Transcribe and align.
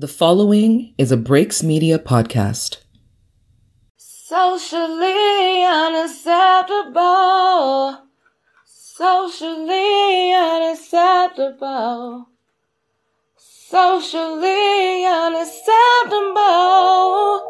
The 0.00 0.08
following 0.08 0.94
is 0.96 1.12
a 1.12 1.18
Breaks 1.18 1.62
Media 1.62 1.98
podcast. 1.98 2.78
Socially 3.98 5.62
unacceptable. 5.62 7.98
Socially 8.64 10.32
unacceptable. 10.32 12.28
Socially 13.36 15.04
unacceptable. 15.04 17.42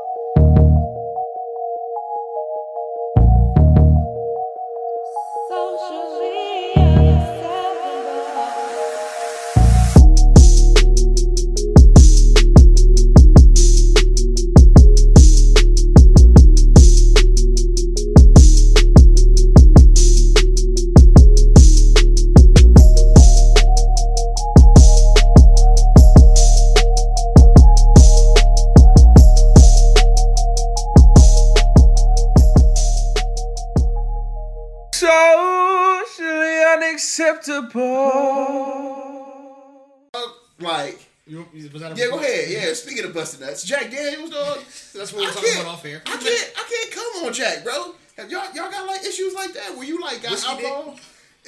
Like, 40.60 41.06
You, 41.26 41.46
was 41.72 41.82
that 41.82 41.96
yeah, 41.96 42.06
go 42.08 42.18
ahead. 42.18 42.48
Yeah, 42.50 42.72
speaking 42.74 43.04
of 43.04 43.14
busting 43.14 43.40
nuts, 43.46 43.64
Jack 43.64 43.90
Daniels, 43.90 44.30
dog. 44.30 44.58
That's 44.94 45.12
what 45.12 45.20
we 45.20 45.24
I 45.24 45.28
were 45.28 45.34
talking 45.34 45.60
about 45.60 45.66
off 45.74 45.84
air. 45.84 46.02
I 46.06 46.16
can't, 46.16 46.52
I 46.56 46.64
can't 46.68 46.92
come 46.92 47.26
on 47.26 47.32
Jack, 47.32 47.64
bro. 47.64 47.94
Have 48.16 48.30
y'all, 48.30 48.44
y'all 48.54 48.70
got 48.70 48.86
like 48.86 49.02
issues 49.02 49.34
like 49.34 49.52
that 49.54 49.74
where 49.76 49.86
you 49.86 50.00
like 50.00 50.22
got 50.22 50.32
Whiskey 50.32 50.56
dick? 50.56 50.66
alcohol? 50.66 50.98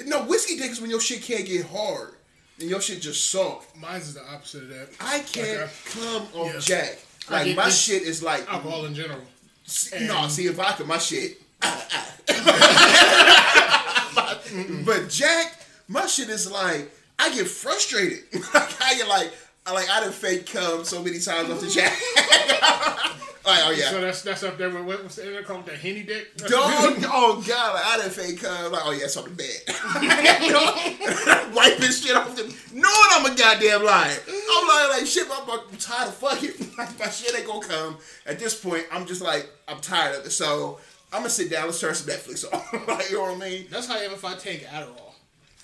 No, 0.07 0.23
whiskey 0.25 0.57
dick 0.57 0.71
is 0.71 0.81
when 0.81 0.91
your 0.91 1.01
shit 1.01 1.23
can't 1.23 1.45
get 1.45 1.67
hard 1.67 2.15
and 2.61 2.71
your 2.71 2.81
shit 2.81 3.01
just 3.03 3.31
soft. 3.31 3.77
Mine's 3.77 4.09
is 4.09 4.15
the 4.15 4.25
opposite 4.27 4.63
of 4.65 4.69
that. 4.71 4.89
I 5.01 5.19
can't 5.21 5.71
come 5.93 6.27
on 6.35 6.47
Yeah. 6.55 6.59
Jack. 6.61 6.99
Like 7.31 7.45
get 7.47 7.57
my 7.57 7.69
shit 7.69 8.03
is 8.03 8.23
like 8.23 8.47
alcohol 8.51 8.85
in 8.87 8.95
general. 8.95 9.21
See, 9.65 10.07
no, 10.07 10.29
see 10.29 10.47
if 10.47 10.55
vodka, 10.55 10.85
my 10.85 10.99
shit. 10.99 11.41
but 14.85 15.09
Jack, 15.09 15.59
my 15.89 16.07
shit 16.07 16.29
is 16.29 16.51
like 16.51 16.91
I 17.19 17.35
get 17.35 17.47
frustrated. 17.49 18.25
like 18.33 18.83
I 18.83 18.95
get 18.97 19.09
like 19.09 19.33
I 19.67 19.73
like 19.73 19.89
I 19.91 20.01
done 20.01 20.13
fake 20.13 20.47
cum 20.47 20.85
so 20.85 21.03
many 21.03 21.21
times 21.21 21.51
off 21.51 21.61
the 21.61 21.69
chat. 21.71 21.93
like 23.45 23.61
oh 23.65 23.71
yeah. 23.77 23.91
So 23.91 24.01
that's 24.01 24.23
that's 24.23 24.43
up 24.43 24.59
there 24.59 24.71
with 24.71 24.85
what 24.85 25.05
was 25.05 25.19
it 25.19 25.45
called 25.47 25.67
the 25.67 25.77
henny 25.77 26.03
dick? 26.03 26.37
Dog, 26.37 26.51
oh 27.05 27.45
god, 27.47 27.75
like 27.75 27.87
I 27.87 27.99
done 27.99 28.11
fake 28.11 28.43
cum. 28.43 28.73
Like, 28.73 28.83
oh 28.85 28.91
yeah, 28.91 29.05
it's 29.05 29.17
on 29.17 29.25
the 29.25 29.31
bed. 29.31 29.63
Wiping 31.55 31.91
shit 31.91 32.17
off 32.17 32.35
the 32.35 32.43
knowing 32.73 33.11
I'm 33.13 33.27
a 33.33 33.37
goddamn 33.37 33.85
liar. 33.85 34.19
I'm 34.29 34.69
like, 34.69 34.99
like 34.99 35.07
shit, 35.07 35.29
I'm, 35.31 35.49
I'm 35.49 35.77
tired 35.79 36.09
of 36.09 36.15
fucking. 36.15 36.71
Like 36.77 36.99
my 36.99 37.09
shit 37.09 37.37
ain't 37.37 37.47
gonna 37.47 37.65
come. 37.65 37.99
At 38.27 38.39
this 38.39 38.59
point, 38.59 38.85
I'm 38.91 39.07
just 39.07 39.21
like, 39.23 39.49
I'm 39.69 39.81
tired 39.81 40.19
of 40.19 40.27
it. 40.27 40.31
So 40.31 40.81
I'm 41.13 41.21
gonna 41.21 41.31
sit 41.31 41.51
down, 41.51 41.67
let's 41.67 41.81
turn 41.81 41.95
some 41.95 42.13
Netflix 42.13 42.45
on. 42.53 42.87
like, 42.87 43.11
you 43.11 43.17
know 43.17 43.25
what 43.25 43.37
I 43.37 43.49
mean? 43.51 43.67
That's 43.71 43.87
how 43.87 43.97
I 43.99 44.03
am 44.05 44.13
if 44.13 44.25
I 44.25 44.35
take 44.35 44.67
Adderall. 44.67 45.13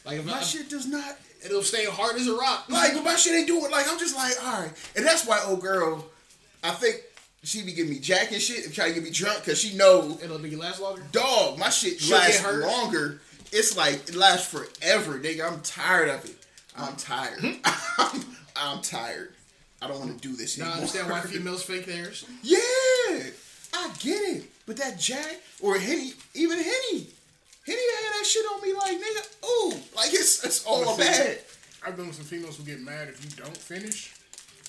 Like 0.05 0.19
if 0.19 0.27
My 0.27 0.35
I, 0.35 0.43
shit 0.43 0.69
does 0.69 0.87
not 0.87 1.17
it'll 1.44 1.62
stay 1.62 1.84
hard 1.84 2.17
as 2.17 2.27
a 2.27 2.34
rock. 2.34 2.64
like 2.69 2.94
but 2.94 3.05
my 3.05 3.17
shit 3.17 3.34
ain't 3.34 3.47
doing 3.47 3.70
like 3.70 3.86
I'm 3.91 3.98
just 3.98 4.17
like, 4.17 4.33
alright. 4.44 4.72
And 4.97 5.05
that's 5.06 5.27
why 5.27 5.41
old 5.47 5.61
girl, 5.61 6.06
I 6.62 6.70
think 6.70 6.97
she 7.42 7.62
be 7.62 7.72
giving 7.72 7.92
me 7.92 7.98
jack 8.00 8.33
and 8.33 8.41
shit 8.42 8.64
and 8.64 8.75
trying 8.75 8.89
to 8.89 8.94
get 8.94 9.05
me 9.05 9.11
drunk 9.11 9.41
because 9.44 9.59
she 9.61 9.77
knows 9.77 10.22
it'll 10.22 10.39
make 10.39 10.53
you 10.53 10.59
last 10.59 10.81
longer. 10.81 11.03
dog, 11.12 11.59
my 11.59 11.70
shit 11.70 12.00
She'll 12.00 12.16
lasts 12.16 12.44
longer. 12.44 13.20
It's 13.53 13.77
like 13.77 14.09
it 14.09 14.15
lasts 14.15 14.48
forever, 14.53 15.19
nigga. 15.19 15.50
I'm 15.50 15.60
tired 15.62 16.09
of 16.10 16.25
it. 16.25 16.37
I'm 16.77 16.94
tired. 16.97 17.38
I'm, 17.43 17.54
hmm? 17.62 18.21
I'm 18.56 18.82
tired. 18.82 19.32
I 19.81 19.87
don't 19.87 19.98
want 20.00 20.21
to 20.21 20.28
do 20.28 20.34
this 20.37 20.59
Now 20.59 20.65
I 20.65 20.69
anymore. 20.69 20.81
understand 20.81 21.10
why 21.10 21.21
females 21.21 21.62
fake 21.62 21.87
theirs. 21.87 22.25
Yeah, 22.43 22.59
I 23.75 23.91
get 24.00 24.21
it. 24.37 24.44
But 24.66 24.77
that 24.78 24.98
Jack 24.98 25.41
or 25.62 25.78
Henny, 25.78 26.12
even 26.34 26.59
Henny, 26.59 27.06
Henny 27.69 27.87
had 27.95 28.12
that 28.19 28.27
shit 28.27 28.45
on 28.53 28.61
me 28.62 28.73
like 28.75 28.97
nigga. 28.97 29.23
Ooh, 29.47 29.73
like 29.97 30.12
it's 30.12 30.45
it's 30.45 30.65
all 30.65 30.97
But 30.97 30.99
bad. 31.06 31.39
I've 31.87 31.97
known 31.99 32.12
some 32.12 32.25
females 32.25 32.56
who 32.56 32.65
get 32.65 32.81
mad 32.81 33.09
if 33.09 33.23
you 33.25 33.31
don't 33.43 33.56
finish. 33.56 34.15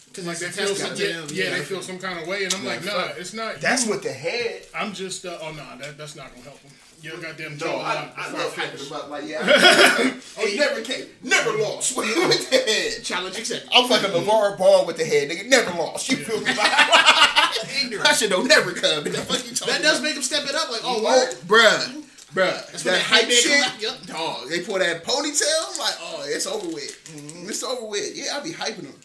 Because 0.08 0.26
Like 0.28 0.40
they 0.40 0.48
feel 0.50 0.74
some, 0.76 0.92
of 0.92 1.00
yeah, 1.00 1.22
yeah, 1.32 1.50
they 1.58 1.62
feel 1.64 1.82
some 1.82 2.00
kind 2.00 2.20
of 2.20 2.28
way, 2.28 2.44
and 2.44 2.54
I'm 2.54 2.66
like, 2.66 2.84
nah, 2.84 3.10
it's 3.18 3.34
not. 3.34 3.62
That's 3.62 3.86
you. 3.86 3.92
what 3.92 4.02
the 4.04 4.12
head. 4.12 4.64
I'm 4.76 4.92
just. 4.94 5.24
Uh, 5.26 5.38
oh 5.42 5.52
no, 5.52 5.64
that, 5.80 5.98
that's 5.98 6.16
not 6.16 6.32
gonna 6.32 6.44
help 6.44 6.60
them. 6.64 6.72
Your 7.02 7.18
goddamn 7.18 7.54
No, 7.54 7.58
jaw. 7.58 7.80
I, 7.80 8.12
I 8.18 8.32
love 8.34 8.52
finish. 8.52 8.82
hyping 8.82 8.88
about 8.88 9.10
like 9.12 9.24
yeah. 9.28 9.40
oh, 10.38 10.46
you 10.46 10.58
never 10.58 10.82
came, 10.82 11.06
never 11.24 11.52
lost 11.58 11.96
with 11.98 12.50
the 12.50 12.58
head. 12.58 13.04
Challenge 13.04 13.38
accepted. 13.38 13.70
I'm 13.74 13.88
fucking 13.88 14.10
LaVar 14.10 14.58
Ball 14.58 14.86
with 14.88 14.98
the 14.98 15.06
head, 15.06 15.30
nigga. 15.30 15.46
Never 15.48 15.72
lost. 15.78 16.10
You 16.10 16.18
feel 16.18 16.40
me? 16.40 16.44
that 16.54 18.16
shit 18.18 18.30
don't 18.32 18.48
never 18.48 18.72
come. 18.74 19.04
That, 19.06 19.14
fuck 19.28 19.46
you 19.48 19.56
talking 19.56 19.74
That 19.76 19.82
does 19.82 20.02
make 20.02 20.16
him 20.16 20.24
step 20.24 20.44
it 20.46 20.56
up. 20.56 20.70
Like, 20.72 20.82
oh, 20.84 20.98
Oh, 21.00 21.04
word. 21.04 21.36
bruh. 21.48 22.04
Bruh. 22.34 22.72
That's 22.72 22.84
that 22.84 22.92
when 22.92 23.02
hype 23.02 23.24
hype 23.24 23.32
shit. 23.32 23.64
come 23.64 23.74
out, 23.74 23.82
yup. 23.82 24.06
Dog. 24.06 24.50
They 24.50 24.60
pull 24.62 24.80
that 24.80 25.04
ponytail. 25.04 25.74
I'm 25.74 25.80
like, 25.80 25.96
oh, 26.02 26.24
it's 26.28 26.46
over 26.48 26.68
with. 26.68 27.12
Mm-hmm. 27.16 27.50
It's 27.50 27.64
over 27.64 27.86
with. 27.86 28.16
Yeah, 28.16 28.38
I 28.38 28.40
be 28.44 28.52
hyping 28.52 28.84
them. 28.84 28.96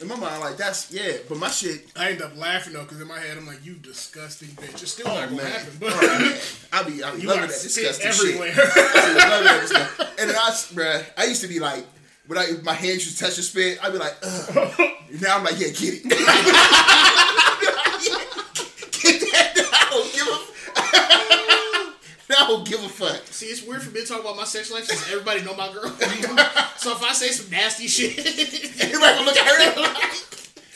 In 0.00 0.06
my 0.06 0.14
mind, 0.14 0.40
like, 0.40 0.56
that's, 0.56 0.92
yeah. 0.92 1.16
But 1.28 1.38
my 1.38 1.48
shit, 1.50 1.86
I 1.96 2.10
end 2.10 2.22
up 2.22 2.36
laughing 2.36 2.72
though, 2.72 2.82
because 2.84 3.00
in 3.00 3.08
my 3.08 3.18
head 3.18 3.36
I'm 3.36 3.46
like, 3.48 3.64
you 3.64 3.74
disgusting 3.74 4.48
bitch. 4.50 4.80
It's 4.82 4.92
still 4.92 5.08
oh, 5.08 5.14
not 5.14 5.28
gonna 5.30 5.42
man. 5.42 5.50
happen, 5.50 5.72
but 5.80 5.92
Oh, 5.92 6.00
man. 6.00 6.38
I 6.72 6.82
be, 6.84 7.02
I 7.02 7.14
be 7.16 7.22
you 7.22 7.28
loving 7.28 7.42
that 7.42 7.48
disgusting 7.48 8.06
everywhere. 8.06 8.54
shit. 8.54 8.64
I 8.64 9.12
be 9.12 9.18
loving 9.18 9.44
that 9.46 9.60
disgusting. 9.68 10.06
And 10.20 10.30
then 10.30 10.36
I, 10.36 10.50
bruh, 10.50 11.04
I 11.18 11.24
used 11.24 11.40
to 11.42 11.48
be 11.48 11.58
like, 11.58 11.84
when 12.28 12.38
I, 12.38 12.44
if 12.44 12.62
my 12.62 12.74
hands 12.74 13.04
used 13.06 13.18
to 13.18 13.24
touch 13.24 13.36
the 13.36 13.42
spit, 13.42 13.78
I'd 13.82 13.90
be 13.92 13.98
like, 13.98 14.14
ugh. 14.22 14.72
now 15.20 15.36
I'm 15.38 15.42
like, 15.44 15.58
yeah, 15.58 15.68
get 15.68 15.94
it. 15.94 16.02
get 16.04 16.10
that. 19.32 19.54
I 19.72 19.90
don't 19.90 20.12
give 20.14 20.28
a 20.28 20.38
I 22.38 22.46
don't 22.46 22.66
give 22.68 22.82
a 22.84 22.88
fuck. 22.88 23.22
See, 23.26 23.46
it's 23.46 23.62
weird 23.62 23.82
for 23.82 23.90
me 23.90 24.00
to 24.02 24.06
talk 24.06 24.20
about 24.20 24.36
my 24.36 24.44
sex 24.44 24.70
life 24.70 24.84
since 24.84 25.10
everybody 25.10 25.42
know 25.42 25.54
my 25.54 25.72
girl. 25.72 25.88
so 26.76 26.92
if 26.92 27.02
I 27.02 27.12
say 27.12 27.28
some 27.28 27.50
nasty 27.50 27.86
shit, 27.88 28.18
Everybody 28.80 29.14
gonna 29.14 29.26
look 29.26 29.36
at 29.36 29.46
her 29.46 29.80
like, 29.80 30.14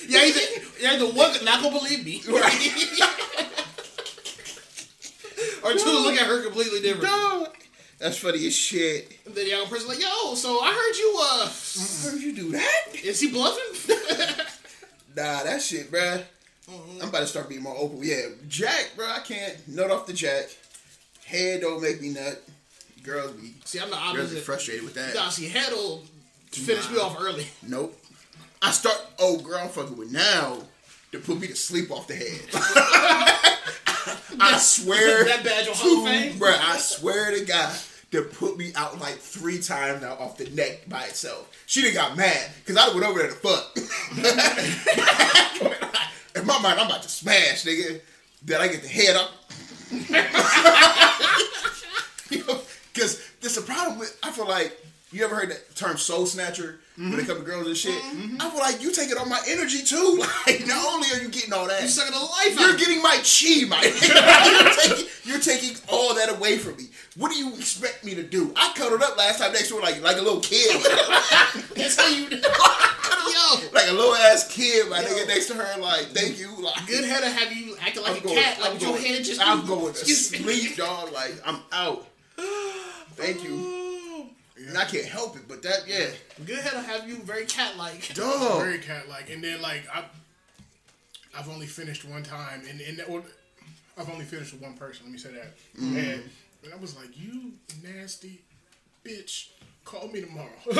yeah, 0.08 0.24
either, 0.24 0.40
yeah, 0.80 0.96
the 0.96 1.06
one 1.06 1.32
not 1.44 1.62
gonna 1.62 1.78
believe 1.78 2.04
me, 2.04 2.22
right? 2.28 2.72
or 5.64 5.72
two 5.74 5.90
look 5.90 6.14
at 6.14 6.26
her 6.26 6.42
completely 6.42 6.80
different. 6.80 7.06
dog. 7.06 7.48
That's 7.98 8.18
funny 8.18 8.44
as 8.46 8.56
shit. 8.56 9.18
And 9.26 9.34
then 9.34 9.44
the 9.44 9.50
young 9.50 9.66
person 9.68 9.88
like, 9.88 10.00
yo, 10.00 10.34
so 10.34 10.58
I 10.60 10.72
heard 10.72 10.96
you. 10.98 11.18
uh 11.20 11.48
How 12.02 12.10
did 12.10 12.22
you 12.22 12.34
do 12.34 12.50
that? 12.52 13.04
Is 13.04 13.20
he 13.20 13.30
bluffing? 13.30 13.96
Nah, 15.14 15.42
that 15.44 15.60
shit, 15.60 15.90
bruh. 15.92 16.22
I'm 17.00 17.08
about 17.10 17.20
to 17.20 17.26
start 17.26 17.48
being 17.48 17.62
more 17.62 17.76
open. 17.76 17.98
Yeah, 18.02 18.22
Jack, 18.48 18.92
bruh, 18.96 19.18
I 19.18 19.20
can't 19.20 19.68
nut 19.68 19.90
off 19.90 20.06
the 20.06 20.14
Jack. 20.14 20.48
Head 21.32 21.62
don't 21.62 21.80
make 21.82 22.00
me 22.02 22.10
nut. 22.10 22.42
Girls 23.02 23.32
be, 23.32 23.54
see, 23.64 23.80
I'm 23.80 23.88
the 23.90 23.96
girls 24.14 24.32
be 24.32 24.38
frustrated 24.40 24.84
with 24.84 24.94
that. 24.94 25.14
Nah, 25.14 25.30
see, 25.30 25.48
head'll 25.48 26.02
finish 26.50 26.88
me 26.90 26.98
off 26.98 27.16
early. 27.18 27.46
Nope. 27.66 27.98
I 28.60 28.70
start. 28.70 29.00
Oh, 29.18 29.38
girl, 29.38 29.58
I'm 29.58 29.68
fucking 29.70 29.96
with 29.96 30.12
now 30.12 30.58
to 31.10 31.18
put 31.18 31.40
me 31.40 31.46
to 31.48 31.56
sleep 31.56 31.90
off 31.90 32.06
the 32.06 32.14
head. 32.14 32.40
I 34.40 34.58
swear 34.58 35.24
That 35.24 35.44
badge 35.44 35.68
on 35.68 35.74
Hall 35.74 36.06
of 36.06 36.12
to, 36.12 36.20
Fame? 36.30 36.38
bruh, 36.38 36.56
I 36.58 36.76
swear 36.78 37.30
to 37.32 37.44
God, 37.44 37.74
to 38.12 38.22
put 38.22 38.56
me 38.58 38.72
out 38.74 38.98
like 39.00 39.14
three 39.14 39.58
times 39.60 40.02
now 40.02 40.14
off 40.14 40.36
the 40.36 40.48
neck 40.50 40.88
by 40.88 41.04
itself. 41.04 41.48
She 41.66 41.82
done 41.82 41.94
got 41.94 42.16
mad 42.16 42.50
because 42.64 42.76
I 42.76 42.88
went 42.94 43.04
over 43.06 43.18
there 43.18 43.28
to 43.28 43.34
fuck. 43.34 43.76
In 46.36 46.46
my 46.46 46.58
mind, 46.60 46.78
I'm 46.80 46.86
about 46.86 47.02
to 47.02 47.08
smash, 47.08 47.64
nigga. 47.64 48.00
Then 48.44 48.60
I 48.60 48.68
get 48.68 48.82
the 48.82 48.88
head 48.88 49.16
up. 49.16 49.30
Because 52.92 53.22
there's 53.40 53.56
a 53.56 53.62
problem 53.62 53.98
with, 53.98 54.18
I 54.22 54.30
feel 54.30 54.46
like, 54.46 54.78
you 55.12 55.24
ever 55.24 55.34
heard 55.34 55.50
that 55.50 55.74
term 55.74 55.96
soul 55.96 56.26
snatcher 56.26 56.78
when 56.96 57.06
it 57.06 57.16
mm-hmm. 57.16 57.26
comes 57.26 57.38
to 57.40 57.44
girls 57.44 57.66
and 57.66 57.76
shit? 57.76 58.02
Mm-hmm. 58.02 58.36
I 58.40 58.50
feel 58.50 58.60
like 58.60 58.82
you 58.82 58.92
taking 58.92 59.16
all 59.16 59.26
my 59.26 59.40
energy 59.48 59.82
too. 59.82 60.22
Like, 60.46 60.66
not 60.66 60.92
only 60.92 61.08
are 61.14 61.22
you 61.22 61.28
getting 61.28 61.52
all 61.52 61.68
that, 61.68 61.82
You 61.82 61.88
sucking 61.88 62.12
the 62.12 62.18
life 62.18 62.58
you're 62.58 62.72
out. 62.72 62.78
getting 62.78 63.00
my 63.00 63.16
chi, 63.22 63.64
my 63.68 63.80
you're, 63.82 64.74
taking, 64.74 65.06
you're 65.24 65.40
taking 65.40 65.76
all 65.88 66.14
that 66.14 66.30
away 66.30 66.58
from 66.58 66.76
me. 66.76 66.88
What 67.16 67.30
do 67.30 67.38
you 67.38 67.54
expect 67.54 68.04
me 68.04 68.14
to 68.16 68.22
do? 68.22 68.52
I 68.56 68.72
cuddled 68.74 69.02
up 69.02 69.16
last 69.16 69.38
time 69.38 69.52
next 69.52 69.68
to 69.68 69.76
her 69.76 69.82
like 69.82 70.02
like 70.02 70.16
a 70.16 70.22
little 70.22 70.40
kid, 70.40 70.82
That's 71.76 72.00
how 72.00 72.08
you. 72.08 72.28
Yo, 72.28 73.68
like 73.72 73.88
a 73.88 73.92
little 73.92 74.14
ass 74.16 74.48
kid, 74.48 74.88
my 74.90 74.98
nigga 74.98 75.28
next 75.28 75.46
to 75.46 75.54
her, 75.54 75.80
like 75.80 76.06
thank 76.06 76.38
you. 76.38 76.50
Like, 76.60 76.86
good 76.86 77.04
head 77.04 77.20
to 77.20 77.30
have 77.30 77.52
you 77.52 77.76
acting 77.80 78.02
like 78.02 78.12
I'm 78.12 78.18
a 78.18 78.20
going, 78.22 78.36
cat, 78.36 78.60
like 78.60 78.68
I'm 78.68 78.74
with 78.74 78.82
your 78.82 78.98
head 78.98 79.24
just. 79.24 79.40
I'm 79.40 79.66
going 79.66 79.94
to 79.94 80.04
sleep, 80.06 80.76
dog. 80.76 81.12
Like 81.12 81.34
I'm 81.44 81.60
out. 81.72 82.06
Thank 83.16 83.44
you. 83.44 83.91
And 84.68 84.78
I 84.78 84.84
can't 84.84 85.04
help 85.04 85.36
it. 85.36 85.42
But 85.48 85.62
that, 85.62 85.84
yeah, 85.86 86.06
Good 86.44 86.58
head 86.58 86.74
will 86.74 86.82
have 86.82 87.08
you 87.08 87.16
very 87.16 87.46
cat 87.46 87.76
like. 87.76 88.14
dog. 88.14 88.62
Very 88.62 88.78
cat 88.78 89.08
like, 89.08 89.30
and 89.30 89.42
then 89.42 89.60
like 89.62 89.84
I, 89.92 90.04
I've 91.38 91.48
only 91.48 91.66
finished 91.66 92.04
one 92.04 92.22
time, 92.22 92.62
and 92.68 92.80
and 92.80 93.02
or, 93.08 93.22
I've 93.98 94.10
only 94.10 94.24
finished 94.24 94.52
with 94.52 94.62
one 94.62 94.74
person. 94.74 95.06
Let 95.06 95.12
me 95.12 95.18
say 95.18 95.32
that. 95.32 95.56
Mm-hmm. 95.76 95.96
And, 95.96 96.22
and 96.64 96.72
I 96.72 96.76
was 96.76 96.96
like, 96.96 97.18
"You 97.18 97.52
nasty 97.82 98.42
bitch, 99.04 99.48
call 99.84 100.08
me 100.08 100.20
tomorrow. 100.20 100.48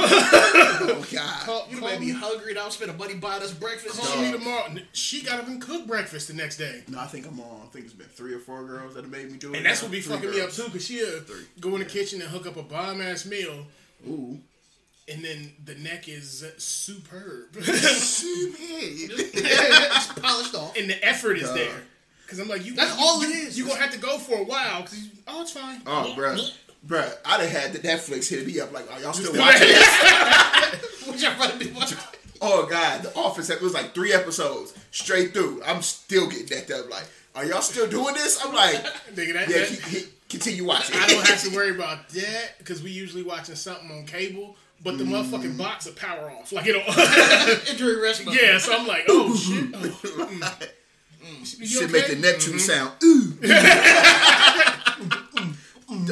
Oh 0.84 1.04
God. 1.12 1.40
call, 1.46 1.66
You 1.70 1.81
made 1.81 2.00
me 2.00 2.06
me, 2.06 2.12
hungry. 2.12 2.54
Now 2.54 2.64
I'm 2.66 2.70
spending 2.70 2.96
money 2.99 3.14
buying 3.14 3.43
us 3.43 3.52
breakfast. 3.52 4.00
call 4.00 4.20
me 4.20 4.32
tomorrow." 4.32 4.66
She 4.93 5.22
got 5.22 5.40
up 5.40 5.46
and 5.46 5.60
cooked 5.60 5.87
breakfast 5.87 6.28
the 6.28 6.34
next 6.34 6.56
day. 6.56 6.82
No, 6.88 6.99
I 6.99 7.06
think 7.06 7.26
I'm 7.26 7.38
on. 7.40 7.62
I 7.62 7.66
think 7.66 7.84
it's 7.84 7.94
been 7.94 8.08
three 8.08 8.34
or 8.34 8.38
four 8.38 8.64
girls 8.64 8.94
that 8.94 9.02
have 9.04 9.10
made 9.12 9.31
me 9.31 9.38
do 9.38 9.52
it. 9.52 9.56
And 9.58 9.66
that's 9.66 9.81
now. 9.82 9.87
what 9.88 9.93
be 9.93 10.00
Three 10.00 10.14
fucking 10.16 10.31
me 10.31 10.40
up 10.40 10.50
too, 10.50 10.64
cause 10.70 10.84
she'll 10.84 11.06
uh, 11.06 11.20
go 11.60 11.70
in 11.75 11.78
the 11.81 11.84
kitchen 11.84 12.20
and 12.20 12.31
hook 12.31 12.46
up 12.46 12.56
a 12.56 12.62
bomb 12.62 13.00
ass 13.00 13.25
meal, 13.26 13.66
Ooh. 14.08 14.38
and 15.08 15.25
then 15.25 15.52
the 15.64 15.75
neck 15.76 16.08
is 16.08 16.44
superb, 16.58 17.55
Stupid. 17.62 18.56
It's 19.34 20.06
polished 20.20 20.55
off. 20.55 20.76
and 20.76 20.88
the 20.90 21.05
effort 21.06 21.34
is 21.38 21.52
there. 21.55 21.82
Cause 22.28 22.38
I'm 22.38 22.48
like, 22.48 22.64
you. 22.64 22.75
That's 22.75 22.96
you- 22.98 23.05
all 23.05 23.20
it 23.22 23.28
you- 23.28 23.34
is. 23.46 23.58
You 23.58 23.66
gonna 23.66 23.81
have 23.81 23.93
to 23.93 23.98
go 23.98 24.16
for 24.19 24.38
a 24.38 24.44
while, 24.44 24.81
cause 24.82 24.98
you, 24.98 25.10
oh, 25.28 25.43
it's 25.43 25.52
fine. 25.52 25.82
Oh, 25.87 26.14
bruh. 26.16 26.50
Bruh, 26.87 27.12
I'd 27.25 27.40
have 27.40 27.50
had 27.50 27.73
the 27.73 27.79
Netflix 27.79 28.29
hit 28.29 28.46
me 28.46 28.58
up 28.61 28.73
like, 28.73 28.90
are 28.93 29.00
y'all 29.00 29.12
still 29.12 29.31
Still 29.32 29.40
watching 29.43 29.69
this? 29.69 30.88
What 31.06 31.20
y'all 31.20 31.34
trying 31.34 31.58
to 31.58 31.64
do? 31.64 31.75
Oh, 32.40 32.67
God. 32.67 33.02
The 33.02 33.14
Office, 33.17 33.50
it 33.50 33.61
was 33.61 33.73
like 33.75 33.94
three 33.94 34.12
episodes 34.12 34.73
straight 34.90 35.32
through. 35.32 35.62
I'm 35.64 35.82
still 35.82 36.29
getting 36.29 36.46
that 36.46 36.70
up. 36.76 36.90
Like, 36.90 37.05
are 37.34 37.44
y'all 37.44 37.61
still 37.61 37.88
doing 37.88 38.14
this? 38.14 38.44
I'm 38.44 38.52
like, 38.55 38.75
Nigga, 39.14 39.32
that, 39.34 39.49
yeah, 39.49 39.58
that- 39.58 39.69
keep, 39.69 39.82
keep- 39.84 40.29
continue 40.29 40.64
watching. 40.64 40.96
I 40.99 41.06
don't 41.08 41.26
have 41.29 41.43
to 41.43 41.50
worry 41.56 41.70
about 41.75 42.08
that 42.11 42.55
because 42.58 42.82
we 42.82 42.90
usually 42.90 43.23
watching 43.23 43.55
something 43.55 43.90
on 43.90 44.06
cable, 44.06 44.56
but 44.82 44.96
the 44.99 45.05
Mm. 45.05 45.11
motherfucking 45.25 45.56
box 45.58 45.87
will 45.87 45.93
power 45.94 46.31
off. 46.31 46.50
Like 46.52 46.64
it. 46.69 47.69
Injury 47.70 48.00
rest. 48.00 48.23
yeah, 48.31 48.58
so 48.58 48.76
I'm 48.76 48.87
like, 48.87 49.05
oh 49.08 49.37
shit. 49.37 49.70
Oh, 49.75 49.79
mm. 49.79 50.40
Mm. 51.23 51.67
Should 51.69 51.82
okay? 51.84 51.93
make 51.93 52.06
the 52.08 52.17
Neptune 52.17 52.58
sound. 52.58 52.93
Ooh. 53.05 53.34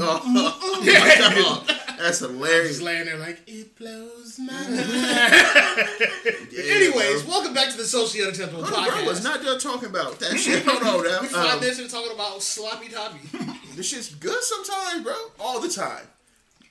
Dog. 0.00 0.23
Oh, 0.25 0.82
my 0.85 1.32
God. 1.67 1.76
That's 1.99 2.19
hilarious. 2.20 2.69
Just 2.70 2.82
laying 2.82 3.05
there 3.05 3.19
like 3.19 3.41
it 3.47 3.76
blows 3.79 4.38
my 4.38 4.52
mind. 4.52 4.70
Yeah, 6.50 6.62
Anyways, 6.75 7.23
bro. 7.23 7.31
welcome 7.31 7.52
back 7.55 7.70
to 7.70 7.76
the 7.76 7.85
Socially 7.85 8.23
Unacceptable 8.25 8.62
Bro, 8.62 8.70
Podcast. 8.73 9.06
was 9.06 9.23
not 9.23 9.43
done 9.43 9.58
talking 9.58 9.91
about 9.91 10.19
that 10.20 10.38
shit. 10.38 10.64
Hold 10.64 10.82
on 10.82 11.05
now. 11.11 11.20
we 11.20 11.26
five 11.29 11.55
Um, 11.55 11.61
minutes 11.61 11.79
into 11.79 11.91
talking 11.91 12.12
about 12.12 12.43
sloppy 12.43 12.88
toppy. 12.88 13.20
this 13.76 13.87
shit's 13.88 14.14
good 14.14 14.43
sometimes, 14.43 15.05
bro. 15.05 15.14
All 15.38 15.61
the 15.61 15.69
time. 15.69 16.05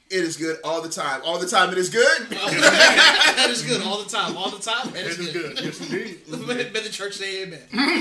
It 0.09 0.23
is 0.23 0.35
good 0.37 0.57
all 0.63 0.81
the 0.81 0.89
time. 0.89 1.21
All 1.23 1.37
the 1.37 1.45
time 1.47 1.71
it 1.71 1.77
is 1.77 1.89
good. 1.91 2.21
that 2.31 3.47
is 3.51 3.61
good 3.61 3.83
all 3.83 4.01
the 4.01 4.09
time. 4.09 4.35
All 4.35 4.49
the 4.49 4.57
time. 4.57 4.89
That 4.93 5.05
is 5.05 5.17
This 5.17 5.31
good. 5.31 5.55
good. 5.57 5.65
Yes, 5.65 5.79
indeed. 5.81 6.21
Been 6.47 6.73
been 6.73 6.83
to 6.83 6.91
church 6.91 7.13
say 7.13 7.43
amen. 7.43 7.59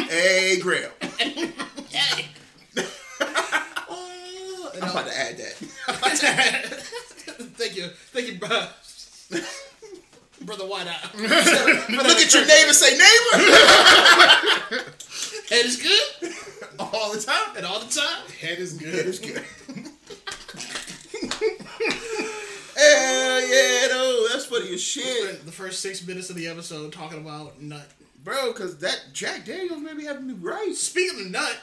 hey, 0.09 0.59
Grail. 0.63 0.91
Hey. 1.19 2.27
And 4.81 4.85
I'm 4.91 4.91
about 4.91 5.07
to 5.09 5.19
add 5.19 5.37
that. 5.39 5.55
Thank 7.57 7.77
you. 7.77 7.89
Thank 8.13 8.27
you, 8.29 8.39
bro. 8.39 8.49
Brother 10.43 10.65
Whiteowl. 10.65 11.15
Look 11.19 12.19
at 12.19 12.33
your 12.33 12.47
neighbor 12.47 12.73
say 12.73 12.93
neighbor 12.93 13.45
Head 15.51 15.65
is 15.67 15.77
good. 15.83 16.33
all 16.79 17.13
the 17.13 17.21
time. 17.21 17.57
And 17.57 17.67
all 17.67 17.81
the 17.81 17.93
time. 18.01 18.23
Head 18.41 18.59
is 18.59 18.75
good. 18.75 18.95
is 19.07 19.19
good. 19.19 19.43
Hell 22.77 23.41
yeah, 23.41 23.87
no, 23.89 24.29
that's 24.29 24.47
funny 24.47 24.73
as 24.73 24.81
shit, 24.81 25.45
the 25.45 25.51
first 25.51 25.81
six 25.81 26.07
minutes 26.07 26.31
of 26.31 26.37
the 26.37 26.47
episode 26.47 26.93
talking 26.93 27.19
about 27.19 27.61
nut. 27.61 27.89
bro. 28.23 28.53
Because 28.53 28.79
that 28.79 29.07
Jack 29.13 29.45
Daniels 29.45 29.81
maybe 29.81 30.05
having 30.05 30.29
me 30.29 30.35
right. 30.35 30.75
Speaking 30.75 31.27
of 31.27 31.31
nut, 31.33 31.57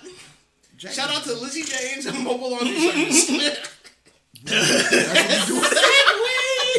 Jack 0.78 0.92
shout 0.94 1.10
out 1.10 1.24
to 1.24 1.34
Lizzie 1.34 1.64
Janes 1.64 2.06
and 2.06 2.24
Mobile 2.24 2.52
Laundry 2.52 2.76
Service. 3.12 3.30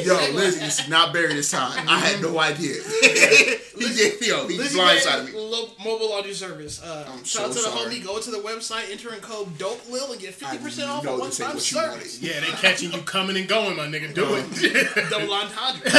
Yo, 0.07 0.15
Lizzie 0.35 0.65
is 0.65 0.89
not 0.89 1.13
buried 1.13 1.33
this 1.37 1.51
time. 1.51 1.89
I 1.89 1.99
had 1.99 2.23
no 2.23 2.39
idea. 2.39 2.75
he 3.03 3.95
did, 3.95 4.21
yo, 4.27 4.47
he 4.47 4.57
Lizzie 4.59 4.79
blindsided 4.79 5.25
Janes, 5.27 5.35
me. 5.35 5.41
Lo- 5.41 5.71
Mobile 5.85 6.11
Laundry 6.11 6.33
Service. 6.33 6.83
Uh, 6.83 7.09
I'm 7.13 7.25
shout 7.25 7.47
out 7.47 7.55
so 7.55 7.65
to 7.65 7.71
the 7.71 7.77
homie. 7.77 8.05
Go 8.05 8.21
to 8.21 8.31
the 8.31 8.39
website, 8.39 8.91
enter 8.91 9.13
in 9.15 9.21
code 9.21 9.59
DOPELIL 9.59 10.13
and 10.13 10.21
get 10.21 10.35
50% 10.39 10.89
off 10.89 11.05
know 11.05 11.17
a 11.17 11.19
one-time 11.19 11.59
service. 11.59 12.21
Yeah, 12.23 12.41
they 12.41 12.47
catching 12.47 12.93
you 12.93 13.01
coming 13.03 13.37
and 13.37 13.49
going, 13.49 13.77
my 13.77 13.87
nigga. 13.87 14.15
Do 14.15 14.27
it. 14.37 15.11
Double 15.11 15.33
entendre. 15.33 15.91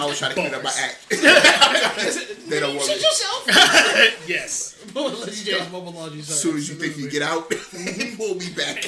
I 0.00 0.06
was 0.06 0.18
trying 0.18 0.34
to 0.34 0.40
clean 0.40 0.54
up 0.54 0.62
my 0.62 0.72
act. 0.78 1.08
they 1.10 2.60
don't 2.60 2.76
want 2.76 2.86
Shut 2.86 2.96
me. 2.96 3.02
yourself. 3.02 4.28
yes. 4.28 4.74
Lizzie 4.94 5.50
Janes 5.52 5.70
Mobile 5.72 5.92
Laundry 5.92 6.20
Service. 6.22 6.30
As 6.30 6.40
soon 6.40 6.56
as 6.56 6.68
you 6.68 6.74
think 6.76 6.96
you 6.96 7.10
get 7.10 7.22
out, 7.22 7.50
we'll 8.18 8.34
be 8.38 8.52
back. 8.52 8.84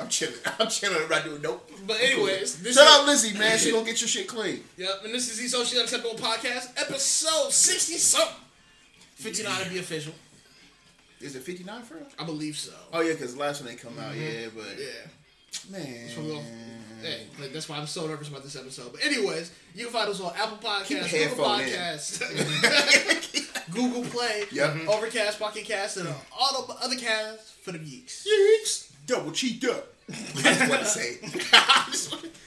I'm 0.00 0.08
chilling. 0.08 0.34
I'm 0.58 0.68
chilling. 0.68 1.02
I'm 1.02 1.08
not 1.08 1.24
doing 1.24 1.42
nope. 1.42 1.70
But 1.86 2.00
anyways, 2.00 2.62
this 2.62 2.76
Shout 2.76 2.86
is, 2.86 2.92
out 3.00 3.06
Lizzie, 3.06 3.38
man. 3.38 3.58
She 3.58 3.70
gonna 3.72 3.84
get 3.84 4.00
your 4.00 4.08
shit 4.08 4.28
clean. 4.28 4.62
Yep, 4.76 4.90
and 5.04 5.14
this 5.14 5.30
is 5.30 5.38
the 5.38 5.48
Socially 5.48 5.80
Unacceptable 5.80 6.14
Podcast, 6.16 6.70
episode 6.80 7.50
60 7.52 7.94
something. 7.98 8.36
59 9.16 9.64
to 9.64 9.70
be 9.70 9.78
official. 9.78 10.12
Is 11.20 11.34
it 11.34 11.42
59 11.42 11.82
for 11.82 11.94
real? 11.94 12.06
I 12.18 12.24
believe 12.24 12.56
so. 12.56 12.72
Oh 12.92 13.00
yeah, 13.00 13.12
because 13.12 13.36
last 13.36 13.62
one 13.62 13.70
they 13.70 13.76
come 13.76 13.98
out. 13.98 14.12
Mm-hmm. 14.12 14.20
Yeah, 14.22 14.48
but 14.54 14.78
Yeah. 14.78 15.78
man, 15.78 16.42
Hey, 17.02 17.26
like, 17.40 17.52
that's 17.52 17.68
why 17.68 17.76
I'm 17.76 17.86
so 17.86 18.06
nervous 18.06 18.28
about 18.28 18.42
this 18.42 18.56
episode. 18.56 18.90
But 18.92 19.04
anyways, 19.04 19.52
you 19.74 19.84
can 19.84 19.92
find 19.92 20.08
us 20.08 20.20
on 20.20 20.32
Apple 20.34 20.56
Podcasts, 20.56 21.10
Google. 21.30 21.44
Podcasts, 21.44 22.20
Google 23.74 24.02
Play, 24.04 24.44
Yep. 24.50 24.88
Overcast, 24.88 25.38
Pocket 25.38 25.64
Cast, 25.64 25.98
and 25.98 26.08
all 26.38 26.66
the 26.66 26.74
other 26.84 26.96
casts 26.96 27.50
for 27.62 27.72
the 27.72 27.78
geeks. 27.78 28.26
Yeeks. 28.26 28.85
Double 29.06 29.32
cheeked 29.32 29.64
up. 29.64 29.86
I 30.10 30.12
just 30.42 30.68
want 30.70 30.80
to 30.82 30.86
say. 30.86 31.18
it. 31.22 32.30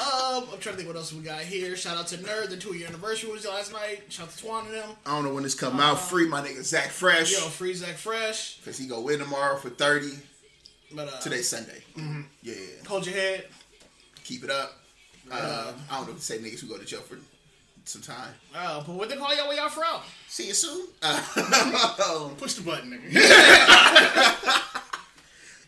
Um, 0.00 0.44
I'm 0.52 0.58
trying 0.58 0.74
to 0.74 0.76
think 0.76 0.88
what 0.88 0.96
else 0.96 1.12
we 1.12 1.22
got 1.22 1.40
here. 1.40 1.76
Shout 1.76 1.96
out 1.96 2.06
to 2.08 2.16
Nerd, 2.18 2.50
the 2.50 2.56
two 2.56 2.74
year 2.76 2.88
anniversary 2.88 3.30
was 3.30 3.46
last 3.46 3.72
night. 3.72 4.02
Shout 4.08 4.26
out 4.28 4.36
to 4.36 4.44
Twan 4.44 4.66
and 4.66 4.74
them. 4.74 4.90
I 5.06 5.14
don't 5.14 5.24
know 5.24 5.34
when 5.34 5.42
this 5.42 5.54
come 5.54 5.78
out. 5.80 6.00
Free 6.00 6.26
my 6.26 6.40
nigga 6.40 6.62
Zach 6.62 6.88
Fresh. 6.88 7.32
Yo, 7.32 7.38
free 7.40 7.74
Zach 7.74 7.96
Fresh. 7.96 8.60
Cause 8.64 8.76
he 8.78 8.86
go 8.86 9.00
win 9.00 9.18
tomorrow 9.18 9.56
for 9.56 9.70
30. 9.70 10.10
But 10.92 11.08
uh, 11.08 11.20
Today's 11.20 11.48
Sunday. 11.48 11.82
Yeah. 12.42 12.54
hold 12.86 13.06
your 13.06 13.14
head. 13.14 13.46
Keep 14.24 14.44
it 14.44 14.50
up. 14.50 14.72
Uh, 15.30 15.72
I 15.90 15.96
don't 15.96 16.06
know 16.06 16.12
if 16.12 16.18
to 16.18 16.24
say 16.24 16.38
niggas 16.38 16.60
who 16.60 16.66
go 16.68 16.78
to 16.78 16.84
jail 16.84 17.00
for 17.00 17.16
some 17.84 18.02
time. 18.02 18.32
Uh, 18.54 18.82
but 18.86 18.94
what 18.94 19.08
they 19.08 19.16
call 19.16 19.34
y'all 19.36 19.48
where 19.48 19.56
y'all 19.56 19.68
from? 19.68 20.00
See 20.28 20.48
you 20.48 20.54
soon. 20.54 20.88
Uh, 21.02 21.20
Push 22.38 22.54
the 22.54 22.62
button, 22.62 22.90
nigga. 22.90 24.62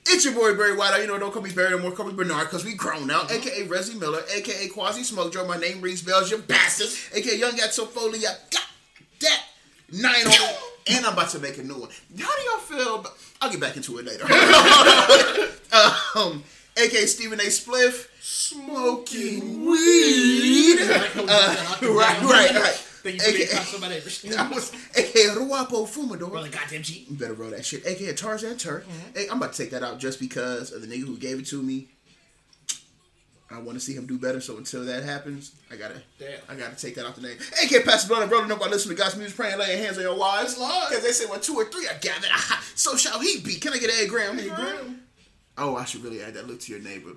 It's 0.07 0.25
your 0.25 0.35
boy 0.35 0.55
Barry 0.57 0.77
White. 0.77 1.01
You 1.01 1.07
know, 1.07 1.19
don't 1.19 1.33
call 1.33 1.43
me 1.43 1.53
Barry 1.53 1.71
no 1.71 1.79
more. 1.79 1.93
Call 1.93 2.07
me 2.07 2.13
Bernard 2.13 2.45
because 2.45 2.65
we 2.65 2.75
grown 2.75 3.07
now. 3.07 3.23
AKA 3.31 3.67
Rezzy 3.67 3.99
Miller. 3.99 4.23
AKA 4.35 4.69
Quasi 4.69 5.05
Smoke 5.05 5.33
Joe. 5.33 5.47
My 5.47 5.57
name 5.57 5.81
rings 5.81 6.03
bells. 6.03 6.31
You 6.31 6.39
bastards. 6.39 7.09
AKA 7.15 7.39
Young 7.39 7.57
Got 7.57 7.73
So. 7.73 7.87
Got 7.87 8.39
that 9.21 9.43
nine 9.93 10.27
on. 10.27 10.55
And 10.85 11.07
I'm 11.07 11.13
about 11.13 11.29
to 11.29 11.39
make 11.39 11.59
a 11.59 11.63
new 11.63 11.79
one. 11.79 11.91
How 12.19 12.37
do 12.37 12.43
y'all 12.43 12.59
feel? 12.59 12.97
About, 12.97 13.13
I'll 13.41 13.49
get 13.49 13.61
back 13.61 13.77
into 13.77 13.99
it 13.99 14.05
later. 14.05 14.25
um, 16.17 16.43
AKA 16.77 17.07
Stephen 17.07 17.39
A. 17.39 17.45
Spliff. 17.45 18.09
Smoking 18.21 19.65
weed. 19.65 20.79
Uh, 20.81 21.57
right, 21.83 22.23
right, 22.23 22.51
right. 22.53 22.92
Thank 23.03 23.17
you 23.17 23.21
for 23.21 23.31
being 23.33 23.43
AKA, 23.43 23.53
across 23.53 23.81
my 23.81 24.49
was 24.55 24.73
AKA 24.97 25.35
Ruapo 25.35 25.89
Fumador. 25.89 26.31
Brother, 26.31 26.49
goddamn 26.49 26.83
G. 26.83 27.07
You 27.09 27.17
better 27.17 27.35
roll 27.35 27.51
that 27.51 27.65
shit. 27.65 27.85
AKA 27.85 28.15
Tarzan 28.15 28.57
Turk. 28.57 28.87
Mm-hmm. 28.87 29.19
Hey, 29.19 29.29
I'm 29.29 29.39
about 29.39 29.53
to 29.53 29.63
take 29.63 29.73
that 29.73 29.83
out 29.83 29.99
just 29.99 30.21
because 30.21 30.73
of 30.73 30.83
the 30.83 30.87
nigga 30.87 31.07
who 31.07 31.17
gave 31.17 31.39
it 31.41 31.47
to 31.47 31.63
me. 31.63 31.89
I 33.51 33.59
want 33.59 33.79
to 33.79 33.85
see 33.85 33.93
him 33.93 34.07
do 34.07 34.19
better. 34.19 34.41
So 34.41 34.57
until 34.57 34.85
that 34.85 35.03
happens, 35.03 35.53
I 35.71 35.77
gotta, 35.77 36.01
Damn. 36.19 36.39
I 36.49 36.55
gotta 36.55 36.77
take 36.77 36.95
that 36.95 37.05
off 37.05 37.17
the 37.17 37.23
name. 37.23 37.37
AK 37.63 37.85
Pastor 37.85 38.09
Blood 38.09 38.23
and 38.23 38.33
Rolling 38.33 38.51
Up. 38.51 38.63
I 38.63 38.69
listen 38.69 38.91
to 38.91 38.97
God's 38.97 39.17
music, 39.17 39.37
praying, 39.37 39.59
laying 39.59 39.83
hands 39.83 39.99
on 39.99 40.05
your 40.05 40.17
wives. 40.17 40.55
Because 40.55 41.03
they 41.03 41.13
say 41.13 41.27
when 41.27 41.41
two 41.41 41.55
or 41.55 41.67
three 41.67 41.87
are 41.87 41.99
gathered, 42.01 42.31
so 42.75 42.97
shall 42.97 43.21
he 43.21 43.41
be. 43.41 43.57
Can 43.57 43.73
I 43.73 43.79
get 43.79 43.91
a 43.91 44.07
gram? 44.07 44.39
Hey, 44.39 44.49
gram. 44.49 45.03
Oh, 45.59 45.77
I 45.77 45.85
should 45.85 46.03
really 46.03 46.23
add 46.23 46.35
that 46.35 46.47
look 46.47 46.61
to 46.61 46.73
your 46.73 46.81
neighbor. 46.81 47.11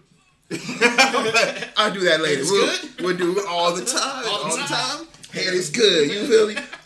I'll 0.51 1.93
do 1.93 2.01
that 2.01 2.19
later. 2.21 2.43
We'll, 2.43 2.77
we'll 2.99 3.17
do 3.17 3.39
it 3.39 3.45
all 3.47 3.73
the 3.73 3.85
time. 3.85 4.25
All 4.27 4.43
the 4.43 4.49
All 4.49 4.57
the 4.57 4.63
time. 4.63 5.07
Head 5.31 5.53
is 5.53 5.69
good. 5.69 6.09
You 6.11 6.27
feel 6.27 6.47
me? 6.47 6.55
Boy, 6.55 6.61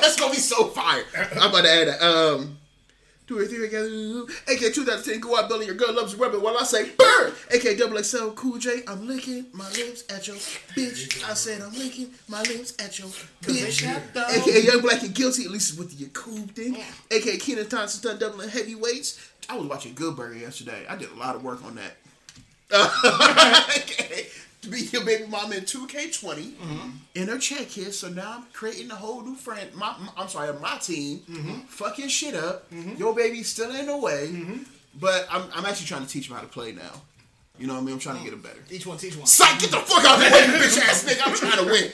that's 0.00 0.18
gonna 0.18 0.32
be 0.32 0.38
so 0.38 0.68
fire. 0.68 1.04
I'm 1.32 1.50
about 1.50 1.62
to 1.62 1.70
add 1.70 1.88
that. 1.88 2.02
Um, 2.02 2.58
two 3.26 3.38
or 3.38 3.46
three 3.46 3.60
together. 3.60 3.88
AK 4.48 4.74
2010. 4.74 5.20
Go 5.20 5.36
out 5.38 5.48
building 5.48 5.66
your 5.66 5.76
gun 5.76 5.96
loves 5.96 6.14
rubber 6.14 6.38
while 6.38 6.56
I 6.58 6.64
say 6.64 6.90
burn. 6.90 7.32
AK 7.54 7.78
Double 7.78 8.02
XL 8.02 8.30
Cool 8.30 8.58
J. 8.58 8.82
I'm 8.86 9.06
licking 9.06 9.46
my 9.52 9.68
lips 9.70 10.04
at 10.10 10.26
your 10.26 10.36
bitch. 10.36 11.28
I 11.28 11.34
said 11.34 11.62
I'm 11.62 11.72
licking 11.72 12.10
my 12.28 12.42
lips 12.42 12.74
at 12.78 12.98
your 12.98 13.08
bitch. 13.42 13.86
AK 14.14 14.64
Young 14.64 14.80
Black 14.80 15.02
and 15.02 15.14
Guilty. 15.14 15.44
At 15.44 15.50
least 15.50 15.70
it's 15.70 15.78
with 15.78 15.90
the 15.96 16.04
Yakub 16.04 16.50
thing. 16.52 16.76
AK 17.10 17.40
Kenan 17.40 17.68
Thompson 17.68 18.02
done 18.02 18.18
doubling 18.18 18.48
heavyweights. 18.48 19.30
I 19.48 19.56
was 19.56 19.66
watching 19.66 19.94
Good 19.94 20.16
Burger 20.16 20.36
yesterday. 20.36 20.86
I 20.88 20.96
did 20.96 21.10
a 21.10 21.16
lot 21.16 21.34
of 21.34 21.42
work 21.42 21.64
on 21.64 21.76
that. 21.76 21.96
okay. 23.76 24.26
To 24.62 24.68
be 24.68 24.80
your 24.92 25.04
baby 25.04 25.26
mama 25.28 25.56
in 25.56 25.62
2K20 25.64 26.52
Mm-hmm. 26.52 26.90
in 27.16 27.28
her 27.28 27.38
check 27.38 27.66
here, 27.66 27.90
so 27.90 28.08
now 28.08 28.34
I'm 28.38 28.44
creating 28.52 28.90
a 28.92 28.94
whole 28.94 29.20
new 29.22 29.34
friend. 29.34 29.74
My, 29.74 29.94
my- 29.98 30.12
I'm 30.16 30.28
sorry, 30.28 30.52
my 30.60 30.78
team 30.78 31.18
Mm-hmm. 31.28 31.60
fucking 31.66 32.08
shit 32.08 32.34
up. 32.34 32.64
Your 32.96 33.14
baby's 33.14 33.48
still 33.48 33.74
in 33.74 33.86
the 33.86 33.96
way, 33.96 34.32
but 35.00 35.26
I'm, 35.30 35.44
I'm 35.54 35.66
actually 35.66 35.86
trying 35.86 36.02
to 36.06 36.08
teach 36.08 36.28
him 36.28 36.36
how 36.36 36.42
to 36.42 36.46
play 36.48 36.70
now. 36.72 36.92
You 37.58 37.66
know 37.66 37.74
what 37.74 37.80
I 37.80 37.84
mean? 37.84 37.94
I'm 37.94 38.00
trying 38.00 38.18
to 38.18 38.24
get 38.24 38.32
him 38.32 38.40
better. 38.40 38.58
Each 38.70 38.86
one, 38.86 38.96
teach 38.98 39.16
one. 39.16 39.26
Psych, 39.26 39.58
get 39.58 39.70
the 39.70 39.76
fuck 39.78 40.04
out 40.04 40.18
of 40.18 40.24
the 40.24 40.30
way, 40.30 40.46
you 40.46 40.52
bitch 40.64 40.78
ass 40.80 41.04
nigga. 41.04 41.22
I'm 41.26 41.34
trying 41.34 41.58
to 41.58 41.70
win. 41.70 41.92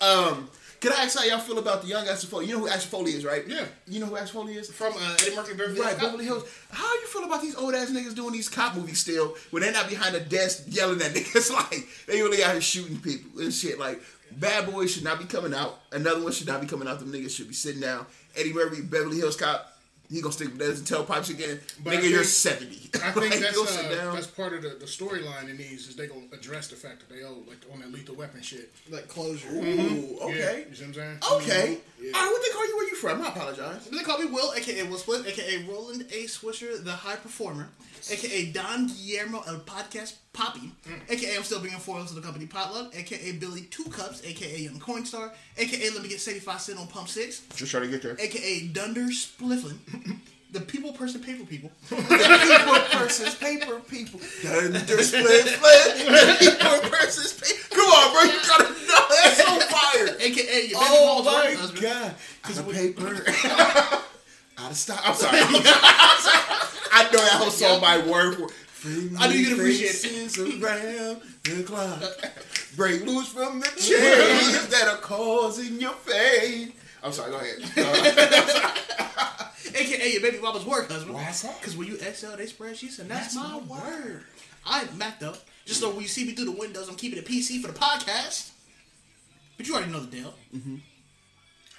um, 0.00 0.50
can 0.80 0.92
I 0.92 1.02
ask 1.04 1.18
how 1.18 1.24
y'all 1.24 1.38
feel 1.38 1.58
about 1.58 1.82
the 1.82 1.88
young 1.88 2.08
Axel 2.08 2.30
Foley? 2.30 2.46
You 2.46 2.54
know 2.54 2.60
who 2.60 2.68
Axel 2.68 2.88
Foley 2.98 3.12
is, 3.12 3.24
right? 3.24 3.46
Yeah. 3.46 3.66
You 3.86 4.00
know 4.00 4.06
who 4.06 4.16
Axel 4.16 4.40
Foley 4.40 4.54
is? 4.54 4.70
From 4.70 4.94
uh, 4.94 5.16
Eddie 5.20 5.36
Murphy, 5.36 5.54
Beverly 5.54 5.80
Right, 5.80 5.98
Beverly 5.98 6.24
Hills. 6.24 6.44
How 6.70 6.92
you 6.94 7.06
feel 7.06 7.24
about 7.24 7.42
these 7.42 7.54
old 7.54 7.74
ass 7.74 7.90
niggas 7.90 8.14
doing 8.14 8.32
these 8.32 8.48
cop 8.48 8.74
movies 8.74 8.98
still 8.98 9.36
when 9.50 9.62
they're 9.62 9.72
not 9.72 9.90
behind 9.90 10.16
a 10.16 10.20
desk 10.20 10.64
yelling 10.68 11.02
at 11.02 11.10
niggas 11.14 11.52
like 11.52 11.86
they 12.06 12.22
really 12.22 12.42
out 12.42 12.52
here 12.52 12.60
shooting 12.62 12.98
people 12.98 13.42
and 13.42 13.52
shit? 13.52 13.78
Like 13.78 14.00
Bad 14.32 14.70
Boys 14.72 14.90
should 14.92 15.04
not 15.04 15.18
be 15.18 15.26
coming 15.26 15.52
out. 15.52 15.80
Another 15.92 16.22
one 16.22 16.32
should 16.32 16.46
not 16.46 16.62
be 16.62 16.66
coming 16.66 16.88
out. 16.88 16.98
Them 16.98 17.12
niggas 17.12 17.30
should 17.30 17.48
be 17.48 17.54
sitting 17.54 17.80
down. 17.80 18.06
Eddie 18.34 18.54
Murphy, 18.54 18.80
Beverly 18.80 19.18
Hills 19.18 19.36
cop. 19.36 19.76
He 20.10 20.20
gonna 20.20 20.32
stick 20.32 20.48
with 20.48 20.58
those 20.58 20.78
and 20.78 20.86
tell 20.86 21.02
again. 21.02 21.60
But 21.84 21.92
I 21.92 21.96
Nigga, 21.96 22.10
you're 22.10 22.24
seventy. 22.24 22.90
I 22.94 23.12
think 23.12 23.16
Like, 23.30 23.38
that's 23.40 23.78
uh, 23.78 24.10
that's 24.12 24.26
part 24.26 24.52
of 24.52 24.62
the, 24.62 24.70
the 24.70 24.86
storyline 24.86 25.48
in 25.48 25.56
these 25.56 25.86
is 25.88 25.94
they 25.94 26.08
gonna 26.08 26.22
address 26.32 26.66
the 26.68 26.76
fact 26.76 27.00
that 27.00 27.14
they 27.14 27.22
owe 27.22 27.38
like 27.46 27.58
on 27.72 27.80
that 27.80 27.92
lethal 27.92 28.16
weapon 28.16 28.42
shit. 28.42 28.72
Like 28.90 29.06
closure. 29.06 29.48
Ooh, 29.50 29.60
Yeah, 29.60 30.24
okay. 30.24 30.66
you 30.68 30.74
see 30.74 30.84
what 30.84 30.88
I'm 30.88 30.94
saying? 30.94 31.18
Okay. 31.32 31.78
Yeah. 32.02 32.12
All 32.14 32.22
right, 32.24 32.30
what 32.32 32.42
they 32.42 32.48
call 32.52 32.66
you? 32.66 32.76
Where 32.76 32.88
you 32.88 32.96
from? 32.96 33.22
I 33.22 33.28
apologize. 33.28 33.86
They 33.86 34.02
call 34.02 34.18
me 34.18 34.26
Will, 34.26 34.52
aka 34.54 34.82
Will 34.88 34.96
Spliff, 34.98 35.26
aka 35.26 35.64
Roland 35.68 36.02
A. 36.10 36.24
Swisher, 36.24 36.82
the 36.82 36.92
High 36.92 37.16
Performer, 37.16 37.68
aka 38.10 38.50
Don 38.50 38.88
Guillermo 38.88 39.44
El 39.46 39.60
Podcast 39.60 40.14
Poppy, 40.32 40.70
mm. 40.88 41.10
aka 41.10 41.36
I'm 41.36 41.42
still 41.42 41.58
bringing 41.60 41.78
foils 41.80 42.08
to 42.10 42.14
the 42.14 42.20
company 42.20 42.46
Potluck, 42.46 42.94
aka 42.96 43.32
Billy 43.32 43.62
Two 43.62 43.84
Cups, 43.84 44.22
aka 44.24 44.60
Young 44.60 44.78
Coinstar, 44.78 45.32
aka 45.58 45.90
Let 45.90 46.02
Me 46.02 46.08
Get 46.08 46.20
75 46.20 46.60
Cent 46.60 46.78
on 46.78 46.86
Pump 46.86 47.08
6, 47.08 47.42
Just 47.56 47.70
trying 47.72 47.82
to 47.84 47.88
get 47.88 48.00
there. 48.02 48.16
aka 48.18 48.68
Dunder 48.68 49.06
Splifflin, 49.06 49.78
the 50.52 50.60
People 50.60 50.92
Person 50.92 51.20
Paper 51.20 51.44
People, 51.44 51.72
the 51.88 51.96
people 51.96 53.00
versus 53.00 53.34
paper 53.34 53.80
people. 53.80 54.20
Thunder 54.20 55.02
split 55.02 55.46
split. 55.48 56.38
People 56.38 56.90
versus 56.90 57.32
paper. 57.32 57.74
Come 57.74 57.90
on, 57.90 58.12
bro. 58.12 58.22
You 58.22 58.40
gotta 58.46 58.64
know 58.86 59.06
that's 59.10 59.36
so 59.36 59.60
fire. 59.66 60.16
aka 60.20 60.68
your 60.68 60.68
baby 60.68 60.74
Oh 60.78 61.24
mama's 61.24 61.26
my 61.26 61.50
work 61.50 61.58
husband. 61.58 61.82
god. 61.82 62.14
Out 62.44 62.58
of 62.58 62.72
paper. 62.72 64.04
Out 64.58 64.70
of 64.70 64.76
stock. 64.76 65.00
I'm 65.04 65.14
sorry. 65.14 65.38
I 66.92 67.04
know 67.04 67.18
that 67.18 67.32
whole 67.34 67.50
song 67.50 67.80
by 67.80 67.98
word 67.98 68.34
for 68.34 68.48
I 68.84 69.28
knew 69.28 69.36
you'd 69.36 69.52
appreciate 69.52 70.04
it. 70.04 70.62
around 70.62 71.20
the 71.44 71.62
clock. 71.64 72.02
Break 72.76 73.04
loose 73.04 73.28
from 73.28 73.60
the 73.60 73.66
chains 73.76 74.68
that 74.68 74.88
are 74.88 74.98
causing 74.98 75.80
your 75.80 75.94
pain. 76.06 76.72
I'm 77.02 77.12
sorry, 77.12 77.30
go 77.30 77.38
ahead. 77.38 77.58
Uh, 77.76 78.70
aka 79.74 80.12
your 80.12 80.22
baby 80.22 80.38
mama's 80.38 80.64
work 80.64 80.90
husband. 80.90 81.14
Why's 81.14 81.42
that? 81.42 81.60
Because 81.60 81.76
when 81.76 81.88
you 81.88 81.96
exhale, 81.98 82.36
they 82.36 82.46
spread 82.46 82.76
sheets, 82.76 82.98
and 82.98 83.10
that's, 83.10 83.34
my, 83.34 83.58
word. 83.58 84.24
I'm 84.66 84.98
Mac 84.98 85.18
though. 85.18 85.34
Just 85.64 85.80
so 85.80 85.90
when 85.90 86.00
you 86.00 86.08
see 86.08 86.24
me 86.24 86.32
through 86.32 86.46
the 86.46 86.52
windows, 86.52 86.88
I'm 86.88 86.96
keeping 86.96 87.18
it 87.18 87.26
PC 87.26 87.60
for 87.60 87.68
the 87.68 87.78
podcast. 87.78 88.50
But 89.56 89.66
you 89.68 89.74
already 89.74 89.92
know 89.92 90.00
the 90.00 90.16
deal. 90.16 90.34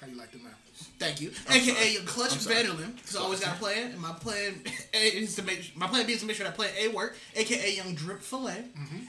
How 0.00 0.06
you 0.06 0.16
like 0.16 0.30
them 0.32 0.42
apples? 0.46 0.61
Thank 0.98 1.20
you. 1.20 1.30
AKA 1.48 1.92
your 1.92 2.02
clutch 2.02 2.32
Vanderlyn, 2.32 2.96
because 2.96 3.16
I 3.16 3.20
always 3.20 3.40
got 3.40 3.56
a 3.56 3.58
plan, 3.58 3.92
and 3.92 4.00
my 4.00 4.12
plan 4.12 4.54
A 4.94 4.98
is 4.98 5.36
to 5.36 5.42
make 5.42 5.76
my 5.76 5.86
plan 5.86 6.06
B 6.06 6.12
is 6.12 6.20
to 6.20 6.26
make 6.26 6.36
sure 6.36 6.44
that 6.44 6.54
plan 6.54 6.70
A 6.78 6.88
work. 6.88 7.16
AKA 7.34 7.74
young 7.74 7.94
drip 7.94 8.20
fillet, 8.20 8.64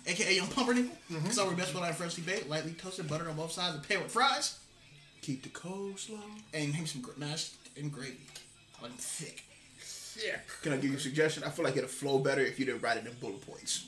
AKA 0.08 0.26
mm-hmm. 0.26 0.36
young 0.36 0.48
pumpernickel, 0.48 0.96
mm-hmm. 1.12 1.24
because 1.24 1.40
I 1.40 1.54
best 1.54 1.74
when 1.74 1.84
I 1.84 1.92
freshly 1.92 2.24
baked, 2.24 2.50
lightly 2.50 2.74
toasted, 2.74 3.08
buttered 3.08 3.28
on 3.28 3.36
both 3.36 3.52
sides, 3.52 3.76
and 3.76 3.88
paired 3.88 4.04
with 4.04 4.12
fries, 4.12 4.60
Keep 5.22 5.44
the 5.44 5.50
coleslaw. 5.50 6.20
and 6.54 6.74
maybe 6.74 6.86
some 6.86 7.02
gr- 7.02 7.12
mashed 7.18 7.54
and 7.78 7.92
gravy. 7.92 8.18
I 8.80 8.84
like 8.84 8.92
them 8.92 9.00
thick. 9.00 9.44
Can 10.62 10.74
I 10.74 10.78
give 10.78 10.92
you 10.92 10.98
a 10.98 11.00
suggestion? 11.00 11.44
I 11.44 11.50
feel 11.50 11.66
like 11.66 11.76
it'll 11.76 11.90
flow 11.90 12.20
better 12.20 12.42
if 12.42 12.60
you 12.60 12.66
didn't 12.66 12.82
write 12.82 12.98
it 12.98 13.06
in 13.06 13.14
bullet 13.20 13.46
points. 13.46 13.86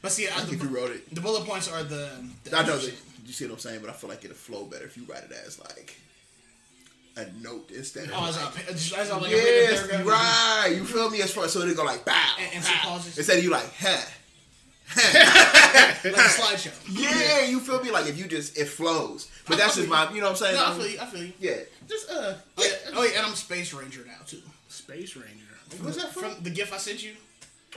But 0.00 0.12
see, 0.12 0.28
I, 0.28 0.38
Like 0.38 0.52
if 0.52 0.62
you 0.62 0.68
wrote 0.68 0.92
it. 0.92 1.12
the 1.12 1.20
bullet 1.20 1.44
points 1.44 1.70
are 1.70 1.82
the. 1.82 2.10
the 2.44 2.56
I 2.56 2.64
know 2.64 2.78
that 2.78 2.94
you 3.26 3.32
see 3.32 3.44
what 3.46 3.54
I'm 3.54 3.58
saying, 3.58 3.80
but 3.80 3.90
I 3.90 3.92
feel 3.92 4.08
like 4.08 4.24
it'll 4.24 4.36
flow 4.36 4.64
better 4.64 4.84
if 4.84 4.96
you 4.96 5.04
write 5.08 5.24
it 5.24 5.32
as 5.32 5.58
like 5.58 5.96
a 7.18 7.30
note 7.42 7.70
instead 7.74 8.04
of 8.04 8.12
Oh, 8.14 8.20
like, 8.20 8.28
as 8.30 8.36
I, 8.38 8.72
just, 8.72 8.94
as 8.94 9.10
I 9.10 9.16
like 9.18 9.32
a 9.32 9.34
written 9.34 9.52
yes, 9.72 9.86
paragraph. 9.86 10.06
right. 10.64 10.72
You 10.76 10.84
feel 10.84 11.10
me? 11.10 11.20
As 11.22 11.32
far 11.32 11.48
so 11.48 11.60
they 11.60 11.74
go 11.74 11.84
like 11.84 12.04
bow, 12.04 12.34
And- 12.40 12.54
and 12.54 12.64
bow. 12.64 12.70
pauses. 12.82 13.18
instead 13.18 13.38
of 13.38 13.44
you 13.44 13.50
like 13.50 13.70
huh. 13.80 13.98
like 14.96 16.16
a 16.16 16.28
slideshow. 16.30 16.72
Yeah, 16.88 17.44
you 17.44 17.60
feel 17.60 17.82
me? 17.82 17.90
Like 17.90 18.06
if 18.06 18.16
you 18.18 18.26
just 18.26 18.56
it 18.56 18.66
flows, 18.66 19.28
but 19.46 19.54
I 19.54 19.58
that's 19.58 19.76
just 19.76 19.88
my, 19.88 20.10
you 20.12 20.20
know 20.20 20.26
what 20.30 20.30
I'm 20.30 20.36
saying? 20.36 20.54
No, 20.54 20.64
I 20.66 20.74
feel 20.78 20.86
you. 20.88 20.98
I 21.00 21.06
feel 21.06 21.24
you. 21.24 21.32
Yeah, 21.40 21.56
just 21.88 22.10
uh, 22.10 22.14
Oh, 22.14 22.34
yeah. 22.58 22.64
yeah. 22.64 22.90
oh, 22.94 23.02
yeah, 23.04 23.18
and 23.18 23.26
I'm 23.26 23.34
Space 23.34 23.74
Ranger 23.74 24.04
now 24.06 24.14
too. 24.26 24.40
Space 24.68 25.14
Ranger. 25.16 25.44
What's 25.82 25.96
that 25.98 26.12
from? 26.14 26.32
From 26.34 26.42
the 26.44 26.50
gift 26.50 26.72
I 26.72 26.78
sent 26.78 27.02
you. 27.04 27.12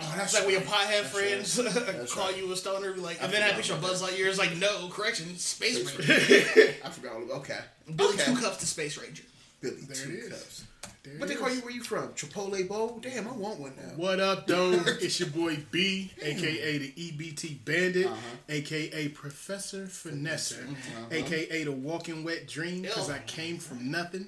Oh, 0.01 0.13
that's 0.15 0.33
like 0.33 0.43
when 0.45 0.53
your 0.53 0.61
pothead 0.61 1.03
friends 1.03 1.57
call 2.13 2.27
right. 2.27 2.37
you 2.37 2.49
a 2.49 2.55
stoner, 2.55 2.93
be 2.93 3.01
like, 3.01 3.21
I 3.21 3.25
and 3.25 3.33
then 3.33 3.41
I 3.43 3.47
forgot 3.47 3.57
picture 3.57 3.73
about 3.73 3.89
Buzz 3.89 4.01
Lightyear 4.01 4.27
is 4.27 4.39
like, 4.39 4.55
no, 4.55 4.87
correction, 4.87 5.35
Space 5.37 5.83
Ranger. 5.99 6.13
I 6.85 6.89
forgot. 6.89 7.15
all 7.15 7.23
about- 7.23 7.37
Okay, 7.39 7.59
Billy 7.93 8.13
okay. 8.13 8.23
Two 8.23 8.37
Cups 8.39 8.55
to 8.57 8.65
Space 8.65 8.97
Ranger. 8.97 9.23
Billy 9.61 9.81
There 9.87 9.95
two 9.95 10.11
it 10.11 10.15
is. 10.15 10.29
cups. 10.29 10.63
There 11.03 11.13
What 11.17 11.29
they 11.29 11.35
call 11.35 11.47
is. 11.47 11.55
you? 11.57 11.61
Where 11.61 11.71
you 11.71 11.83
from? 11.83 12.09
Chipotle 12.09 12.67
Bowl? 12.67 12.99
Damn, 13.01 13.27
I 13.27 13.31
want 13.31 13.59
one 13.59 13.73
now. 13.77 13.93
What 13.95 14.19
up, 14.19 14.47
though? 14.47 14.71
it's 15.01 15.19
your 15.19 15.29
boy 15.29 15.57
B, 15.71 16.11
aka 16.21 16.77
the 16.77 16.91
EBT 16.91 17.63
Bandit, 17.65 18.07
Uh-huh. 18.07 18.17
aka 18.49 19.07
Professor 19.09 19.85
Finesser, 19.85 20.75
aka 21.11 21.45
mm-hmm. 21.47 21.65
the 21.65 21.71
Walking 21.71 22.23
Wet 22.23 22.47
Dream, 22.47 22.81
because 22.83 23.09
I 23.09 23.19
came 23.19 23.57
from 23.59 23.89
nothing, 23.91 24.27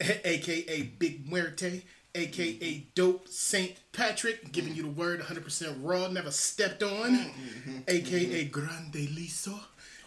aka 0.00 0.82
Big 0.98 1.28
Muerte, 1.30 1.82
aka 2.14 2.52
mm-hmm. 2.54 2.84
Dope 2.94 3.28
Saint 3.28 3.74
Patrick, 3.92 4.52
giving 4.52 4.72
mm-hmm. 4.72 4.86
you 4.86 4.94
the 4.94 5.00
word 5.00 5.20
100% 5.20 5.76
raw, 5.82 6.08
never 6.08 6.30
stepped 6.30 6.82
on, 6.82 7.30
aka 7.88 8.44
Grande 8.46 8.94
Liso. 9.14 9.58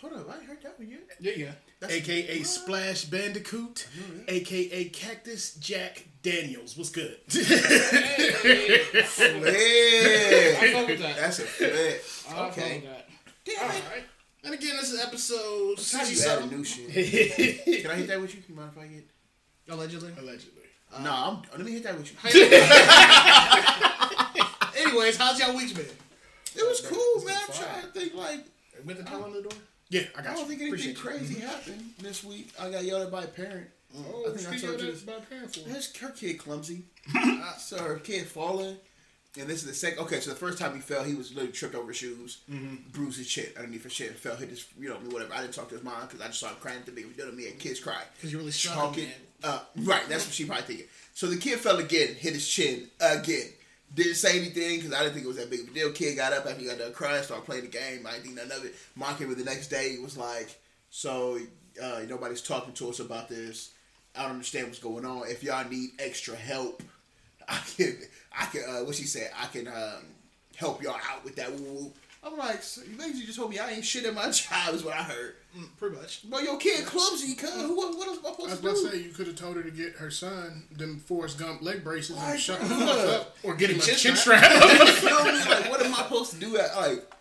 Hold 0.03 0.13
up, 0.15 0.29
I 0.29 0.43
heard 0.43 0.61
that 0.63 0.77
one 0.77 0.89
yet. 0.89 0.99
Yeah, 1.21 1.31
yeah. 1.37 1.87
AKA 1.87 2.43
Splash 2.43 3.05
Bandicoot, 3.05 3.87
AKA 4.27 4.89
Cactus 4.89 5.55
Jack 5.55 6.05
Daniels. 6.21 6.75
What's 6.77 6.89
good? 6.89 7.17
Yeah, 7.33 7.41
fuck 10.73 10.87
with 10.87 10.99
that. 10.99 11.15
that's 11.17 11.39
a 11.39 11.43
flex. 11.43 12.25
I 12.27 12.33
fuck 12.33 12.51
Okay, 12.51 12.81
with 12.81 12.89
that. 12.89 13.07
damn 13.45 13.55
it. 13.55 13.61
Alright. 13.85 14.03
And 14.43 14.53
again, 14.53 14.75
this 14.75 14.91
is 14.91 14.99
episode 15.01 15.79
How 15.93 16.03
you 16.03 16.19
add 16.21 16.39
a 16.39 16.49
67. 16.49 16.49
new 16.49 16.63
shit? 16.65 16.87
Can 17.83 17.91
I 17.91 17.95
hit 17.95 18.07
that 18.09 18.19
with 18.19 18.35
you? 18.35 18.43
You 18.49 18.55
mind 18.55 18.71
if 18.75 18.83
I 18.83 18.87
get? 18.87 19.05
Allegedly. 19.69 20.11
Allegedly. 20.19 20.63
Uh, 20.93 21.01
no, 21.01 21.11
I'm, 21.11 21.41
let 21.57 21.65
me 21.65 21.71
hit 21.71 21.83
that 21.83 21.97
with 21.97 22.11
you. 22.11 22.17
Anyways, 24.85 25.15
how's 25.15 25.39
y'all 25.39 25.55
weeks 25.55 25.71
been? 25.71 25.85
It 26.55 26.67
was 26.67 26.81
cool, 26.81 27.23
man. 27.25 27.37
I'm 27.47 27.53
trying 27.55 27.81
to 27.83 27.87
think 27.87 28.13
like 28.15 28.45
With 28.83 28.97
the 28.97 29.03
toe 29.03 29.23
on 29.23 29.31
the 29.31 29.41
door? 29.43 29.53
Yeah, 29.93 30.01
I 30.17 30.21
got. 30.23 30.31
I 30.31 30.33
don't 30.33 30.39
you. 30.39 30.45
think 30.45 30.61
anything 30.61 30.67
Appreciate 30.69 30.91
you. 30.91 30.97
crazy 30.97 31.35
mm-hmm. 31.35 31.47
happened 31.47 31.93
this 31.99 32.23
week. 32.23 32.51
I 32.59 32.69
got 32.71 32.83
yelled 32.83 33.03
at 33.03 33.11
by 33.11 33.23
a 33.23 33.27
parent. 33.27 33.67
Oh, 33.95 34.25
I 34.27 34.35
think 34.35 34.47
I 34.49 34.57
told 34.57 34.81
you 34.81 34.87
that, 34.87 34.91
this. 34.93 35.03
about 35.03 35.29
parent 35.29 35.53
for. 35.55 35.69
His, 35.69 35.95
her 35.97 36.09
kid 36.09 36.39
clumsy. 36.39 36.85
so 37.59 37.77
her 37.77 37.97
kid 37.97 38.25
falling. 38.25 38.77
And 39.39 39.47
this 39.47 39.61
is 39.61 39.67
the 39.67 39.73
second. 39.73 39.99
Okay, 40.03 40.19
so 40.19 40.31
the 40.31 40.35
first 40.35 40.57
time 40.57 40.73
he 40.73 40.79
fell, 40.79 41.03
he 41.03 41.13
was 41.15 41.31
literally 41.31 41.51
tripped 41.51 41.75
over 41.75 41.87
his 41.89 41.97
shoes, 41.97 42.41
mm-hmm. 42.51 42.75
bruised 42.91 43.17
his 43.17 43.27
chin 43.27 43.47
underneath 43.55 43.83
his 43.83 43.93
chin, 43.93 44.07
and 44.07 44.15
fell, 44.15 44.35
hit 44.35 44.49
his, 44.49 44.65
you 44.79 44.89
know, 44.89 44.95
whatever. 45.09 45.33
I 45.33 45.41
didn't 45.41 45.53
talk 45.53 45.69
to 45.69 45.75
his 45.75 45.83
mom 45.83 46.01
because 46.01 46.21
I 46.21 46.27
just 46.27 46.39
saw 46.39 46.49
him 46.49 46.55
crying 46.59 46.79
at 46.79 46.85
the 46.85 46.91
baby. 46.91 47.09
Done 47.17 47.35
me 47.35 47.47
and 47.47 47.57
kids 47.59 47.79
cry. 47.79 48.01
'Cause 48.21 48.31
you're 48.31 48.41
really 48.41 48.51
Chalk 48.51 48.73
struggling, 48.73 49.07
it 49.07 49.29
up. 49.43 49.71
Right, 49.77 50.07
that's 50.09 50.25
what 50.25 50.33
she 50.33 50.45
probably 50.45 50.65
thinking. 50.65 50.85
So 51.13 51.27
the 51.27 51.37
kid 51.37 51.59
fell 51.59 51.77
again, 51.77 52.15
hit 52.15 52.33
his 52.33 52.47
chin 52.47 52.89
again. 52.99 53.49
Didn't 53.95 54.15
say 54.15 54.39
anything 54.39 54.77
because 54.77 54.93
I 54.93 54.99
didn't 55.03 55.13
think 55.13 55.25
it 55.25 55.27
was 55.27 55.37
that 55.37 55.49
big 55.49 55.61
of 55.61 55.67
a 55.67 55.71
deal. 55.71 55.91
Kid 55.91 56.15
got 56.15 56.33
up 56.33 56.45
after 56.47 56.59
he 56.61 56.65
got 56.65 56.79
done 56.79 56.93
crying, 56.93 57.23
started 57.23 57.45
playing 57.45 57.63
the 57.63 57.69
game. 57.69 58.05
I 58.07 58.13
didn't 58.13 58.23
think 58.23 58.35
none 58.37 58.51
of 58.51 58.65
it. 58.65 58.73
Mom 58.95 59.15
came 59.15 59.33
the 59.33 59.43
next 59.43 59.67
day. 59.67 59.97
was 60.01 60.17
like, 60.17 60.59
"So 60.89 61.37
uh, 61.81 62.01
nobody's 62.07 62.41
talking 62.41 62.73
to 62.73 62.89
us 62.89 62.99
about 62.99 63.29
this. 63.29 63.71
I 64.15 64.23
don't 64.23 64.31
understand 64.31 64.67
what's 64.67 64.79
going 64.79 65.05
on. 65.05 65.27
If 65.27 65.43
y'all 65.43 65.67
need 65.69 65.91
extra 65.99 66.35
help, 66.35 66.81
I 67.47 67.59
can. 67.77 67.97
I 68.37 68.45
can. 68.45 68.63
Uh, 68.67 68.83
what 68.83 68.95
she 68.95 69.03
said? 69.05 69.29
I 69.39 69.45
can 69.47 69.67
um, 69.67 70.05
help 70.55 70.81
y'all 70.81 70.99
out 71.11 71.23
with 71.23 71.35
that." 71.35 71.51
Woo 71.51 71.63
woo. 71.63 71.91
I'm 72.25 72.37
like, 72.37 72.63
so 72.63 72.81
you 72.89 72.95
basically 72.97 73.25
just 73.25 73.37
told 73.37 73.49
me 73.51 73.59
I 73.59 73.71
ain't 73.71 73.83
shit 73.85 74.05
at 74.05 74.13
my 74.13 74.23
job. 74.31 74.73
Is 74.73 74.83
what 74.83 74.93
I 74.93 75.03
heard. 75.03 75.35
Mm, 75.57 75.67
pretty 75.77 75.95
much. 75.97 76.21
But 76.29 76.43
your 76.43 76.57
kid 76.57 76.85
clumsy, 76.85 77.35
cuz. 77.35 77.49
What, 77.51 77.97
what 77.97 78.07
else 78.07 78.17
am 78.19 78.25
I 78.25 78.29
I 78.29 78.31
was 78.31 78.51
supposed 78.53 78.59
about 78.59 78.75
to 78.75 78.75
to 78.75 78.91
say 78.91 78.97
you 79.03 79.09
could 79.13 79.27
have 79.27 79.35
told 79.35 79.55
her 79.57 79.63
to 79.63 79.71
get 79.71 79.93
her 79.97 80.09
son 80.09 80.63
them 80.71 80.99
Forrest 80.99 81.37
Gump 81.37 81.61
leg 81.61 81.83
braces 81.83 82.15
Right, 82.15 82.31
and 82.31 82.39
shut 82.39 82.59
the 82.61 82.65
bruh. 82.65 82.87
fuck 82.87 83.21
up, 83.21 83.37
or 83.43 83.55
get 83.55 83.69
him 83.69 83.77
a 83.77 83.81
Chin 83.81 83.95
chin 83.95 84.15
strap. 84.15 84.43
strap. 84.43 84.61
you 84.79 84.85
feel 84.93 85.23
me? 85.25 85.31
Like, 85.31 85.69
what 85.69 85.81
am 85.83 85.93
I 85.93 85.97
supposed 85.97 86.31
to 86.33 86.39
do? 86.39 86.57
At 86.57 86.75
like, 86.77 87.13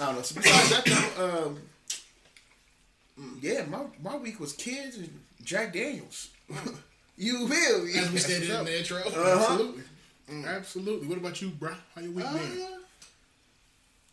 I 0.00 0.06
don't 0.06 0.14
know. 0.16 0.22
So 0.22 0.40
besides 0.40 0.70
that, 0.70 1.12
though, 1.16 1.46
um, 1.48 1.58
yeah, 3.40 3.64
my 3.66 3.84
my 4.02 4.16
week 4.16 4.38
was 4.40 4.52
kids 4.52 4.96
and 4.98 5.20
Jack 5.42 5.72
Daniels. 5.72 6.28
you 7.16 7.48
feel 7.48 7.84
me? 7.84 7.98
As 7.98 8.10
we 8.12 8.18
stated 8.18 8.50
in 8.50 8.64
the 8.64 8.78
intro. 8.78 8.98
Uh-huh. 8.98 9.38
Absolutely. 9.50 9.82
Absolutely. 10.46 11.08
What 11.08 11.18
about 11.18 11.40
you, 11.40 11.48
bro? 11.50 11.72
How 11.94 12.00
your 12.02 12.10
week 12.12 12.26
Uh, 12.26 12.32
been? 12.34 12.68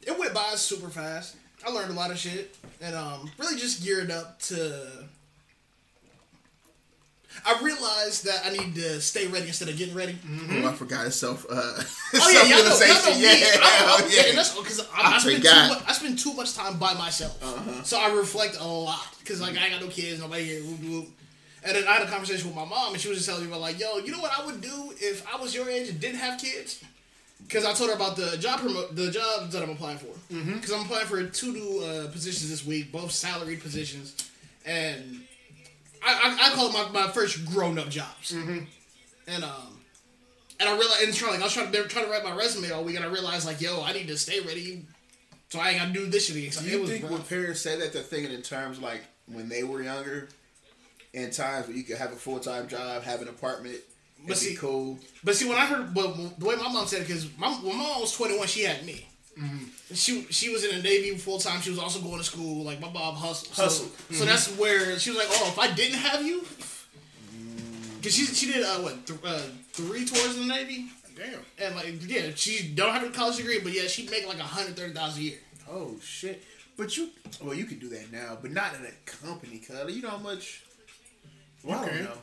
It 0.08 0.18
went 0.18 0.34
by 0.34 0.56
super 0.56 0.90
fast. 0.90 1.36
I 1.66 1.72
learned 1.72 1.92
a 1.92 1.94
lot 1.94 2.12
of 2.12 2.18
shit, 2.18 2.56
and 2.82 2.96
um, 2.96 3.32
really 3.38 3.58
just 3.58 3.84
geared 3.84 4.12
up 4.12 4.40
to. 4.42 5.06
I 7.46 7.60
realized 7.64 8.26
that 8.26 8.44
I 8.46 8.52
need 8.52 8.76
to 8.76 9.02
stay 9.02 9.26
ready 9.28 9.48
instead 9.48 9.68
of 9.68 9.76
getting 9.76 9.96
ready. 9.96 10.16
Oh, 10.52 10.68
I 10.68 10.74
forgot 10.74 11.06
his 11.06 11.16
self. 11.16 11.46
Uh, 11.50 11.54
Oh 12.16 12.30
yeah, 12.30 12.42
y'all 12.42 12.50
know, 12.50 12.58
y'all 12.58 12.64
know 12.66 12.76
self-realization. 12.76 13.22
me. 13.22 13.24
Yeah, 13.24 13.60
I, 13.60 14.04
I, 14.04 14.10
yeah. 14.16 14.30
and 14.30 14.38
that's 14.38 14.56
because 14.56 14.80
I, 14.82 15.02
I 15.02 15.16
I, 15.16 15.18
spend 15.18 15.44
too 15.44 15.50
much, 15.50 15.84
I 15.88 15.94
spend 15.94 16.20
too 16.20 16.34
much 16.36 16.54
time 16.54 16.78
by 16.78 16.94
myself, 16.94 17.86
so 17.86 18.00
I 18.00 18.14
reflect 18.14 18.58
a 18.60 18.68
lot. 18.68 19.08
Because 19.20 19.42
like 19.42 19.58
I 19.58 19.64
ain't 19.64 19.72
got 19.74 19.82
no 19.82 19.88
kids, 19.88 20.22
nobody 20.22 20.44
here. 20.44 20.62
Whoop, 20.62 20.80
whoop. 20.84 21.08
And 21.66 21.76
then 21.76 21.88
I 21.88 21.94
had 21.94 22.04
a 22.04 22.12
conversation 22.12 22.48
with 22.48 22.56
my 22.56 22.66
mom, 22.66 22.94
and 22.94 23.02
she 23.02 23.08
was 23.10 23.18
just 23.18 23.28
telling 23.30 23.46
me 23.46 23.50
about 23.50 23.62
like, 23.62 23.80
yo, 23.80 23.98
you 23.98 24.12
know 24.12 24.20
what 24.20 24.38
I 24.38 24.46
would 24.46 24.62
do 24.62 24.94
if 24.98 25.26
I 25.34 25.42
was 25.42 25.56
your 25.56 25.70
age 25.70 25.90
and 25.90 26.00
didn't 26.00 26.20
have 26.20 26.40
kids? 26.40 26.84
Because 27.44 27.66
I 27.66 27.74
told 27.74 27.90
her 27.90 27.96
about 27.96 28.16
the 28.16 28.38
job 28.38 28.60
promo- 28.62 28.96
the 28.96 29.12
jobs 29.12 29.54
that 29.54 29.62
I'm 29.64 29.70
applying 29.70 29.98
for. 29.98 30.08
Because 30.30 30.72
I'm 30.72 30.82
applying 30.82 31.06
for 31.08 31.24
two 31.26 31.52
new 31.54 31.80
uh, 31.84 32.08
positions 32.12 32.50
this 32.50 32.66
week, 32.66 32.92
both 32.92 33.12
salaried 33.12 33.62
positions, 33.62 34.16
and 34.66 35.22
I, 36.04 36.38
I, 36.42 36.48
I 36.48 36.56
call 36.56 36.70
it 36.70 36.74
my, 36.74 37.02
my 37.06 37.12
first 37.12 37.46
grown 37.46 37.78
up 37.78 37.90
jobs. 37.90 38.32
And 38.32 39.44
um, 39.44 39.80
and 40.60 40.70
I 40.70 40.78
realized, 40.78 41.04
and 41.04 41.14
trying 41.14 41.32
like 41.34 41.42
I 41.42 41.44
was 41.46 41.54
trying 41.54 41.72
to 41.72 41.84
trying 41.88 42.06
to 42.06 42.12
write 42.12 42.24
my 42.24 42.36
resume 42.36 42.72
all 42.72 42.84
week, 42.84 42.96
and 42.96 43.06
I 43.06 43.08
realized 43.10 43.46
like, 43.46 43.62
yo, 43.62 43.82
I 43.84 43.94
need 43.94 44.08
to 44.08 44.18
stay 44.18 44.40
ready, 44.42 44.86
so 45.50 45.60
I 45.60 45.70
ain't 45.72 45.80
got 45.80 45.88
to 45.88 45.94
do 45.94 46.06
this 46.08 46.28
shit 46.28 46.36
again. 46.38 46.52
So 46.52 46.62
Do 46.64 46.70
you 46.70 46.88
think 46.88 47.04
rough. 47.04 47.12
when 47.12 47.22
parents 47.24 47.62
say 47.62 47.78
that 47.80 47.94
they're 47.94 48.02
thinking 48.02 48.34
in 48.34 48.42
terms 48.42 48.80
like 48.80 49.02
when 49.28 49.50
they 49.50 49.64
were 49.64 49.82
younger, 49.82 50.30
in 51.14 51.32
times 51.32 51.68
where 51.68 51.76
you 51.78 51.84
could 51.84 51.98
have 51.98 52.12
a 52.12 52.16
full 52.16 52.40
time 52.40 52.68
job, 52.68 53.04
have 53.04 53.22
an 53.22 53.28
apartment, 53.28 53.78
But 54.28 54.38
see- 54.38 54.52
be 54.52 54.56
cool? 54.58 55.00
But 55.24 55.36
see, 55.36 55.48
when 55.48 55.58
I 55.58 55.66
heard, 55.66 55.94
but 55.94 56.16
the 56.40 56.46
way 56.46 56.56
my 56.56 56.72
mom 56.72 56.86
said 56.88 57.02
it, 57.02 57.08
because 57.08 57.28
my, 57.38 57.50
when 57.50 57.78
my 57.78 57.84
mom 57.84 58.02
was 58.02 58.14
21, 58.16 58.48
she 58.48 58.64
had 58.64 58.86
me. 58.86 59.08
She 59.94 60.24
she 60.30 60.50
was 60.50 60.64
in 60.64 60.76
the 60.78 60.82
Navy 60.84 61.16
full 61.18 61.40
time. 61.40 61.60
She 61.62 61.70
was 61.72 61.80
also 61.80 62.00
going 62.00 62.18
to 62.20 62.24
school. 62.24 62.64
Like 62.64 62.80
my 62.80 62.90
mom 62.92 63.16
hustled. 63.16 63.54
So, 63.56 63.64
Hustled. 63.64 63.92
So 64.12 64.26
that's 64.26 64.48
where 64.58 64.98
she 65.00 65.10
was 65.10 65.18
like, 65.20 65.28
oh, 65.32 65.48
if 65.50 65.58
I 65.60 65.72
didn't 65.74 65.98
have 66.00 66.24
you, 66.26 66.46
because 67.98 68.14
she 68.16 68.26
she 68.26 68.52
did 68.52 68.64
uh, 68.64 68.78
what 68.80 69.06
th- 69.08 69.20
uh, 69.26 69.42
three 69.72 70.06
tours 70.06 70.38
in 70.38 70.48
the 70.48 70.54
Navy, 70.54 70.86
Damn. 71.16 71.40
and 71.60 71.76
like 71.76 71.96
yeah, 72.08 72.30
she 72.36 72.68
don't 72.76 72.94
have 72.94 73.04
a 73.04 73.10
college 73.10 73.38
degree, 73.38 73.60
but 73.60 73.72
yeah, 73.74 73.88
she'd 73.88 74.10
make 74.12 74.28
like 74.28 74.40
a 74.40 74.44
hundred 74.44 74.76
thirty 74.76 74.94
thousand 74.94 75.22
a 75.22 75.26
year. 75.26 75.38
Oh 75.70 75.96
shit! 76.02 76.44
But 76.78 76.96
you, 76.98 77.10
well, 77.44 77.56
you 77.56 77.66
can 77.66 77.80
do 77.80 77.90
that 77.90 78.12
now, 78.12 78.38
but 78.42 78.52
not 78.52 78.76
in 78.76 78.86
a 78.86 78.92
company, 79.06 79.60
cuz 79.60 79.96
you 79.96 80.02
know 80.04 80.10
how 80.10 80.18
much. 80.18 80.62
Well, 81.64 81.80
I 81.80 81.86
don't 81.88 82.04
know. 82.04 82.18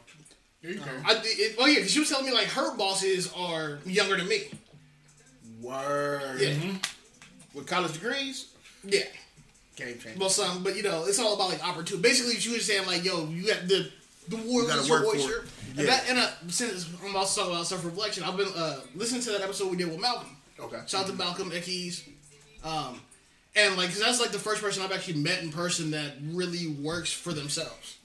There 0.62 0.72
you 0.72 0.78
go. 0.78 0.84
I 1.06 1.20
it, 1.24 1.56
oh 1.58 1.66
yeah, 1.66 1.84
she 1.86 2.00
was 2.00 2.08
telling 2.08 2.26
me 2.26 2.32
like 2.32 2.46
her 2.48 2.76
bosses 2.76 3.32
are 3.34 3.78
younger 3.86 4.16
than 4.16 4.28
me. 4.28 4.42
Word. 5.60 6.40
Yeah, 6.40 6.54
With 7.54 7.66
college 7.66 7.92
degrees, 7.94 8.46
yeah. 8.84 9.00
game 9.76 9.98
changer. 9.98 10.18
Well, 10.18 10.30
some, 10.30 10.62
but 10.62 10.76
you 10.76 10.82
know, 10.82 11.04
it's 11.06 11.18
all 11.18 11.34
about 11.34 11.50
like 11.50 11.66
opportunity. 11.66 12.02
Basically, 12.08 12.34
she 12.34 12.50
was 12.52 12.64
saying 12.64 12.86
like, 12.86 13.04
"Yo, 13.04 13.26
you 13.28 13.46
got 13.46 13.68
the 13.68 13.90
the 14.28 14.36
war 14.36 14.62
is 14.62 14.88
your 14.88 15.00
work 15.02 15.10
for 15.10 15.16
oyster." 15.16 15.38
it. 15.40 15.44
And 15.70 15.78
Yeah. 15.78 15.84
that, 15.86 16.08
and 16.10 16.18
uh, 16.18 16.28
since 16.48 16.88
I'm 17.04 17.14
also 17.16 17.40
talking 17.42 17.54
about 17.54 17.66
self 17.66 17.84
reflection, 17.84 18.24
I've 18.24 18.36
been 18.36 18.48
uh, 18.56 18.80
listening 18.94 19.20
to 19.22 19.30
that 19.32 19.42
episode 19.42 19.70
we 19.70 19.76
did 19.76 19.88
with 19.88 20.00
Malcolm. 20.00 20.36
Okay. 20.58 20.78
Shout 20.86 21.02
out 21.02 21.06
to 21.08 21.12
Malcolm 21.14 21.50
Ickes. 21.50 22.02
Um, 22.64 23.00
and 23.56 23.76
like, 23.76 23.88
'cause 23.88 24.00
that's 24.00 24.20
like 24.20 24.30
the 24.32 24.38
first 24.38 24.62
person 24.62 24.82
I've 24.82 24.92
actually 24.92 25.20
met 25.20 25.42
in 25.42 25.50
person 25.50 25.90
that 25.92 26.14
really 26.22 26.68
works 26.68 27.12
for 27.12 27.32
themselves. 27.32 27.96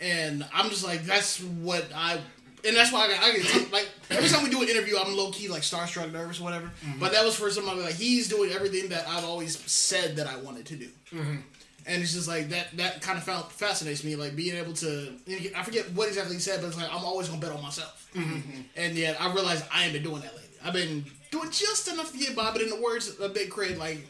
And 0.00 0.44
I'm 0.52 0.70
just 0.70 0.84
like, 0.84 1.02
that's 1.04 1.40
what 1.42 1.86
I. 1.94 2.20
And 2.64 2.76
that's 2.76 2.92
why 2.92 3.04
I, 3.04 3.08
get- 3.08 3.22
I 3.22 3.32
get 3.60 3.72
like 3.72 3.88
every 4.10 4.28
time 4.28 4.42
we 4.42 4.50
do 4.50 4.62
an 4.62 4.68
interview, 4.68 4.96
I'm 4.98 5.16
low 5.16 5.30
key 5.30 5.48
like 5.48 5.62
starstruck, 5.62 6.12
nervous, 6.12 6.40
whatever. 6.40 6.66
Mm-hmm. 6.84 6.98
But 6.98 7.12
that 7.12 7.24
was 7.24 7.36
for 7.36 7.50
somebody 7.50 7.80
like 7.80 7.94
he's 7.94 8.28
doing 8.28 8.50
everything 8.50 8.88
that 8.90 9.08
I've 9.08 9.24
always 9.24 9.58
said 9.70 10.16
that 10.16 10.26
I 10.26 10.36
wanted 10.38 10.66
to 10.66 10.76
do. 10.76 10.88
Mm-hmm. 11.12 11.36
And 11.86 12.02
it's 12.02 12.12
just 12.12 12.28
like 12.28 12.48
that 12.50 12.76
that 12.76 13.00
kind 13.00 13.16
of 13.16 13.52
fascinates 13.52 14.04
me 14.04 14.14
like 14.16 14.36
being 14.36 14.56
able 14.56 14.74
to 14.74 15.14
i 15.56 15.62
forget 15.62 15.90
what 15.92 16.08
exactly 16.08 16.34
he 16.34 16.40
said 16.40 16.60
but 16.60 16.66
it's 16.66 16.76
like 16.76 16.92
i'm 16.92 17.02
always 17.02 17.28
gonna 17.28 17.40
bet 17.40 17.50
on 17.50 17.62
myself. 17.62 18.10
Mm-hmm. 18.14 18.60
And 18.76 18.94
yet 18.94 19.18
i 19.20 19.32
realized 19.32 19.64
i 19.72 19.84
ain't 19.84 19.94
been 19.94 20.02
doing 20.02 20.20
that 20.20 20.34
lately. 20.34 20.50
I've 20.62 20.74
been 20.74 21.06
doing 21.30 21.50
just 21.50 21.88
enough 21.88 22.12
to 22.12 22.18
get 22.18 22.36
by 22.36 22.50
but 22.52 22.60
in 22.60 22.68
the 22.68 22.80
words 22.80 23.18
of 23.18 23.32
big 23.32 23.48
craig 23.50 23.78
like 23.78 24.06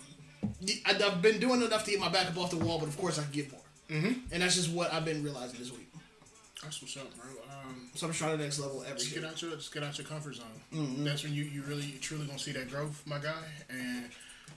i've 0.86 1.22
been 1.22 1.38
doing 1.38 1.62
enough 1.62 1.84
to 1.84 1.90
get 1.92 2.00
my 2.00 2.08
back 2.08 2.26
up 2.26 2.36
off 2.38 2.50
the 2.50 2.56
wall 2.56 2.78
but 2.80 2.88
of 2.88 2.96
course 2.98 3.18
i 3.18 3.22
can 3.22 3.32
get 3.32 3.52
more. 3.52 3.60
Mm-hmm. 3.90 4.12
and 4.32 4.42
that's 4.42 4.56
just 4.56 4.70
what 4.72 4.92
i've 4.92 5.04
been 5.04 5.22
realizing 5.22 5.58
this 5.58 5.70
week 5.70 5.87
That's 6.62 6.82
what's 6.82 6.96
up, 6.96 7.14
bro. 7.16 7.30
Um, 7.50 7.88
so 7.94 8.06
i'm 8.06 8.12
trying 8.12 8.36
to 8.36 8.42
next 8.42 8.58
level 8.58 8.82
every 8.82 8.98
just 8.98 9.14
get 9.14 9.24
out 9.24 9.40
your 9.40 9.52
just 9.52 9.72
get 9.72 9.82
out 9.82 9.96
your 9.96 10.06
comfort 10.06 10.34
zone. 10.34 10.46
Mm-hmm. 10.74 11.04
That's 11.04 11.22
when 11.22 11.32
you, 11.32 11.44
you 11.44 11.62
really 11.62 11.94
truly 12.00 12.26
gonna 12.26 12.38
see 12.38 12.52
that 12.52 12.70
growth, 12.70 13.02
my 13.06 13.18
guy. 13.18 13.44
And 13.70 14.06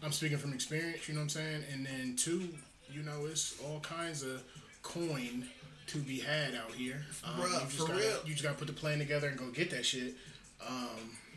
I'm 0.01 0.11
speaking 0.11 0.37
from 0.37 0.53
experience. 0.53 1.07
You 1.07 1.13
know 1.13 1.19
what 1.19 1.23
I'm 1.25 1.29
saying. 1.29 1.63
And 1.71 1.85
then 1.85 2.15
two, 2.15 2.49
you 2.91 3.03
know, 3.03 3.25
it's 3.29 3.55
all 3.63 3.79
kinds 3.81 4.23
of 4.23 4.41
coin 4.81 5.47
to 5.87 5.97
be 5.99 6.19
had 6.19 6.55
out 6.55 6.71
here. 6.71 7.05
Um, 7.23 7.41
Bruh, 7.41 7.53
you 7.53 7.59
just 7.59 7.77
for 7.77 7.87
gotta, 7.87 7.99
real. 7.99 8.17
You 8.25 8.31
just 8.31 8.43
gotta 8.43 8.57
put 8.57 8.67
the 8.67 8.73
plan 8.73 8.97
together 8.97 9.27
and 9.27 9.37
go 9.37 9.49
get 9.51 9.69
that 9.71 9.85
shit. 9.85 10.15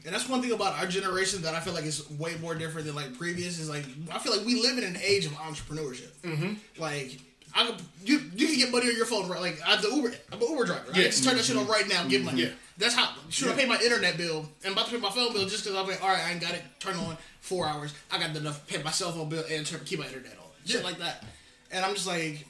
And 0.04 0.12
that's 0.14 0.28
one 0.28 0.42
thing 0.42 0.52
about 0.52 0.78
our 0.78 0.86
generation 0.86 1.40
that 1.42 1.54
I 1.54 1.60
feel 1.60 1.72
like 1.72 1.84
is 1.84 2.08
way 2.10 2.34
more 2.40 2.54
different 2.54 2.86
than 2.86 2.94
like 2.94 3.16
previous. 3.16 3.58
Is 3.58 3.70
like 3.70 3.84
I 4.12 4.18
feel 4.18 4.36
like 4.36 4.46
we 4.46 4.60
live 4.60 4.76
in 4.76 4.84
an 4.84 4.98
age 5.02 5.24
of 5.24 5.32
entrepreneurship. 5.32 6.12
Mm-hmm. 6.22 6.54
Like 6.80 7.18
I 7.54 7.66
could, 7.66 7.76
you 8.04 8.23
you 8.36 8.46
can 8.48 8.56
get 8.56 8.70
money 8.70 8.88
on 8.88 8.96
your 8.96 9.06
phone 9.06 9.28
right. 9.28 9.40
Like 9.40 9.58
I'm 9.66 9.80
the 9.82 9.88
Uber 9.88 10.12
I'm 10.32 10.42
an 10.42 10.48
Uber 10.48 10.64
driver. 10.64 10.82
I 10.86 10.88
Yeah. 10.88 11.02
can 11.04 11.10
just 11.12 11.24
turn 11.24 11.36
that 11.36 11.44
shit 11.44 11.56
on 11.56 11.66
right 11.66 11.88
now, 11.88 12.02
and 12.02 12.10
get 12.10 12.22
money. 12.24 12.42
Yeah. 12.42 12.48
That's 12.78 12.94
how 12.94 13.10
should 13.28 13.48
I 13.48 13.54
pay 13.54 13.66
my 13.66 13.78
internet 13.80 14.16
bill 14.16 14.48
I'm 14.64 14.72
about 14.72 14.86
to 14.86 14.92
pay 14.92 14.98
my 15.00 15.10
phone 15.10 15.32
bill 15.32 15.46
just 15.46 15.64
because 15.64 15.78
I'm 15.78 15.86
like 15.86 16.02
all 16.02 16.08
right 16.08 16.22
I 16.24 16.32
ain't 16.32 16.40
got 16.40 16.52
it 16.54 16.62
turn 16.80 16.96
on 16.96 17.16
four 17.40 17.66
hours. 17.66 17.92
I 18.10 18.18
got 18.18 18.34
enough 18.36 18.66
to 18.66 18.72
pay 18.76 18.82
my 18.82 18.90
cell 18.90 19.12
phone 19.12 19.28
bill 19.28 19.44
and 19.50 19.64
turn, 19.66 19.80
keep 19.84 19.98
my 19.98 20.06
internet 20.06 20.32
on. 20.38 20.44
Shit 20.66 20.80
Yeah. 20.80 20.86
like 20.86 20.98
that. 20.98 21.24
And 21.70 21.84
I'm 21.84 21.94
just 21.94 22.06
like, 22.06 22.44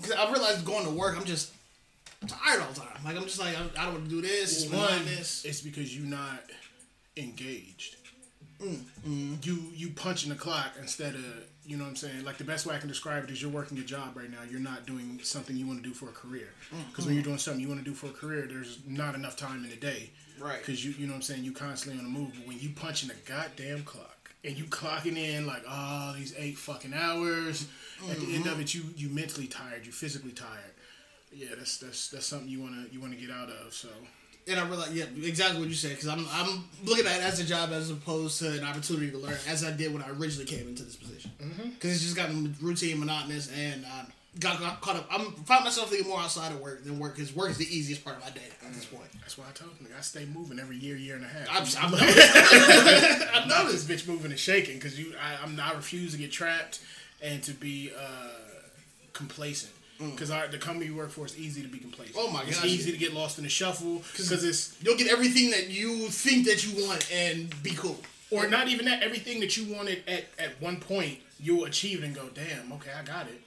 cause 0.00 0.12
I 0.12 0.30
realized 0.30 0.64
going 0.64 0.84
to 0.84 0.90
work 0.92 1.16
I'm 1.16 1.24
just 1.24 1.52
tired 2.26 2.60
all 2.62 2.68
the 2.72 2.80
time. 2.80 3.04
Like 3.04 3.16
I'm 3.16 3.24
just 3.24 3.38
like 3.38 3.54
I, 3.56 3.62
I 3.80 3.84
don't 3.84 3.94
want 3.94 4.04
to 4.04 4.10
do 4.10 4.20
this. 4.22 4.64
It's 4.64 4.72
One, 4.72 5.04
this. 5.04 5.44
it's 5.44 5.60
because 5.60 5.96
you're 5.96 6.06
not 6.08 6.40
engaged. 7.16 7.96
Mm, 8.62 9.44
You 9.44 9.70
you 9.74 9.90
punching 9.90 10.30
the 10.30 10.34
clock 10.36 10.72
instead 10.80 11.14
of 11.14 11.24
you 11.66 11.76
know 11.76 11.84
what 11.84 11.90
I'm 11.90 11.96
saying. 11.96 12.24
Like 12.24 12.38
the 12.38 12.44
best 12.44 12.66
way 12.66 12.74
I 12.74 12.78
can 12.78 12.88
describe 12.88 13.24
it 13.24 13.30
is 13.30 13.42
you're 13.42 13.50
working 13.50 13.76
your 13.76 13.86
job 13.86 14.16
right 14.16 14.30
now. 14.30 14.38
You're 14.48 14.60
not 14.60 14.86
doing 14.86 15.20
something 15.22 15.56
you 15.56 15.66
want 15.66 15.82
to 15.82 15.88
do 15.88 15.94
for 15.94 16.08
a 16.08 16.12
career. 16.12 16.48
Mm-hmm. 16.72 16.88
Because 16.90 17.06
when 17.06 17.14
you're 17.14 17.24
doing 17.24 17.38
something 17.38 17.60
you 17.60 17.68
want 17.68 17.80
to 17.80 17.84
do 17.84 17.94
for 17.94 18.06
a 18.06 18.12
career, 18.12 18.46
there's 18.48 18.78
not 18.86 19.14
enough 19.14 19.36
time 19.36 19.64
in 19.64 19.70
the 19.70 19.76
day. 19.76 20.10
Right. 20.40 20.58
Because 20.58 20.84
you 20.84 20.92
you 20.92 21.06
know 21.06 21.12
what 21.12 21.16
I'm 21.16 21.22
saying. 21.22 21.44
You 21.44 21.52
constantly 21.52 21.98
on 21.98 22.12
the 22.12 22.18
move. 22.18 22.32
But 22.36 22.46
when 22.46 22.58
you 22.58 22.70
punching 22.70 23.08
the 23.08 23.14
goddamn 23.30 23.82
clock 23.84 24.30
and 24.44 24.56
you 24.56 24.64
clocking 24.64 25.16
in 25.16 25.46
like 25.46 25.62
oh 25.68 26.14
these 26.16 26.34
eight 26.38 26.58
fucking 26.58 26.94
hours, 26.94 27.66
at 28.10 28.18
the 28.18 28.34
end 28.34 28.46
of 28.46 28.60
it 28.60 28.68
mm-hmm. 28.68 28.88
you 28.96 29.08
you 29.08 29.14
mentally 29.14 29.46
tired. 29.46 29.84
You 29.84 29.92
physically 29.92 30.32
tired. 30.32 30.74
Yeah, 31.32 31.48
that's 31.58 31.78
that's 31.78 32.08
that's 32.10 32.26
something 32.26 32.48
you 32.48 32.60
wanna 32.60 32.86
you 32.92 33.00
wanna 33.00 33.16
get 33.16 33.30
out 33.30 33.50
of. 33.50 33.74
So. 33.74 33.88
And 34.48 34.60
I 34.60 34.66
realize, 34.68 34.94
yeah, 34.94 35.06
exactly 35.24 35.58
what 35.58 35.68
you 35.68 35.74
said. 35.74 35.90
Because 35.90 36.06
I'm, 36.08 36.24
I'm 36.30 36.64
looking 36.84 37.04
at 37.06 37.18
it 37.18 37.24
as 37.24 37.40
a 37.40 37.44
job 37.44 37.72
as 37.72 37.90
opposed 37.90 38.38
to 38.40 38.52
an 38.52 38.64
opportunity 38.64 39.10
to 39.10 39.18
learn, 39.18 39.36
as 39.48 39.64
I 39.64 39.72
did 39.72 39.92
when 39.92 40.02
I 40.02 40.10
originally 40.10 40.44
came 40.46 40.68
into 40.68 40.84
this 40.84 40.94
position. 40.94 41.32
Because 41.74 41.92
it's 41.92 42.02
just 42.02 42.16
gotten 42.16 42.54
routine, 42.60 43.00
monotonous, 43.00 43.50
and 43.52 43.84
I 43.84 44.04
got, 44.38 44.60
got 44.60 44.80
caught 44.80 44.96
up. 44.96 45.08
I'm 45.10 45.32
found 45.32 45.64
myself 45.64 45.90
thinking 45.90 46.08
more 46.08 46.20
outside 46.20 46.52
of 46.52 46.60
work 46.60 46.84
than 46.84 47.00
work, 47.00 47.16
because 47.16 47.34
work 47.34 47.50
is 47.50 47.58
the 47.58 47.66
easiest 47.66 48.04
part 48.04 48.18
of 48.18 48.22
my 48.22 48.30
day 48.30 48.46
at 48.64 48.72
this 48.72 48.84
point. 48.84 49.08
That's 49.20 49.36
why 49.36 49.46
I 49.48 49.52
told 49.52 49.72
him 49.72 49.88
I 49.96 50.00
stay 50.02 50.26
moving 50.26 50.60
every 50.60 50.76
year, 50.76 50.96
year 50.96 51.16
and 51.16 51.24
a 51.24 51.28
half. 51.28 51.50
I've, 51.50 51.84
I've 51.84 51.90
noticed. 51.90 53.34
I 53.34 53.46
know 53.48 53.70
this 53.70 53.84
bitch 53.84 54.06
moving 54.06 54.30
and 54.30 54.38
shaking 54.38 54.74
because 54.74 54.96
you, 54.96 55.14
I, 55.20 55.42
I'm, 55.42 55.58
I 55.58 55.72
refuse 55.72 56.12
to 56.12 56.18
get 56.18 56.30
trapped 56.30 56.80
and 57.20 57.42
to 57.42 57.52
be 57.52 57.90
uh, 57.98 58.28
complacent. 59.12 59.72
Because 59.98 60.28
the 60.28 60.58
company 60.58 60.86
you 60.86 60.94
work 60.96 61.10
for 61.10 61.24
is 61.26 61.38
easy 61.38 61.62
to 61.62 61.68
be 61.68 61.78
complacent. 61.78 62.16
Mm. 62.16 62.20
Oh 62.24 62.30
my 62.30 62.40
god, 62.40 62.48
It's 62.48 62.60
gosh. 62.60 62.66
easy 62.70 62.92
to 62.92 62.98
get 62.98 63.14
lost 63.14 63.38
in 63.38 63.44
the 63.44 63.50
shuffle 63.50 64.02
because 64.12 64.44
it's 64.44 64.76
You'll 64.82 64.96
get 64.96 65.08
everything 65.08 65.50
that 65.50 65.68
you 65.70 66.08
think 66.08 66.46
that 66.46 66.66
you 66.66 66.86
want 66.86 67.10
and 67.12 67.50
be 67.62 67.70
cool. 67.70 67.98
or 68.30 68.48
not 68.48 68.68
even 68.68 68.84
that 68.86 69.02
everything 69.02 69.40
that 69.40 69.56
you 69.56 69.72
wanted 69.74 70.02
at 70.08 70.24
at 70.38 70.60
one 70.60 70.78
point 70.80 71.18
you'll 71.38 71.64
achieve 71.64 72.02
it 72.02 72.06
and 72.06 72.14
go, 72.14 72.28
damn, 72.34 72.72
okay, 72.72 72.90
I 72.98 73.02
got 73.04 73.26
it. 73.26 73.40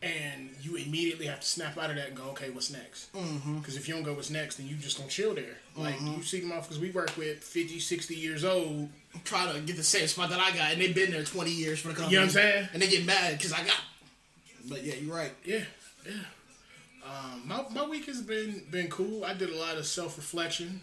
And 0.00 0.50
you 0.62 0.76
immediately 0.76 1.26
have 1.26 1.40
to 1.40 1.46
snap 1.46 1.76
out 1.76 1.90
of 1.90 1.96
that 1.96 2.08
and 2.08 2.16
go, 2.16 2.22
okay, 2.30 2.50
what's 2.50 2.70
next? 2.70 3.12
Because 3.12 3.26
Mm-hmm. 3.28 3.58
if 3.66 3.88
you 3.88 3.94
don't 3.94 4.04
go, 4.04 4.14
what's 4.14 4.30
next, 4.30 4.54
then 4.56 4.68
you 4.68 4.76
just 4.76 4.96
gonna 4.96 5.08
chill 5.10 5.34
there. 5.34 5.56
Like 5.76 6.00
you 6.00 6.22
see 6.22 6.40
them 6.40 6.52
off 6.52 6.68
because 6.68 6.80
we 6.80 6.90
work 6.92 7.16
with 7.16 7.42
50, 7.42 7.80
60 7.80 8.14
years 8.14 8.44
old 8.44 8.90
Try 9.24 9.50
to 9.52 9.58
get 9.60 9.76
the 9.76 9.82
same 9.82 10.06
spot 10.06 10.28
that 10.30 10.38
I 10.38 10.50
got, 10.54 10.70
and 10.72 10.80
they've 10.80 10.94
been 10.94 11.10
there 11.10 11.24
20 11.24 11.50
years 11.50 11.80
for 11.80 11.88
the 11.88 11.94
company. 11.94 12.12
You 12.12 12.20
know 12.20 12.26
what 12.26 12.36
I'm 12.36 12.42
saying? 12.42 12.68
And 12.74 12.82
they 12.82 12.88
get 12.88 13.06
mad 13.06 13.38
because 13.38 13.52
I 13.54 13.58
got. 13.64 13.74
But 14.68 14.84
yeah, 14.84 14.94
you're 14.94 15.14
right. 15.14 15.32
Yeah, 15.44 15.64
yeah. 16.06 16.12
Um, 17.04 17.42
my 17.46 17.64
my 17.70 17.86
week 17.86 18.06
has 18.06 18.20
been 18.20 18.62
been 18.70 18.88
cool. 18.88 19.24
I 19.24 19.34
did 19.34 19.50
a 19.50 19.56
lot 19.56 19.76
of 19.76 19.86
self 19.86 20.16
reflection. 20.16 20.80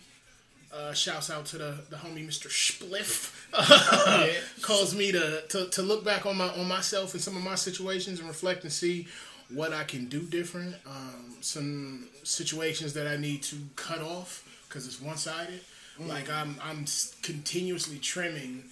Uh, 0.74 0.92
shouts 0.92 1.30
out 1.30 1.46
to 1.46 1.58
the, 1.58 1.78
the 1.90 1.96
homie 1.96 2.28
Mr. 2.28 2.50
Spliff. 2.50 3.32
Calls 4.62 4.94
me 4.94 5.12
to, 5.12 5.44
to 5.48 5.70
to 5.70 5.82
look 5.82 6.04
back 6.04 6.26
on 6.26 6.38
my 6.38 6.50
on 6.50 6.68
myself 6.68 7.14
and 7.14 7.22
some 7.22 7.38
of 7.38 7.44
my 7.44 7.56
situations 7.56 8.20
and 8.20 8.28
reflect 8.28 8.64
and 8.64 8.74
see 8.74 9.08
what 9.50 9.72
I 9.72 9.84
can 9.84 10.06
do 10.06 10.22
different. 10.22 10.76
Um, 10.86 11.36
some 11.42 12.08
situations 12.24 12.94
that 12.94 13.08
I 13.08 13.16
need 13.16 13.44
to 13.44 13.56
cut 13.76 14.02
off 14.02 14.44
because 14.68 14.86
it's 14.88 15.02
one 15.02 15.18
sided. 15.18 15.62
Like 16.00 16.30
I'm 16.30 16.58
I'm 16.62 16.86
continuously 17.22 17.98
trimming 18.00 18.64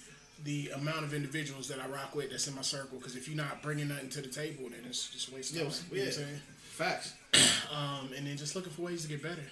the 0.44 0.70
amount 0.74 1.04
of 1.04 1.14
individuals 1.14 1.68
that 1.68 1.78
I 1.80 1.86
rock 1.88 2.14
with 2.14 2.30
that's 2.30 2.46
in 2.46 2.54
my 2.54 2.62
circle. 2.62 2.98
Because 2.98 3.16
if 3.16 3.26
you're 3.28 3.36
not 3.36 3.62
bringing 3.62 3.88
nothing 3.88 4.10
to 4.10 4.20
the 4.22 4.28
table, 4.28 4.68
then 4.70 4.80
it's 4.86 5.10
just 5.10 5.30
a 5.30 5.34
waste 5.34 5.50
of 5.52 5.56
Yeah, 5.56 5.62
time. 5.64 5.72
You 5.90 5.96
know 5.98 6.02
what 6.02 6.02
I'm 6.02 6.06
yeah. 6.06 6.12
saying? 6.26 6.40
Facts. 6.70 7.14
Um, 7.74 8.10
and 8.16 8.24
then 8.26 8.36
just 8.36 8.54
looking 8.54 8.70
for 8.72 8.82
ways 8.82 9.02
to 9.02 9.08
get 9.08 9.20
better. 9.22 9.42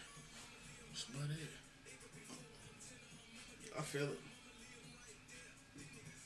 That's 0.92 1.04
about 1.08 1.28
it. 1.30 1.48
I 3.76 3.82
feel 3.82 4.04
it. 4.04 4.20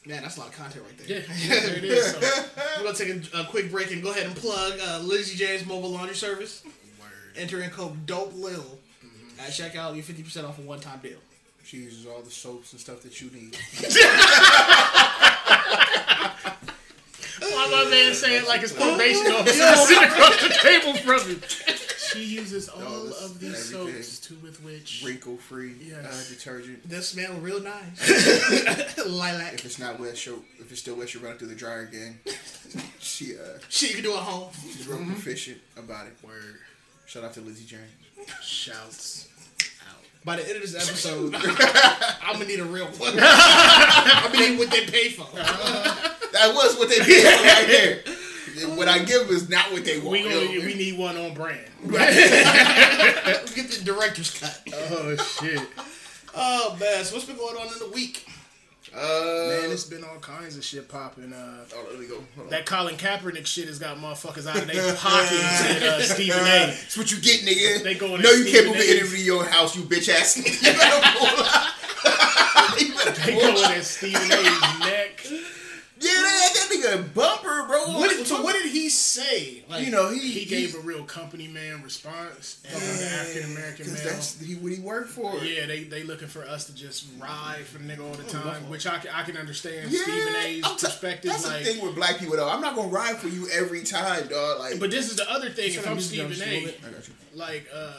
Man, 0.06 0.22
that's 0.22 0.36
a 0.36 0.40
lot 0.40 0.50
of 0.50 0.54
content 0.56 0.84
right 0.84 0.98
there. 0.98 1.24
Yeah, 1.38 1.60
there 1.60 1.76
it 1.78 1.84
is. 1.84 2.12
So, 2.12 2.20
We're 2.78 2.84
gonna 2.84 2.96
take 2.96 3.32
a, 3.34 3.40
a 3.40 3.44
quick 3.46 3.70
break 3.70 3.90
and 3.92 4.02
go 4.02 4.10
ahead 4.10 4.26
and 4.26 4.36
plug 4.36 4.74
uh, 4.80 5.00
Lizzie 5.02 5.36
Janes 5.36 5.66
Mobile 5.66 5.90
Laundry 5.90 6.14
Service. 6.14 6.62
word. 7.00 7.08
Enter 7.36 7.60
in 7.62 7.70
code 7.70 8.04
Dope 8.06 8.34
Lil 8.34 8.78
at 9.40 9.48
checkout. 9.50 9.96
You 9.96 10.02
fifty 10.02 10.22
percent 10.22 10.46
off 10.46 10.58
a 10.58 10.62
one 10.62 10.80
time 10.80 10.98
deal. 11.02 11.18
She 11.66 11.78
uses 11.78 12.06
all 12.06 12.22
the 12.22 12.30
soaps 12.30 12.72
and 12.72 12.80
stuff 12.80 13.02
that 13.02 13.20
you 13.20 13.28
need. 13.30 13.56
Why 17.40 17.68
my 17.70 17.90
man 17.90 18.14
saying 18.14 18.46
like 18.46 18.62
it's 18.62 18.72
probation 18.72 19.32
officer 19.32 19.76
sitting 19.76 20.04
across 20.08 20.40
the 20.42 20.48
table 20.62 20.94
from 20.94 21.28
you? 21.30 21.40
She 22.12 22.24
uses 22.24 22.68
all 22.68 22.78
Those, 22.80 23.22
of 23.24 23.40
these 23.40 23.74
everything. 23.74 24.02
soaps 24.02 24.18
to 24.20 24.34
with 24.36 24.62
which 24.62 25.02
Wrinkle 25.04 25.36
free 25.36 25.72
uh, 25.72 26.00
Yes. 26.02 26.30
It 26.30 26.34
detergent. 26.38 26.88
does 26.88 27.08
smell 27.08 27.34
real 27.34 27.60
nice. 27.60 28.96
Lilac. 29.06 29.54
If 29.54 29.64
it's 29.66 29.78
not 29.78 29.98
wet, 30.00 30.16
she'll 30.16 30.42
if 30.58 30.70
it's 30.70 30.80
still 30.80 30.94
wet, 30.96 31.08
she'll 31.08 31.22
run 31.22 31.32
it 31.32 31.38
through 31.40 31.48
the 31.48 31.54
dryer 31.56 31.80
again. 31.82 32.20
she 33.00 33.34
uh 33.36 33.58
Shit, 33.68 33.88
you 33.90 33.94
can 33.96 34.04
do 34.04 34.12
at 34.14 34.20
home. 34.22 34.50
she's 34.62 34.86
real 34.86 35.04
proficient 35.04 35.58
about 35.76 36.06
it. 36.06 36.14
word 36.24 36.56
Shout 37.06 37.24
out 37.24 37.34
to 37.34 37.40
Lizzie 37.40 37.64
Janes. 37.66 38.30
shouts 38.42 39.28
out. 39.32 39.35
By 40.26 40.34
the 40.34 40.42
end 40.48 40.56
of 40.56 40.62
this 40.62 40.74
episode, 40.88 41.36
I'm 41.36 42.32
gonna 42.32 42.46
need 42.46 42.58
a 42.58 42.64
real 42.64 42.86
one. 42.86 43.14
I 43.16 44.28
mean, 44.32 44.58
what 44.58 44.72
they 44.72 44.84
pay 44.84 45.10
for. 45.10 45.22
Uh-huh. 45.22 46.14
That 46.32 46.52
was 46.52 46.76
what 46.76 46.88
they 46.88 46.98
did 46.98 47.24
right 47.24 47.66
there. 47.68 48.02
What 48.76 48.88
I 48.88 48.98
give 49.04 49.30
is 49.30 49.48
not 49.48 49.70
what 49.70 49.84
they 49.84 50.00
want. 50.00 50.10
We 50.10 50.22
gonna, 50.24 50.66
we 50.66 50.74
need 50.74 50.98
one 50.98 51.16
on 51.16 51.32
brand. 51.32 51.60
Let's 51.86 53.54
get 53.54 53.70
the 53.70 53.84
director's 53.84 54.36
cut. 54.36 54.60
Oh 54.74 55.14
shit, 55.14 55.60
Oh 56.34 56.76
man, 56.80 57.04
so 57.04 57.14
what's 57.14 57.26
been 57.26 57.36
going 57.36 57.56
on 57.56 57.72
in 57.72 57.78
the 57.78 57.90
week? 57.94 58.26
Uh, 58.96 59.48
man! 59.62 59.70
It's 59.70 59.84
been 59.84 60.02
all 60.04 60.18
kinds 60.20 60.56
of 60.56 60.64
shit 60.64 60.88
popping. 60.88 61.32
Uh, 61.32 61.64
oh, 61.74 61.86
let 61.90 62.00
me 62.00 62.06
go. 62.06 62.22
That 62.48 62.64
Colin 62.66 62.96
Kaepernick 62.96 63.46
shit 63.46 63.68
has 63.68 63.78
got 63.78 63.98
motherfuckers 63.98 64.46
out 64.46 64.56
of 64.56 64.66
their 64.66 64.94
pockets 64.96 65.64
and 65.66 65.84
uh, 65.84 66.02
Stephen 66.02 66.40
A. 66.40 66.44
That's 66.44 66.96
what 66.96 67.10
you 67.12 67.18
get, 67.20 67.40
nigga. 67.42 67.82
They 67.82 67.94
going 67.94 68.22
No, 68.22 68.30
you 68.30 68.50
can't 68.50 68.66
move 68.66 68.76
the 68.78 68.90
interview 68.96 69.18
your 69.18 69.44
house, 69.44 69.76
you 69.76 69.82
bitch 69.82 70.08
ass. 70.08 70.36
You 70.36 70.72
better 70.72 71.18
pull 71.18 71.28
out. 71.28 71.72
You 72.80 72.94
better 72.94 73.12
They 73.22 73.32
going 73.38 73.72
at 73.72 73.84
Stephen 73.84 74.20
A's 74.22 74.78
neck. 74.80 75.24
Yeah, 75.98 76.10
they 76.10 76.10
had 76.10 76.52
that 76.54 76.65
nigga 76.76 77.00
a 77.00 77.02
bumper, 77.02 77.64
bro. 77.66 77.98
What 77.98 78.10
did, 78.10 78.26
so 78.26 78.42
what 78.42 78.54
did 78.54 78.70
he 78.70 78.88
say? 78.88 79.64
Like, 79.68 79.84
you 79.84 79.90
know, 79.90 80.10
he 80.10 80.18
He 80.30 80.44
gave 80.44 80.74
a 80.74 80.80
real 80.80 81.04
company 81.04 81.48
man 81.48 81.82
response, 81.82 82.60
and 82.68 82.80
the 82.80 83.06
African 83.06 83.52
American 83.52 83.84
because 83.86 84.04
male. 84.04 84.12
that's 84.12 84.40
he, 84.40 84.54
what 84.56 84.72
he 84.72 84.78
worked 84.80 85.10
for. 85.10 85.36
Yeah, 85.44 85.66
they 85.66 85.84
they 85.84 86.02
looking 86.02 86.28
for 86.28 86.42
us 86.44 86.66
to 86.66 86.74
just 86.74 87.06
ride 87.18 87.64
for 87.64 87.78
the 87.78 87.84
nigga 87.84 88.06
all 88.06 88.14
the 88.14 88.24
time, 88.24 88.68
which 88.68 88.86
I 88.86 88.98
can, 88.98 89.10
I 89.14 89.22
can 89.22 89.36
understand 89.36 89.90
Yeah, 89.90 90.02
Stephen 90.02 90.34
A's 90.36 90.62
t- 90.64 90.70
perspective. 90.86 91.30
That's 91.30 91.46
like, 91.46 91.64
the 91.64 91.72
thing 91.72 91.84
with 91.84 91.94
black 91.94 92.18
people, 92.18 92.36
though. 92.36 92.48
I'm 92.48 92.60
not 92.60 92.74
gonna 92.76 92.88
ride 92.88 93.16
for 93.16 93.28
you 93.28 93.48
every 93.52 93.82
time, 93.82 94.28
dog. 94.28 94.58
Like, 94.58 94.78
but 94.80 94.90
this 94.90 95.10
is 95.10 95.16
the 95.16 95.30
other 95.30 95.50
thing. 95.50 95.70
If 95.70 95.88
I'm 95.88 95.96
Mr. 95.98 96.00
Stephen 96.02 96.32
Jones, 96.32 96.40
A, 96.42 96.44
a 96.44 96.50
little 96.54 96.66
bit. 96.66 96.80
I 96.86 96.90
got 96.90 97.08
you. 97.08 97.14
like, 97.34 97.66
uh, 97.74 97.92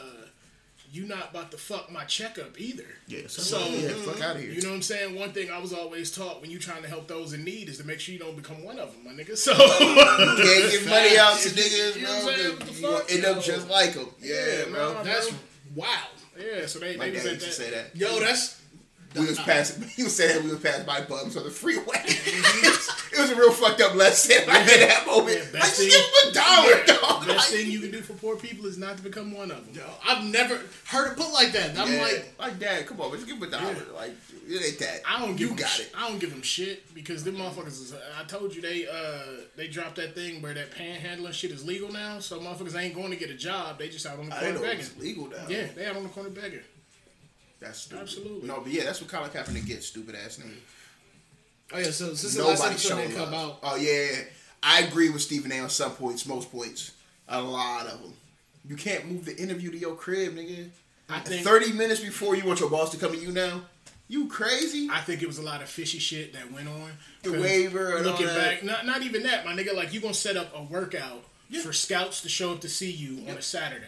you 0.90 1.06
not 1.06 1.30
about 1.30 1.50
to 1.50 1.58
fuck 1.58 1.90
my 1.92 2.04
checkup 2.04 2.58
either. 2.58 2.84
Yeah, 3.06 3.22
so, 3.26 3.42
So 3.42 3.58
yeah, 3.58 3.88
fuck 3.90 4.14
mm-hmm. 4.14 4.22
out 4.22 4.36
of 4.36 4.42
here. 4.42 4.52
You 4.52 4.62
know 4.62 4.70
what 4.70 4.76
I'm 4.76 4.82
saying? 4.82 5.14
One 5.18 5.32
thing 5.32 5.50
I 5.50 5.58
was 5.58 5.72
always 5.72 6.10
taught 6.10 6.40
when 6.40 6.50
you 6.50 6.58
trying 6.58 6.82
to 6.82 6.88
help 6.88 7.08
those 7.08 7.32
in 7.34 7.44
need 7.44 7.68
is 7.68 7.78
to 7.78 7.86
make 7.86 8.00
sure 8.00 8.12
you 8.14 8.18
don't 8.18 8.36
become 8.36 8.62
one 8.64 8.78
of 8.78 8.92
them, 8.92 9.04
my 9.04 9.12
nigga. 9.12 9.36
So 9.36 9.52
You 9.52 10.44
can't 10.44 10.72
give 10.72 10.86
money 10.88 11.18
out 11.18 11.36
to 11.38 11.48
You 11.50 11.56
know 11.56 11.62
niggas, 11.62 11.96
I'm 11.96 12.22
saying? 12.22 12.56
bro. 12.56 12.58
What 12.58 12.66
the 12.66 12.72
You 12.72 12.92
fuck? 12.98 13.12
end 13.12 13.24
up 13.26 13.42
just 13.42 13.68
like 13.70 13.92
them. 13.94 14.08
Yeah, 14.20 14.34
Yeah, 14.34 14.64
bro. 14.70 14.92
nah, 14.94 15.02
That's 15.02 15.28
bro. 15.30 15.38
wow. 15.76 15.88
yeah, 16.38 16.66
so 16.66 16.78
they, 16.78 16.96
My 16.96 17.06
they 17.06 17.10
was 17.12 17.22
dad 17.24 17.34
at 17.34 17.42
used 17.42 17.56
to 17.56 17.62
that. 17.62 17.68
say 17.68 17.70
that. 17.70 17.96
Yo, 17.96 18.20
that's 18.20 18.57
We 19.14 19.26
was 19.26 19.38
passing. 19.38 19.82
He 19.96 20.02
was 20.04 20.14
saying 20.14 20.44
we 20.44 20.50
was 20.50 20.60
passing 20.60 20.84
by 20.86 21.00
bums 21.02 21.36
on 21.36 21.44
the 21.44 21.50
freeway. 21.50 21.84
it 22.04 23.18
was 23.18 23.30
a 23.30 23.36
real 23.36 23.52
fucked 23.52 23.80
up 23.80 23.94
lesson. 23.94 24.46
Like 24.46 24.60
in 24.72 24.80
that 24.88 25.04
moment, 25.06 25.38
Yeah, 25.52 25.60
like 25.60 25.70
thing- 25.70 25.88
give 25.88 25.98
him 26.00 26.30
a 26.30 26.32
dollar, 26.34 26.68
Yeah, 26.70 26.84
dog. 26.86 27.26
Best 27.26 27.28
Like, 27.52 27.60
thing 27.60 27.70
you 27.70 27.80
can 27.80 27.90
do 27.90 28.00
for 28.02 28.12
poor 28.14 28.36
people 28.36 28.66
is 28.66 28.78
not 28.78 28.96
to 28.98 29.02
become 29.02 29.32
one 29.32 29.50
of 29.50 29.64
them. 29.66 29.74
yo, 29.74 29.82
I've 30.06 30.24
never 30.24 30.60
heard 30.86 31.12
it 31.12 31.16
put 31.16 31.32
like 31.32 31.52
that. 31.52 31.76
I'm 31.78 31.92
yeah, 31.92 32.02
like, 32.02 32.34
like, 32.38 32.58
dad, 32.58 32.86
come 32.86 33.00
on, 33.00 33.10
but 33.10 33.16
just 33.16 33.26
give 33.28 33.36
him 33.38 33.42
a 33.42 33.50
dollar. 33.50 33.74
Like, 33.94 34.12
it 34.46 34.64
ain't 34.64 34.78
that. 34.78 35.00
I 35.06 35.20
don't 35.20 35.36
give 35.36 35.50
You 35.50 35.56
got 35.56 35.68
sh- 35.68 35.80
it. 35.80 35.92
I 35.96 36.08
don't 36.08 36.18
give 36.18 36.30
them 36.30 36.42
shit 36.42 36.94
because 36.94 37.24
them 37.24 37.36
motherfuckers 37.36 37.66
is. 37.82 37.94
I 38.18 38.24
told 38.24 38.54
you 38.54 38.62
they 38.62 38.86
uh 38.86 39.42
they 39.56 39.68
dropped 39.68 39.96
that 39.96 40.14
thing 40.14 40.40
where 40.42 40.54
that 40.54 40.70
panhandling 40.70 41.32
shit 41.32 41.50
is 41.50 41.64
legal 41.66 41.90
now, 41.90 42.18
so 42.20 42.38
motherfuckers 42.40 42.78
ain't 42.80 42.94
going 42.94 43.10
to 43.10 43.16
get 43.16 43.30
a 43.30 43.34
job. 43.34 43.78
They 43.78 43.88
just 43.88 44.06
out 44.06 44.18
on 44.18 44.26
the 44.26 44.30
corner 44.32 44.46
didn't 44.52 44.62
know 44.62 44.68
it 44.68 44.76
begging. 44.78 45.00
legal 45.00 45.26
now. 45.28 45.44
Yeah, 45.48 45.66
they 45.74 45.86
out 45.86 45.96
on 45.96 46.02
the 46.04 46.08
corner 46.10 46.30
begging. 46.30 46.60
That's 47.60 47.80
stupid. 47.80 48.02
Absolutely. 48.02 48.48
No, 48.48 48.60
but 48.60 48.72
yeah, 48.72 48.84
that's 48.84 49.00
what 49.00 49.10
Colin 49.10 49.30
Kaepernick 49.30 49.66
gets. 49.66 49.86
Stupid 49.86 50.14
ass 50.14 50.38
nigga. 50.38 50.54
oh 51.74 51.78
yeah. 51.78 51.90
So 51.90 52.14
since 52.14 52.34
the 52.34 52.44
last 52.44 52.64
episode 52.64 53.14
come 53.14 53.34
out, 53.34 53.58
Oh 53.62 53.76
yeah, 53.76 54.08
I 54.62 54.80
agree 54.82 55.10
with 55.10 55.22
Stephen 55.22 55.52
A. 55.52 55.60
on 55.60 55.70
some 55.70 55.92
points, 55.92 56.26
most 56.26 56.50
points, 56.52 56.92
a 57.28 57.40
lot 57.40 57.86
of 57.86 58.00
them. 58.02 58.14
You 58.66 58.76
can't 58.76 59.10
move 59.10 59.24
the 59.24 59.36
interview 59.36 59.70
to 59.70 59.78
your 59.78 59.94
crib, 59.94 60.34
nigga. 60.34 60.68
I 61.08 61.20
think 61.20 61.44
Thirty 61.44 61.72
minutes 61.72 62.00
before 62.00 62.36
you 62.36 62.44
want 62.44 62.60
your 62.60 62.70
boss 62.70 62.90
to 62.90 62.96
come 62.98 63.12
to 63.12 63.18
you 63.18 63.32
now. 63.32 63.62
You 64.10 64.26
crazy? 64.28 64.88
I 64.90 65.00
think 65.00 65.22
it 65.22 65.26
was 65.26 65.36
a 65.38 65.42
lot 65.42 65.60
of 65.60 65.68
fishy 65.68 65.98
shit 65.98 66.32
that 66.32 66.50
went 66.50 66.66
on. 66.68 66.92
The 67.22 67.32
waiver 67.32 67.96
and 67.96 68.06
looking 68.06 68.26
back, 68.26 68.62
not 68.64 68.86
not 68.86 69.02
even 69.02 69.22
that, 69.24 69.44
my 69.44 69.52
nigga. 69.52 69.74
Like 69.74 69.92
you 69.92 70.00
gonna 70.00 70.14
set 70.14 70.36
up 70.36 70.52
a 70.54 70.62
workout 70.62 71.24
for 71.62 71.72
scouts 71.72 72.22
to 72.22 72.28
show 72.28 72.52
up 72.52 72.60
to 72.62 72.68
see 72.68 72.90
you 72.90 73.28
on 73.28 73.36
a 73.36 73.42
Saturday. 73.42 73.84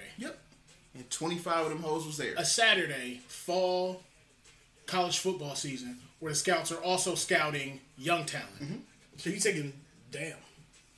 And 0.94 1.08
twenty 1.10 1.38
five 1.38 1.64
of 1.66 1.70
them 1.70 1.82
hoes 1.82 2.04
was 2.06 2.16
there. 2.16 2.34
a 2.36 2.44
Saturday, 2.44 3.20
fall 3.28 4.02
college 4.86 5.18
football 5.18 5.54
season, 5.54 5.98
where 6.18 6.32
the 6.32 6.36
scouts 6.36 6.72
are 6.72 6.82
also 6.82 7.14
scouting 7.14 7.80
young 7.96 8.24
talent. 8.26 8.60
Mm-hmm. 8.60 8.74
so 9.16 9.30
you're 9.30 9.38
taking 9.40 9.72
damn. 10.10 10.34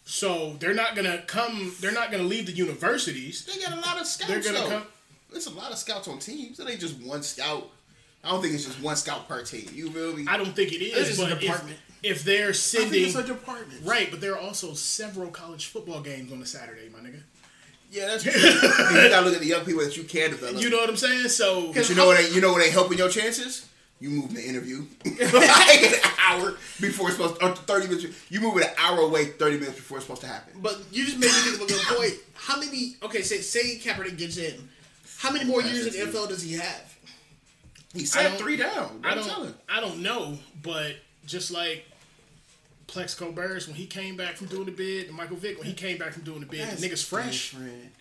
So 0.05 0.55
they're 0.59 0.75
not 0.75 0.97
gonna 0.97 1.19
come. 1.27 1.73
They're 1.81 1.93
not 1.93 2.11
gonna 2.11 2.23
leave 2.25 2.47
the 2.47 2.53
universities. 2.53 3.45
They 3.45 3.61
got 3.63 3.73
a 3.73 3.81
lot 3.81 4.01
of 4.01 4.07
scouts. 4.07 4.31
They're 4.31 4.43
gonna 4.43 4.65
though. 4.65 4.79
come. 4.79 4.87
There's 5.31 5.47
a 5.47 5.55
lot 5.55 5.71
of 5.73 5.79
scouts 5.79 6.09
on 6.09 6.19
teams. 6.19 6.59
It 6.59 6.69
ain't 6.69 6.81
just 6.81 7.01
one 7.01 7.23
scout. 7.23 7.71
I 8.25 8.31
don't 8.31 8.41
think 8.41 8.55
it's 8.55 8.65
just 8.65 8.81
one 8.83 8.97
scout 8.97 9.29
per 9.29 9.43
team. 9.43 9.69
You 9.73 9.91
feel 9.91 10.17
me? 10.17 10.25
I 10.29 10.37
don't 10.37 10.55
think 10.55 10.73
it 10.73 10.83
is. 10.83 11.11
It's 11.11 11.19
a 11.19 11.23
but 11.23 11.33
if, 11.33 11.41
department. 11.41 11.79
if 12.03 12.25
they're 12.25 12.53
sending, 12.53 12.89
I 12.89 12.93
think 12.93 13.07
it's 13.07 13.17
a 13.17 13.23
department. 13.35 13.81
right, 13.85 14.11
but 14.11 14.21
there 14.21 14.33
are 14.35 14.39
also 14.41 14.75
several 14.75 15.29
college 15.29 15.67
football 15.67 16.01
games 16.01 16.33
on 16.33 16.41
a 16.41 16.47
Saturday, 16.47 16.89
my 16.89 17.01
nigga. 17.01 17.23
Yeah, 17.93 18.07
that's 18.07 18.23
true. 18.25 18.33
You 18.33 19.09
gotta 19.11 19.27
look 19.27 19.35
at 19.35 19.41
the 19.41 19.47
young 19.47 19.65
people 19.65 19.85
that 19.85 19.97
you 19.97 20.05
can 20.05 20.31
develop. 20.31 20.61
You 20.61 20.71
know 20.71 20.79
what 20.79 20.89
I'm 20.89 20.97
saying? 20.97 21.29
So 21.29 21.73
But 21.73 21.89
you 21.89 21.95
know 21.95 22.07
what? 22.07 22.19
Ain't, 22.19 22.35
you 22.35 22.41
know 22.41 22.53
what 22.53 22.63
ain't 22.63 22.73
helping 22.73 22.97
your 22.99 23.11
chances? 23.11 23.69
You 24.01 24.09
move 24.09 24.35
the 24.35 24.43
interview 24.43 24.85
like 25.05 25.83
an 25.83 26.01
hour 26.19 26.57
before 26.81 27.09
it's 27.09 27.19
supposed, 27.19 27.41
or 27.43 27.55
thirty 27.55 27.87
minutes. 27.87 28.07
You 28.31 28.41
move 28.41 28.57
it 28.57 28.65
an 28.65 28.75
hour 28.79 29.01
away, 29.01 29.27
thirty 29.27 29.59
minutes 29.59 29.77
before 29.77 29.99
it's 29.99 30.07
supposed 30.07 30.23
to 30.23 30.27
happen. 30.27 30.55
But 30.61 30.81
you 30.91 31.05
just 31.05 31.19
made 31.19 31.27
me 31.27 31.33
think 31.33 31.57
of 31.57 31.63
a 31.63 31.67
good 31.67 31.97
point. 31.97 32.15
How 32.35 32.59
many? 32.59 32.97
Okay, 33.03 33.23
say 33.23 33.39
say 33.39 33.77
Kaepernick 33.79 34.17
gets 34.17 34.39
in. 34.39 34.69
How 35.19 35.31
many 35.31 35.45
more 35.45 35.63
years 35.63 35.87
in 35.87 35.93
the 35.93 36.11
NFL 36.11 36.31
does 36.31 36.43
he 36.43 36.55
have? 36.55 36.99
He 37.95 38.01
I 38.01 38.05
sat 38.05 38.39
three 38.39 38.57
down. 38.57 39.03
I 39.05 39.15
don't. 39.15 39.55
I 39.69 39.81
don't 39.81 40.03
know, 40.03 40.39
but 40.63 40.97
just 41.27 41.53
like 41.53 41.87
Plaxico 42.87 43.33
Burress 43.33 43.67
when 43.67 43.77
he 43.77 43.87
came 43.87 44.17
back 44.17 44.37
from 44.37 44.49
doing 44.49 44.67
the 44.67 44.73
bid, 44.73 45.07
and 45.09 45.17
Michael 45.17 45.37
Vick 45.37 45.59
when 45.59 45.67
he 45.67 45.73
came 45.75 45.99
back 45.99 46.13
from 46.13 46.23
doing 46.23 46.41
the 46.41 46.47
bid, 46.47 46.69
the 46.69 46.87
nigga's 46.89 47.05
fresh. 47.05 47.51
Different. 47.53 47.93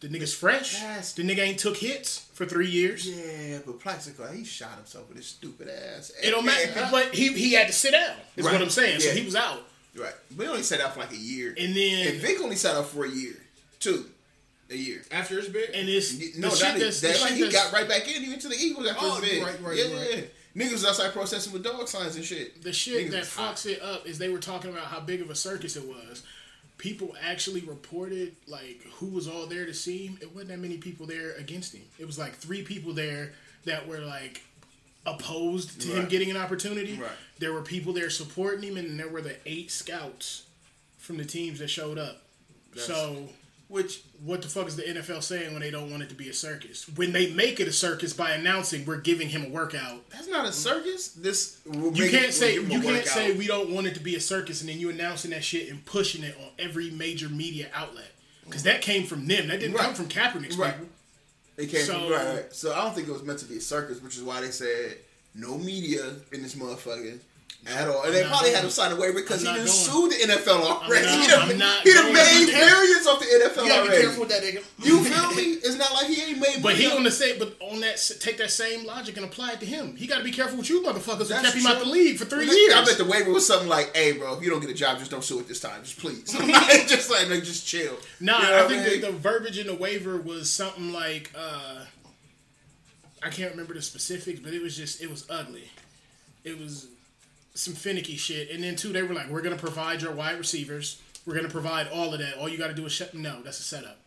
The 0.00 0.08
nigga's 0.08 0.32
fresh. 0.32 0.80
That's- 0.80 1.12
The 1.12 1.22
nigga 1.22 1.40
ain't 1.40 1.58
took 1.58 1.76
hits 1.76 2.22
for 2.32 2.46
three 2.46 2.68
years. 2.70 3.06
Yeah, 3.06 3.58
but 3.66 3.78
Plexico, 3.80 4.34
he 4.34 4.44
shot 4.44 4.76
himself 4.76 5.08
with 5.08 5.18
his 5.18 5.26
stupid 5.26 5.68
ass. 5.68 6.10
It 6.22 6.30
don't 6.30 6.44
matter. 6.46 6.88
But 6.90 7.14
he 7.14 7.28
he 7.34 7.52
had 7.52 7.66
to 7.66 7.72
sit 7.74 7.92
down. 7.92 8.16
Is 8.36 8.44
Right. 8.46 8.52
what 8.52 8.62
I'm 8.62 8.70
saying. 8.70 9.00
So 9.00 9.10
he 9.10 9.24
was 9.24 9.36
out. 9.36 9.62
Right. 9.94 10.14
But 10.30 10.44
he 10.44 10.48
only 10.48 10.62
sat 10.62 10.80
out 10.80 10.94
for 10.94 11.00
like 11.00 11.12
a 11.12 11.16
year. 11.16 11.54
And 11.58 11.76
then 11.76 12.08
And 12.08 12.20
Vick 12.20 12.40
only 12.40 12.56
sat 12.56 12.76
out 12.76 12.88
for 12.88 13.04
a 13.04 13.10
year. 13.10 13.36
Two. 13.78 14.08
A 14.70 14.74
year. 14.76 15.02
After 15.10 15.34
his 15.36 15.48
bid? 15.48 15.70
and 15.70 15.88
it's 15.88 16.12
No, 16.36 16.48
the 16.48 16.56
that, 16.56 16.56
shit 16.74 16.82
is, 16.82 17.00
that's, 17.00 17.00
the 17.00 17.06
that, 17.08 17.20
like, 17.20 17.28
shit 17.30 17.36
he 17.38 17.44
that's- 17.44 17.64
got 17.64 17.72
right 17.72 17.88
back 17.88 18.06
in. 18.08 18.22
He 18.22 18.28
went 18.30 18.40
to 18.42 18.48
the 18.48 18.56
Eagles 18.56 18.86
after 18.88 19.04
Oh, 19.04 19.14
his 19.16 19.28
bid. 19.30 19.42
right, 19.42 19.60
right, 19.62 19.76
yeah, 19.76 19.96
right. 20.14 20.30
Niggas 20.56 20.72
was 20.72 20.84
outside 20.84 21.12
protesting 21.12 21.52
with 21.52 21.62
dog 21.62 21.86
signs 21.88 22.16
and 22.16 22.24
shit. 22.24 22.62
the 22.62 22.72
shit 22.72 23.06
Niggas 23.06 23.10
that 23.12 23.26
hot. 23.28 23.56
fucks 23.56 23.66
it 23.66 23.80
up 23.82 24.06
is 24.06 24.18
they 24.18 24.28
were 24.28 24.38
talking 24.38 24.70
about 24.70 24.86
how 24.86 24.98
big 25.00 25.20
of 25.20 25.30
a 25.30 25.34
circus 25.34 25.76
it 25.76 25.86
was. 25.86 26.22
People 26.78 27.14
actually 27.22 27.60
reported 27.60 28.34
like 28.46 28.80
who 28.94 29.06
was 29.06 29.28
all 29.28 29.46
there 29.46 29.66
to 29.66 29.74
see 29.74 30.06
him. 30.06 30.18
It 30.20 30.32
wasn't 30.34 30.48
that 30.50 30.58
many 30.58 30.78
people 30.78 31.06
there 31.06 31.32
against 31.34 31.74
him. 31.74 31.82
It 31.98 32.06
was 32.06 32.18
like 32.18 32.34
three 32.34 32.62
people 32.62 32.92
there 32.94 33.32
that 33.64 33.86
were 33.86 33.98
like 34.00 34.42
opposed 35.06 35.80
to 35.82 35.88
him 35.88 36.08
getting 36.08 36.30
an 36.30 36.36
opportunity. 36.36 36.94
Right. 37.00 37.10
There 37.38 37.52
were 37.52 37.62
people 37.62 37.92
there 37.92 38.10
supporting 38.10 38.62
him, 38.62 38.76
and 38.76 38.98
there 38.98 39.08
were 39.08 39.22
the 39.22 39.36
eight 39.46 39.70
scouts 39.70 40.44
from 40.98 41.16
the 41.16 41.24
teams 41.24 41.58
that 41.60 41.68
showed 41.68 41.98
up. 41.98 42.22
so 42.76 43.28
Which 43.70 44.02
What 44.24 44.42
the 44.42 44.48
fuck 44.48 44.66
is 44.66 44.74
the 44.74 44.82
NFL 44.82 45.22
saying 45.22 45.52
when 45.52 45.62
they 45.62 45.70
don't 45.70 45.90
want 45.92 46.02
it 46.02 46.08
to 46.08 46.14
be 46.16 46.28
a 46.28 46.32
circus? 46.34 46.86
When 46.96 47.12
they 47.12 47.32
make 47.32 47.60
it 47.60 47.68
a 47.68 47.72
circus 47.72 48.12
by 48.12 48.32
announcing 48.32 48.84
we're 48.84 48.96
giving 49.00 49.28
him 49.28 49.44
a 49.46 49.48
workout. 49.48 50.10
that's 50.10 50.26
not 50.28 50.44
a 50.44 50.52
circus. 50.52 51.08
This 51.08 51.58
will 51.64 51.96
You 51.96 52.10
can't 52.10 52.26
it- 52.26 52.34
say 52.34 52.58
will 52.58 52.68
you 52.72 52.80
can't 52.82 53.06
say 53.06 53.32
we 53.36 53.46
don't 53.46 53.70
want 53.70 53.86
it 53.86 53.94
to 53.94 54.00
be 54.00 54.16
a 54.16 54.20
circus 54.20 54.60
and 54.60 54.68
then 54.68 54.80
you 54.80 54.90
announcing 54.90 55.30
that 55.30 55.44
shit 55.44 55.68
and 55.70 55.84
pushing 55.86 56.24
it 56.24 56.36
on 56.40 56.48
every 56.58 56.90
major 56.90 57.28
media 57.28 57.68
outlet. 57.72 58.10
Because 58.44 58.64
that 58.64 58.82
came 58.82 59.06
from 59.06 59.26
them. 59.28 59.46
That 59.46 59.60
didn't 59.60 59.76
Right. 59.76 59.84
come 59.84 59.94
from 59.94 60.08
Kaepernick's 60.08 60.56
Right. 60.56 60.72
people. 60.76 60.88
It 61.56 61.70
came 61.70 61.86
So- 61.86 61.92
from, 62.00 62.10
right, 62.12 62.34
right. 62.34 62.54
So 62.54 62.72
I 62.74 62.82
don't 62.84 62.94
think 62.94 63.06
it 63.08 63.12
was 63.12 63.22
meant 63.22 63.38
to 63.38 63.44
be 63.44 63.58
a 63.58 63.60
circus, 63.60 64.02
which 64.02 64.16
is 64.16 64.22
why 64.22 64.40
they 64.40 64.50
said 64.50 64.96
no 65.32 65.56
media 65.56 66.16
in 66.32 66.42
this 66.42 66.56
motherfucker 66.56 67.20
at 67.66 67.88
all. 67.88 68.02
And 68.04 68.14
they 68.14 68.24
probably 68.24 68.52
had 68.52 68.64
him 68.64 68.70
sign 68.70 68.90
a 68.92 68.96
waiver 68.96 69.20
because 69.20 69.44
I'm 69.46 69.52
he 69.54 69.58
going. 69.60 69.68
sued 69.68 70.10
the 70.12 70.32
NFL 70.32 70.60
already. 70.62 71.06
not- 71.06 71.20
he 71.20 71.26
done, 71.28 71.50
I'm 71.50 71.58
not 71.58 71.82
he 71.84 71.92
done 71.92 72.12
made 72.12 72.46
millions 72.46 73.06
off 73.06 73.20
the 73.20 73.26
NFL 73.26 73.62
You 73.64 73.68
gotta 73.68 73.90
be 73.90 73.96
careful 74.00 74.20
with 74.20 74.28
that 74.30 74.42
nigga. 74.42 74.64
You 74.84 75.04
feel 75.04 75.30
me? 75.34 75.42
It's 75.62 75.76
not 75.76 75.92
like 75.92 76.06
he 76.06 76.22
ain't 76.22 76.38
made 76.40 76.62
But 76.62 76.74
he 76.76 76.86
on 76.90 77.04
the 77.04 77.10
same, 77.10 77.38
but 77.38 77.54
on 77.60 77.80
that, 77.80 77.96
take 78.20 78.38
that 78.38 78.50
same 78.50 78.86
logic 78.86 79.16
and 79.18 79.26
apply 79.26 79.52
it 79.52 79.60
to 79.60 79.66
him. 79.66 79.94
He 79.96 80.06
got 80.06 80.18
to 80.18 80.24
be 80.24 80.30
careful 80.32 80.56
with 80.58 80.70
you 80.70 80.82
motherfuckers 80.82 81.18
who 81.18 81.24
That's 81.28 81.42
kept 81.52 81.56
him 81.56 81.66
out 81.66 81.78
the 81.80 81.84
league 81.90 82.16
for 82.16 82.24
three 82.24 82.46
Well, 82.46 82.56
years. 82.56 82.74
I 82.74 82.84
bet 82.84 82.96
the 82.98 83.04
waiver 83.04 83.30
was 83.30 83.46
something 83.46 83.68
like, 83.68 83.94
"Hey, 83.94 84.12
bro, 84.12 84.34
if 84.36 84.42
you 84.42 84.48
don't 84.50 84.60
get 84.60 84.70
a 84.70 84.74
job, 84.74 84.98
just 84.98 85.10
don't 85.10 85.22
sue 85.22 85.38
it 85.40 85.46
this 85.48 85.60
time. 85.60 85.82
Just 85.82 85.98
please, 85.98 86.24
just 86.88 87.10
like, 87.10 87.28
like, 87.28 87.44
just 87.44 87.66
chill." 87.66 87.96
Nah, 88.20 88.40
You 88.40 88.46
know 88.48 88.64
I 88.64 88.68
think 88.68 88.86
mean? 88.86 89.00
the 89.02 89.12
verbiage 89.18 89.58
in 89.58 89.66
the 89.66 89.74
waiver 89.76 90.16
was 90.16 90.50
something 90.50 90.92
like 90.92 91.30
uh 91.36 91.84
I 93.22 93.28
can't 93.28 93.50
remember 93.50 93.74
the 93.74 93.82
specifics, 93.82 94.40
but 94.40 94.54
it 94.54 94.62
was 94.62 94.74
just 94.76 95.02
it 95.02 95.10
was 95.10 95.26
ugly. 95.28 95.70
It 96.42 96.58
was 96.58 96.88
some 97.54 97.74
finicky 97.74 98.16
shit. 98.16 98.50
And 98.50 98.62
then 98.62 98.76
two, 98.76 98.92
they 98.92 99.02
were 99.02 99.14
like, 99.14 99.28
"We're 99.28 99.42
gonna 99.42 99.56
provide 99.56 100.02
your 100.02 100.12
wide 100.12 100.38
receivers. 100.38 101.00
We're 101.26 101.34
gonna 101.34 101.48
provide 101.48 101.88
all 101.88 102.12
of 102.12 102.20
that. 102.20 102.36
All 102.38 102.48
you 102.48 102.58
got 102.58 102.68
to 102.68 102.74
do 102.74 102.86
is 102.86 102.92
shut." 102.92 103.14
No, 103.14 103.42
that's 103.42 103.60
a 103.60 103.64
setup. 103.64 103.98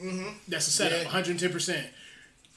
Mm-hmm. 0.00 0.28
That's 0.48 0.68
a 0.68 0.70
setup. 0.70 1.04
110. 1.04 1.50
percent 1.50 1.86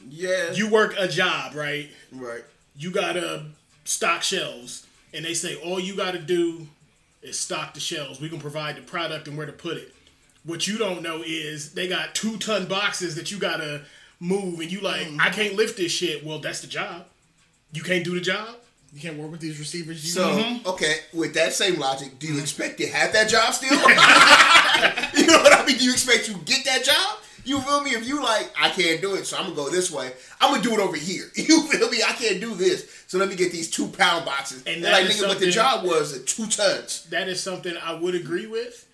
yeah, 0.08 0.52
You 0.52 0.70
work 0.70 0.96
a 0.98 1.08
job, 1.08 1.56
right? 1.56 1.90
right. 2.14 2.44
you 2.78 2.92
gotta 2.92 3.46
stock 3.84 4.24
shelves, 4.24 4.88
and 5.14 5.26
they 5.26 5.34
say 5.34 5.56
all 5.56 5.80
you 5.80 5.96
gotta 5.96 6.20
do 6.20 6.68
is 7.22 7.38
stock 7.40 7.74
the 7.74 7.80
shelves. 7.80 8.22
We 8.22 8.30
can 8.30 8.40
provide 8.40 8.78
the 8.78 8.82
product 8.82 9.28
and 9.28 9.38
where 9.38 9.46
to 9.46 9.52
put 9.52 9.78
it. 9.78 9.94
What 10.46 10.68
you 10.68 10.78
don't 10.78 11.02
know 11.02 11.22
is 11.26 11.74
they 11.74 11.88
got 11.88 12.16
two 12.16 12.38
ton 12.38 12.66
boxes 12.66 13.16
that 13.16 13.32
you 13.32 13.40
gotta 13.40 13.82
move, 14.20 14.60
and 14.60 14.72
you 14.72 14.82
like, 14.82 15.08
I 15.20 15.30
can't 15.30 15.56
lift 15.56 15.78
this 15.78 15.92
shit. 15.92 16.26
Well, 16.26 16.40
that's 16.40 16.62
the 16.62 16.68
job. 16.68 17.06
You 17.74 17.84
can't 17.84 18.04
do 18.04 18.14
the 18.14 18.22
job. 18.22 18.56
You 18.94 19.00
can't 19.02 19.18
work 19.18 19.32
with 19.32 19.40
these 19.40 19.60
receivers. 19.60 20.04
You 20.04 20.12
So 20.12 20.28
Mm-hmm. 20.30 20.68
okay, 20.68 20.96
with 21.14 21.34
that 21.36 21.54
same 21.54 21.80
logic, 21.80 22.18
do 22.20 22.28
you 22.28 22.40
expect 22.40 22.78
to 22.80 22.88
have 22.88 23.14
that 23.14 23.30
job 23.30 23.54
still? 23.54 23.70
you 25.22 25.28
know 25.28 25.42
what 25.44 25.54
I 25.54 25.66
mean? 25.66 25.78
Do 25.78 25.84
you 25.86 25.92
expect 25.92 26.28
you 26.28 26.36
get 26.46 26.66
that 26.66 26.84
job? 26.84 27.20
You 27.46 27.62
feel 27.62 27.82
me? 27.84 27.92
If 27.92 28.08
you 28.08 28.22
like, 28.22 28.52
I 28.60 28.70
can't 28.70 29.02
do 29.02 29.16
it, 29.16 29.26
so 29.26 29.38
I'm 29.38 29.44
gonna 29.46 29.56
go 29.56 29.70
this 29.70 29.90
way. 29.90 30.12
I'm 30.42 30.52
gonna 30.52 30.62
do 30.64 30.74
it 30.74 30.80
over 30.80 30.96
here. 30.98 31.32
You 31.36 31.64
feel 31.68 31.90
me? 31.90 32.00
I 32.08 32.12
can't 32.14 32.40
do 32.42 32.54
this, 32.54 33.04
so 33.08 33.18
let 33.18 33.30
me 33.30 33.36
get 33.36 33.52
these 33.52 33.70
two 33.72 33.88
pound 33.88 34.26
boxes. 34.26 34.64
And 34.66 34.84
And 34.84 34.84
like 34.84 35.06
nigga, 35.08 35.28
what 35.28 35.40
the 35.40 35.50
job 35.50 35.86
was 35.86 36.14
uh, 36.16 36.22
two 36.26 36.48
tons. 36.48 37.06
That 37.10 37.28
is 37.28 37.42
something 37.42 37.76
I 37.78 37.94
would 37.94 38.14
agree 38.16 38.46
with 38.48 38.88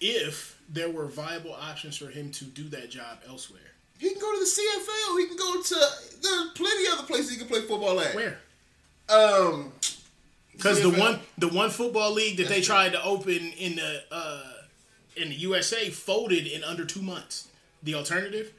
if 0.00 0.58
there 0.68 0.90
were 0.90 1.06
viable 1.06 1.52
options 1.54 1.96
for 1.96 2.08
him 2.08 2.30
to 2.32 2.44
do 2.44 2.64
that 2.70 2.90
job 2.90 3.18
elsewhere. 3.28 3.60
He 3.98 4.10
can 4.10 4.18
go 4.20 4.32
to 4.32 4.38
the 4.40 4.44
CFL. 4.46 5.18
He 5.20 5.26
can 5.28 5.36
go 5.36 5.62
to. 5.62 5.74
There's 6.20 6.50
plenty 6.54 6.88
other 6.92 7.04
places 7.04 7.30
he 7.30 7.36
can 7.38 7.46
play 7.46 7.60
football 7.60 8.00
at. 8.00 8.14
Where? 8.14 8.38
Um, 9.08 9.72
Because 10.52 10.80
the 10.82 10.90
one 10.90 11.20
the 11.38 11.48
one 11.48 11.70
football 11.70 12.12
league 12.12 12.36
that 12.38 12.48
they 12.48 12.56
That's 12.56 12.66
tried 12.66 12.92
to 12.92 13.02
open 13.04 13.52
in 13.58 13.76
the 13.76 14.02
uh, 14.10 14.42
in 15.16 15.28
the 15.28 15.34
USA 15.36 15.90
folded 15.90 16.46
in 16.46 16.64
under 16.64 16.84
two 16.84 17.02
months. 17.02 17.48
The 17.82 17.94
alternative 17.94 18.52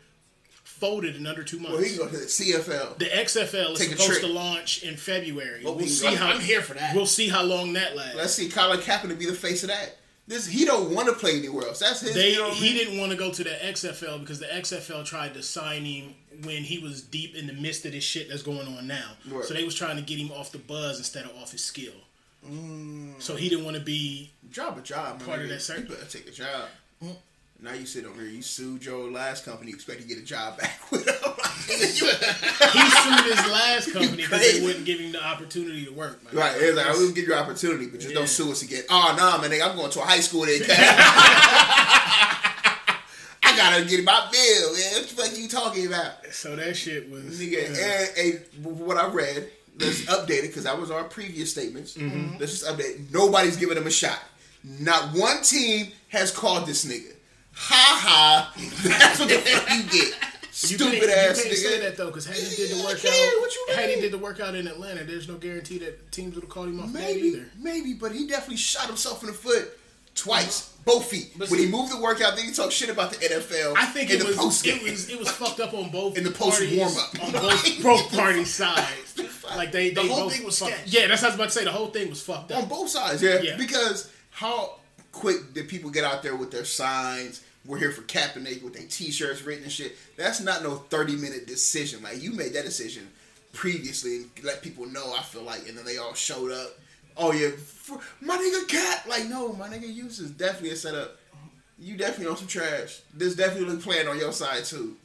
folded 0.63 1.15
in 1.15 1.25
under 1.25 1.43
two 1.43 1.58
months. 1.58 1.73
well, 1.73 1.84
he 1.84 1.89
can 1.89 1.97
go 1.97 2.08
to 2.10 2.17
the 2.17 2.25
CFL. 2.25 2.97
the 2.97 3.05
XFL 3.05 3.71
is 3.73 3.79
Take 3.79 3.91
a 3.93 3.97
supposed 3.97 4.21
to 4.21 4.27
launch 4.27 4.84
in 4.84 4.97
February. 4.97 5.63
Hope 5.63 5.77
we'll 5.77 5.88
see 5.88 6.13
how 6.13 6.27
I'm 6.27 6.41
here 6.41 6.62
for 6.62 6.73
that. 6.75 6.93
We'll 6.93 7.05
see 7.05 7.29
how 7.29 7.43
long 7.43 7.73
that 7.73 7.95
lasts. 7.95 8.15
Let's 8.15 8.34
see 8.34 8.49
Colin 8.49 8.79
Kaepernick 8.79 9.10
to 9.10 9.15
be 9.15 9.25
the 9.25 9.34
face 9.34 9.63
of 9.63 9.69
that. 9.69 9.97
This 10.27 10.47
he 10.47 10.65
don't 10.65 10.93
want 10.93 11.08
to 11.08 11.13
play 11.13 11.38
anywhere 11.38 11.67
else. 11.67 11.79
That's 11.79 12.01
his. 12.01 12.13
They 12.13 12.34
you 12.34 12.39
know 12.39 12.51
he 12.51 12.65
mean? 12.69 12.73
didn't 12.77 12.99
want 12.99 13.12
to 13.12 13.17
go 13.17 13.31
to 13.31 13.43
the 13.43 13.51
XFL 13.51 14.19
because 14.19 14.39
the 14.39 14.47
XFL 14.47 15.05
tried 15.05 15.34
to 15.36 15.41
sign 15.43 15.86
him 15.86 16.15
when 16.43 16.63
he 16.63 16.80
was 16.80 17.02
deep 17.02 17.36
in 17.36 17.48
the 17.48 17.54
midst 17.54 17.86
of 17.86 17.91
this 17.93 18.04
shit 18.04 18.30
that's 18.30 18.43
going 18.43 18.67
on 18.67 18.88
now. 18.88 19.12
Right. 19.30 19.43
So 19.45 19.54
they 19.54 19.63
was 19.63 19.76
trying 19.76 19.95
to 19.98 20.02
get 20.02 20.17
him 20.19 20.32
off 20.32 20.52
the 20.52 20.58
buzz 20.60 20.98
instead 20.98 21.26
of 21.26 21.36
off 21.41 21.52
his 21.52 21.63
skill. 21.63 21.93
Mm. 22.48 23.21
So 23.21 23.36
he 23.36 23.50
didn't 23.50 23.65
want 23.65 23.78
to 23.78 23.84
be 23.84 24.32
Drop 24.52 24.78
a 24.78 24.82
job, 24.82 25.24
Part 25.26 25.41
of 25.41 25.50
that 25.50 25.62
circle. 25.62 25.84
You 25.84 25.89
better 25.89 26.06
take 26.06 26.28
a 26.28 26.32
job. 26.32 26.69
Mm. 27.04 27.15
Now 27.62 27.74
you 27.74 27.86
sit 27.86 28.06
on 28.06 28.17
there, 28.17 28.26
you 28.28 28.41
sued 28.41 28.84
your 28.86 29.10
last 29.10 29.45
company, 29.45 29.71
you 29.71 29.76
expect 29.76 30.02
to 30.02 30.08
get 30.08 30.17
a 30.17 30.21
job 30.21 30.58
back 30.60 30.80
with 30.91 31.06
them. 31.06 31.15
he 31.67 31.74
sued 31.78 33.26
his 33.26 33.52
last 33.52 33.91
company 33.93 34.17
because 34.17 34.41
they 34.41 34.62
wouldn't 34.63 34.86
give 34.86 35.00
him 35.00 35.13
the 35.13 35.24
opportunity 35.26 35.86
to 35.86 35.91
work. 35.93 36.21
man. 36.24 36.36
right, 36.36 36.54
it's 36.56 36.76
like, 36.78 36.86
oh, 36.86 36.89
I 36.89 36.93
will 36.93 37.12
give 37.13 37.26
you 37.28 37.34
an 37.34 37.39
opportunity, 37.39 37.88
but 37.88 38.00
just 38.02 38.12
Yeah. 38.13 38.19
don't 38.19 38.28
sue 38.28 38.52
us 38.52 38.62
again. 38.62 38.84
Oh, 38.89 39.15
nah, 39.17 39.41
man, 39.41 39.50
nigga, 39.50 39.69
I'm 39.69 39.76
going 39.78 39.89
to 39.89 40.02
a 40.02 40.04
high 40.06 40.19
school 40.19 40.45
then, 40.45 40.62
cat. 40.65 42.44
I 43.55 43.71
gotta 43.79 43.85
get 43.85 44.03
my 44.03 44.27
bill, 44.31 44.73
man. 44.73 44.93
What 44.93 45.01
the 45.01 45.15
fuck 45.15 45.31
are 45.33 45.35
you 45.35 45.47
talking 45.47 45.87
about? 45.87 46.11
So 46.31 46.55
that 46.55 46.75
shit 46.75 47.09
was. 47.09 47.23
Nigga, 47.39 47.67
and, 47.69 48.17
and 48.63 48.65
what 48.87 48.97
I 48.97 49.07
read, 49.07 49.49
let's 49.79 50.01
update 50.05 50.39
it 50.43 50.47
because 50.47 50.63
that 50.63 50.79
was 50.79 50.91
our 50.91 51.03
previous 51.03 51.51
statements. 51.51 51.95
Mm-hmm. 51.95 52.37
Let's 52.39 52.59
just 52.59 52.65
update. 52.65 53.11
Nobody's 53.13 53.57
giving 53.57 53.77
him 53.77 53.87
a 53.87 53.91
shot. 53.91 54.19
Not 54.63 55.13
one 55.15 55.41
team 55.41 55.87
has 56.09 56.31
called 56.31 56.65
this 56.67 56.85
nigga. 56.85 57.13
Ha 57.53 57.99
ha. 58.03 58.53
That's 58.83 59.19
what 59.19 59.29
the 59.29 59.35
fuck 59.35 59.69
you 59.69 59.83
get. 59.83 60.13
You 60.57 60.77
Stupid 60.77 60.99
can't, 61.01 61.11
ass 61.11 61.37
you 61.37 61.43
can't 61.43 61.55
say 61.57 61.79
that 61.81 61.97
though, 61.97 62.07
because 62.07 62.25
had 62.25 62.37
he 62.37 62.55
did 62.55 62.71
the 62.77 62.83
workout, 62.83 63.03
you 63.03 63.67
had 63.75 63.89
he 63.89 63.99
did 63.99 64.13
the 64.13 64.17
workout 64.17 64.55
in 64.55 64.67
Atlanta, 64.67 65.03
there's 65.03 65.27
no 65.27 65.35
guarantee 65.35 65.79
that 65.79 66.11
teams 66.13 66.33
would 66.35 66.45
have 66.45 66.49
called 66.49 66.69
him 66.69 66.79
off 66.79 66.93
Maybe, 66.93 67.27
either. 67.27 67.45
maybe, 67.59 67.93
but 67.93 68.13
he 68.13 68.25
definitely 68.25 68.55
shot 68.55 68.87
himself 68.87 69.21
in 69.21 69.27
the 69.27 69.33
foot 69.33 69.77
twice, 70.15 70.69
both 70.86 71.06
feet. 71.10 71.32
when 71.49 71.60
he 71.60 71.67
moved 71.67 71.91
the 71.93 71.99
workout, 72.01 72.36
then 72.36 72.45
he 72.45 72.51
talked 72.51 72.73
shit 72.73 72.89
about 72.89 73.12
the 73.12 73.17
NFL. 73.17 73.73
I 73.78 73.86
think 73.88 74.10
in 74.10 74.15
it 74.17 74.19
the 74.19 74.25
was 74.28 74.36
post 74.38 74.65
it 74.67 74.82
was 74.84 75.10
it 75.10 75.19
was 75.19 75.30
fucked 75.41 75.60
up 75.60 75.73
on 75.73 75.89
both 75.89 76.17
In 76.17 76.23
the 76.23 76.32
post 76.32 76.62
warm-up. 76.75 77.23
on 77.23 77.32
both 77.32 77.82
both 77.84 78.12
parties 78.13 78.54
sides. 78.54 79.43
Like 79.56 79.71
they, 79.71 79.91
The 79.91 80.01
whole 80.01 80.23
both 80.25 80.36
thing 80.36 80.45
was 80.45 80.58
fucked- 80.60 80.73
sketch. 80.73 80.88
Yeah, 80.88 81.08
that's 81.08 81.21
what 81.21 81.28
I 81.28 81.30
was 81.32 81.36
about 81.36 81.45
to 81.45 81.51
say. 81.60 81.63
The 81.65 81.71
whole 81.71 81.88
thing 81.88 82.10
was 82.10 82.21
fucked 82.21 82.51
up. 82.51 82.63
on 82.63 82.69
both 82.69 82.89
sides, 82.89 83.21
yeah. 83.21 83.39
Yeah. 83.41 83.58
Because 83.58 84.12
how 84.32 84.75
quick 85.12 85.54
did 85.54 85.67
people 85.69 85.89
get 85.91 86.04
out 86.04 86.23
there 86.23 86.36
with 86.36 86.51
their 86.51 86.65
signs? 86.65 87.41
We're 87.65 87.78
here 87.80 87.91
for 87.91 88.01
Kaepernick 88.04 88.62
with 88.63 88.73
their 88.73 88.86
T-shirts 88.88 89.41
written 89.43 89.63
and 89.63 89.71
shit. 89.71 89.95
That's 90.17 90.39
not 90.39 90.62
no 90.62 90.75
thirty 90.75 91.15
minute 91.15 91.47
decision. 91.47 92.04
Like 92.04 92.21
you 92.21 92.32
made 92.32 92.54
that 92.54 92.63
decision 92.63 93.08
previously 93.54 94.17
and 94.17 94.30
let 94.43 94.62
people 94.62 94.86
know. 94.86 95.13
I 95.17 95.21
feel 95.23 95.41
like, 95.43 95.67
and 95.67 95.75
then 95.78 95.86
they 95.86 95.97
all 95.97 96.13
showed 96.13 96.51
up. 96.51 96.78
Oh 97.17 97.32
yeah, 97.32 97.49
for, 97.49 97.99
my 98.21 98.38
nigga 98.38 98.67
cat. 98.67 99.08
Like 99.08 99.25
no, 99.25 99.54
my 99.54 99.67
nigga, 99.69 99.93
you 99.93 100.08
is 100.08 100.32
definitely 100.32 100.71
a 100.71 100.75
setup. 100.75 101.17
You 101.78 101.97
definitely 101.97 102.28
on 102.28 102.38
some 102.38 102.47
trash. 102.47 103.01
This 103.13 103.36
definitely 103.36 103.69
look 103.69 103.82
playing 103.82 104.08
on 104.08 104.17
your 104.17 104.32
side 104.32 104.63
too. 104.65 104.95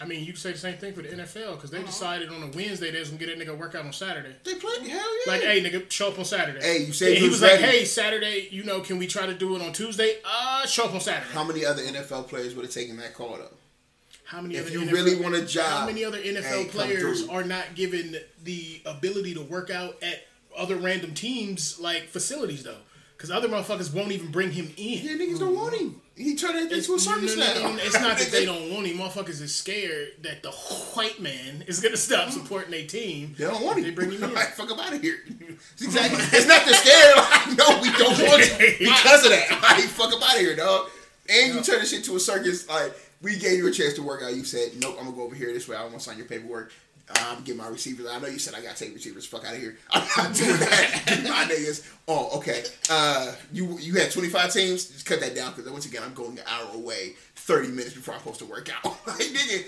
I 0.00 0.04
mean, 0.04 0.20
you 0.20 0.32
can 0.32 0.36
say 0.36 0.52
the 0.52 0.58
same 0.58 0.78
thing 0.78 0.94
for 0.94 1.02
the 1.02 1.10
NFL 1.10 1.52
because 1.56 1.70
they 1.70 1.82
decided 1.82 2.28
on 2.30 2.42
a 2.42 2.46
Wednesday 2.48 2.90
they 2.90 2.98
was 2.98 3.10
gonna 3.10 3.24
get 3.24 3.38
that 3.38 3.46
nigga 3.46 3.56
workout 3.56 3.84
on 3.84 3.92
Saturday. 3.92 4.34
They 4.42 4.54
played 4.54 4.80
hell 4.88 5.26
yeah. 5.26 5.32
Like, 5.32 5.42
hey, 5.42 5.62
nigga, 5.62 5.88
show 5.90 6.08
up 6.08 6.18
on 6.18 6.24
Saturday. 6.24 6.60
Hey, 6.60 6.84
you 6.84 6.92
said 6.92 7.12
Yeah, 7.12 7.20
he 7.20 7.28
was 7.28 7.40
was 7.40 7.42
like, 7.42 7.60
hey, 7.60 7.84
Saturday, 7.84 8.48
you 8.50 8.64
know, 8.64 8.80
can 8.80 8.98
we 8.98 9.06
try 9.06 9.26
to 9.26 9.34
do 9.34 9.54
it 9.54 9.62
on 9.62 9.72
Tuesday? 9.72 10.16
Uh, 10.24 10.66
show 10.66 10.86
up 10.86 10.94
on 10.94 11.00
Saturday. 11.00 11.30
how 11.32 11.44
many 11.44 11.64
other 11.64 11.82
NFL 11.82 12.26
players 12.28 12.54
would 12.54 12.64
have 12.64 12.74
taken 12.74 12.96
that 12.96 13.14
call 13.14 13.36
though? 13.36 13.54
How 14.24 14.40
many 14.40 14.56
If 14.56 14.66
other 14.66 14.72
you 14.72 14.80
NFL, 14.80 14.92
really 14.92 15.20
want 15.20 15.34
a 15.34 15.44
job, 15.44 15.80
How 15.80 15.86
many 15.86 16.04
other 16.04 16.18
NFL 16.18 16.62
come 16.62 16.68
players 16.68 17.28
are 17.28 17.44
not 17.44 17.74
given 17.74 18.16
the 18.42 18.80
ability 18.86 19.34
to 19.34 19.42
work 19.42 19.70
out 19.70 20.02
at 20.02 20.26
other 20.56 20.76
random 20.76 21.14
teams 21.14 21.78
like 21.80 22.04
facilities 22.04 22.62
though? 22.62 22.78
Because 23.16 23.30
other 23.30 23.48
motherfuckers 23.48 23.94
won't 23.94 24.10
even 24.10 24.32
bring 24.32 24.50
him 24.50 24.72
in. 24.76 24.98
Yeah, 25.04 25.12
niggas 25.12 25.38
don't 25.38 25.54
want 25.54 25.74
him. 25.76 26.00
He 26.16 26.34
turned 26.34 26.56
that 26.56 26.76
into 26.76 26.94
a 26.94 26.98
circus 26.98 27.36
no, 27.36 27.54
no, 27.54 27.72
no, 27.72 27.82
It's 27.82 27.94
not 27.94 28.18
that 28.18 28.30
they 28.32 28.44
don't 28.46 28.72
want 28.72 28.86
him. 28.86 28.98
Motherfuckers 28.98 29.40
is 29.40 29.54
scared 29.54 30.08
that 30.22 30.42
the 30.42 30.50
white 30.50 31.20
man 31.20 31.62
is 31.68 31.80
gonna 31.80 31.96
stop 31.96 32.28
mm. 32.28 32.32
supporting 32.32 32.72
their 32.72 32.86
team. 32.86 33.34
They 33.38 33.44
don't 33.44 33.64
want 33.64 33.78
him. 33.78 33.84
They 33.84 33.90
bring 33.92 34.10
him 34.10 34.24
in. 34.24 34.34
Like, 34.34 34.48
fuck 34.48 34.70
him 34.70 34.80
out 34.80 34.92
of 34.92 35.00
here. 35.00 35.18
It's 35.28 35.82
exactly. 35.82 36.18
It's 36.36 36.46
not 36.48 36.64
they're 36.64 36.74
scared. 36.74 37.16
Like, 37.16 37.56
no, 37.56 37.80
we 37.80 37.90
don't 37.92 38.28
want 38.28 38.42
you 38.42 38.88
because 38.90 39.24
of 39.24 39.30
that. 39.30 39.58
Like, 39.62 39.84
fuck 39.84 40.12
him 40.12 40.22
out 40.22 40.34
of 40.34 40.40
here, 40.40 40.56
dog. 40.56 40.90
And 41.30 41.54
you 41.54 41.62
turn 41.62 41.78
this 41.78 41.90
shit 41.90 42.04
to 42.04 42.16
a 42.16 42.20
circus. 42.20 42.68
Like, 42.68 42.92
we 43.22 43.38
gave 43.38 43.58
you 43.58 43.68
a 43.68 43.70
chance 43.70 43.94
to 43.94 44.02
work 44.02 44.22
out. 44.22 44.34
You 44.34 44.44
said, 44.44 44.72
nope, 44.78 44.96
I'm 44.98 45.04
gonna 45.04 45.16
go 45.16 45.22
over 45.22 45.34
here 45.34 45.52
this 45.52 45.68
way. 45.68 45.76
I 45.76 45.82
don't 45.82 45.92
want 45.92 46.02
to 46.02 46.10
sign 46.10 46.18
your 46.18 46.26
paperwork. 46.26 46.72
I'm 47.10 47.42
getting 47.42 47.60
my 47.60 47.68
receivers. 47.68 48.06
I 48.06 48.18
know 48.20 48.28
you 48.28 48.38
said 48.38 48.54
I 48.54 48.62
gotta 48.62 48.78
take 48.78 48.94
receivers. 48.94 49.26
Fuck 49.26 49.44
out 49.44 49.54
of 49.54 49.60
here. 49.60 49.76
I'm 49.90 50.06
not 50.16 50.34
doing 50.34 50.56
that. 50.58 51.02
Get 51.06 51.22
my 51.24 51.44
niggas. 51.44 51.88
Oh, 52.08 52.38
okay. 52.38 52.64
Uh, 52.90 53.34
you 53.52 53.78
you 53.78 53.94
had 53.94 54.10
25 54.10 54.52
teams. 54.52 54.86
Just 54.86 55.06
cut 55.06 55.20
that 55.20 55.34
down 55.34 55.52
because 55.54 55.70
once 55.70 55.86
again, 55.86 56.02
I'm 56.04 56.14
going 56.14 56.38
an 56.38 56.44
hour 56.46 56.74
away, 56.74 57.14
30 57.42 57.68
minutes 57.68 57.94
before 57.94 58.14
I'm 58.14 58.20
supposed 58.20 58.38
to 58.38 58.46
work 58.46 58.70
out. 58.72 58.84
like, 59.06 59.18
nigga, 59.18 59.64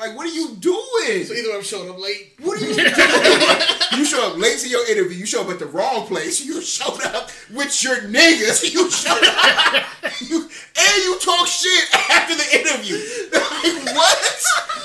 like, 0.00 0.16
what 0.16 0.26
are 0.26 0.32
you 0.32 0.56
doing? 0.56 1.24
So 1.26 1.34
either 1.34 1.54
I'm 1.54 1.62
showing 1.62 1.90
up 1.90 2.00
late. 2.00 2.32
What 2.40 2.60
are 2.60 2.64
you 2.64 2.74
doing? 2.74 2.88
you 3.98 4.04
show 4.06 4.30
up 4.30 4.38
late 4.38 4.58
to 4.60 4.68
your 4.68 4.90
interview. 4.90 5.18
You 5.18 5.26
show 5.26 5.42
up 5.42 5.50
at 5.50 5.58
the 5.58 5.66
wrong 5.66 6.06
place. 6.06 6.40
You 6.42 6.62
showed 6.62 7.02
up 7.04 7.30
with 7.52 7.82
your 7.82 7.96
niggas. 8.08 8.62
You 8.72 8.90
showed 8.90 9.22
up. 9.22 9.84
You, 10.20 10.40
and 10.40 11.02
you 11.04 11.18
talk 11.20 11.46
shit 11.46 11.94
after 12.10 12.34
the 12.34 12.58
interview. 12.58 12.96
Like, 13.30 13.94
what? 13.94 14.18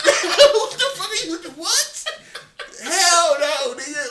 what 0.04 0.72
the 0.72 0.90
fuck 0.96 1.10
are 1.10 1.26
you? 1.26 1.38
What? 1.56 2.04
Hell 2.84 3.38
no, 3.40 3.74
nigga. 3.76 4.08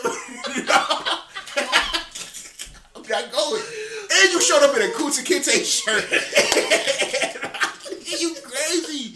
I'm 2.97 3.03
not 3.03 3.33
going. 3.33 3.63
And 4.11 4.33
you 4.33 4.41
showed 4.41 4.63
up 4.63 4.75
in 4.75 4.83
a 4.83 4.93
Kunta 4.95 5.23
Kinte 5.23 5.65
shirt. 5.65 6.05
you 8.21 8.35
crazy. 8.43 9.15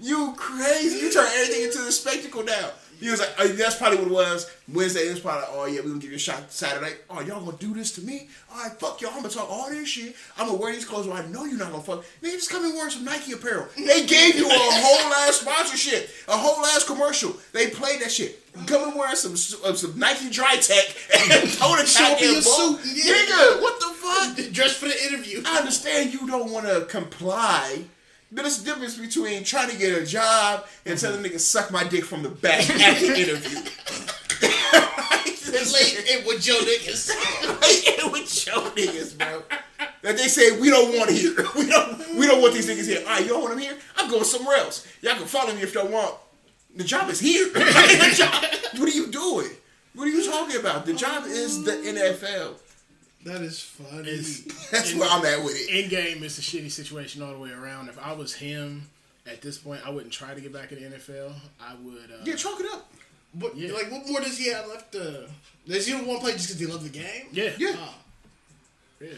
You 0.00 0.34
crazy. 0.36 0.98
You 0.98 1.12
turn 1.12 1.26
everything 1.26 1.64
into 1.64 1.78
a 1.80 1.92
spectacle 1.92 2.44
now. 2.44 2.70
He 3.00 3.10
was 3.10 3.20
like, 3.20 3.34
oh, 3.38 3.48
that's 3.48 3.76
probably 3.76 3.98
what 3.98 4.08
it 4.08 4.12
was. 4.12 4.50
Wednesday, 4.72 5.00
it 5.00 5.10
was 5.10 5.20
probably 5.20 5.44
oh 5.50 5.66
yeah, 5.66 5.80
we 5.80 5.88
gonna 5.88 6.00
give 6.00 6.10
you 6.10 6.16
a 6.16 6.18
shot 6.18 6.50
Saturday. 6.50 6.94
Oh, 7.10 7.20
y'all 7.20 7.44
gonna 7.44 7.56
do 7.58 7.74
this 7.74 7.92
to 7.96 8.00
me? 8.00 8.28
All 8.50 8.62
right, 8.62 8.72
fuck 8.80 9.00
y'all. 9.00 9.10
I'm 9.10 9.18
gonna 9.18 9.28
talk 9.28 9.50
all 9.50 9.68
this 9.68 9.88
shit. 9.88 10.16
I'm 10.38 10.46
gonna 10.46 10.58
wear 10.58 10.72
these 10.72 10.84
clothes 10.84 11.06
where 11.06 11.16
I 11.22 11.26
know 11.26 11.44
you're 11.44 11.58
not 11.58 11.70
gonna 11.70 11.82
fuck. 11.82 12.04
Nigga, 12.22 12.32
just 12.32 12.50
come 12.50 12.64
and 12.64 12.74
wear 12.74 12.88
some 12.90 13.04
Nike 13.04 13.32
apparel. 13.32 13.68
They 13.76 14.06
gave 14.06 14.36
you 14.36 14.46
a 14.46 14.50
whole 14.50 15.12
ass 15.12 15.36
sponsorship, 15.36 16.08
a 16.28 16.36
whole 16.36 16.64
ass 16.64 16.84
commercial. 16.84 17.36
They 17.52 17.68
played 17.68 18.00
that 18.00 18.12
shit. 18.12 18.40
Come 18.66 18.88
and 18.88 18.98
wear 18.98 19.14
some 19.16 19.32
uh, 19.32 19.74
some 19.74 19.98
Nike 19.98 20.30
Dry 20.30 20.56
Tech 20.56 20.86
and 21.12 21.50
throw 21.50 21.76
the 21.76 21.84
Show 21.84 22.00
goddamn 22.00 22.32
your 22.32 22.42
suit, 22.42 22.80
yeah. 22.86 23.12
Nigga, 23.12 23.60
what 23.60 23.80
the 23.80 23.86
fuck? 23.94 24.52
Dress 24.52 24.76
for 24.76 24.86
the 24.86 25.06
interview. 25.06 25.42
I 25.44 25.58
understand 25.58 26.12
you 26.14 26.26
don't 26.26 26.50
want 26.50 26.66
to 26.66 26.86
comply, 26.88 27.84
there's 28.42 28.62
a 28.62 28.64
difference 28.64 28.96
between 28.96 29.44
trying 29.44 29.70
to 29.70 29.76
get 29.76 29.96
a 30.00 30.04
job 30.04 30.66
and 30.84 30.98
telling 30.98 31.22
niggas 31.22 31.40
suck 31.40 31.70
my 31.70 31.84
dick 31.84 32.04
from 32.04 32.22
the 32.22 32.28
back 32.28 32.68
at 32.70 33.00
the 33.00 33.20
interview. 33.20 33.70
In 35.54 36.26
with 36.26 36.42
Joe 36.42 36.58
niggas. 36.58 37.10
It 37.12 38.12
with 38.12 38.46
your 38.46 38.56
niggas, 38.72 39.16
bro. 39.16 39.42
That 40.02 40.16
they 40.16 40.28
say 40.28 40.60
we 40.60 40.68
don't 40.68 40.96
want 40.98 41.10
here. 41.10 41.34
We 41.56 41.66
don't. 41.66 42.16
We 42.16 42.26
don't 42.26 42.42
want 42.42 42.54
these 42.54 42.68
niggas 42.68 42.86
here. 42.86 43.00
All 43.00 43.06
right, 43.06 43.22
you 43.22 43.28
don't 43.28 43.40
want 43.40 43.54
them 43.54 43.62
here. 43.62 43.76
I'm 43.96 44.10
going 44.10 44.24
somewhere 44.24 44.56
else. 44.58 44.86
Y'all 45.00 45.14
can 45.14 45.26
follow 45.26 45.54
me 45.54 45.62
if 45.62 45.72
y'all 45.74 45.88
want. 45.88 46.14
The 46.76 46.84
job 46.84 47.08
is 47.08 47.20
here. 47.20 47.48
The 47.52 48.14
job- 48.16 48.78
what 48.78 48.88
are 48.88 48.96
you 48.96 49.06
doing? 49.06 49.50
What 49.94 50.06
are 50.08 50.10
you 50.10 50.28
talking 50.28 50.56
about? 50.60 50.86
The 50.86 50.92
job 50.94 51.24
is 51.26 51.64
the 51.64 51.72
NFL. 51.72 52.54
That 53.24 53.40
is 53.40 53.60
funny. 53.62 54.08
It's, 54.08 54.40
That's 54.70 54.94
where 54.94 55.08
I'm 55.10 55.24
at 55.24 55.42
with 55.44 55.56
it. 55.56 55.70
in 55.84 55.88
game, 55.90 56.22
it's 56.22 56.38
a 56.38 56.42
shitty 56.42 56.70
situation 56.70 57.22
all 57.22 57.32
the 57.32 57.38
way 57.38 57.50
around. 57.50 57.88
If 57.88 57.98
I 57.98 58.12
was 58.12 58.34
him 58.34 58.82
at 59.26 59.40
this 59.40 59.56
point, 59.58 59.80
I 59.86 59.90
wouldn't 59.90 60.12
try 60.12 60.34
to 60.34 60.40
get 60.40 60.52
back 60.52 60.72
in 60.72 60.82
the 60.90 60.96
NFL. 60.96 61.32
I 61.60 61.74
would. 61.82 62.10
Uh, 62.10 62.22
Yeah, 62.24 62.36
chalk 62.36 62.60
it 62.60 62.66
up. 62.72 62.92
But 63.34 63.56
Yeah. 63.56 63.72
Like, 63.72 63.90
what 63.90 64.06
more 64.06 64.20
does 64.20 64.36
he 64.38 64.52
have 64.52 64.68
left? 64.68 64.92
To, 64.92 65.26
does 65.66 65.86
he 65.86 65.94
want 65.94 66.06
to 66.06 66.18
play 66.18 66.32
just 66.32 66.48
because 66.48 66.60
he 66.60 66.66
loves 66.66 66.84
the 66.84 66.90
game? 66.90 67.26
yeah, 67.32 67.50
Yeah, 67.58 67.74
Oh. 67.78 67.94
yeah. 69.00 69.08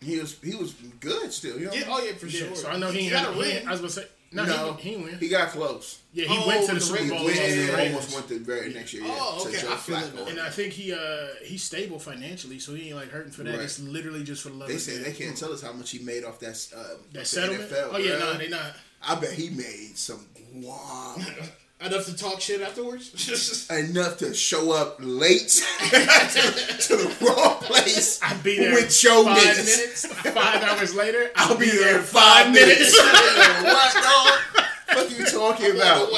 he 0.00 0.18
was 0.20 0.38
he 0.42 0.54
was 0.54 0.72
good 1.00 1.32
still. 1.32 1.58
You 1.58 1.66
know? 1.66 1.72
Yeah, 1.72 1.84
oh 1.88 2.04
yeah, 2.04 2.12
for 2.12 2.26
Yeah, 2.26 2.46
sure. 2.46 2.54
So 2.54 2.68
I 2.70 2.76
know 2.78 2.90
he 2.92 3.00
ain't 3.00 3.12
got 3.12 3.18
had 3.24 3.26
to 3.28 3.32
to 3.34 3.38
win. 3.40 3.56
win. 3.56 3.68
I 3.68 3.70
was 3.72 3.80
gonna 3.80 3.90
say 3.92 4.06
no, 4.32 4.44
No, 4.44 4.72
he, 4.74 4.94
he. 4.94 5.10
He 5.16 5.28
got 5.28 5.50
close. 5.50 6.00
yeah, 6.12 6.26
he 6.26 6.36
Oh, 6.38 6.46
went 6.46 6.60
to 6.66 6.74
the 6.74 6.74
the 6.74 6.80
Super 6.80 7.08
Bowl. 7.08 7.24
Went 7.24 7.38
and 7.38 7.68
the 7.68 7.86
almost 7.86 8.14
went 8.14 8.28
the 8.28 8.38
very 8.38 8.72
next 8.74 8.92
year. 8.92 9.04
Yeah, 9.04 9.16
Oh, 9.18 9.44
okay, 9.46 9.56
I 9.68 9.76
feel 9.76 9.96
it. 9.96 10.28
And 10.30 10.40
I 10.40 10.50
think 10.50 10.72
he 10.72 10.92
uh 10.92 10.98
he's 11.44 11.62
stable 11.62 11.98
financially, 11.98 12.58
so 12.58 12.74
he 12.74 12.88
ain't 12.88 12.96
like 12.96 13.10
hurting 13.10 13.32
for 13.32 13.42
that. 13.44 13.52
Right. 13.52 13.60
It's 13.60 13.78
literally 13.78 14.24
just 14.24 14.42
for 14.42 14.48
the 14.50 14.56
love 14.56 14.68
They 14.68 14.78
say 14.78 14.98
they 14.98 15.12
can't 15.12 15.36
tell 15.36 15.52
us 15.52 15.62
how 15.62 15.72
much 15.72 15.90
he 15.90 15.98
made 16.00 16.24
off 16.24 16.38
that 16.40 16.66
uh, 16.76 16.84
That 17.12 17.26
settlement. 17.26 17.70
NFL, 17.70 17.88
oh 17.92 17.98
yeah, 17.98 18.18
no, 18.18 18.34
they 18.34 18.48
not. 18.48 18.74
I 19.02 19.14
bet 19.14 19.32
he 19.32 19.50
made 19.50 19.96
some 19.96 20.26
guap 20.56 21.50
Enough 21.78 22.06
to 22.06 22.16
talk 22.16 22.40
shit 22.40 22.62
afterwards. 22.62 23.68
enough 23.70 24.16
to 24.18 24.32
show 24.32 24.72
up 24.72 24.96
late 24.98 25.48
to, 25.48 25.60
to 26.80 26.96
the 26.96 27.16
wrong 27.20 27.56
place. 27.60 28.18
I'll 28.22 28.42
be 28.42 28.56
there 28.56 28.72
with 28.72 28.90
Joe 28.90 29.24
five 29.24 29.36
niggas. 29.36 29.56
minutes. 29.56 30.06
Five 30.06 30.62
hours 30.62 30.94
later, 30.94 31.30
I'll 31.36 31.58
be 31.58 31.68
there 31.68 31.98
in 31.98 32.02
five 32.02 32.50
minutes. 32.50 32.96
what, 33.62 33.94
dog? 33.94 34.66
What 34.94 35.18
you 35.18 35.26
talking 35.26 35.76
about, 35.76 36.10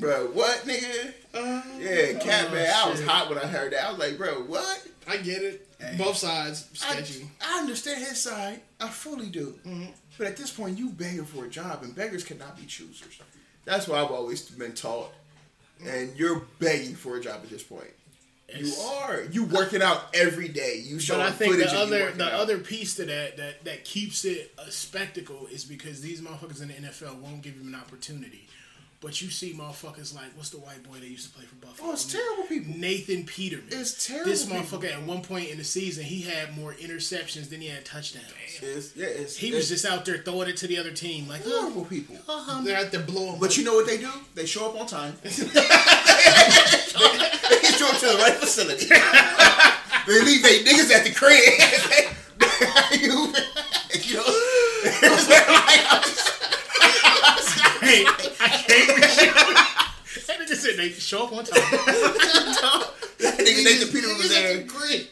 bro? 0.00 0.26
What, 0.32 0.64
nigga? 0.64 1.14
Uh, 1.32 1.62
yeah, 1.78 2.18
cat 2.18 2.46
oh, 2.50 2.54
man. 2.54 2.74
I 2.74 2.90
was 2.90 3.04
hot 3.04 3.28
when 3.28 3.38
I 3.38 3.46
heard 3.46 3.72
that. 3.72 3.84
I 3.84 3.90
was 3.90 4.00
like, 4.00 4.18
bro, 4.18 4.42
what? 4.42 4.84
I 5.06 5.18
get 5.18 5.42
it. 5.42 5.66
Both 5.96 6.16
sides 6.16 6.68
I, 6.84 6.94
sketchy. 6.94 7.28
I 7.40 7.60
understand 7.60 8.04
his 8.04 8.20
side. 8.20 8.60
I 8.80 8.88
fully 8.88 9.28
do. 9.28 9.54
Mm-hmm. 9.64 9.92
But 10.18 10.26
at 10.26 10.36
this 10.36 10.50
point, 10.50 10.76
you 10.76 10.90
begging 10.90 11.24
for 11.24 11.44
a 11.44 11.48
job, 11.48 11.84
and 11.84 11.94
beggars 11.94 12.24
cannot 12.24 12.56
be 12.56 12.66
choosers. 12.66 13.20
That's 13.68 13.86
what 13.86 13.98
I've 13.98 14.10
always 14.10 14.48
been 14.50 14.72
taught. 14.72 15.12
And 15.86 16.16
you're 16.16 16.42
begging 16.58 16.94
for 16.94 17.16
a 17.16 17.20
job 17.20 17.40
at 17.42 17.50
this 17.50 17.62
point. 17.62 17.90
You 18.56 18.72
are. 19.02 19.22
You 19.30 19.44
working 19.44 19.82
out 19.82 20.06
every 20.14 20.48
day. 20.48 20.82
You 20.82 20.98
show 20.98 21.18
But 21.18 21.26
I 21.26 21.30
think 21.32 21.52
footage 21.52 21.70
the 21.70 21.78
other 21.78 22.10
the 22.12 22.24
out. 22.24 22.32
other 22.32 22.58
piece 22.58 22.94
to 22.94 23.04
that 23.04 23.36
that 23.36 23.64
that 23.64 23.84
keeps 23.84 24.24
it 24.24 24.54
a 24.58 24.70
spectacle 24.70 25.46
is 25.52 25.64
because 25.66 26.00
these 26.00 26.22
motherfuckers 26.22 26.62
in 26.62 26.68
the 26.68 26.74
NFL 26.74 27.16
won't 27.20 27.42
give 27.42 27.54
him 27.54 27.68
an 27.68 27.74
opportunity. 27.74 28.48
But 29.00 29.22
you 29.22 29.30
see 29.30 29.52
motherfuckers 29.54 30.12
like 30.12 30.26
what's 30.34 30.50
the 30.50 30.58
white 30.58 30.82
boy 30.82 30.94
that 30.98 31.06
used 31.08 31.28
to 31.28 31.32
play 31.36 31.44
for 31.44 31.54
Buffalo? 31.64 31.90
Oh, 31.90 31.92
it's 31.92 32.04
terrible 32.04 32.42
people. 32.48 32.74
Nathan 32.76 33.22
Peterman. 33.24 33.66
It's 33.70 34.06
terrible 34.08 34.28
This 34.28 34.44
people. 34.44 34.60
motherfucker 34.60 34.92
at 34.92 35.02
one 35.04 35.22
point 35.22 35.50
in 35.50 35.58
the 35.58 35.62
season 35.62 36.02
he 36.02 36.22
had 36.22 36.56
more 36.56 36.72
interceptions 36.74 37.48
than 37.48 37.60
he 37.60 37.68
had 37.68 37.84
touchdowns. 37.84 38.26
It's, 38.60 38.96
yeah, 38.96 39.06
it's, 39.06 39.36
He 39.36 39.48
it's 39.48 39.56
was 39.56 39.68
just 39.68 39.84
out 39.86 40.04
there 40.04 40.18
throwing 40.18 40.48
it 40.48 40.56
to 40.58 40.66
the 40.66 40.78
other 40.78 40.90
team 40.90 41.28
like, 41.28 41.42
huh, 41.44 41.60
horrible 41.60 41.84
people. 41.84 42.16
They're 42.64 42.76
at 42.76 42.90
the 42.90 42.98
blow 42.98 43.34
'em 43.34 43.38
But 43.38 43.50
up. 43.52 43.56
you 43.56 43.62
know 43.64 43.74
what 43.74 43.86
they 43.86 43.98
do? 43.98 44.10
They 44.34 44.46
show 44.46 44.68
up 44.68 44.80
on 44.80 44.86
time. 44.88 45.16
they 45.22 45.30
show 45.30 45.46
up 47.88 47.98
to 47.98 48.06
the 48.06 48.16
right 48.20 48.34
facility. 48.34 48.86
they 48.86 50.24
leave 50.24 50.42
they 50.42 50.64
niggas 50.64 50.90
at 50.92 51.04
the 51.04 51.12
crib. 51.14 51.38
you, 53.00 53.32
you 54.02 54.14
know, 54.16 54.24
it's 54.90 55.28
like, 55.28 55.97
hey, 57.88 58.04
I 58.40 58.48
can't 58.48 58.94
with 58.94 59.22
you. 59.22 59.32
That 60.26 60.40
nigga 60.40 60.54
said 60.56 60.76
they 60.76 60.90
show 60.90 61.24
up 61.26 61.32
on 61.32 61.44
time. 61.44 61.60
that 61.60 63.04
nigga 63.38 63.64
Nathan 63.64 63.88
Peter 63.88 64.08
was 64.08 64.28
there 64.28 64.64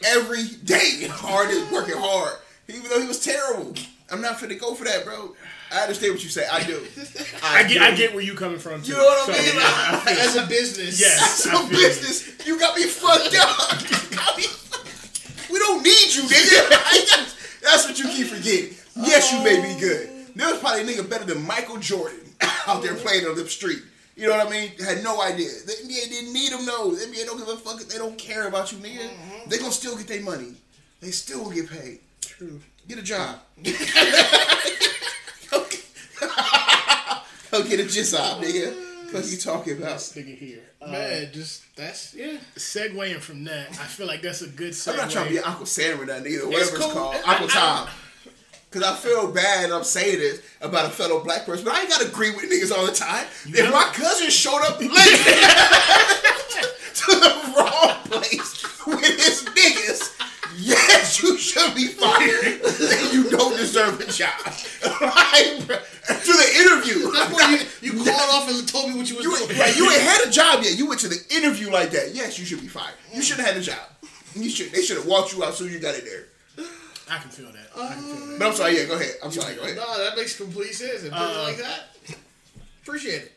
every 0.05 0.45
day, 0.63 1.07
hard 1.09 1.49
working 1.71 1.95
hard. 1.97 2.37
Even 2.67 2.89
though 2.89 2.99
he 3.01 3.07
was 3.07 3.23
terrible, 3.23 3.73
I'm 4.11 4.21
not 4.21 4.37
finna 4.37 4.59
go 4.59 4.73
for 4.75 4.83
that, 4.85 5.05
bro. 5.05 5.35
I 5.71 5.81
understand 5.81 6.13
what 6.13 6.23
you 6.23 6.29
say. 6.29 6.45
I 6.49 6.63
do. 6.63 6.81
I 7.43 7.63
get, 7.63 7.73
do. 7.73 7.79
I 7.79 7.91
get 7.95 8.13
where 8.13 8.23
you 8.23 8.35
coming 8.35 8.59
from 8.59 8.81
too. 8.81 8.91
You 8.93 8.97
know 8.97 9.03
what 9.03 9.29
I 9.29 9.33
So, 9.33 9.41
mean? 9.41 9.55
yeah, 9.55 9.61
I 9.65 10.13
feel 10.13 10.19
As 10.19 10.35
a 10.37 10.47
business. 10.47 10.99
Yes. 10.99 11.19
That's 11.19 11.47
I 11.47 11.53
some 11.57 11.67
feel 11.69 11.79
you. 11.79 11.87
business. 11.87 12.47
You 12.47 12.59
got 12.59 12.75
me 12.77 12.83
fucked 12.83 13.35
up. 13.37 13.81
Me 14.37 14.43
fucked- 14.43 15.49
We 15.51 15.59
don't 15.59 15.83
need 15.83 16.15
you, 16.15 16.23
nigga. 16.23 16.69
That's, 16.69 17.35
that's 17.61 17.85
what 17.87 17.99
you 17.99 18.05
keep 18.07 18.27
forgetting. 18.27 18.75
Yes, 18.95 19.31
you 19.33 19.43
may 19.43 19.61
be 19.61 19.77
good. 19.79 20.09
There 20.35 20.49
was 20.51 20.59
probably 20.59 20.83
a 20.83 20.85
nigga 20.85 21.09
better 21.09 21.25
than 21.25 21.45
Michael 21.45 21.77
Jordan 21.77 22.19
out 22.67 22.81
there 22.83 22.95
playing 22.95 23.25
on 23.25 23.35
the 23.35 23.47
street. 23.47 23.79
You 24.15 24.27
know 24.27 24.37
what 24.37 24.47
I 24.47 24.49
mean? 24.49 24.71
Had 24.83 25.03
no 25.03 25.21
idea. 25.21 25.49
The 25.65 25.73
NBA 25.73 26.09
didn't 26.09 26.33
need 26.33 26.51
him, 26.51 26.65
no. 26.65 26.93
The 26.95 27.05
NBA 27.05 27.25
don't 27.25 27.37
give 27.37 27.47
a 27.47 27.57
fuck. 27.57 27.79
They 27.81 27.97
don't 27.97 28.17
care 28.17 28.47
about 28.47 28.71
you, 28.71 28.79
nigga. 28.79 29.09
They 29.47 29.57
gonna 29.59 29.71
still 29.71 29.95
get 29.95 30.07
their 30.07 30.21
money. 30.23 30.53
They 31.01 31.11
still 31.11 31.43
gonna 31.43 31.55
get 31.55 31.69
paid. 31.69 31.99
True. 32.21 32.59
Get 32.87 32.97
a 32.97 33.03
job. 33.03 33.39
Go 37.51 37.63
get 37.67 37.79
a 37.79 37.85
job, 37.85 38.41
nigga. 38.43 39.13
What 39.13 39.25
you 39.31 39.37
talking 39.37 39.77
about? 39.77 39.93
This 39.93 40.13
nigga 40.13 40.37
here. 40.37 40.59
Uh, 40.81 40.91
Man, 40.91 41.29
just 41.31 41.63
that's 41.75 42.13
yeah. 42.13 42.37
segueing 42.55 43.19
from 43.19 43.43
that, 43.45 43.69
I 43.69 43.85
feel 43.85 44.05
like 44.05 44.21
that's 44.21 44.41
a 44.41 44.47
good 44.47 44.73
segue. 44.73 44.91
I'm 44.91 44.97
not 44.97 45.09
trying 45.09 45.27
to 45.27 45.31
be 45.31 45.39
Uncle 45.39 45.65
Sam 45.65 46.01
or 46.01 46.05
nothing 46.05 46.33
either, 46.33 46.45
whatever 46.45 46.61
it's, 46.61 46.77
cool. 46.77 46.91
called. 46.91 47.15
I- 47.15 47.31
Uncle 47.33 47.47
I- 47.47 47.49
Tom. 47.49 47.87
Cause 48.77 48.85
I 48.85 48.95
feel 48.95 49.31
bad 49.31 49.71
I'm 49.71 49.83
saying 49.83 50.19
this 50.19 50.39
about 50.61 50.85
a 50.85 50.89
fellow 50.89 51.23
black 51.23 51.47
person, 51.47 51.65
but 51.65 51.73
I 51.73 51.81
ain't 51.81 51.89
gotta 51.89 52.05
agree 52.07 52.29
with 52.29 52.45
niggas 52.45 52.71
all 52.71 52.85
the 52.85 52.91
time. 52.91 53.25
if 53.47 53.57
know- 53.57 53.71
my 53.71 53.89
cousin 53.91 54.29
showed 54.29 54.61
up 54.61 54.79
late 54.79 54.89
to 56.93 57.11
the 57.11 57.53
wrong 57.57 57.95
place 58.05 58.85
with 58.85 59.01
his 59.01 59.41
niggas, 59.45 60.13
yes, 60.59 61.23
you 61.23 61.39
should 61.39 61.73
be 61.73 61.87
fired. 61.87 62.61
You 63.11 63.31
don't 63.31 63.57
deserve 63.57 63.99
a 63.99 64.05
job. 64.11 64.29
Bruh, 64.45 65.81
to 66.05 66.33
the 66.33 66.49
interview. 66.61 67.11
That's 67.11 67.81
you, 67.81 67.93
you 67.93 68.03
called 68.05 68.29
off 68.31 68.47
and 68.47 68.67
told 68.67 68.89
me 68.91 68.95
what 68.97 69.09
you 69.09 69.15
was 69.15 69.25
You, 69.25 69.35
doing. 69.47 69.59
right, 69.59 69.75
you 69.75 69.89
ain't 69.89 70.01
had 70.03 70.27
a 70.27 70.29
job 70.29 70.63
yet. 70.63 70.77
You 70.77 70.87
went 70.87 71.01
to 71.01 71.07
the 71.07 71.17
interview 71.35 71.71
like 71.71 71.89
that. 71.91 72.13
Yes, 72.13 72.37
you 72.37 72.45
should 72.45 72.61
be 72.61 72.67
fired. 72.67 72.93
You 73.11 73.23
should 73.23 73.37
have 73.37 73.47
had 73.47 73.57
a 73.57 73.61
job. 73.61 73.79
You 74.35 74.51
should. 74.51 74.71
They 74.71 74.83
should 74.83 74.97
have 74.97 75.07
walked 75.07 75.33
you 75.33 75.43
out 75.43 75.49
as 75.49 75.57
soon 75.57 75.69
as 75.69 75.73
you 75.73 75.79
got 75.79 75.97
in 75.97 76.05
there. 76.05 76.25
I 77.09 77.17
can 77.19 77.29
feel 77.29 77.51
that. 77.51 77.69
I 77.75 77.93
can 77.93 78.03
feel 78.03 78.25
that. 78.27 78.39
But 78.39 78.47
I'm 78.47 78.53
sorry. 78.55 78.77
Yeah, 78.77 78.85
go 78.85 78.95
ahead. 78.95 79.11
I'm 79.23 79.31
sorry. 79.31 79.55
Go 79.55 79.61
ahead. 79.63 79.75
No, 79.77 80.03
that 80.03 80.17
makes 80.17 80.35
complete 80.37 80.73
sense. 80.73 81.03
And 81.03 81.13
Uh, 81.13 81.43
like 81.43 81.57
that. 81.57 81.95
Appreciate 82.83 83.23
it. 83.23 83.33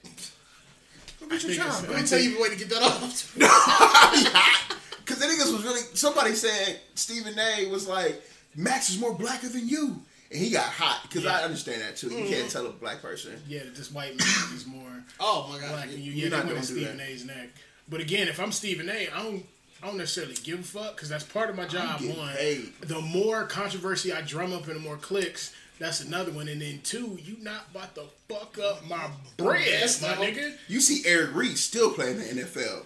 Your 1.31 1.55
job. 1.55 1.85
Let 1.89 2.01
me 2.01 2.07
tell 2.07 2.18
you 2.18 2.39
a 2.39 2.43
way 2.43 2.49
to 2.51 2.57
get 2.57 2.68
that 2.71 2.83
off. 2.83 3.37
Because 5.05 5.18
the 5.18 5.27
niggas 5.27 5.53
was 5.53 5.64
really. 5.64 5.81
Somebody 5.95 6.35
said 6.35 6.79
Stephen 6.95 7.37
A. 7.37 7.66
was 7.68 7.89
like 7.89 8.23
Max 8.55 8.91
is 8.91 8.99
more 9.01 9.12
blacker 9.12 9.49
than 9.49 9.68
you, 9.68 10.01
and 10.31 10.41
he 10.41 10.51
got 10.51 10.66
hot. 10.66 11.01
Because 11.03 11.27
I 11.27 11.43
understand 11.43 11.83
that 11.83 11.97
too. 11.97 12.11
You 12.11 12.29
can't 12.29 12.49
tell 12.49 12.64
a 12.66 12.71
black 12.71 13.03
person. 13.03 13.33
Yeah, 13.49 13.64
that 13.64 13.75
this 13.75 13.91
white 13.91 14.16
man 14.16 14.29
is 14.55 14.66
more 14.66 15.03
Oh 15.18 15.49
my 15.53 15.59
god. 15.59 15.71
black 15.73 15.91
than 15.91 16.01
you. 16.01 16.12
You're 16.12 16.29
Yeah, 16.29 16.37
not 16.37 16.45
they 16.45 16.51
gonna 16.51 16.61
do 16.61 16.66
Stephen 16.75 16.97
that. 16.99 17.09
A's 17.09 17.25
neck. 17.25 17.49
But 17.89 18.01
again, 18.01 18.29
if 18.29 18.39
I'm 18.39 18.53
Stephen 18.53 18.89
A, 18.89 19.09
I 19.12 19.23
don't. 19.25 19.45
I 19.83 19.87
don't 19.87 19.97
necessarily 19.97 20.35
give 20.43 20.61
a 20.61 20.62
fuck 20.62 20.97
because 20.97 21.09
that's 21.09 21.24
part 21.24 21.49
of 21.51 21.57
my 21.57 21.66
job. 21.66 22.01
One, 22.03 22.35
paid. 22.35 22.72
the 22.83 23.01
more 23.01 23.45
controversy 23.47 24.12
I 24.12 24.20
drum 24.20 24.53
up 24.53 24.66
and 24.66 24.76
the 24.76 24.81
more 24.81 24.97
clicks, 24.99 25.55
That's 25.78 26.03
another 26.03 26.33
one. 26.33 26.49
And 26.49 26.61
then 26.61 26.81
two, 26.85 27.18
you 27.24 27.37
not 27.41 27.62
about 27.70 27.95
to 27.95 28.03
fuck 28.28 28.59
up 28.59 28.87
my 28.87 29.09
bread, 29.39 29.83
my 30.03 30.09
nigga. 30.16 30.55
You 30.68 30.81
see 30.81 31.03
Eric 31.09 31.35
Reid 31.35 31.57
still 31.57 31.91
playing 31.93 32.18
the 32.18 32.24
NFL, 32.24 32.83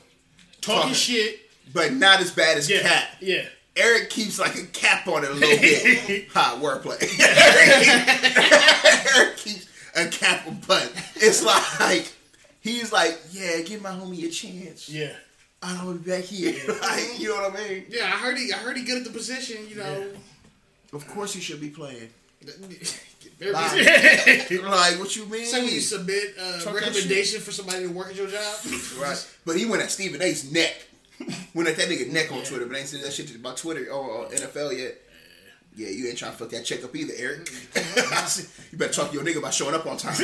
Talking 0.60 0.60
Talking. 0.60 0.94
shit. 0.94 1.40
but 1.72 1.92
not 1.92 2.20
as 2.20 2.30
bad 2.30 2.58
as 2.58 2.70
Yeah. 2.70 2.82
Kap. 2.82 3.08
Yeah. 3.20 3.46
Eric 3.76 4.08
keeps 4.10 4.38
like 4.38 4.54
a 4.54 4.64
cap 4.66 5.08
on 5.08 5.24
it 5.24 5.30
a 5.30 5.34
little 5.34 5.58
bit. 5.58 6.28
Hot 6.32 6.60
wordplay. 6.62 7.02
Eric 9.16 9.36
keeps 9.38 9.66
a 9.96 10.06
cap 10.06 10.46
on 10.46 10.60
butt. 10.66 10.92
It's 11.16 11.42
like 11.44 12.12
he's 12.60 12.92
like, 12.92 13.18
yeah, 13.32 13.60
give 13.62 13.82
my 13.82 13.90
homie 13.90 14.24
a 14.24 14.30
chance. 14.30 14.88
Yeah. 14.88 15.12
I'm 15.64 15.86
gonna 15.86 15.98
be 15.98 16.10
back 16.10 16.24
here. 16.24 16.54
like, 16.82 17.18
you 17.18 17.28
know 17.28 17.36
what 17.36 17.54
I 17.54 17.68
mean? 17.68 17.84
Yeah, 17.88 18.04
I 18.04 18.18
heard 18.18 18.36
he. 18.36 18.52
I 18.52 18.56
heard 18.58 18.76
he 18.76 18.84
good 18.84 18.98
at 18.98 19.04
the 19.04 19.10
position. 19.10 19.66
You 19.68 19.76
know. 19.76 20.08
Of 20.92 21.08
course 21.08 21.32
he 21.34 21.40
should 21.40 21.60
be 21.60 21.70
playing. 21.70 22.10
Like, 23.40 23.50
like, 24.62 24.98
what 24.98 25.16
you 25.16 25.26
mean? 25.26 25.46
So 25.46 25.58
when 25.58 25.72
you 25.72 25.80
submit 25.80 26.34
a 26.38 26.60
Talk 26.62 26.74
recommendation 26.74 27.40
for 27.40 27.50
somebody 27.52 27.86
to 27.86 27.92
work 27.92 28.08
at 28.10 28.16
your 28.16 28.28
job, 28.28 28.56
Right. 29.00 29.34
But 29.44 29.56
he 29.56 29.66
went 29.66 29.82
at 29.82 29.90
Stephen 29.90 30.22
A's 30.22 30.52
neck. 30.52 30.86
went 31.52 31.68
at 31.68 31.76
that 31.76 31.88
nigga 31.88 32.10
neck 32.12 32.30
on 32.32 32.42
Twitter, 32.42 32.66
but 32.66 32.76
ain't 32.76 32.86
said 32.86 33.02
that 33.02 33.12
shit 33.12 33.34
about 33.34 33.56
Twitter 33.56 33.90
or 33.90 34.26
uh, 34.26 34.30
NFL 34.30 34.78
yet. 34.78 35.00
Yeah, 35.74 35.88
you 35.88 36.06
ain't 36.08 36.18
trying 36.18 36.32
to 36.32 36.36
fuck 36.38 36.50
that 36.50 36.64
check 36.64 36.84
up 36.84 36.94
either, 36.94 37.14
Eric. 37.16 37.50
you 38.70 38.78
better 38.78 38.92
talk 38.92 39.08
to 39.08 39.14
your 39.14 39.24
nigga 39.24 39.38
about 39.38 39.54
showing 39.54 39.74
up 39.74 39.86
on 39.86 39.96
time. 39.96 40.14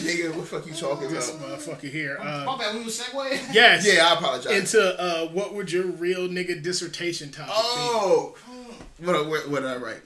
Nigga, 0.00 0.30
what 0.30 0.40
the 0.40 0.46
fuck 0.46 0.66
you 0.66 0.74
talking 0.74 1.10
This 1.10 1.34
about? 1.34 1.58
motherfucker 1.58 1.90
here. 1.90 2.18
Uh, 2.20 2.44
my 2.46 2.58
bad. 2.58 2.74
We 2.74 2.84
was 2.84 2.98
segue. 2.98 3.54
yes. 3.54 3.86
Yeah, 3.86 4.08
I 4.08 4.14
apologize. 4.14 4.52
Into 4.52 5.00
uh, 5.00 5.28
what 5.28 5.54
would 5.54 5.70
your 5.70 5.86
real 5.86 6.28
nigga 6.28 6.62
dissertation 6.62 7.30
topic 7.30 7.52
oh, 7.56 8.36
what, 8.98 9.28
what, 9.28 9.48
what 9.48 9.60
did 9.60 9.70
I 9.70 9.76
write? 9.76 10.00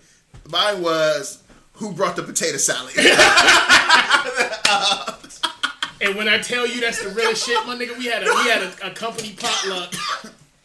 Mine 0.51 0.83
was 0.83 1.43
who 1.75 1.93
brought 1.93 2.17
the 2.17 2.23
potato 2.23 2.59
salad. 2.59 2.93
And 6.03 6.17
when 6.17 6.29
I 6.29 6.39
tell 6.39 6.67
you 6.67 6.81
that's 6.81 7.01
the 7.01 7.11
realest 7.11 7.47
shit, 7.47 7.65
my 7.65 7.77
nigga, 7.77 7.97
we 7.97 8.07
had 8.07 8.23
a 8.23 8.27
we 8.27 8.51
had 8.51 8.63
a, 8.63 8.89
a 8.89 8.91
company 8.91 9.37
potluck 9.39 9.95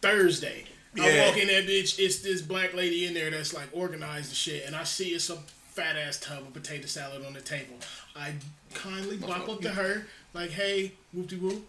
Thursday. 0.01 0.63
I 0.99 1.27
walk 1.27 1.37
in 1.37 1.47
that 1.49 1.67
bitch, 1.67 1.99
it's 1.99 2.19
this 2.21 2.41
black 2.41 2.73
lady 2.73 3.05
in 3.05 3.13
there 3.13 3.29
that's 3.29 3.53
like 3.53 3.67
organized 3.71 4.29
and 4.29 4.35
shit, 4.35 4.65
and 4.65 4.75
I 4.75 4.83
see 4.83 5.09
it's 5.09 5.29
a 5.29 5.35
fat 5.69 5.95
ass 5.95 6.19
tub 6.19 6.39
of 6.39 6.53
potato 6.53 6.87
salad 6.87 7.23
on 7.23 7.33
the 7.33 7.41
table. 7.41 7.75
I 8.15 8.33
kindly 8.77 9.17
bop 9.17 9.49
up 9.49 9.61
to 9.61 9.69
her, 9.69 10.05
like, 10.33 10.51
hey, 10.51 10.93
whoop 11.13 11.27
de 11.27 11.35
whoop. 11.35 11.65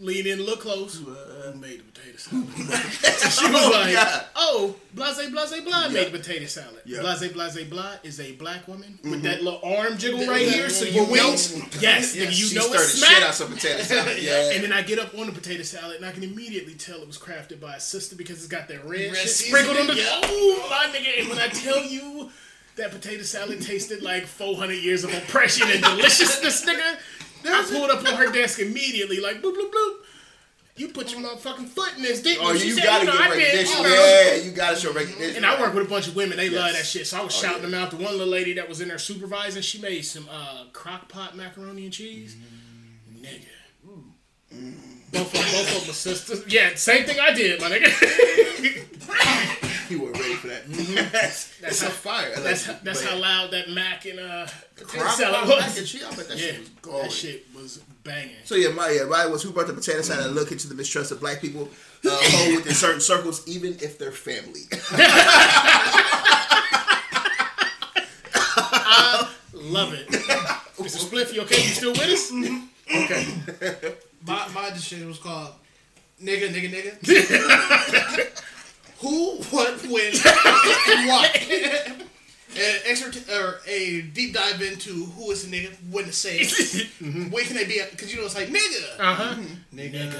Lean 0.00 0.26
in, 0.26 0.42
look 0.42 0.60
close. 0.62 0.98
Who 0.98 1.12
uh, 1.12 1.52
made 1.56 1.78
the 1.78 1.84
potato 1.84 2.16
salad? 2.16 2.48
she 2.56 3.46
was 3.46 3.64
oh, 3.64 3.70
like, 3.70 3.94
God. 3.94 4.24
"Oh, 4.34 4.74
blase 4.92 5.30
blase 5.30 5.60
blah 5.60 5.88
made 5.88 6.12
the 6.12 6.18
potato 6.18 6.46
salad. 6.46 6.80
Yeah. 6.84 7.00
Blase 7.00 7.32
blase 7.32 7.62
blah 7.62 7.92
is 8.02 8.18
a 8.18 8.32
black 8.32 8.66
woman 8.66 8.98
with 9.04 9.12
mm-hmm. 9.12 9.22
that 9.22 9.44
little 9.44 9.60
arm 9.62 9.96
jiggle 9.96 10.26
right 10.26 10.48
here, 10.48 10.68
so 10.68 10.84
you 10.84 11.02
With 11.02 11.16
know, 11.16 11.28
wings? 11.28 11.80
yes, 11.80 12.16
nigga, 12.16 12.26
you 12.26 12.32
she 12.32 12.56
know 12.56 12.62
stirred 12.62 12.74
it's 12.80 13.00
the 13.00 13.06
shit 13.06 13.16
smack. 13.16 13.28
out 13.28 13.34
some 13.34 13.52
potato 13.52 13.82
salad. 13.84 14.20
Yeah. 14.20 14.50
And 14.50 14.64
then 14.64 14.72
I 14.72 14.82
get 14.82 14.98
up 14.98 15.16
on 15.16 15.26
the 15.26 15.32
potato 15.32 15.62
salad, 15.62 15.98
and 15.98 16.04
I 16.04 16.10
can 16.10 16.24
immediately 16.24 16.74
tell 16.74 17.00
it 17.00 17.06
was 17.06 17.16
crafted 17.18 17.60
by 17.60 17.76
a 17.76 17.80
sister 17.80 18.16
because 18.16 18.38
it's 18.38 18.48
got 18.48 18.66
that 18.66 18.84
red, 18.84 19.12
Red 19.12 19.16
shit 19.16 19.28
sprinkled 19.30 19.76
on 19.76 19.86
the. 19.86 19.94
yeah. 19.94 20.06
Oh 20.24 20.66
my 20.70 20.92
nigga! 20.92 21.20
And 21.20 21.28
when 21.28 21.38
I 21.38 21.46
tell 21.46 21.80
you 21.84 22.30
that 22.76 22.90
potato 22.90 23.22
salad 23.22 23.62
tasted 23.62 24.02
like 24.02 24.26
400 24.26 24.74
years 24.74 25.04
of 25.04 25.14
oppression 25.14 25.68
and 25.70 25.82
deliciousness, 25.82 26.64
nigga, 26.68 26.96
I 27.46 27.64
pulled 27.70 27.90
up 27.90 28.00
on 28.06 28.14
her 28.14 28.32
desk 28.32 28.58
immediately, 28.58 29.20
like 29.20 29.36
bloop 29.42 29.54
bloop 29.56 29.70
bloop. 29.70 29.96
You 30.76 30.88
put 30.88 31.12
your 31.12 31.20
motherfucking 31.20 31.68
foot 31.68 31.96
in 31.96 32.02
this, 32.02 32.20
didn't 32.20 32.44
Oh, 32.44 32.50
you? 32.50 32.58
She 32.58 32.66
you 32.68 32.74
said, 32.74 32.82
gotta 32.84 33.04
you 33.04 33.12
know, 33.12 33.18
get 33.18 33.30
I 33.30 33.34
did, 33.36 33.68
recognition. 33.68 33.84
Yeah, 33.84 34.34
you 34.44 34.50
gotta 34.50 34.76
show 34.76 34.92
recognition. 34.92 35.36
And 35.36 35.46
I 35.46 35.60
work 35.60 35.72
with 35.72 35.86
a 35.86 35.88
bunch 35.88 36.08
of 36.08 36.16
women. 36.16 36.36
They 36.36 36.50
love 36.50 36.72
that 36.72 36.84
shit. 36.84 37.06
So 37.06 37.20
I 37.20 37.22
was 37.22 37.32
Oh, 37.36 37.42
shouting 37.46 37.62
yeah. 37.62 37.68
them 37.70 37.74
out. 37.80 37.90
The 37.92 37.96
one 37.98 38.12
little 38.12 38.26
lady 38.26 38.54
that 38.54 38.68
was 38.68 38.80
in 38.80 38.88
there 38.88 38.98
supervising, 38.98 39.62
she 39.62 39.78
made 39.80 40.02
some 40.02 40.26
uh, 40.28 40.64
crock 40.72 41.08
pot 41.08 41.36
macaroni 41.36 41.84
and 41.84 41.92
cheese. 41.92 42.34
Mm. 43.14 43.20
Nigga. 43.24 44.74
Both 45.12 45.26
of, 45.26 45.32
both 45.32 45.80
of 45.82 45.86
my 45.86 45.92
sisters. 45.92 46.42
Yeah, 46.52 46.74
same 46.74 47.04
thing 47.04 47.18
I 47.20 47.32
did, 47.32 47.60
my 47.60 47.68
nigga. 47.70 47.90
He 49.88 49.96
wasn't 49.96 50.20
ready 50.20 50.34
for 50.34 50.46
that. 50.48 50.66
that's, 51.12 51.58
that's 51.58 51.82
a 51.82 51.90
fire. 51.90 52.32
I 52.36 52.40
that's 52.40 52.68
like 52.68 52.78
it, 52.78 52.84
that's 52.84 53.04
how 53.04 53.18
loud 53.18 53.50
that 53.50 53.68
mac 53.68 54.06
and 54.06 54.18
uh 54.18 54.46
potato 54.76 55.08
salad 55.08 55.48
was. 55.48 55.58
mac 55.60 55.76
and 55.76 55.86
cheese, 55.86 56.04
I 56.04 56.14
bet 56.14 56.28
that 56.28 56.38
yeah, 56.38 56.46
shit 56.46 56.58
was 56.60 56.68
going. 56.80 57.02
that 57.02 57.12
shit 57.12 57.46
was 57.54 57.78
banging. 58.02 58.36
So 58.44 58.54
yeah, 58.54 58.70
my 58.70 58.90
yeah, 58.90 59.04
mine 59.04 59.30
was 59.30 59.42
who 59.42 59.50
brought 59.50 59.66
the 59.66 59.74
potato 59.74 60.00
salad 60.00 60.26
and 60.26 60.34
look 60.34 60.52
into 60.52 60.68
the 60.68 60.74
mistrust 60.74 61.12
of 61.12 61.20
black 61.20 61.40
people 61.40 61.68
uh, 62.06 62.10
hold 62.10 62.56
within 62.56 62.74
certain 62.74 63.00
circles, 63.00 63.46
even 63.46 63.74
if 63.74 63.98
they're 63.98 64.12
family. 64.12 64.62
I 68.56 69.28
love 69.52 69.92
it. 69.92 70.08
Mr. 70.08 71.08
Spliff, 71.08 71.32
you 71.34 71.42
okay? 71.42 71.56
You 71.56 71.68
still 71.68 71.92
with 71.92 72.02
us? 72.02 72.32
Okay. 72.94 73.26
My 74.26 74.48
my 74.54 74.70
decision 74.70 75.08
was 75.08 75.18
called 75.18 75.52
nigga 76.22 76.48
nigga 76.48 76.70
nigga. 76.70 78.40
Who, 79.04 79.36
what, 79.50 79.82
when, 79.82 80.12
why? 81.08 81.30
An 82.56 82.76
expert 82.86 83.16
or 83.30 83.60
a 83.66 84.00
deep 84.02 84.32
dive 84.34 84.62
into 84.62 84.90
who 85.06 85.30
is 85.32 85.48
the 85.50 85.56
nigga, 85.56 85.74
when 85.90 86.04
to 86.04 86.12
say 86.12 86.38
it, 86.40 86.88
when 87.32 87.44
can 87.44 87.56
they 87.56 87.64
be? 87.66 87.82
Because 87.90 88.10
you 88.14 88.18
know 88.20 88.26
it's 88.26 88.34
like 88.36 88.48
nigga, 88.48 88.98
Uh 89.00 89.14
huh. 89.14 89.34
nigga, 89.74 90.10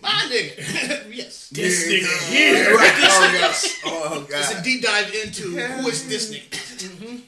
my 0.00 0.08
nigga. 0.30 0.56
yes, 1.14 1.50
This 1.50 1.86
nigga 1.86 2.32
here. 2.32 2.74
Right. 2.74 2.92
Oh 2.96 3.30
yes. 3.38 3.78
Oh 3.84 4.26
god, 4.28 4.40
it's 4.40 4.50
a 4.52 4.54
god. 4.54 4.64
deep 4.64 4.82
dive 4.82 5.14
into 5.22 5.42
who 5.56 5.88
is 5.88 6.08
this 6.08 6.30
nigga. 6.34 7.20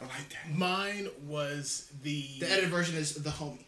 I 0.00 0.04
like 0.04 0.28
that. 0.30 0.56
Mine 0.56 1.08
was 1.26 1.90
the. 2.02 2.26
The 2.40 2.50
edited 2.50 2.70
version 2.70 2.96
is 2.96 3.14
the 3.14 3.28
homie. 3.28 3.58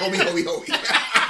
Homie, 0.00 0.18
homie, 0.18 0.44
homie. 0.44 1.22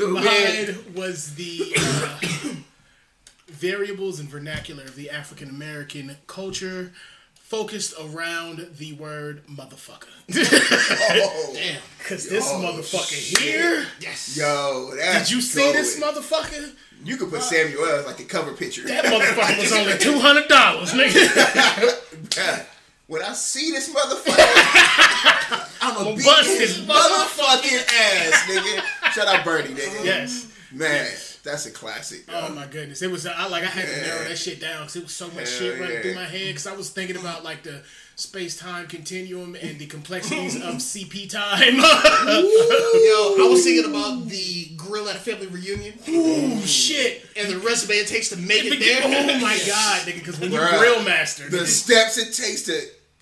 Stupid. 0.00 0.24
Mine 0.24 0.94
was 0.94 1.34
the 1.34 1.74
uh, 1.76 2.18
variables 3.48 4.18
and 4.18 4.28
vernacular 4.30 4.84
of 4.84 4.96
the 4.96 5.10
African 5.10 5.50
American 5.50 6.16
culture 6.26 6.92
focused 7.34 7.92
around 8.00 8.66
the 8.78 8.94
word 8.94 9.46
motherfucker. 9.46 10.06
Oh, 11.12 11.50
Damn. 11.52 11.80
Because 11.98 12.28
this 12.30 12.48
Oh, 12.50 12.60
motherfucker 12.62 13.12
shit. 13.12 13.38
here. 13.40 13.84
Yes. 14.00 14.36
yo, 14.38 14.92
that's 14.96 15.28
Did 15.28 15.34
you 15.36 15.42
see 15.42 15.70
this 15.72 16.00
motherfucker? 16.00 16.72
You 17.04 17.16
could 17.18 17.28
put 17.30 17.42
Samuel 17.42 17.84
as 17.86 18.06
like 18.06 18.16
the 18.16 18.24
cover 18.24 18.52
picture. 18.54 18.86
That 18.86 19.04
motherfucker 19.04 19.58
was 19.58 19.72
only 19.72 19.98
two 19.98 20.18
hundred 20.18 20.48
dollars, 20.48 20.92
nigga. 20.92 22.66
When 23.06 23.22
I 23.22 23.32
see 23.32 23.72
this 23.72 23.92
motherfucker, 23.92 25.66
I'm 25.80 25.94
gonna 25.94 26.16
beat 26.16 26.24
bust 26.24 26.48
his 26.58 26.76
his 26.76 26.86
motherfucking 26.86 27.84
ass, 27.94 28.42
nigga. 28.48 29.12
Shout 29.12 29.26
out 29.28 29.44
Bernie, 29.44 29.70
nigga. 29.70 30.04
yes. 30.04 30.46
Man, 30.72 31.06
that's 31.42 31.66
a 31.66 31.70
classic. 31.70 32.24
yo. 32.28 32.46
Oh 32.48 32.54
my 32.54 32.66
goodness, 32.66 33.02
it 33.02 33.10
was 33.10 33.26
uh, 33.26 33.34
I 33.36 33.48
like 33.48 33.64
I 33.64 33.66
had 33.66 33.86
to 33.88 34.00
narrow 34.06 34.24
that 34.28 34.38
shit 34.38 34.60
down 34.60 34.82
because 34.82 34.96
it 34.96 35.02
was 35.02 35.12
so 35.12 35.26
much 35.28 35.48
Hell 35.50 35.58
shit 35.58 35.80
running 35.80 35.96
yeah. 35.96 36.02
through 36.02 36.14
my 36.14 36.24
head 36.24 36.46
because 36.48 36.66
I 36.66 36.76
was 36.76 36.90
thinking 36.90 37.16
about 37.16 37.42
like 37.42 37.62
the 37.64 37.82
space 38.14 38.56
time 38.58 38.86
continuum 38.86 39.56
and 39.60 39.78
the 39.78 39.86
complexities 39.86 40.56
of 40.56 40.74
CP 40.74 41.28
time. 41.30 41.74
Yo, 41.76 41.82
I 41.82 43.46
was 43.50 43.64
thinking 43.64 43.90
about 43.90 44.28
the 44.28 44.68
grill 44.76 45.08
at 45.08 45.16
a 45.16 45.18
family 45.18 45.46
reunion 45.48 45.94
oh 46.06 46.60
shit. 46.66 47.24
and 47.36 47.48
the 47.50 47.58
resume 47.58 47.94
it 47.96 48.06
takes 48.06 48.28
to 48.28 48.36
make 48.36 48.64
it 48.64 48.74
Nigga, 48.74 48.80
there. 48.80 49.00
Oh 49.04 49.40
my 49.40 49.58
god, 49.66 50.02
nigga! 50.02 50.14
Because 50.16 50.38
when 50.38 50.52
you 50.52 50.58
Bruh. 50.58 50.78
grill 50.78 51.02
master, 51.02 51.48
The 51.48 51.58
nigga, 51.58 51.66
steps 51.66 52.18
it 52.18 52.32
takes 52.34 52.62
to 52.64 52.80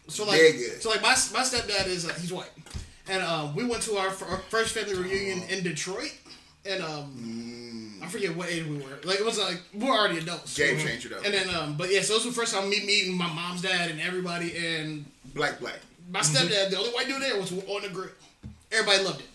So 0.08 0.24
like, 0.24 0.40
Nigga. 0.40 0.80
so 0.80 0.90
like 0.90 1.02
my 1.02 1.10
my 1.10 1.44
stepdad 1.44 1.86
is 1.86 2.06
uh, 2.08 2.12
he's 2.14 2.32
white, 2.32 2.50
and 3.08 3.22
um, 3.22 3.54
we 3.54 3.64
went 3.64 3.82
to 3.84 3.96
our, 3.98 4.08
f- 4.08 4.22
our 4.28 4.38
first 4.48 4.74
family 4.74 4.94
reunion 4.94 5.42
in 5.50 5.62
Detroit, 5.62 6.14
and 6.64 6.82
um, 6.82 8.00
I 8.02 8.06
forget 8.08 8.34
what 8.34 8.48
age 8.48 8.64
we 8.64 8.76
were. 8.78 8.98
Like 9.04 9.20
it 9.20 9.24
was 9.24 9.38
like 9.38 9.60
we're 9.74 9.90
already 9.92 10.18
adults. 10.18 10.56
game 10.56 10.78
changer 10.78 11.10
though. 11.10 11.20
And 11.24 11.34
then 11.34 11.54
um, 11.54 11.76
but 11.76 11.92
yeah, 11.92 12.00
so 12.00 12.14
it 12.14 12.16
was 12.16 12.24
the 12.24 12.32
first 12.32 12.54
time 12.54 12.70
me 12.70 12.80
meeting 12.86 13.16
my 13.16 13.30
mom's 13.32 13.60
dad 13.62 13.90
and 13.90 14.00
everybody, 14.00 14.56
and 14.56 15.04
Black, 15.34 15.60
black. 15.60 15.78
my 16.10 16.20
stepdad, 16.20 16.70
the 16.70 16.78
only 16.78 16.90
white 16.90 17.06
dude 17.06 17.20
there 17.20 17.36
was 17.38 17.52
on 17.52 17.82
the 17.82 17.88
grill. 17.90 18.08
Everybody 18.72 19.04
loved 19.04 19.20
it. 19.20 19.26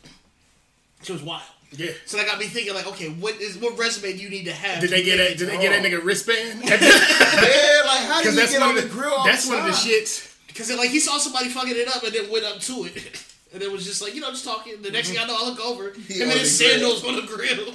So 1.04 1.14
it 1.14 1.18
was 1.18 1.24
wild. 1.24 1.44
yeah. 1.72 1.92
So 2.06 2.18
that 2.18 2.26
got 2.26 2.40
me 2.40 2.46
thinking, 2.46 2.74
like, 2.74 2.88
okay, 2.88 3.10
what 3.10 3.36
is 3.40 3.58
what 3.58 3.78
resume 3.78 4.14
do 4.14 4.24
you 4.24 4.30
need 4.30 4.46
to 4.46 4.54
have? 4.54 4.82
Did 4.82 4.88
to 4.90 4.96
they 4.96 5.04
get 5.04 5.18
that? 5.18 5.38
Did 5.38 5.50
they 5.50 5.60
get 5.62 5.70
that 5.70 5.84
nigga 5.88 6.04
wristband? 6.04 6.64
Yeah, 6.70 7.82
like 7.86 8.08
how 8.08 8.22
do 8.24 8.30
you 8.32 8.36
that's 8.36 8.52
get 8.52 8.60
one 8.62 8.70
on 8.72 8.78
of 8.78 8.82
the 8.84 8.88
the 8.90 8.94
grill? 8.96 9.14
all 9.14 9.24
That's 9.26 9.46
the 9.48 9.56
one 9.56 9.60
of 9.60 9.66
the 9.68 9.72
shits. 9.74 10.33
Because 10.54 10.70
like 10.76 10.90
he 10.92 11.00
saw 11.00 11.18
somebody 11.18 11.50
fucking 11.50 11.76
it 11.76 11.88
up 11.88 12.04
and 12.04 12.14
then 12.14 12.30
went 12.32 12.46
up 12.46 12.60
to 12.62 12.86
it. 12.86 13.22
And 13.54 13.62
it 13.62 13.72
was 13.72 13.86
just 13.86 14.02
like, 14.02 14.16
you 14.16 14.20
know, 14.22 14.32
just 14.32 14.46
talking. 14.46 14.82
The 14.82 14.90
next 14.90 15.10
thing 15.12 15.20
I 15.20 15.28
know, 15.28 15.38
I 15.40 15.48
look 15.48 15.60
over, 15.60 15.94
He 16.08 16.16
him 16.16 16.24
on 16.24 16.32
and 16.32 16.40
his 16.40 16.58
the 16.58 16.66
grill. 16.66 16.98
sandals 16.98 17.04
on 17.06 17.16
the 17.18 17.22
grill. 17.22 17.68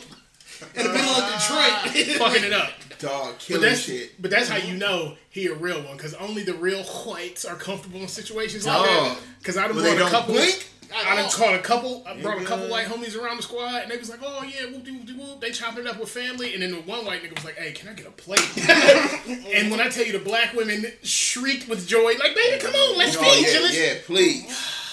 In 0.75 0.87
the 0.89 0.93
middle 0.93 1.11
of 1.11 1.33
Detroit. 1.33 2.17
Fucking 2.19 2.43
it 2.43 2.53
up. 2.53 2.73
Dog 2.99 3.35
But 3.35 3.39
killing 3.39 3.63
that's, 3.63 3.81
shit. 3.83 4.21
but 4.21 4.33
that's 4.33 4.49
how 4.49 4.57
you 4.57 4.75
know 4.75 5.15
he 5.31 5.47
a 5.47 5.55
real 5.55 5.81
one 5.83 5.97
because 5.97 6.15
only 6.15 6.43
the 6.43 6.55
real 6.55 6.83
whites 6.83 7.45
are 7.45 7.55
comfortable 7.55 8.01
in 8.01 8.09
situations 8.09 8.67
like 8.67 8.83
that. 8.89 9.19
Because 9.39 9.57
I 9.57 9.69
done 9.69 9.77
Well, 9.77 9.85
they 9.85 9.95
a 9.95 9.99
don't 10.01 10.11
couple. 10.11 10.35
blink. 10.35 10.69
I 10.95 11.17
done 11.17 11.27
oh. 11.29 11.37
caught 11.37 11.55
a 11.55 11.59
couple. 11.59 12.03
I 12.07 12.21
brought 12.21 12.41
a 12.41 12.45
couple 12.45 12.69
white 12.69 12.87
homies 12.87 13.21
around 13.21 13.37
the 13.37 13.43
squad, 13.43 13.83
and 13.83 13.91
they 13.91 13.97
was 13.97 14.09
like, 14.09 14.21
"Oh 14.23 14.43
yeah, 14.43 14.67
whoop 14.71 14.85
de 14.85 14.93
whoop 14.93 15.07
de 15.07 15.13
whoop." 15.15 15.41
They 15.41 15.51
chopping 15.51 15.85
it 15.85 15.87
up 15.87 16.01
with 16.01 16.09
family, 16.09 16.55
and 16.55 16.63
then 16.63 16.73
the 16.73 16.81
one 16.81 17.05
white 17.05 17.23
nigga 17.23 17.35
was 17.35 17.45
like, 17.45 17.57
"Hey, 17.57 17.73
can 17.73 17.89
I 17.89 17.93
get 17.95 18.07
a 18.07 18.11
plate?" 18.11 18.41
and 19.55 19.71
when 19.71 19.81
I 19.81 19.89
tell 19.89 20.05
you 20.07 20.13
the 20.13 20.19
black 20.19 20.55
women 20.55 20.87
shrieked 21.03 21.69
with 21.69 21.87
joy, 21.87 22.15
like, 22.19 22.35
"Baby, 22.35 22.61
come 22.61 22.75
on, 22.75 22.99
let's 22.99 23.17
Oh 23.17 23.23
feed 23.23 23.47
yeah, 23.47 23.53
you." 23.55 23.63
Let's-" 23.63 23.79
yeah, 23.79 23.95
please. 24.05 24.75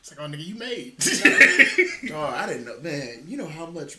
It's 0.00 0.10
like, 0.10 0.20
"Oh 0.20 0.30
nigga, 0.30 0.44
you 0.44 0.54
made." 0.56 0.96
Oh, 2.14 2.20
I 2.20 2.46
didn't 2.46 2.66
know, 2.66 2.78
man. 2.82 3.24
You 3.26 3.38
know 3.38 3.46
how 3.46 3.64
much 3.66 3.96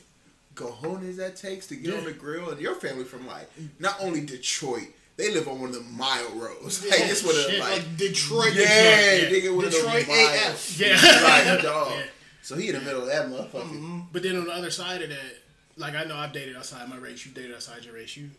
cojones 0.53 1.15
that 1.17 1.35
takes 1.35 1.65
to 1.67 1.75
get 1.75 1.91
Yeah. 1.93 1.99
on 1.99 2.05
the 2.05 2.13
grill, 2.13 2.49
and 2.51 2.61
your 2.61 2.75
family 2.75 3.03
from 3.03 3.25
like 3.27 3.49
not 3.79 3.97
only 3.99 4.21
Detroit, 4.25 4.89
they 5.17 5.33
live 5.33 5.47
on 5.47 5.59
one 5.61 5.69
of 5.69 5.75
the 5.75 5.81
mile 5.91 6.29
roads. 6.35 6.83
Like 6.85 6.99
it's 7.01 7.23
one 7.23 7.35
of 7.35 7.41
Shit. 7.43 7.59
like, 7.59 7.71
Like 7.77 7.97
Detroit, 7.97 8.53
yeah, 8.53 9.15
Detroit, 9.21 9.31
nigga, 9.43 9.55
one 9.55 9.65
of 9.65 9.71
Detroit 9.71 10.05
the 10.05 10.11
mile. 10.11 10.51
AF. 10.51 10.79
yeah. 10.79 11.51
Like, 11.53 11.61
dog. 11.63 11.91
Yeah. 11.95 12.03
So 12.41 12.55
he 12.55 12.69
in 12.69 12.75
the 12.75 12.81
middle 12.81 13.01
of 13.01 13.07
that 13.07 13.27
motherfucker. 13.27 13.63
Mm-hmm. 13.71 13.99
But 14.11 14.23
then 14.23 14.35
on 14.37 14.45
the 14.45 14.51
other 14.53 14.69
side 14.71 15.01
of 15.01 15.09
that, 15.09 15.37
like 15.77 15.95
I 15.95 16.03
know 16.03 16.15
I've 16.15 16.31
dated 16.33 16.55
outside 16.55 16.87
my 16.89 16.97
race. 16.97 17.25
You 17.25 17.31
dated 17.31 17.55
outside 17.55 17.83
your 17.85 17.95
race. 17.95 18.15
You 18.17 18.29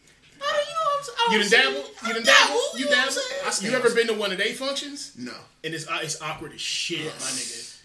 I 0.41 0.53
don't- 0.53 0.69
you 0.69 0.75
know, 0.75 0.81
I'm, 0.93 1.33
I 1.33 1.43
don't 1.43 1.51
done 1.51 1.61
dabble? 1.75 1.89
You 1.89 1.91
I 2.03 2.13
done 2.13 2.23
dabble, 2.25 2.55
dabble? 2.55 2.79
You 2.79 2.85
know 2.85 2.91
dabble? 2.91 3.13
saying? 3.53 3.73
You 3.73 3.79
ever 3.79 3.95
been 3.95 4.07
to 4.09 4.15
one 4.15 4.33
of 4.33 4.39
they 4.39 4.53
functions? 4.53 5.13
No. 5.19 5.33
And 5.65 5.73
it's 5.75 5.89
uh, 5.89 5.99
it's 6.03 6.21
awkward 6.21 6.53
as 6.53 6.61
shit, 6.61 7.07
my 7.07 7.11
nigga. 7.11 7.79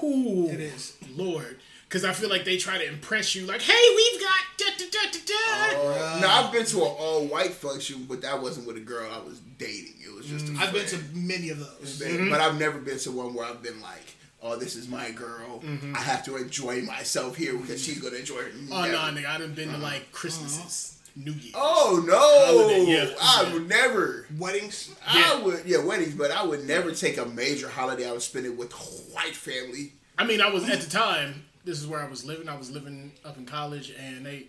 Whew, 0.00 0.48
It 0.50 0.60
is. 0.60 0.96
Lord. 1.14 1.58
Because 1.94 2.04
I 2.04 2.12
feel 2.12 2.28
like 2.28 2.44
they 2.44 2.56
try 2.56 2.76
to 2.76 2.88
impress 2.88 3.36
you, 3.36 3.46
like, 3.46 3.62
hey, 3.62 3.72
we've 3.94 4.20
got 4.20 4.40
da 4.58 4.64
da 4.76 4.84
da 4.90 5.10
da 5.12 5.18
da. 5.26 5.78
Uh, 5.78 6.18
no, 6.20 6.28
I've 6.28 6.52
been 6.52 6.66
to 6.66 6.78
an 6.78 6.92
all 6.98 7.24
white 7.26 7.52
function, 7.52 8.06
but 8.08 8.20
that 8.22 8.42
wasn't 8.42 8.66
with 8.66 8.76
a 8.76 8.80
girl 8.80 9.08
I 9.12 9.24
was 9.24 9.38
dating. 9.58 9.94
It 10.04 10.12
was 10.12 10.26
just 10.26 10.48
a 10.48 10.50
mm. 10.50 10.58
I've 10.58 10.72
been 10.72 10.86
to 10.86 10.98
many 11.14 11.50
of 11.50 11.60
those. 11.60 12.00
Mm-hmm. 12.00 12.30
But 12.30 12.40
I've 12.40 12.58
never 12.58 12.80
been 12.80 12.98
to 12.98 13.12
one 13.12 13.32
where 13.32 13.46
I've 13.46 13.62
been 13.62 13.80
like, 13.80 14.16
oh, 14.42 14.56
this 14.56 14.74
is 14.74 14.88
my 14.88 15.12
girl. 15.12 15.60
Mm-hmm. 15.60 15.94
I 15.94 16.00
have 16.00 16.24
to 16.24 16.36
enjoy 16.36 16.82
myself 16.82 17.36
here 17.36 17.56
because 17.56 17.80
she's 17.80 18.00
going 18.00 18.14
to 18.14 18.18
enjoy 18.18 18.40
it. 18.40 18.54
Oh, 18.72 18.82
no, 18.86 18.98
nigga, 18.98 19.26
I 19.26 19.38
done 19.38 19.54
been 19.54 19.68
to, 19.68 19.74
uh-huh. 19.74 19.84
like, 19.84 20.10
Christmases, 20.10 20.98
New 21.14 21.30
Year's. 21.30 21.54
Oh, 21.54 22.02
no. 22.04 22.58
Holiday, 22.58 22.90
yeah. 22.90 23.14
I 23.22 23.44
Yeah. 23.46 23.52
would 23.52 23.68
never. 23.68 24.26
Weddings. 24.36 24.92
I 25.06 25.40
would, 25.44 25.64
yeah, 25.64 25.78
weddings, 25.78 26.16
but 26.16 26.32
I 26.32 26.44
would 26.44 26.66
never 26.66 26.90
take 26.90 27.18
a 27.18 27.24
major 27.24 27.68
holiday 27.68 28.08
I 28.08 28.10
would 28.10 28.22
spend 28.22 28.46
it 28.46 28.56
with 28.56 28.72
white 29.12 29.36
family. 29.36 29.92
I 30.18 30.24
mean, 30.24 30.40
I 30.40 30.50
was, 30.50 30.68
at 30.68 30.80
the 30.80 30.90
time, 30.90 31.44
this 31.64 31.80
is 31.80 31.86
where 31.86 32.00
I 32.00 32.08
was 32.08 32.24
living. 32.24 32.48
I 32.48 32.56
was 32.56 32.70
living 32.70 33.12
up 33.24 33.36
in 33.38 33.46
college, 33.46 33.92
and 33.98 34.24
they, 34.26 34.46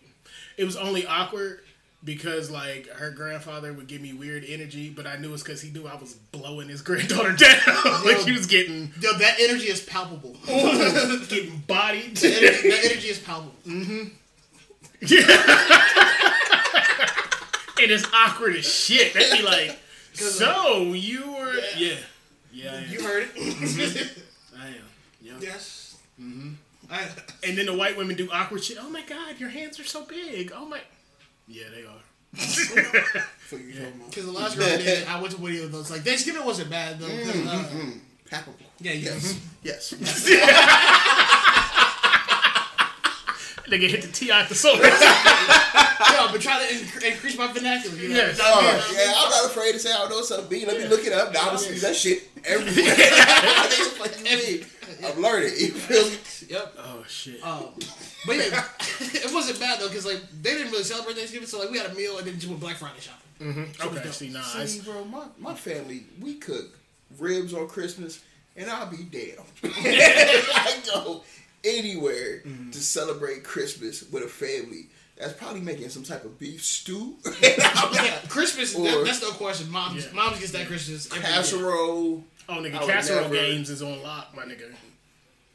it 0.57 0.65
was 0.65 0.75
only 0.75 1.05
awkward 1.05 1.61
because, 2.03 2.51
like, 2.51 2.87
her 2.87 3.09
grandfather 3.09 3.73
would 3.73 3.87
give 3.87 4.01
me 4.01 4.13
weird 4.13 4.43
energy, 4.47 4.89
but 4.89 5.07
I 5.07 5.15
knew 5.17 5.33
it's 5.33 5.41
because 5.41 5.61
he 5.61 5.71
knew 5.71 5.87
I 5.87 5.95
was 5.95 6.13
blowing 6.13 6.69
his 6.69 6.81
granddaughter 6.83 7.33
down. 7.33 7.59
like, 8.05 8.19
he 8.19 8.31
was 8.31 8.45
getting, 8.45 8.91
Yo, 8.99 9.13
that 9.13 9.37
energy 9.39 9.67
is 9.67 9.81
palpable. 9.81 10.35
getting 10.45 11.63
bodied. 11.67 12.17
that, 12.17 12.43
energy, 12.43 12.69
that 12.69 12.85
energy 12.85 13.07
is 13.07 13.19
palpable. 13.19 13.55
and 17.79 17.91
it's 17.91 18.07
awkward 18.13 18.55
as 18.55 18.65
shit. 18.65 19.13
They'd 19.13 19.37
be 19.37 19.43
like, 19.43 19.79
so 20.13 20.93
you 20.93 21.31
were, 21.33 21.55
yeah, 21.77 21.95
yeah, 22.53 22.71
I 22.71 22.75
am. 22.77 22.89
You 22.89 23.03
heard 23.03 23.29
it. 23.35 24.23
I 24.57 24.67
am. 24.67 24.73
Yeah. 25.21 25.33
yes. 25.41 25.97
Mm-hmm. 26.19 26.53
I, 26.95 27.47
And 27.47 27.57
then 27.57 27.65
the 27.67 27.73
white 27.75 27.97
women 27.97 28.15
do 28.15 28.29
awkward 28.31 28.63
shit. 28.63 28.77
Oh 28.79 28.89
my 28.89 29.01
god, 29.01 29.39
your 29.39 29.49
hands 29.49 29.79
are 29.79 29.83
so 29.83 30.03
big. 30.05 30.51
Oh 30.55 30.65
my. 30.65 30.79
Yeah, 31.47 31.65
they 31.73 31.83
are. 31.85 32.01
For 33.39 33.57
you. 33.57 33.85
Because 34.09 34.25
the 34.25 34.31
last 34.31 34.57
girl 34.57 34.67
I 34.67 35.05
I 35.17 35.21
went 35.21 35.33
to 35.35 35.41
one 35.41 35.55
of 35.55 35.71
those. 35.71 35.89
Like 35.91 36.01
Thanksgiving 36.01 36.43
wasn't 36.45 36.69
bad 36.69 36.99
though. 36.99 37.07
'cause, 37.07 37.47
uh, 37.47 37.63
Palpable. 38.29 38.57
yeah, 38.79 38.93
yes. 38.93 39.39
Yes. 39.63 39.93
Nigga 43.67 43.89
hit 43.89 44.01
the 44.03 44.07
T 44.11 44.31
out 44.31 44.47
the 44.47 44.53
soul. 44.55 44.75
Yo, 44.77 44.83
I've 44.83 46.31
been 46.31 46.39
trying 46.41 46.67
to 46.67 46.73
inc- 46.73 47.03
increase 47.03 47.35
my 47.37 47.51
vernacular. 47.51 47.95
You 47.97 48.09
know? 48.09 48.15
Yes. 48.15 48.39
Oh, 48.41 48.93
yeah, 48.95 49.13
I'm 49.15 49.29
not 49.31 49.45
afraid 49.45 49.71
to 49.73 49.79
say 49.79 49.91
I 49.91 49.97
don't 49.99 50.09
know 50.11 50.21
something. 50.21 50.47
B. 50.59 50.65
Let 50.67 50.77
me 50.77 50.87
look 50.87 51.03
it 51.03 51.13
up. 51.13 51.33
Now 51.33 51.49
I 51.51 51.55
see 51.55 51.73
that 51.79 51.95
shit 51.95 52.29
everywhere. 52.43 52.95
What 53.99 54.17
you 54.19 54.23
mean? 54.23 54.65
I'm 55.05 55.21
learning. 55.21 55.51
You 55.57 55.71
feel 55.71 56.05
me? 56.09 56.17
Yep. 56.49 56.73
oh 56.79 57.03
shit. 57.07 57.43
Um, 57.43 57.65
but 58.25 58.35
yeah, 58.37 58.63
it 58.99 59.33
wasn't 59.33 59.59
bad 59.59 59.79
though 59.79 59.87
because 59.87 60.05
like 60.05 60.21
they 60.41 60.51
didn't 60.53 60.71
really 60.71 60.83
celebrate 60.83 61.15
Thanksgiving, 61.17 61.47
so 61.47 61.59
like 61.59 61.71
we 61.71 61.77
had 61.77 61.89
a 61.91 61.95
meal 61.95 62.17
and 62.17 62.27
then 62.27 62.35
just 62.35 62.47
went 62.47 62.59
Black 62.59 62.75
Friday 62.77 62.99
shopping. 62.99 63.73
okay, 63.97 64.09
see, 64.11 64.29
nah. 64.29 64.41
I, 64.55 64.65
See, 64.65 64.81
bro, 64.81 65.03
my, 65.05 65.25
my 65.37 65.53
family, 65.53 66.03
we 66.21 66.35
cook 66.35 66.77
ribs 67.19 67.53
on 67.53 67.67
Christmas, 67.67 68.23
and 68.55 68.69
I'll 68.69 68.87
be 68.89 69.03
damned. 69.03 69.39
I 69.63 70.79
go 70.93 71.23
anywhere 71.63 72.41
to 72.71 72.77
celebrate 72.79 73.43
Christmas 73.43 74.09
with 74.11 74.23
a 74.23 74.27
family 74.27 74.87
that's 75.17 75.33
probably 75.33 75.61
making 75.61 75.89
some 75.89 76.03
type 76.03 76.23
of 76.25 76.37
beef 76.39 76.63
stew, 76.63 77.15
Yeah, 77.41 78.19
Christmas. 78.27 78.75
Or- 78.75 78.83
that, 78.83 79.03
that's 79.05 79.21
no 79.21 79.31
question. 79.31 79.71
Mom's 79.71 80.05
Yeah. 80.05 80.11
mom's 80.13 80.39
gets 80.39 80.51
that 80.51 80.67
Christmas 80.67 81.07
every 81.07 81.19
year. 81.19 81.27
casserole. 81.37 82.23
Oh, 82.49 82.53
nigga, 82.53 82.75
I 82.75 82.85
casserole 82.85 83.21
never- 83.23 83.35
games 83.35 83.69
is 83.69 83.81
on 83.81 84.01
lock, 84.03 84.35
my 84.35 84.43
nigga. 84.43 84.73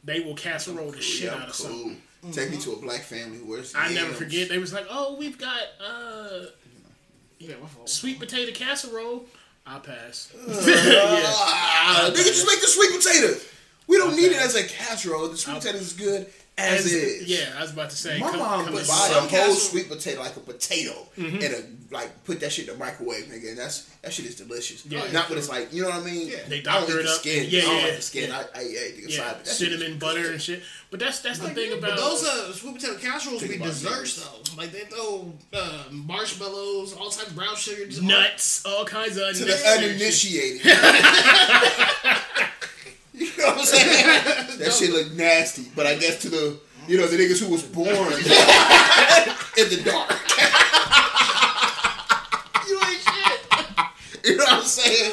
They 0.03 0.19
will 0.21 0.35
casserole 0.35 0.91
the 0.91 1.01
shit 1.01 1.25
Yeah, 1.31 1.35
out 1.35 1.49
of 1.49 1.53
cool. 1.57 1.67
something. 1.67 2.01
Take 2.31 2.51
me 2.51 2.57
to 2.57 2.73
a 2.73 2.75
black 2.77 3.01
family 3.01 3.39
where 3.39 3.59
it's 3.59 3.73
I 3.75 3.93
never 3.93 4.13
forget. 4.13 4.49
They 4.49 4.57
was 4.59 4.73
like, 4.73 4.85
oh, 4.89 5.15
we've 5.17 5.37
got 5.37 5.61
uh, 5.83 6.45
Yeah, 7.39 7.55
my 7.61 7.67
fault. 7.67 7.89
sweet 7.89 8.19
potato 8.19 8.51
casserole. 8.51 9.25
I 9.65 9.77
pass. 9.79 10.31
Ah, 10.47 12.09
nigga, 12.11 12.15
just 12.25 12.47
make 12.47 12.61
the 12.61 12.67
sweet 12.67 12.91
potatoes. 12.97 13.47
We 13.87 13.97
don't 13.97 14.15
need 14.15 14.31
it 14.31 14.41
as 14.41 14.55
a 14.55 14.63
casserole. 14.63 15.27
The 15.29 15.37
sweet 15.37 15.55
potatoes 15.57 15.81
is 15.81 15.93
good 15.93 16.27
as, 16.61 16.85
As- 16.85 16.93
is. 16.93 17.27
Yeah, 17.27 17.53
I 17.57 17.61
was 17.61 17.71
about 17.73 17.89
to 17.89 17.95
say. 17.95 18.19
My 18.19 18.29
come- 18.29 18.39
mom 18.39 18.63
come 18.65 18.73
would 18.73 18.79
and 18.81 18.87
buy 18.87 19.07
a 19.09 19.13
some 19.13 19.27
whole 19.29 19.53
sweet 19.53 19.87
potato 19.89 20.19
like 20.21 20.35
a 20.35 20.39
potato 20.39 20.93
Mm-hmm. 21.17 21.35
and 21.43 21.53
a 21.53 21.63
like 21.93 22.23
put 22.23 22.39
that 22.39 22.51
shit 22.53 22.67
in 22.69 22.73
the 22.73 22.79
microwave, 22.79 23.25
nigga. 23.25 23.49
And 23.49 23.57
that's 23.57 23.83
that 24.01 24.13
shit 24.13 24.25
is 24.25 24.35
delicious. 24.37 24.85
Yeah. 24.85 25.11
Not 25.11 25.27
what 25.29 25.37
it's 25.37 25.49
like 25.49 25.73
you 25.73 25.81
know 25.83 25.89
what 25.89 25.97
I 26.01 26.05
mean. 26.05 26.27
Yeah. 26.29 26.37
They 26.47 26.59
I 26.59 26.61
don't 26.61 26.87
doctor 26.87 26.93
eat 26.93 26.99
it 27.01 27.03
the 27.03 27.09
up. 27.09 27.19
skin. 27.19 27.45
Yeah, 27.49 27.59
I 27.59 27.63
don't 27.65 27.75
yeah, 27.77 27.83
like 27.83 27.95
the 27.97 28.01
skin. 28.01 28.29
yeah. 28.29 28.43
I, 28.55 28.59
I 28.59 28.63
eat 28.63 28.77
everything 28.77 29.09
Yeah, 29.09 29.15
aside. 29.15 29.33
But 29.37 29.45
that 29.45 29.55
shit 29.55 29.71
is 29.73 29.79
cinnamon 29.79 29.99
butter 29.99 30.31
and 30.31 30.41
shit. 30.41 30.63
But 30.89 30.99
that's 31.01 31.19
that's 31.19 31.39
the 31.39 31.49
thing 31.49 31.77
about 31.77 31.97
those 31.97 32.23
uh, 32.25 32.53
sweet 32.53 32.75
potato 32.75 32.95
casseroles 32.97 33.41
be 33.43 33.57
desserts 33.57 34.23
though. 34.23 34.57
Like 34.57 34.71
they 34.71 34.79
throw 34.85 35.33
uh, 35.53 35.83
marshmallows, 35.91 36.93
all 36.95 37.09
types 37.09 37.27
of 37.29 37.35
brown 37.35 37.55
sugar, 37.55 37.85
just 37.85 38.01
all- 38.01 38.07
nuts, 38.07 38.65
all 38.65 38.85
kinds 38.85 39.17
of 39.17 39.35
to 39.35 39.43
the 39.45 39.67
uninitiated. 39.77 40.61
you 43.41 43.47
know 43.47 43.53
what 43.55 43.59
I'm 43.59 43.65
saying? 43.65 44.57
That 44.59 44.73
shit 44.73 44.91
look 44.91 45.11
nasty. 45.13 45.65
But 45.75 45.87
I 45.87 45.95
guess 45.95 46.21
to 46.21 46.29
the 46.29 46.59
you 46.87 46.97
know 46.97 47.07
the 47.07 47.17
niggas 47.17 47.43
who 47.43 47.51
was 47.51 47.63
born 47.63 47.87
in 47.89 47.93
the 49.69 49.81
dark. 49.85 50.09
You 52.67 52.79
ain't 52.79 53.01
shit. 53.01 54.25
You 54.25 54.37
know 54.37 54.43
what 54.45 54.53
I'm 54.53 54.63
saying? 54.63 55.11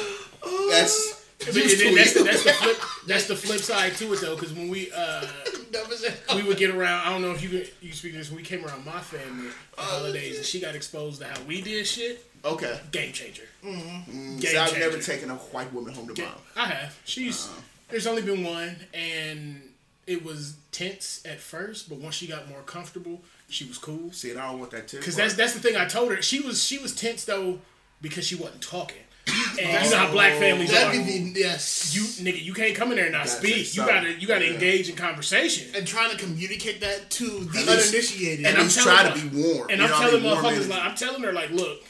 That's 0.69 1.25
But 1.39 1.53
then 1.55 1.95
that's, 1.95 2.13
the, 2.13 2.23
that's 2.23 2.43
the 2.43 2.53
flip. 2.53 2.77
That's 3.07 3.27
the 3.27 3.35
flip 3.35 3.59
side 3.59 3.95
to 3.97 4.13
it 4.13 4.21
though, 4.21 4.35
because 4.35 4.53
when 4.53 4.69
we 4.69 4.91
uh, 4.95 5.25
That 5.71 5.87
was 5.89 6.03
it. 6.03 6.13
we 6.35 6.43
would 6.43 6.57
get 6.57 6.69
around. 6.69 7.07
I 7.07 7.11
don't 7.11 7.21
know 7.21 7.31
if 7.31 7.41
you 7.41 7.49
could, 7.49 7.69
you 7.81 7.91
speak 7.91 8.13
this. 8.13 8.29
When 8.29 8.37
we 8.37 8.43
came 8.43 8.63
around 8.65 8.85
my 8.85 8.99
family 8.99 9.49
for 9.73 9.81
holidays, 9.81 10.37
and 10.37 10.45
she 10.45 10.59
got 10.59 10.75
exposed 10.75 11.19
to 11.21 11.27
how 11.27 11.41
we 11.47 11.61
did 11.61 11.87
shit. 11.87 12.23
okay. 12.45 12.79
Game 12.91 13.11
changer. 13.13 13.43
Mm, 13.65 14.05
Game 14.05 14.39
See, 14.41 14.57
I've 14.57 14.69
changer. 14.71 14.89
never 14.89 15.01
taken 15.01 15.29
a 15.31 15.35
white 15.35 15.73
woman 15.73 15.93
home 15.93 16.07
to 16.07 16.13
Ga- 16.13 16.23
mom. 16.25 16.33
I 16.55 16.65
have. 16.67 16.99
She's. 17.05 17.45
Uh-huh. 17.47 17.61
There's 17.89 18.07
only 18.07 18.21
been 18.21 18.43
one, 18.43 18.75
and 18.93 19.61
it 20.05 20.23
was 20.23 20.55
tense 20.71 21.21
at 21.25 21.39
first, 21.39 21.89
but 21.89 21.97
once 21.99 22.15
she 22.15 22.27
got 22.27 22.47
more 22.49 22.61
comfortable, 22.61 23.21
she 23.49 23.65
was 23.65 23.77
cool. 23.77 24.11
See, 24.11 24.31
and 24.31 24.39
I 24.39 24.49
don't 24.51 24.59
want 24.59 24.71
that 24.71 24.87
too. 24.87 24.97
Because 24.97 25.15
that's 25.15 25.33
that's 25.33 25.53
the 25.53 25.59
thing 25.59 25.75
I 25.75 25.85
told 25.85 26.11
her. 26.11 26.21
She 26.21 26.39
was 26.39 26.63
she 26.63 26.77
was 26.77 26.95
tense 26.95 27.25
though 27.25 27.59
because 28.01 28.25
she 28.25 28.35
wasn't 28.35 28.61
talking. 28.61 28.97
And 29.61 29.85
you 29.85 29.91
know 29.91 29.97
how 29.97 30.11
black 30.11 30.33
oh. 30.35 30.39
families 30.39 30.69
are. 30.71 30.75
That'd 30.91 31.05
be 31.05 31.33
yes. 31.35 31.93
You 31.93 32.01
nigga, 32.23 32.41
you 32.41 32.53
can't 32.53 32.73
come 32.75 32.91
in 32.91 32.95
there 32.95 33.05
and 33.05 33.13
not 33.13 33.25
Gotta 33.25 33.37
speak. 33.37 33.65
say 33.67 33.81
You 33.81 33.87
gotta 33.87 34.13
you 34.13 34.27
gotta 34.27 34.45
Yeah. 34.45 34.53
engage 34.53 34.89
in 34.89 34.95
conversation. 34.95 35.67
and 35.75 35.85
trying 35.85 36.11
to 36.11 36.17
communicate 36.17 36.79
that 36.81 37.09
to 37.11 37.25
the 37.25 37.59
least- 37.65 37.67
uninitiated. 37.93 38.45
and 38.45 38.47
At 38.47 38.55
I'm 38.55 38.63
least 38.63 38.77
telling 38.83 38.95
try 38.97 39.09
her- 39.09 39.15
to 39.19 39.27
be 39.27 39.41
warm. 39.43 39.69
And 39.69 39.79
you 39.79 39.83
I'm 39.85 39.89
know 39.89 39.95
what 39.95 40.03
I 40.05 40.09
telling 40.09 40.23
mean? 40.23 40.31
Warm 40.31 40.45
motherfuckers 40.45 40.69
like 40.69 40.81
I'm 40.83 40.95
telling 40.95 41.21
her 41.23 41.33
like, 41.33 41.49
look, 41.51 41.83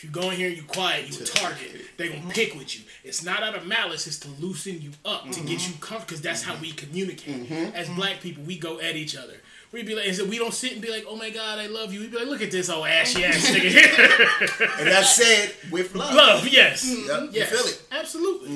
if 0.00 0.04
you 0.04 0.10
go 0.10 0.30
in 0.30 0.36
here 0.38 0.48
and 0.48 0.56
you 0.56 0.62
quiet, 0.62 1.10
you 1.10 1.22
a 1.22 1.26
target. 1.26 1.72
They 1.98 2.08
gonna 2.08 2.30
pick 2.30 2.54
with 2.54 2.74
you. 2.74 2.86
It's 3.04 3.22
not 3.22 3.42
out 3.42 3.54
of 3.54 3.66
malice. 3.66 4.06
It's 4.06 4.18
to 4.20 4.30
loosen 4.40 4.80
you 4.80 4.92
up 5.04 5.30
to 5.30 5.40
get 5.40 5.68
you 5.68 5.74
comfortable. 5.74 6.00
Because 6.06 6.22
that's 6.22 6.42
how 6.42 6.54
we 6.54 6.68
mm-hmm. 6.68 6.86
communicate. 6.86 7.50
Mm-hmm. 7.50 7.76
As 7.76 7.86
mm-hmm. 7.86 7.96
black 7.96 8.20
people, 8.22 8.42
we 8.44 8.58
go 8.58 8.80
at 8.80 8.96
each 8.96 9.14
other. 9.14 9.34
We 9.72 9.82
be 9.82 9.94
like, 9.94 10.06
and 10.06 10.16
so 10.16 10.24
we 10.24 10.38
don't 10.38 10.54
sit 10.54 10.72
and 10.72 10.80
be 10.80 10.90
like, 10.90 11.04
oh 11.06 11.16
my 11.16 11.28
god, 11.28 11.58
I 11.58 11.66
love 11.66 11.92
you. 11.92 12.00
We 12.00 12.06
be 12.08 12.16
like, 12.16 12.28
look 12.28 12.40
at 12.40 12.50
this 12.50 12.70
old 12.70 12.86
ashy 12.86 13.26
ass 13.26 13.50
nigga. 13.50 14.78
and 14.78 14.88
that's 14.88 15.16
said 15.16 15.52
with 15.70 15.94
love. 15.94 16.14
Love, 16.14 16.48
yes, 16.48 16.82
Yep, 16.82 17.20
you 17.24 17.28
yes, 17.32 17.50
feel 17.50 17.66
it. 17.66 17.82
absolutely. 17.92 18.52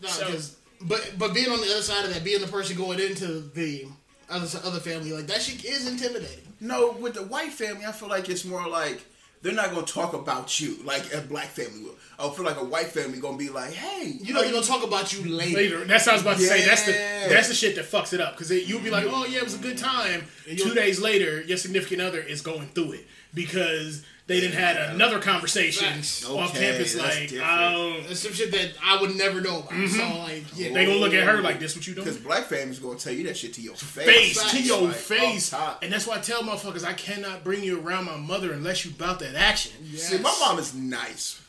No, 0.00 0.08
So- 0.08 0.54
but 0.82 1.14
but 1.18 1.34
being 1.34 1.50
on 1.50 1.60
the 1.60 1.72
other 1.72 1.82
side 1.82 2.04
of 2.04 2.14
that, 2.14 2.22
being 2.22 2.40
the 2.40 2.46
person 2.46 2.76
going 2.76 3.00
into 3.00 3.40
the 3.52 3.88
other 4.30 4.46
other 4.64 4.78
family, 4.78 5.12
like 5.12 5.26
that 5.26 5.42
shit 5.42 5.64
is 5.64 5.88
intimidating. 5.88 6.52
No, 6.60 6.92
with 6.92 7.14
the 7.14 7.24
white 7.24 7.52
family, 7.52 7.84
I 7.84 7.90
feel 7.90 8.08
like 8.08 8.28
it's 8.28 8.44
more 8.44 8.68
like 8.68 9.04
they're 9.44 9.52
not 9.52 9.70
gonna 9.72 9.86
talk 9.86 10.14
about 10.14 10.58
you 10.58 10.78
like 10.84 11.12
a 11.12 11.20
black 11.20 11.48
family 11.48 11.82
will. 11.84 11.94
I 12.18 12.28
feel 12.34 12.44
like 12.46 12.56
a 12.56 12.64
white 12.64 12.86
family 12.86 13.20
gonna 13.20 13.36
be 13.36 13.50
like, 13.50 13.72
hey, 13.74 14.16
You 14.20 14.32
know, 14.32 14.40
you're 14.42 14.52
gonna 14.52 14.64
talk 14.64 14.82
about 14.82 15.12
you 15.12 15.22
later. 15.30 15.56
later. 15.56 15.84
That's 15.84 16.06
what 16.06 16.12
I 16.12 16.14
was 16.14 16.22
about 16.22 16.36
to 16.38 16.42
say. 16.42 16.64
That's 16.64 16.86
the 16.86 16.92
that's 17.28 17.48
the 17.48 17.54
shit 17.54 17.76
that 17.76 17.84
fucks 17.84 18.12
it 18.14 18.20
up 18.20 18.32
because 18.32 18.50
you'll 18.50 18.80
be 18.80 18.90
like, 18.90 19.04
oh 19.06 19.26
yeah, 19.26 19.38
it 19.38 19.44
was 19.44 19.54
a 19.54 19.58
good 19.58 19.76
time. 19.78 20.24
Two 20.56 20.74
days 20.74 20.98
later, 21.00 21.42
your 21.42 21.58
significant 21.58 22.00
other 22.00 22.20
is 22.20 22.40
going 22.40 22.68
through 22.68 22.92
it 22.92 23.06
because 23.34 24.04
they 24.26 24.40
didn't 24.40 24.54
had 24.56 24.76
another 24.76 25.18
conversation 25.18 25.86
Facts. 25.96 26.24
off 26.24 26.50
Okay, 26.56 26.70
campus. 26.70 26.96
Like, 26.96 27.28
different. 27.28 27.42
um, 27.42 27.96
That's 28.06 28.20
some 28.20 28.32
shit 28.32 28.50
that 28.52 28.70
I 28.82 28.98
would 29.00 29.14
never 29.16 29.40
know 29.42 29.58
about. 29.58 29.70
Mm-hmm. 29.70 29.86
So 29.98 30.18
like, 30.20 30.44
yeah, 30.56 30.72
they 30.72 30.86
gonna 30.86 30.98
look 30.98 31.12
at 31.12 31.24
her 31.24 31.42
like 31.42 31.60
this. 31.60 31.76
What 31.76 31.86
you 31.86 31.94
doing? 31.94 32.04
because 32.04 32.16
doing? 32.18 32.28
black 32.28 32.44
families 32.44 32.78
gonna 32.78 32.98
tell 32.98 33.12
you 33.12 33.24
that 33.24 33.36
shit 33.36 33.52
to 33.54 33.60
your 33.60 33.74
face, 33.74 34.06
Face 34.38 34.50
to 34.52 34.62
your 34.62 34.82
Like, 34.82 34.94
face, 34.94 35.52
and 35.82 35.92
that's 35.92 36.06
why 36.06 36.16
I 36.16 36.20
tell 36.20 36.42
motherfuckers 36.42 36.84
I 36.84 36.94
cannot 36.94 37.44
bring 37.44 37.62
you 37.62 37.80
around 37.80 38.06
my 38.06 38.16
mother 38.16 38.52
unless 38.52 38.84
you 38.86 38.92
bout 38.92 39.18
that 39.20 39.34
action. 39.34 39.72
See, 39.96 40.16
my 40.18 40.34
mom 40.40 40.58
is 40.58 40.74
nice. 40.74 41.40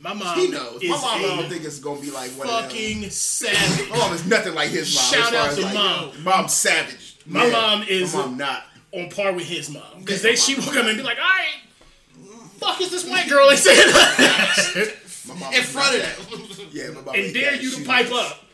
My 0.00 0.12
mom, 0.12 0.38
He 0.38 0.46
knows. 0.48 0.80
is 0.80 0.90
My 0.90 0.96
mom, 0.96 1.14
I 1.16 1.22
don't 1.22 1.48
think 1.48 1.64
it's 1.64 1.80
gonna 1.80 2.00
be 2.00 2.10
like 2.12 2.30
one 2.32 2.46
of 2.46 2.54
them. 2.54 2.62
fucking 2.70 3.10
savage. 3.10 3.88
My 3.90 3.96
mom 3.96 4.12
is 4.12 4.24
nothing 4.26 4.54
like 4.54 4.68
his 4.68 4.94
mom. 4.94 5.04
Shout 5.04 5.34
out 5.34 5.54
to 5.56 5.62
like, 5.62 5.74
mom. 5.74 6.22
Mom's 6.22 6.52
savage. 6.54 7.16
My 7.26 7.46
Yeah. 7.46 7.52
mom 7.52 7.82
is- 7.88 8.14
My 8.14 8.20
mom 8.20 8.36
not. 8.36 8.64
On 8.92 9.10
par 9.10 9.32
with 9.32 9.46
his 9.46 9.70
mom 9.70 9.82
because 10.00 10.22
Yeah, 10.24 10.30
they 10.30 10.36
she 10.36 10.56
my 10.56 10.64
will 10.66 10.72
come 10.72 10.86
and 10.88 10.96
be 10.96 11.02
like, 11.02 11.18
all 11.18 11.24
right, 11.24 11.60
fuck 12.58 12.80
is 12.80 12.90
this 12.90 13.08
white 13.08 13.28
girl 13.28 13.48
they 13.48 13.56
said, 13.56 13.76
in 15.54 15.62
front 15.62 15.96
of 15.96 16.02
that. 16.02 16.16
them. 16.30 16.68
Yeah, 16.72 16.88
my 16.90 17.00
mom 17.00 17.14
and 17.14 17.32
dare 17.34 17.52
that. 17.52 17.62
you 17.62 17.70
to 17.70 17.84
pipe 17.84 18.10
nice. 18.10 18.30
up. 18.32 18.44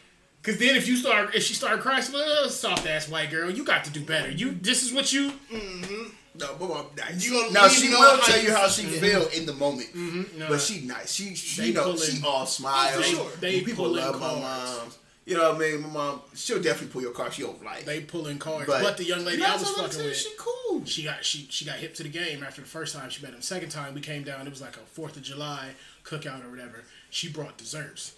Cause 0.43 0.59
then 0.59 0.77
if 0.77 0.87
you 0.87 0.97
start 0.97 1.35
if 1.35 1.43
she 1.43 1.55
started 1.55 1.81
crying, 1.81 2.03
she's 2.03 2.13
like, 2.15 2.23
oh, 2.27 2.49
soft 2.49 2.87
ass 2.87 3.09
white 3.09 3.31
girl, 3.31 3.51
you 3.51 3.65
got 3.65 3.85
to 3.85 3.91
do 3.91 4.01
better. 4.05 4.31
You 4.31 4.53
this 4.53 4.83
is 4.83 4.93
what 4.93 5.13
you 5.13 5.31
mm-hmm. 5.53 6.09
No, 6.37 6.47
my 6.61 6.67
mom 6.67 6.87
nice. 6.99 7.25
You 7.25 7.33
gonna 7.41 7.53
now 7.53 7.69
she 7.69 7.91
know 7.91 7.99
will 8.01 8.17
how 8.21 8.27
tell 8.27 8.41
you 8.43 8.49
you 8.49 8.55
how 8.55 8.69
she 8.69 8.83
feel. 8.83 9.23
feel 9.23 9.41
in 9.41 9.47
the 9.47 9.55
moment, 9.55 9.89
mm-hmm. 9.95 10.39
no. 10.39 10.49
but 10.49 10.61
she 10.61 10.85
nice. 10.85 11.13
She 11.13 11.35
she 11.35 11.63
They 11.63 11.73
know 11.73 11.85
pulling- 11.85 11.99
she 11.99 12.23
all 12.27 12.45
smile. 12.45 12.91
Oh, 12.95 12.97
for 12.99 13.03
sure. 13.05 13.31
They 13.41 13.61
people 13.63 13.85
pulling 13.87 14.05
love 14.05 14.21
my 14.21 14.35
mom. 14.41 14.91
You 15.27 15.37
know 15.39 15.53
what 15.53 15.57
I 15.57 15.59
mean? 15.71 15.83
My 15.83 15.89
mom, 15.89 16.21
she'll 16.35 16.61
definitely 16.61 16.89
pull 16.89 17.01
your 17.01 17.13
car. 17.13 17.31
She 17.31 17.43
don't 17.43 17.65
like. 17.65 17.85
they 17.87 18.01
pulling 18.01 18.39
cards. 18.39 18.67
but, 18.67 18.83
But, 18.83 18.97
the 18.99 19.05
young 19.05 19.25
lady 19.25 19.43
I 19.43 19.57
was 19.57 19.71
fucking 19.71 19.99
with, 20.05 20.17
she 20.17 20.31
cool. 20.39 20.85
she 20.85 21.03
got 21.03 21.25
she 21.25 21.47
she 21.49 21.65
got 21.65 21.77
hip 21.77 21.95
to 21.95 22.03
the 22.03 22.11
game 22.11 22.43
after 22.43 22.61
the 22.61 22.67
first 22.67 22.95
time 22.95 23.09
she 23.09 23.25
met 23.25 23.33
him. 23.33 23.41
Second 23.41 23.71
time 23.71 23.95
we 23.95 24.01
came 24.03 24.23
down, 24.23 24.47
it 24.47 24.51
was 24.51 24.61
like 24.61 24.77
a 24.77 24.81
Fourth 24.81 25.17
of 25.17 25.23
July 25.23 25.71
cookout 26.05 26.45
or 26.45 26.51
whatever. 26.51 26.85
She 27.11 27.29
brought 27.31 27.57
desserts. 27.57 28.15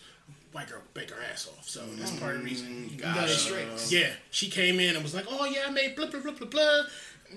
White 0.50 0.68
girl 0.70 0.80
bake 0.94 1.11
her 1.11 1.16
ass 1.30 1.46
off, 1.46 1.68
so 1.68 1.82
that's 1.98 2.11
part 2.12 2.34
of 2.34 2.38
the 2.40 2.44
reason. 2.44 2.68
Mm, 2.68 2.90
you 2.92 2.96
got 3.02 3.28
it 3.28 3.34
straight. 3.34 3.66
Yeah, 3.88 4.11
she 4.30 4.48
came 4.48 4.80
in 4.80 4.94
and 4.94 5.02
was 5.04 5.14
like, 5.14 5.26
"Oh 5.28 5.44
yeah, 5.44 5.64
I 5.68 5.70
made 5.70 5.94
blah 5.94 6.07
blah 6.07 6.20
blah 6.20 6.32
blah 6.32 6.48
blah." 6.48 6.82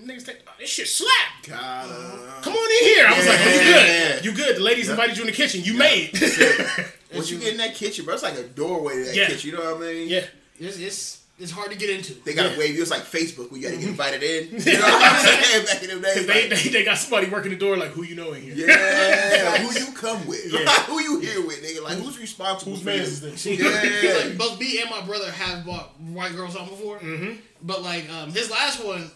Niggas 0.00 0.24
take 0.26 0.38
oh, 0.46 0.52
this 0.58 0.70
shit 0.70 0.88
slap. 0.88 1.10
God, 1.46 2.42
Come 2.42 2.54
on 2.54 2.70
in 2.82 2.94
here. 2.94 3.06
I 3.06 3.16
was 3.16 3.26
like, 3.26 3.38
oh, 3.40 3.50
"You 3.50 3.70
Yeah. 3.70 4.12
good? 4.14 4.24
You 4.24 4.32
good?" 4.32 4.56
The 4.56 4.60
ladies 4.60 4.88
invited 4.88 5.16
you 5.16 5.22
in 5.24 5.26
the 5.26 5.32
kitchen. 5.34 5.62
You 5.62 5.74
made. 5.74 6.10
once 7.14 7.30
you 7.30 7.38
get 7.38 7.52
in 7.52 7.58
that 7.58 7.74
kitchen, 7.74 8.04
bro, 8.04 8.14
it's 8.14 8.22
like 8.22 8.36
a 8.38 8.44
doorway 8.44 8.94
to 8.94 9.04
that 9.04 9.14
Yeah. 9.16 9.26
kitchen. 9.26 9.50
You 9.50 9.56
know 9.56 9.74
what 9.74 9.82
I 9.88 9.92
mean? 9.92 10.08
yeah, 10.08 10.24
It's, 10.58 10.78
it's 10.78 11.16
it's 11.42 11.50
hard 11.52 11.70
to 11.70 11.76
get 11.78 11.88
into. 11.88 12.12
They 12.22 12.34
got 12.34 12.42
to 12.42 12.50
Yeah. 12.50 12.58
wave 12.58 12.74
you. 12.76 12.82
It's 12.82 12.90
like 12.90 13.00
Facebook 13.00 13.50
where 13.50 13.58
you 13.58 13.66
got 13.66 13.74
to 13.74 13.80
get 13.80 13.88
invited 13.88 14.22
in. 14.22 14.60
You 14.66 14.74
know 14.74 14.80
what 14.80 15.02
I'm 15.02 15.26
saying? 15.26 15.64
Back 15.64 15.82
in 15.82 15.88
them 15.88 16.02
days. 16.02 16.26
they, 16.26 16.48
like, 16.50 16.62
they 16.62 16.68
they 16.68 16.84
got 16.84 16.98
somebody 16.98 17.30
working 17.30 17.50
the 17.50 17.56
door 17.56 17.78
like, 17.78 17.92
"Who 17.92 18.02
you 18.02 18.14
know 18.14 18.34
in 18.34 18.42
here?" 18.42 18.68
yeah, 18.68 19.56
who 19.62 19.72
you 19.80 19.90
come 19.92 20.26
with? 20.26 20.52
Yeah. 20.52 20.68
who 20.84 21.00
you 21.00 21.18
here 21.20 21.40
with, 21.46 21.62
nigga? 21.64 21.82
Like, 21.82 21.96
who's 21.96 22.18
responsible 22.18 22.72
Whose 22.72 22.80
for 22.82 22.86
man 22.88 22.98
this? 22.98 23.08
is 23.08 23.20
this? 23.22 23.46
Yeah. 23.46 24.28
like 24.28 24.36
both 24.36 24.60
me 24.60 24.82
and 24.82 24.90
my 24.90 25.00
brother 25.00 25.30
have 25.30 25.64
bought 25.64 25.98
white 26.00 26.34
girls 26.36 26.56
on 26.56 26.68
before, 26.68 26.98
mm-hmm. 26.98 27.32
but 27.62 27.80
like 27.82 28.10
um, 28.10 28.32
his 28.32 28.50
last 28.50 28.84
one, 28.84 29.10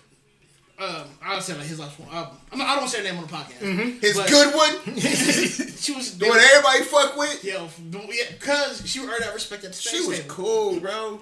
um, 0.79 1.05
I 1.23 1.33
don't 1.33 1.43
say 1.43 1.55
like 1.55 1.67
his 1.67 1.79
last 1.79 1.99
one. 2.01 2.09
Um, 2.09 2.27
I, 2.51 2.57
mean, 2.57 2.63
I 2.67 2.73
don't 2.75 2.79
want 2.79 2.91
to 2.91 2.97
say 2.97 3.07
her 3.07 3.13
name 3.13 3.19
on 3.23 3.27
the 3.29 3.33
podcast. 3.33 3.59
Mm-hmm. 3.61 4.01
His 4.01 4.15
good 4.17 4.55
one, 4.55 4.97
She 5.77 5.93
was 5.93 6.19
the 6.19 6.29
one 6.29 6.39
everybody 6.39 6.85
fuck 6.85 7.17
with. 7.17 7.45
Yo, 7.45 7.69
yeah, 7.93 8.25
because 8.39 8.83
she 8.89 9.01
earned 9.01 9.23
that 9.23 9.35
respect 9.35 9.65
at 9.65 9.71
the 9.71 9.77
space 9.77 10.01
She 10.03 10.09
was 10.09 10.19
table. 10.21 10.35
cool, 10.35 10.81
bro. 10.81 11.21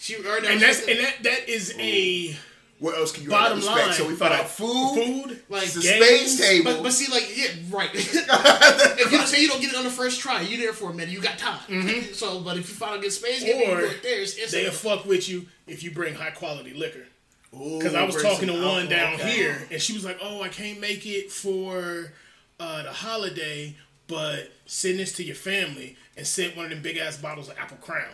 She 0.00 0.16
earned 0.16 0.44
that 0.44 0.50
And 0.52 0.60
that's 0.60 0.86
and 0.86 0.98
that 0.98 1.14
that 1.22 1.48
is 1.48 1.74
a 1.78 2.36
What 2.78 2.96
else 2.96 3.12
can 3.12 3.24
you 3.24 3.30
bottom 3.30 3.58
respect? 3.58 3.86
line. 3.86 3.92
So 3.94 4.06
we 4.06 4.14
found 4.14 4.32
like, 4.32 4.40
out 4.40 4.48
food, 4.48 4.94
food, 4.94 5.42
like 5.48 5.68
the 5.70 5.80
games, 5.80 6.36
space 6.36 6.40
table. 6.40 6.72
But, 6.74 6.82
but 6.82 6.92
see, 6.92 7.10
like, 7.10 7.26
yeah, 7.36 7.48
right. 7.70 7.90
if 7.94 9.10
you 9.12 9.18
say 9.26 9.40
you 9.42 9.48
don't 9.48 9.60
get 9.60 9.72
it 9.72 9.76
on 9.78 9.84
the 9.84 9.90
first 9.90 10.20
try, 10.20 10.42
you 10.42 10.58
there 10.58 10.72
for 10.72 10.90
a 10.90 10.94
minute, 10.94 11.08
you 11.10 11.20
got 11.20 11.38
time. 11.38 11.58
So, 12.12 12.40
but 12.40 12.56
if 12.58 12.68
you 12.68 12.74
find 12.74 12.98
a 12.98 13.02
good 13.02 13.12
space, 13.12 13.42
game, 13.42 13.58
you 13.60 13.66
Mm-hmm. 13.66 13.72
Or 13.78 13.80
go 13.88 13.92
there. 14.02 14.20
It's, 14.20 14.36
it's 14.36 14.52
they'll 14.52 14.68
a, 14.68 14.72
fuck 14.72 15.04
with 15.04 15.28
you 15.28 15.46
if 15.66 15.82
you 15.82 15.90
bring 15.90 16.14
high 16.14 16.30
quality 16.30 16.74
liquor. 16.74 17.06
Ooh, 17.54 17.78
Because 17.78 17.94
I 17.94 18.04
was 18.04 18.20
talking 18.22 18.48
to 18.48 18.62
one 18.62 18.88
down 18.88 19.14
okay. 19.14 19.30
here, 19.30 19.66
and 19.70 19.80
she 19.80 19.92
was 19.94 20.04
like, 20.04 20.18
"Oh, 20.22 20.42
I 20.42 20.48
can't 20.48 20.80
make 20.80 21.06
it 21.06 21.30
for 21.32 22.12
uh, 22.60 22.82
the 22.82 22.92
holiday, 22.92 23.74
but 24.06 24.50
send 24.66 24.98
this 24.98 25.12
to 25.14 25.24
your 25.24 25.34
family 25.36 25.96
and 26.16 26.26
send 26.26 26.56
one 26.56 26.66
of 26.66 26.70
them 26.70 26.82
big 26.82 26.96
ass 26.98 27.16
bottles 27.16 27.48
of 27.48 27.58
Apple 27.58 27.78
Crown." 27.78 28.12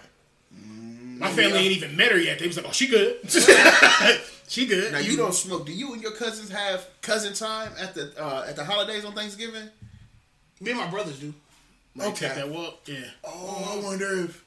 My 1.19 1.31
family 1.33 1.59
ain't 1.59 1.77
even 1.77 1.97
met 1.97 2.13
her 2.13 2.19
yet. 2.19 2.39
They 2.39 2.47
was 2.47 2.57
like, 2.57 2.67
"Oh, 2.69 2.73
she 2.73 2.87
good. 2.87 3.19
she 4.49 4.67
good." 4.67 4.93
Now 4.93 4.99
you 4.99 5.17
don't 5.17 5.35
smoke. 5.35 5.67
Do 5.67 5.73
you 5.73 5.93
and 5.93 6.03
your 6.03 6.13
cousins 6.13 6.51
have 6.51 6.87
cousin 7.03 7.35
time 7.35 7.73
at 7.79 7.95
the 7.95 8.13
uh, 8.17 8.47
at 8.49 8.57
the 8.57 8.65
holidays 8.65 9.05
on 9.05 9.15
Thanksgiving? 9.15 9.69
me 10.61 10.71
and 10.71 10.81
my 10.81 10.87
brothers 10.89 11.19
do. 11.19 11.35
I'll 12.01 12.13
take 12.13 12.35
that 12.35 12.49
walk. 12.49 12.81
Yeah. 12.87 13.05
Oh, 13.25 13.79
I 13.79 13.85
wonder 13.85 14.25
if 14.25 14.45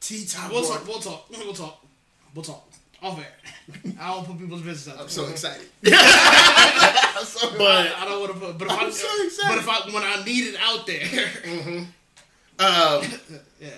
tea 0.00 0.26
time. 0.26 0.50
We'll 0.52 0.64
talk. 0.64 0.86
We'll 0.86 1.00
talk. 1.00 1.28
We'll 1.30 1.52
talk. 1.52 1.84
We'll 2.34 2.44
talk. 2.44 2.68
Off 3.02 3.18
air. 3.18 3.26
I 4.00 4.14
don't 4.14 4.24
put 4.26 4.38
people's 4.38 4.62
business 4.62 4.94
out. 4.94 5.00
I'm 5.02 5.08
so 5.08 5.26
excited. 5.28 5.66
I'm 5.86 7.24
so 7.24 7.50
But 7.58 7.92
I 7.96 8.04
don't 8.04 8.20
want 8.20 8.32
to 8.34 8.38
put. 8.38 8.58
But 8.58 8.66
if 8.68 8.72
I'm 8.72 8.86
I, 8.86 8.90
so 8.90 9.24
excited. 9.24 9.48
But 9.48 9.58
if 9.58 9.68
I 9.68 9.94
when 9.94 10.02
I 10.04 10.22
need 10.24 10.48
it 10.48 10.56
out 10.60 10.86
there, 10.86 11.00
Mm-hmm. 11.00 11.78
um, 12.58 13.44
yeah. 13.60 13.70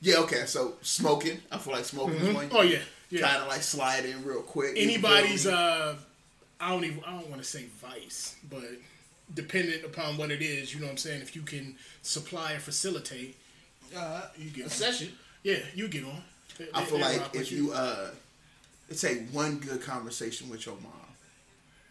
yeah, 0.00 0.16
okay. 0.18 0.46
So 0.46 0.74
smoking, 0.82 1.38
I 1.52 1.58
feel 1.58 1.74
like 1.74 1.84
smoking 1.84 2.16
is 2.16 2.34
one. 2.34 2.48
oh 2.52 2.62
yeah, 2.62 2.78
yeah. 3.10 3.20
Kind 3.20 3.42
of 3.42 3.48
like 3.48 3.62
slide 3.62 4.04
in 4.04 4.24
real 4.24 4.42
quick. 4.42 4.72
Anybody's 4.76 5.46
uh, 5.46 5.94
I 6.60 6.70
don't 6.70 6.84
even 6.84 7.02
I 7.06 7.12
don't 7.12 7.28
want 7.28 7.40
to 7.42 7.46
say 7.48 7.66
vice, 7.80 8.34
but 8.50 8.64
dependent 9.34 9.84
upon 9.84 10.16
what 10.16 10.30
it 10.30 10.42
is, 10.42 10.72
you 10.74 10.80
know 10.80 10.86
what 10.86 10.92
I'm 10.92 10.96
saying. 10.98 11.20
If 11.22 11.36
you 11.36 11.42
can 11.42 11.76
supply 12.02 12.54
or 12.54 12.58
facilitate, 12.60 13.36
Uh, 13.96 14.22
you 14.36 14.50
get 14.50 14.62
a 14.62 14.64
on. 14.64 14.70
session. 14.70 15.12
Yeah, 15.44 15.58
you 15.74 15.86
get 15.88 16.04
on. 16.04 16.22
I 16.74 16.80
they- 16.80 16.86
feel 16.86 16.98
they 16.98 17.04
like 17.04 17.20
rock 17.20 17.32
with 17.32 17.42
if 17.42 17.52
you 17.52 17.72
uh, 17.72 18.10
let's 18.88 19.00
say 19.00 19.24
one 19.32 19.58
good 19.58 19.82
conversation 19.82 20.48
with 20.48 20.66
your 20.66 20.76
mom 20.76 20.92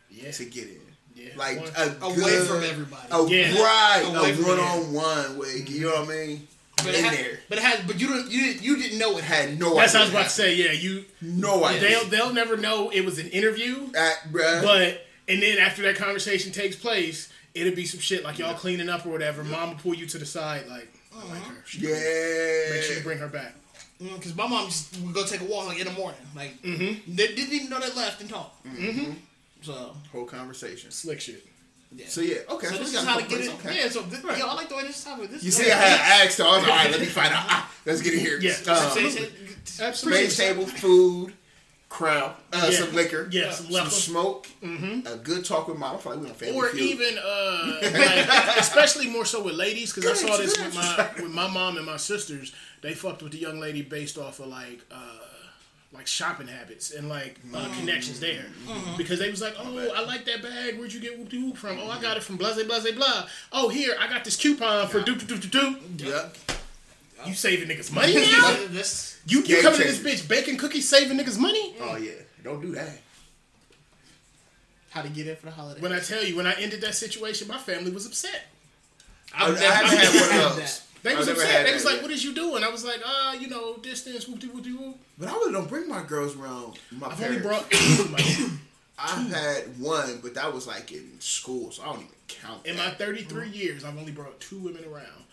yeah, 0.10 0.32
to 0.32 0.46
get 0.46 0.68
in. 0.68 0.82
Yeah. 1.16 1.30
Like 1.38 1.60
One- 1.60 1.72
a 1.78 2.06
Away 2.06 2.16
good, 2.16 2.48
from 2.48 2.64
everybody. 2.64 3.08
A, 3.12 3.28
Yeah. 3.28 3.62
Right, 3.62 4.04
Away 4.06 4.32
a 4.34 4.36
one 4.36 4.60
on 4.60 4.94
one 4.94 5.38
with 5.38 5.70
you 5.70 5.86
know 5.90 6.02
what 6.02 6.10
I 6.10 6.26
mean. 6.26 6.48
But 6.78 6.88
it, 6.88 6.96
in 6.96 7.06
had, 7.06 7.18
there, 7.18 7.40
but 7.48 7.58
it 7.58 7.64
had, 7.64 7.88
but 7.88 8.02
you 8.02 8.08
didn't, 8.08 8.32
you 8.32 8.42
didn't, 8.42 8.64
you 8.64 8.76
didn't 8.76 9.00
know 9.00 9.18
it 9.18 9.24
had. 9.24 9.58
no. 9.58 9.76
that's 9.76 9.94
what 9.94 10.02
I 10.02 10.04
was 10.04 10.12
about 10.12 10.24
to 10.26 10.30
say. 10.30 10.56
Yeah, 10.56 10.74
you 10.74 11.06
No 11.22 11.64
idea. 11.64 11.80
they'll 11.82 12.06
they'll 12.06 12.34
never 12.34 12.58
know 12.58 12.90
it 12.90 13.06
was 13.06 13.18
an 13.18 13.28
interview, 13.30 13.90
At, 13.96 14.32
bruh. 14.32 14.62
but 14.62 15.06
and 15.30 15.42
then 15.42 15.58
after 15.58 15.82
that 15.84 15.96
conversation 15.96 16.52
takes 16.52 16.76
place, 16.76 17.32
it'll 17.54 17.74
be 17.74 17.86
some 17.86 18.02
shit 18.02 18.24
like 18.24 18.38
y'all 18.40 18.54
cleaning 18.56 18.90
up 18.90 19.06
or 19.06 19.10
whatever. 19.10 19.44
Mom 19.44 19.70
will 19.70 19.78
pull 19.78 19.94
you 19.94 20.06
to 20.06 20.18
the 20.18 20.26
side 20.26 20.68
like, 20.68 20.90
I 21.14 21.24
like 21.24 21.42
uh-huh. 21.42 21.50
her. 21.52 21.64
She 21.66 21.80
yeah. 21.80 22.76
Make 22.76 22.84
sure 22.84 22.98
you 22.98 23.04
bring 23.04 23.20
her 23.20 23.30
back. 23.30 23.56
Because 24.00 24.34
Mm, 24.34 24.38
my 24.38 24.48
mom 24.48 24.66
just 24.68 24.98
would 25.00 25.14
go 25.16 25.24
take 25.26 25.42
a 25.42 25.46
walk 25.46 25.68
like 25.68 25.80
in 25.80 25.86
the 25.88 25.94
morning. 25.94 26.20
Like 26.36 26.62
Mm-hmm. 26.62 27.16
they 27.16 27.28
didn't 27.34 27.54
even 27.54 27.70
know 27.70 27.80
they 27.80 27.94
left 27.94 28.20
and 28.22 28.30
talk. 28.30 28.54
Mm-hmm. 28.66 29.12
So 29.62 29.96
Whole 30.12 30.26
conversation. 30.26 30.92
Slick 30.92 31.22
shit. 31.22 31.46
yeah. 31.96 32.06
So 32.08 32.22
yeah, 32.22 32.38
okay. 32.50 32.68
So 32.68 32.74
we 32.74 32.80
this 32.80 32.94
got 32.94 33.02
is 33.02 33.08
how 33.08 33.18
to 33.20 33.22
get 33.24 33.32
it. 33.42 33.50
places, 33.50 33.54
Okay. 33.66 33.78
Yeah. 33.84 33.90
So 33.90 34.02
this, 34.02 34.22
yo, 34.24 34.48
I 34.48 34.54
like 34.54 34.70
the 34.70 34.76
way 34.76 34.84
this 34.84 34.98
is 34.98 35.04
happening. 35.06 35.32
This 35.32 35.44
You 35.44 35.52
see, 35.52 35.72
I 35.72 35.76
had 35.76 36.26
asked 36.28 36.38
her. 36.40 36.44
I 36.44 36.48
was 36.58 36.62
like, 36.64 36.72
all 36.72 36.78
right, 36.78 36.92
let 36.92 37.00
me 37.00 37.06
find 37.20 37.34
out. 37.34 37.46
Ah, 37.48 37.72
let's 37.86 38.02
get 38.02 38.14
in 38.14 38.20
here. 38.20 38.40
Yeah. 38.42 38.52
Um, 38.68 38.92
Say- 38.92 39.10
say- 39.10 39.32
Absolutely. 39.86 40.30
space 40.30 40.38
table, 40.38 40.66
food, 40.68 41.34
crowd, 41.96 42.36
uh, 42.52 42.68
Yeah. 42.70 42.78
some 42.80 42.94
liquor, 42.94 43.28
Yeah, 43.32 43.52
some 43.52 43.66
some 43.68 43.74
liquor. 43.74 43.90
smoke, 43.90 44.48
a 44.64 45.16
good 45.24 45.46
talk 45.46 45.68
with 45.70 45.78
mom. 45.78 45.96
I 45.96 46.00
feel 46.00 46.12
like 46.14 46.22
we 46.24 46.30
on 46.30 46.36
family 46.36 46.56
or 46.58 46.68
feud. 46.70 46.82
even 46.82 47.18
uh 47.18 47.80
like, 47.84 48.58
especially 48.58 49.08
more 49.08 49.26
so 49.26 49.42
with 49.42 49.56
ladies 49.56 49.94
because 49.94 50.12
I 50.12 50.28
saw 50.28 50.36
this 50.38 50.58
with 50.58 50.76
my 50.76 51.10
with 51.24 51.32
my 51.32 51.48
mom 51.48 51.78
and 51.78 51.86
my 51.86 51.98
sisters. 51.98 52.52
They 52.82 52.94
fucked 52.94 53.24
with 53.24 53.32
the 53.32 53.40
young 53.40 53.60
lady 53.60 53.82
based 53.82 54.18
off 54.18 54.40
of 54.40 54.48
like 54.48 54.82
uh 54.92 54.98
like 55.94 56.08
shopping 56.08 56.48
habits 56.48 56.92
and 56.92 57.08
like 57.08 57.40
uh, 57.54 57.70
connections 57.80 58.20
there 58.20 58.46
because 58.98 59.18
they 59.20 59.30
was 59.30 59.42
like, 59.42 59.56
oh, 59.58 59.94
I 59.96 60.02
like 60.04 60.26
that 60.26 60.44
bag. 60.44 60.78
Where'd 60.78 60.92
you 60.92 61.00
get 61.00 61.18
whoop 61.18 61.32
whoop 61.32 61.56
from? 61.56 61.80
Oh, 61.80 61.90
I 61.90 62.02
got 62.02 62.18
it 62.18 62.24
from 62.24 62.36
blase 62.36 62.62
blase 62.64 62.92
blah. 62.92 63.26
Oh, 63.54 63.70
here 63.70 63.96
I 63.98 64.08
got 64.10 64.26
this 64.26 64.36
coupon 64.36 64.90
for 64.90 65.00
do 65.02 65.16
do 65.16 65.26
do 65.26 65.38
do 65.38 65.76
do. 65.96 66.16
Yep. 67.26 67.28
You 67.28 67.34
saving 67.36 67.70
niggas 67.70 67.92
money 67.92 68.14
now? 68.16 68.56
this. 68.70 69.20
You 69.28 69.40
you 69.40 69.46
Game 69.46 69.62
coming 69.64 69.80
to 69.82 69.88
this 69.88 70.00
bitch 70.00 70.28
baking 70.28 70.58
cookies 70.58 70.88
saving 70.88 71.18
niggas 71.18 71.40
money? 71.40 71.76
Oh 71.82 71.96
yeah, 71.98 72.12
don't 72.44 72.62
do 72.62 72.72
that. 72.74 73.00
How 74.92 75.02
to 75.02 75.10
get 75.10 75.28
it 75.28 75.40
for 75.40 75.48
the 75.48 75.52
holiday? 75.52 75.82
When 75.82 75.92
I 75.92 76.00
tell 76.00 76.24
you, 76.24 76.38
when 76.38 76.48
I 76.48 76.54
ended 76.54 76.82
that 76.82 76.96
situation, 76.96 77.48
my 77.48 77.58
family 77.58 77.92
was 77.92 78.06
upset. 78.06 78.46
I, 79.34 79.48
I 79.48 79.50
never- 79.50 79.60
haven't 79.66 79.90
I've 79.92 79.98
had 80.14 80.40
one 80.40 80.52
of 80.52 80.56
those. 80.58 80.82
They 81.04 81.16
was 81.16 81.28
upset. 81.28 81.66
They 81.68 81.74
was 81.74 81.86
like, 81.86 81.96
yet. 81.96 82.02
"What 82.02 82.12
is 82.12 82.24
you 82.24 82.34
doing?" 82.34 82.64
I 82.64 82.70
was 82.70 82.84
like, 82.84 83.02
"Uh, 83.06 83.36
you 83.40 83.48
know, 83.48 83.78
distance, 83.78 84.28
whoop 84.28 84.40
de 84.40 84.48
whoop 84.48 84.64
de 84.64 84.72
whoop." 84.72 84.98
But 85.20 85.28
I 85.30 85.34
really 85.34 85.52
don't 85.52 85.70
bring 85.70 85.88
my 85.88 86.02
girls 86.02 86.36
around 86.36 86.80
my 86.92 87.08
I've 87.08 87.22
only 87.22 87.40
brought 87.42 87.66
I've 88.98 89.30
had 89.32 89.80
one, 89.80 90.20
but 90.24 90.34
that 90.34 90.52
was 90.52 90.66
like 90.66 90.92
in 90.94 91.20
school, 91.20 91.70
so 91.72 91.84
I 91.84 91.88
don't 91.88 91.98
even 91.98 92.08
count. 92.28 92.66
In 92.66 92.76
that. 92.78 92.94
my 93.00 93.06
33 93.06 93.50
years, 93.50 93.84
I've 93.84 93.98
only 94.00 94.14
brought 94.14 94.40
two 94.40 94.58
women 94.58 94.84
around. 94.86 95.25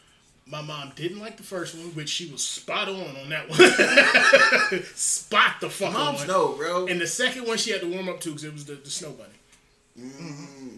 My 0.47 0.61
mom 0.61 0.93
didn't 0.97 1.21
like 1.21 1.37
the 1.37 1.43
first 1.43 1.75
one, 1.75 1.95
which 1.95 2.09
she 2.09 2.31
was 2.31 2.43
spot 2.43 2.89
on 2.89 3.17
on 3.17 3.29
that 3.29 3.49
one. 3.49 4.83
spot 4.95 5.61
the 5.61 5.71
fuck 5.71 5.93
moms 5.93 6.23
on. 6.23 6.27
know, 6.27 6.53
bro. 6.53 6.87
And 6.87 7.01
the 7.01 7.07
second 7.07 7.47
one 7.47 7.57
she 7.59 7.71
had 7.71 7.81
to 7.81 7.89
warm 7.89 8.09
up 8.09 8.21
to 8.21 8.31
because 8.31 8.45
it 8.45 8.53
was 8.53 8.65
the, 8.65 8.75
the 8.75 8.91
snow 8.91 9.13
bunny. 9.13 10.09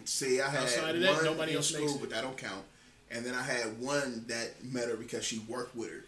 See, 0.05 0.41
I 0.41 0.49
had 0.49 0.63
Outside 0.63 0.95
of 0.95 1.01
that, 1.01 1.15
one 1.15 1.25
nobody 1.25 1.51
in 1.51 1.57
else 1.57 1.69
school, 1.73 1.97
but 1.99 2.09
that 2.11 2.21
don't 2.21 2.37
count. 2.37 2.63
And 3.11 3.25
then 3.25 3.33
I 3.33 3.43
had 3.43 3.79
one 3.79 4.25
that 4.27 4.63
met 4.63 4.87
her 4.89 4.95
because 4.95 5.23
she 5.23 5.39
worked 5.47 5.75
with 5.75 5.89
her. 5.89 6.03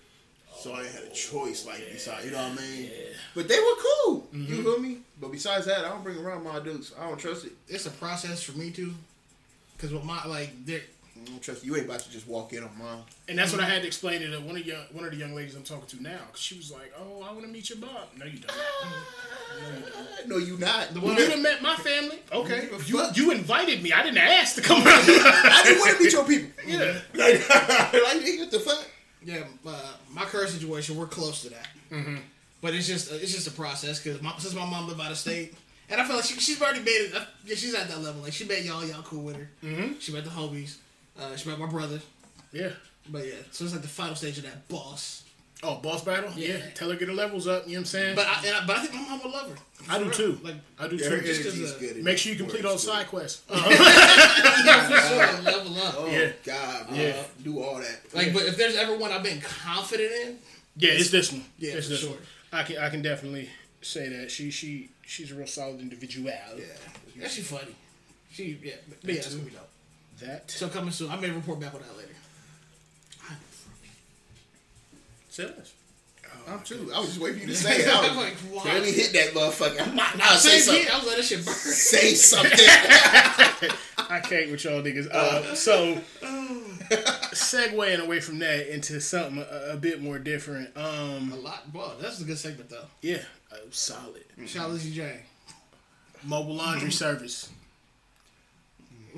So 0.57 0.73
I 0.73 0.83
had 0.85 1.03
a 1.03 1.09
choice, 1.11 1.65
like 1.65 1.87
besides, 1.91 2.25
you 2.25 2.31
know 2.31 2.49
what 2.49 2.59
I 2.59 2.61
mean. 2.61 2.83
Yeah. 2.85 3.13
But 3.35 3.47
they 3.47 3.59
were 3.59 3.75
cool. 4.05 4.27
Mm-hmm. 4.33 4.53
You 4.53 4.63
feel 4.63 4.79
me? 4.79 4.97
But 5.21 5.31
besides 5.31 5.67
that, 5.67 5.85
I 5.85 5.89
don't 5.89 6.03
bring 6.03 6.17
around 6.17 6.43
my 6.43 6.59
dudes. 6.59 6.93
I 6.99 7.07
don't 7.07 7.17
trust 7.17 7.45
it. 7.45 7.51
It's 7.67 7.85
a 7.85 7.91
process 7.91 8.41
for 8.41 8.57
me 8.57 8.71
too. 8.71 8.93
Cause 9.77 9.93
with 9.93 10.03
my 10.03 10.25
like, 10.25 10.65
they're 10.65 10.81
I 11.21 11.25
don't 11.31 11.41
trust 11.41 11.63
you. 11.65 11.75
Ain't 11.75 11.85
about 11.85 11.99
to 12.01 12.11
just 12.11 12.27
walk 12.27 12.53
in 12.53 12.63
on 12.63 12.69
mine. 12.77 12.99
And 13.29 13.37
that's 13.37 13.51
what 13.51 13.61
I 13.61 13.65
had 13.65 13.81
to 13.81 13.87
explain 13.87 14.21
to 14.21 14.27
the, 14.27 14.39
one 14.41 14.55
of 14.57 14.65
young, 14.65 14.83
one 14.91 15.05
of 15.05 15.11
the 15.11 15.17
young 15.17 15.33
ladies 15.35 15.55
I'm 15.55 15.63
talking 15.63 15.87
to 15.97 16.03
now. 16.03 16.19
'cause 16.31 16.39
she 16.39 16.55
was 16.55 16.71
like, 16.71 16.93
"Oh, 16.99 17.21
I 17.23 17.31
want 17.31 17.41
to 17.45 17.47
meet 17.47 17.69
your 17.69 17.79
mom." 17.79 17.91
No, 18.17 18.25
you 18.25 18.39
don't. 18.39 18.57
No, 20.27 20.37
you 20.37 20.57
not. 20.57 20.93
The 20.93 20.99
Well, 20.99 21.19
you 21.19 21.27
done 21.27 21.41
met 21.41 21.61
my 21.61 21.75
family. 21.77 22.19
Okay, 22.31 22.69
you 22.85 23.01
you 23.15 23.31
invited 23.31 23.81
me. 23.81 23.91
I 23.93 24.03
didn't 24.03 24.19
ask 24.19 24.55
to 24.55 24.61
come 24.61 24.85
around. 24.85 25.03
I 25.07 25.61
didn't 25.63 25.79
want 25.79 25.97
to 25.97 26.03
meet 26.03 26.13
your 26.13 26.25
people. 26.25 26.49
yeah. 26.67 26.99
Like, 27.13 27.49
like 27.93 28.39
what 28.39 28.51
the 28.51 28.59
fuck? 28.59 28.85
yeah. 29.23 29.43
Uh, 29.65 29.93
my 30.11 30.23
current 30.25 30.49
situation, 30.49 30.95
we're 30.95 31.07
close 31.07 31.41
to 31.43 31.49
that. 31.49 31.67
Mm-hmm. 31.91 32.17
But 32.61 32.73
it's 32.73 32.87
just 32.87 33.11
uh, 33.11 33.15
it's 33.15 33.33
just 33.33 33.47
a 33.47 33.51
process 33.51 34.01
because 34.01 34.19
since 34.41 34.53
my 34.53 34.65
mom 34.65 34.87
lived 34.87 34.99
out 35.01 35.11
of 35.11 35.17
state, 35.17 35.53
and 35.89 35.99
I 36.01 36.05
feel 36.05 36.15
like 36.15 36.25
she, 36.25 36.35
she's 36.39 36.61
already 36.61 36.79
made 36.79 37.07
it. 37.09 37.15
Uh, 37.15 37.25
yeah, 37.45 37.55
she's 37.55 37.73
at 37.73 37.87
that 37.87 38.01
level. 38.01 38.21
Like 38.21 38.33
she 38.33 38.45
met 38.45 38.63
y'all, 38.63 38.85
y'all 38.85 39.01
cool 39.03 39.23
with 39.23 39.35
her. 39.37 39.49
Mm-hmm. 39.63 39.99
She 39.99 40.11
met 40.11 40.23
the 40.23 40.29
homies. 40.31 40.77
Uh, 41.19 41.35
she 41.35 41.49
met 41.49 41.59
my 41.59 41.65
brother. 41.67 41.99
Yeah. 42.51 42.69
But 43.09 43.25
yeah, 43.25 43.33
so 43.51 43.63
it's 43.63 43.73
like 43.73 43.81
the 43.81 43.87
final 43.87 44.15
stage 44.15 44.37
of 44.37 44.43
that 44.43 44.67
boss. 44.67 45.23
Oh, 45.63 45.75
boss 45.77 46.03
battle. 46.03 46.31
Yeah. 46.35 46.49
Yeah. 46.57 46.69
Tell 46.75 46.89
her 46.91 46.95
get 46.97 47.07
her 47.07 47.13
levels 47.13 47.47
up. 47.47 47.65
You 47.65 47.73
know 47.73 47.77
what 47.77 47.79
I'm 47.81 47.85
saying? 47.85 48.15
But 48.15 48.27
I, 48.27 48.33
I 48.61 48.63
but 48.67 48.77
I 48.77 48.81
think 48.81 48.93
my 48.93 49.01
mom 49.09 49.21
would 49.23 49.31
love 49.33 49.49
her. 49.49 49.55
I 49.89 49.97
do 49.97 50.05
For 50.09 50.13
too. 50.15 50.39
Like 50.43 50.55
I 50.79 50.87
do 50.87 50.97
Yeah, 50.97 51.09
too. 51.09 51.21
Just 51.21 51.41
energy 51.41 51.43
'cause, 51.43 51.57
is 51.57 51.73
uh, 51.73 51.77
good. 51.79 52.03
make 52.03 52.17
sure 52.17 52.31
you 52.33 52.37
complete 52.37 52.63
all 52.65 52.71
the 52.71 52.75
Works 52.75 52.83
side 52.83 53.05
good. 53.05 53.09
quests. 53.09 53.41
yeah, 53.49 54.87
for 54.87 54.97
sure, 55.07 55.41
level 55.41 55.77
up. 55.81 55.95
Oh 55.97 56.07
Yeah. 56.11 56.29
God, 56.43 56.85
Yeah. 56.91 57.01
yeah. 57.01 57.23
Do 57.43 57.59
all 57.63 57.77
that. 57.79 57.99
Like, 58.13 58.33
but 58.33 58.43
if 58.43 58.57
there's 58.57 58.75
ever 58.75 58.97
one 58.97 59.11
I've 59.11 59.23
been 59.23 59.41
confident 59.41 60.11
in, 60.11 60.37
yeah, 60.75 60.91
it's 60.91 61.09
this 61.09 61.31
one. 61.31 61.43
Yeah, 61.57 61.73
it's 61.73 61.87
for 61.87 61.91
this 61.93 62.01
sure. 62.01 62.09
one. 62.11 62.19
I 62.53 62.63
can 62.63 62.77
I 62.77 62.89
can 62.89 63.01
definitely 63.01 63.49
say 63.81 64.09
that 64.09 64.29
she 64.29 64.51
she 64.51 64.89
she's 65.05 65.31
a 65.31 65.35
real 65.35 65.47
solid 65.47 65.79
individual. 65.79 66.27
Yeah. 66.29 66.65
yeah, 67.19 67.27
she 67.27 67.41
funny. 67.41 67.75
She 68.31 68.57
yeah, 68.63 68.73
but 68.87 68.97
yeah, 69.03 69.15
that's 69.15 69.33
gonna 69.33 69.43
be 69.45 69.51
dope. 69.51 69.66
That 70.21 70.49
So 70.49 70.67
coming 70.67 70.91
soon. 70.91 71.11
I 71.11 71.15
may 71.17 71.29
report 71.29 71.59
back 71.59 71.73
on 71.73 71.81
that 71.81 71.97
later. 71.97 72.13
says. 75.29 75.73
I'm 76.47 76.61
too. 76.61 76.89
I 76.95 76.99
was 76.99 77.09
just 77.09 77.19
waiting 77.19 77.39
for 77.41 77.45
you 77.47 77.53
to 77.53 77.55
say 77.61 77.81
it. 77.81 77.87
I 77.89 78.07
I'm 78.07 78.15
was 78.15 78.25
like, 78.25 78.35
wow. 78.53 78.63
barely 78.63 78.91
hit 78.91 79.11
that 79.13 79.33
motherfucker. 79.33 79.85
I'm 79.85 79.95
not. 79.95 80.17
Nah, 80.17 80.25
say 80.35 80.59
something. 80.59 80.83
here. 80.83 80.91
I 80.93 80.97
was 80.97 81.07
letting 81.07 81.23
shit 81.23 81.45
burn. 81.45 81.53
Say 81.53 82.13
something. 82.15 82.51
I 84.09 84.19
can't 84.21 84.49
with 84.51 84.63
y'all 84.63 84.81
niggas. 84.81 85.09
Uh, 85.11 85.53
so, 85.55 85.95
segueing 87.33 87.99
away 87.99 88.21
from 88.21 88.39
that 88.39 88.73
into 88.73 89.01
something 89.01 89.39
a, 89.39 89.73
a 89.73 89.77
bit 89.77 90.01
more 90.01 90.19
different. 90.19 90.75
Um, 90.77 91.33
A 91.33 91.35
lot. 91.35 91.63
Well, 91.73 91.95
that's 91.99 92.21
a 92.21 92.23
good 92.23 92.37
segment 92.37 92.69
though. 92.69 92.85
yeah, 93.01 93.23
uh, 93.51 93.57
solid. 93.71 94.23
Shout 94.45 94.65
out 94.65 94.71
Lizzie 94.71 94.93
J. 94.93 95.19
Mobile 96.23 96.55
laundry 96.55 96.91
service. 96.91 97.49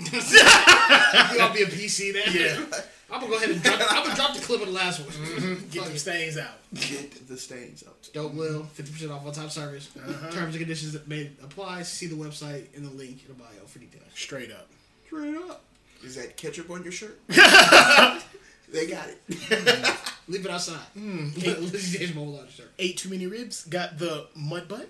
You 1.31 1.37
gonna 1.37 1.53
be 1.53 1.63
a 1.63 1.67
PC 1.67 2.13
there? 2.13 2.29
Yeah, 2.29 2.65
I'm 3.11 3.19
gonna 3.21 3.31
go 3.31 3.37
ahead 3.37 3.49
and 3.51 3.61
drop. 3.63 3.79
I'm 3.91 4.03
gonna 4.03 4.15
drop 4.15 4.33
the 4.35 4.41
clip 4.41 4.61
of 4.61 4.67
the 4.67 4.73
last 4.73 4.99
one. 4.99 5.63
get 5.71 5.85
them 5.85 5.97
stains 5.97 6.37
out. 6.37 6.57
Get 6.73 7.27
the 7.27 7.37
stains 7.37 7.83
out. 7.87 8.09
Dope 8.13 8.33
will 8.33 8.63
fifty 8.73 8.91
percent 8.91 9.11
off 9.11 9.25
on 9.25 9.33
top 9.33 9.49
service. 9.51 9.89
Uh-huh. 9.97 10.31
Terms 10.31 10.55
and 10.55 10.59
conditions 10.59 10.93
that 10.93 11.07
may 11.07 11.29
apply. 11.43 11.83
See 11.83 12.07
the 12.07 12.15
website 12.15 12.73
in 12.73 12.83
the 12.83 12.89
link 12.91 13.23
in 13.27 13.29
the 13.29 13.33
bio 13.33 13.65
for 13.67 13.79
details. 13.79 14.03
Straight 14.15 14.51
up. 14.51 14.67
Straight 15.07 15.35
up. 15.35 15.63
Is 16.03 16.15
that 16.15 16.37
ketchup 16.37 16.69
on 16.69 16.83
your 16.83 16.91
shirt? 16.91 17.19
they 17.27 18.87
got 18.87 19.07
it. 19.09 19.19
Leave 20.27 20.45
it 20.45 20.51
outside. 20.51 20.79
Lizzie 20.95 21.97
J's 21.97 22.15
mobile 22.15 22.33
laundry 22.33 22.51
shirt. 22.51 22.71
Ate 22.79 22.95
too 22.97 23.09
many 23.09 23.27
ribs. 23.27 23.65
Got 23.65 23.97
the 23.97 24.27
mud 24.35 24.67
butt. 24.67 24.87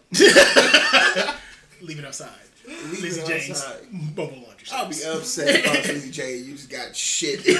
Leave 1.81 1.97
it 1.99 2.05
outside. 2.05 2.29
Leave 2.69 3.01
Lizzie 3.01 3.21
it 3.21 3.27
Jane's 3.27 3.49
outside. 3.63 3.81
mobile 3.91 4.25
laundry 4.25 4.67
I'll 4.71 4.87
be 4.87 4.95
upset 5.03 5.47
if 5.55 5.67
I 5.67 5.77
was 5.79 5.87
Lizzie 5.87 6.11
J. 6.11 6.37
You 6.37 6.53
just 6.55 6.69
got 6.69 6.95
shit 6.95 7.45
in 7.47 7.55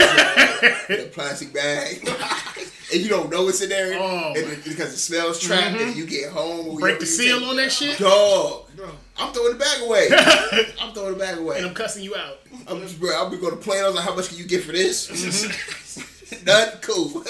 a 0.99 1.03
plastic 1.11 1.51
bag, 1.53 2.07
and 2.93 3.01
you 3.01 3.09
don't 3.09 3.31
know 3.31 3.43
what's 3.45 3.61
in 3.61 3.69
there, 3.69 3.97
Oh, 3.99 4.33
and 4.35 4.37
it- 4.37 4.63
because 4.63 4.93
it 4.93 4.97
smells 4.97 5.39
trapped, 5.39 5.77
and 5.77 5.77
mm-hmm. 5.77 5.97
you 5.97 6.05
get 6.05 6.29
home, 6.31 6.77
Break 6.77 6.95
you- 6.95 6.99
the 7.01 7.05
seal 7.07 7.43
on 7.45 7.55
that 7.55 7.71
shit, 7.71 7.97
Dog, 7.97 8.67
Bro, 8.75 8.91
I'm 9.17 9.33
throwing 9.33 9.53
the 9.53 9.59
bag 9.59 9.81
away. 9.81 10.09
I'm 10.81 10.93
throwing 10.93 11.13
the 11.13 11.19
bag 11.19 11.37
away. 11.39 11.57
and 11.57 11.65
I'm 11.65 11.73
cussing 11.73 12.03
you 12.03 12.15
out. 12.15 12.39
I'm 12.67 12.79
just, 12.81 12.99
bro, 12.99 13.09
I'll 13.15 13.29
be 13.29 13.37
going 13.37 13.51
to 13.55 13.61
play. 13.61 13.81
I 13.81 13.85
was 13.87 13.95
like, 13.95 14.05
how 14.05 14.15
much 14.15 14.29
can 14.29 14.37
you 14.37 14.45
get 14.45 14.63
for 14.63 14.71
this? 14.71 15.07
Mm-hmm. 15.09 16.45
None. 16.45 16.69
Cool. 16.81 17.23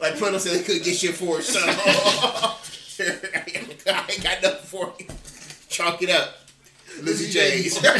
like 0.00 0.16
Plano 0.16 0.38
said, 0.38 0.58
they 0.58 0.62
couldn't 0.62 0.84
get 0.84 0.94
shit 0.96 1.14
for 1.16 1.40
it, 1.40 1.42
so 1.42 1.60
I 1.60 2.54
ain't 4.08 4.22
got 4.22 4.42
nothing 4.42 4.66
for 4.66 4.92
you. 4.98 5.06
Chalk 5.68 6.02
it 6.02 6.10
up. 6.10 6.34
Lizzie 7.02 7.30
J's. 7.30 7.80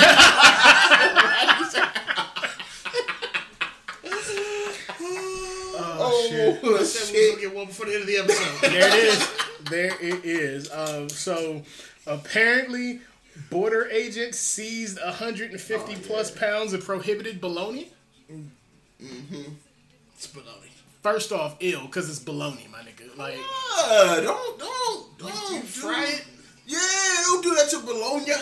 Oh, 6.03 6.27
shit. 6.29 6.61
oh, 6.63 6.77
I 6.79 6.83
said 6.83 7.13
we 7.15 7.21
was 7.21 7.31
gonna 7.31 7.41
get 7.43 7.55
one 7.55 7.67
before 7.67 7.87
the 7.87 7.93
end 7.95 8.03
of 8.03 8.07
the 8.09 8.17
episode. 8.19 8.61
There 8.71 8.89
it 8.89 8.95
is. 8.95 9.29
There 9.71 9.97
it 10.01 10.25
is. 10.25 10.71
Um, 10.73 11.09
so 11.09 11.63
apparently, 12.07 13.01
border 13.51 13.87
agents 13.91 14.39
seized 14.39 14.99
150 15.03 15.97
plus 15.97 16.31
pounds 16.31 16.73
of 16.73 16.85
prohibited 16.85 17.41
bologna. 17.41 17.91
Mm-hmm. 18.33 19.43
It's 20.15 20.27
baloney. 20.27 20.71
First 21.03 21.33
off, 21.33 21.57
ill 21.61 21.83
because 21.87 22.09
it's 22.11 22.19
bologna, 22.19 22.67
my 22.71 22.81
nigga. 22.81 23.17
Like, 23.17 23.39
Uh, 23.79 24.21
don't, 24.21 24.59
don't, 24.59 25.19
don't. 25.19 25.53
You 25.55 25.61
fry 25.63 26.05
it. 26.07 26.25
Yeah, 26.71 27.23
don't 27.27 27.43
do 27.43 27.55
that 27.57 27.69
to 27.71 27.79
bologna. 27.81 28.33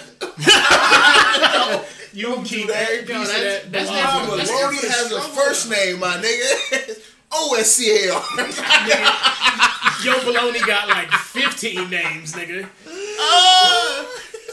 you 2.12 2.26
can 2.35 2.45
keep 2.45 2.66
that. 2.68 2.91
every 2.91 3.14
No, 3.14 3.22
of 3.22 3.29
that's- 3.29 3.62
that 3.62 3.64
oh, 3.66 3.70
that's 3.70 3.89
bologna. 3.91 4.26
not- 4.29 4.37
that's 4.37 4.51
bologna 4.51 4.76
has 4.89 5.12
a 5.12 5.20
first 5.20 5.70
name, 5.70 5.99
my 6.01 6.16
nigga. 6.18 6.99
O-S-C-A-R. 7.33 8.22
Your 10.05 10.20
bologna 10.24 10.61
got 10.61 10.89
like 10.89 11.11
15 11.11 11.91
names, 11.91 12.33
nigga. 12.35 12.66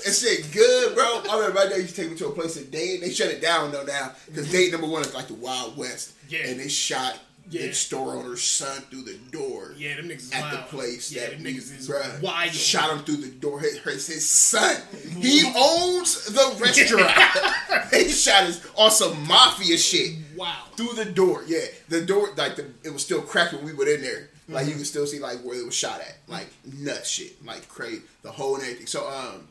And 0.05 0.13
shit 0.13 0.51
good, 0.53 0.93
bro. 0.93 1.21
I 1.29 1.35
remember 1.37 1.53
my 1.59 1.65
dad 1.67 1.77
used 1.77 1.95
to 1.95 2.01
take 2.03 2.11
me 2.11 2.17
to 2.17 2.27
a 2.27 2.31
place 2.31 2.57
in 2.57 2.69
Dayton. 2.69 3.01
They 3.01 3.13
shut 3.13 3.29
it 3.29 3.41
down 3.41 3.71
though 3.71 3.83
now 3.83 4.11
because 4.27 4.51
Dayton 4.51 4.73
number 4.73 4.87
one 4.87 5.01
is 5.01 5.13
like 5.15 5.27
the 5.27 5.33
Wild 5.35 5.75
West. 5.77 6.13
Yeah. 6.29 6.47
And 6.47 6.59
they 6.59 6.67
shot 6.67 7.17
Yeah. 7.49 7.67
the 7.67 7.73
store 7.73 8.15
owner's 8.15 8.41
son 8.43 8.81
through 8.89 9.03
the 9.03 9.17
door 9.31 9.73
Yeah, 9.77 9.95
them 9.97 10.09
niggas 10.09 10.33
at 10.33 10.41
wild. 10.41 10.53
the 10.57 10.63
place. 10.63 11.11
Yeah, 11.11 11.21
that 11.23 11.31
them 11.33 11.43
we, 11.43 11.53
niggas 11.53 11.77
is 11.79 11.89
bruh, 11.89 12.21
wild. 12.21 12.51
Shot 12.51 12.91
him 12.91 13.03
through 13.05 13.17
the 13.17 13.27
door. 13.31 13.59
His, 13.59 13.77
his, 13.79 14.07
his 14.07 14.29
son. 14.29 14.81
He 15.21 15.43
owns 15.55 16.25
the 16.25 16.57
restaurant. 16.61 17.11
he 17.93 18.09
shot 18.09 18.45
his 18.45 18.65
on 18.75 18.89
some 18.91 19.27
mafia 19.27 19.77
shit 19.77 20.15
Wow. 20.35 20.55
through 20.75 20.93
the 20.95 21.05
door. 21.05 21.43
Yeah, 21.47 21.59
the 21.87 22.05
door 22.05 22.29
like 22.35 22.55
the 22.55 22.65
it 22.83 22.91
was 22.91 23.03
still 23.03 23.21
cracked 23.21 23.53
when 23.53 23.63
we 23.63 23.73
were 23.73 23.87
in 23.87 24.01
there. 24.01 24.29
Like 24.49 24.67
you 24.67 24.73
could 24.75 24.85
still 24.85 25.07
see 25.07 25.19
like 25.19 25.39
where 25.39 25.59
it 25.59 25.65
was 25.65 25.73
shot 25.75 26.01
at, 26.01 26.17
like 26.27 26.47
nut 26.77 27.05
shit, 27.05 27.43
like 27.45 27.67
crazy, 27.67 28.01
the 28.21 28.31
hole 28.31 28.55
and 28.55 28.63
everything. 28.63 28.85
So 28.85 29.07
um, 29.09 29.47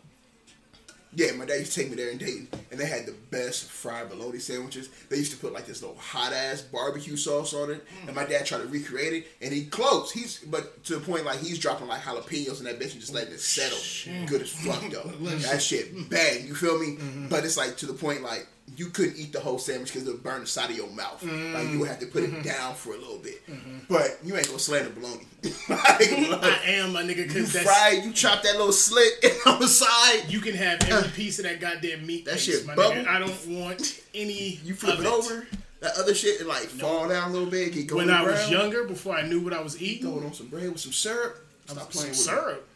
yeah, 1.17 1.33
my 1.33 1.45
dad 1.45 1.61
used 1.61 1.73
to 1.73 1.81
take 1.81 1.91
me 1.91 1.97
there 1.97 2.11
in 2.11 2.19
Dayton, 2.19 2.49
and 2.71 2.81
they 2.81 2.87
had 2.87 3.07
the 3.07 3.15
best 3.31 3.71
fried 3.71 4.09
bologna 4.09 4.39
sandwiches. 4.39 4.89
They 5.09 5.17
used 5.17 5.33
to 5.33 5.39
put 5.39 5.53
like 5.53 5.67
this 5.67 5.83
little 5.83 5.97
hot 5.97 6.33
ass 6.33 6.63
barbecue 6.63 7.17
sauce 7.17 7.55
on 7.55 7.71
it, 7.71 7.85
mm. 7.85 8.07
and 8.07 8.17
my 8.17 8.25
dad 8.25 8.47
tried 8.47 8.63
to 8.63 8.69
recreate 8.69 9.13
it, 9.13 9.27
and 9.41 9.53
he 9.53 9.67
close. 9.67 10.11
He's 10.11 10.39
but 10.39 10.85
to 10.85 10.97
the 10.97 11.01
point 11.01 11.25
like 11.25 11.39
he's 11.39 11.59
dropping 11.59 11.89
like 11.89 12.03
jalapenos 12.03 12.59
in 12.59 12.65
that 12.65 12.79
bitch 12.79 12.93
and 12.93 13.01
just 13.01 13.15
letting 13.15 13.33
it 13.33 13.41
settle. 13.41 13.79
Good 14.27 14.43
as 14.43 14.51
fuck 14.51 14.83
though. 14.91 15.09
that 15.21 15.63
shit 15.63 16.11
bang. 16.11 16.47
You 16.47 16.55
feel 16.55 16.79
me? 16.79 16.97
Mm-hmm. 16.97 17.29
But 17.29 17.45
it's 17.45 17.57
like 17.57 17.77
to 17.79 17.87
the 17.87 17.95
point 17.95 18.23
like 18.23 18.47
you 18.77 18.87
couldn't 18.87 19.17
eat 19.17 19.33
the 19.33 19.41
whole 19.41 19.59
sandwich 19.59 19.93
because 19.93 20.09
it'll 20.09 20.19
burn 20.19 20.41
the 20.41 20.47
side 20.47 20.71
of 20.71 20.77
your 20.77 20.91
mouth. 20.91 21.23
Like 21.23 21.69
you 21.69 21.81
would 21.81 21.89
have 21.89 22.01
to 22.01 22.07
put 22.07 22.25
it 22.25 22.31
mm-hmm. 22.31 22.43
down 22.43 22.75
for 22.75 22.95
a 22.95 22.99
little 22.99 23.19
bit. 23.19 23.47
Mm-hmm. 23.47 23.79
But 23.89 24.19
you 24.25 24.37
ain't 24.37 24.47
gonna 24.47 24.59
slander 24.59 24.91
bologna. 24.91 25.27
Mm-hmm. 25.65 26.33
like, 26.33 26.43
I 26.43 26.71
am, 26.73 26.93
my 26.93 27.03
nigga, 27.03 27.19
you 27.19 27.25
because 27.27 27.53
that's. 27.53 27.65
fry, 27.65 28.01
you 28.03 28.13
chop 28.13 28.43
that 28.43 28.57
little 28.57 28.73
slit 28.73 29.13
on 29.47 29.61
the 29.61 29.69
side. 29.69 30.25
You 30.29 30.41
can 30.41 30.55
have 30.55 30.83
every 30.89 31.11
piece 31.15 31.39
of 31.39 31.45
that 31.45 31.61
goddamn 31.61 32.07
meat. 32.07 32.25
That 32.25 32.41
shit 32.41 32.67
my 32.67 32.75
bubble. 32.75 32.97
nigga. 32.97 33.07
I 33.07 33.19
don't 33.19 33.47
want 33.49 34.03
any. 34.15 34.35
You 34.65 34.75
flip 34.75 34.99
it 34.99 35.07
over, 35.07 35.47
that 35.81 35.99
other 35.99 36.15
shit 36.15 36.41
it 36.41 36.47
like 36.47 36.65
fall 36.65 37.09
down 37.09 37.31
a 37.31 37.33
little 37.33 37.51
bit. 37.51 37.73
Get 37.73 37.87
going 37.87 38.07
When 38.07 38.15
I 38.15 38.23
was 38.23 38.51
younger, 38.51 38.85
before 38.85 39.15
I 39.15 39.23
knew 39.23 39.41
what 39.41 39.53
I 39.53 39.61
was 39.61 39.81
eating, 39.81 40.11
throw 40.11 40.23
it 40.23 40.27
on 40.27 40.33
some 40.33 40.49
bread 40.49 40.71
with 40.71 40.81
some 40.81 40.93
syrup. 40.93 41.39
Stop 41.67 41.91
playing 41.91 42.11
with 42.11 42.19
syrup. 42.19 42.69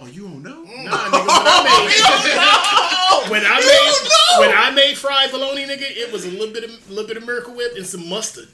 Oh, 0.00 0.06
you 0.06 0.22
don't 0.22 0.42
know? 0.42 0.62
Nah, 0.62 1.08
nigga, 1.08 1.26
when 1.30 1.44
I 1.46 1.60
made 3.28 3.30
when 3.30 3.42
I 3.46 3.60
made 3.60 4.40
when 4.40 4.56
I 4.56 4.70
made 4.70 4.98
fried 4.98 5.30
bologna, 5.30 5.64
nigga, 5.64 5.82
it 5.82 6.12
was 6.12 6.24
a 6.24 6.30
little 6.30 6.52
bit 6.52 6.64
of 6.64 6.90
little 6.90 7.06
bit 7.06 7.16
of 7.16 7.24
Miracle 7.24 7.54
Whip 7.54 7.72
and 7.76 7.86
some 7.86 8.08
mustard. 8.08 8.48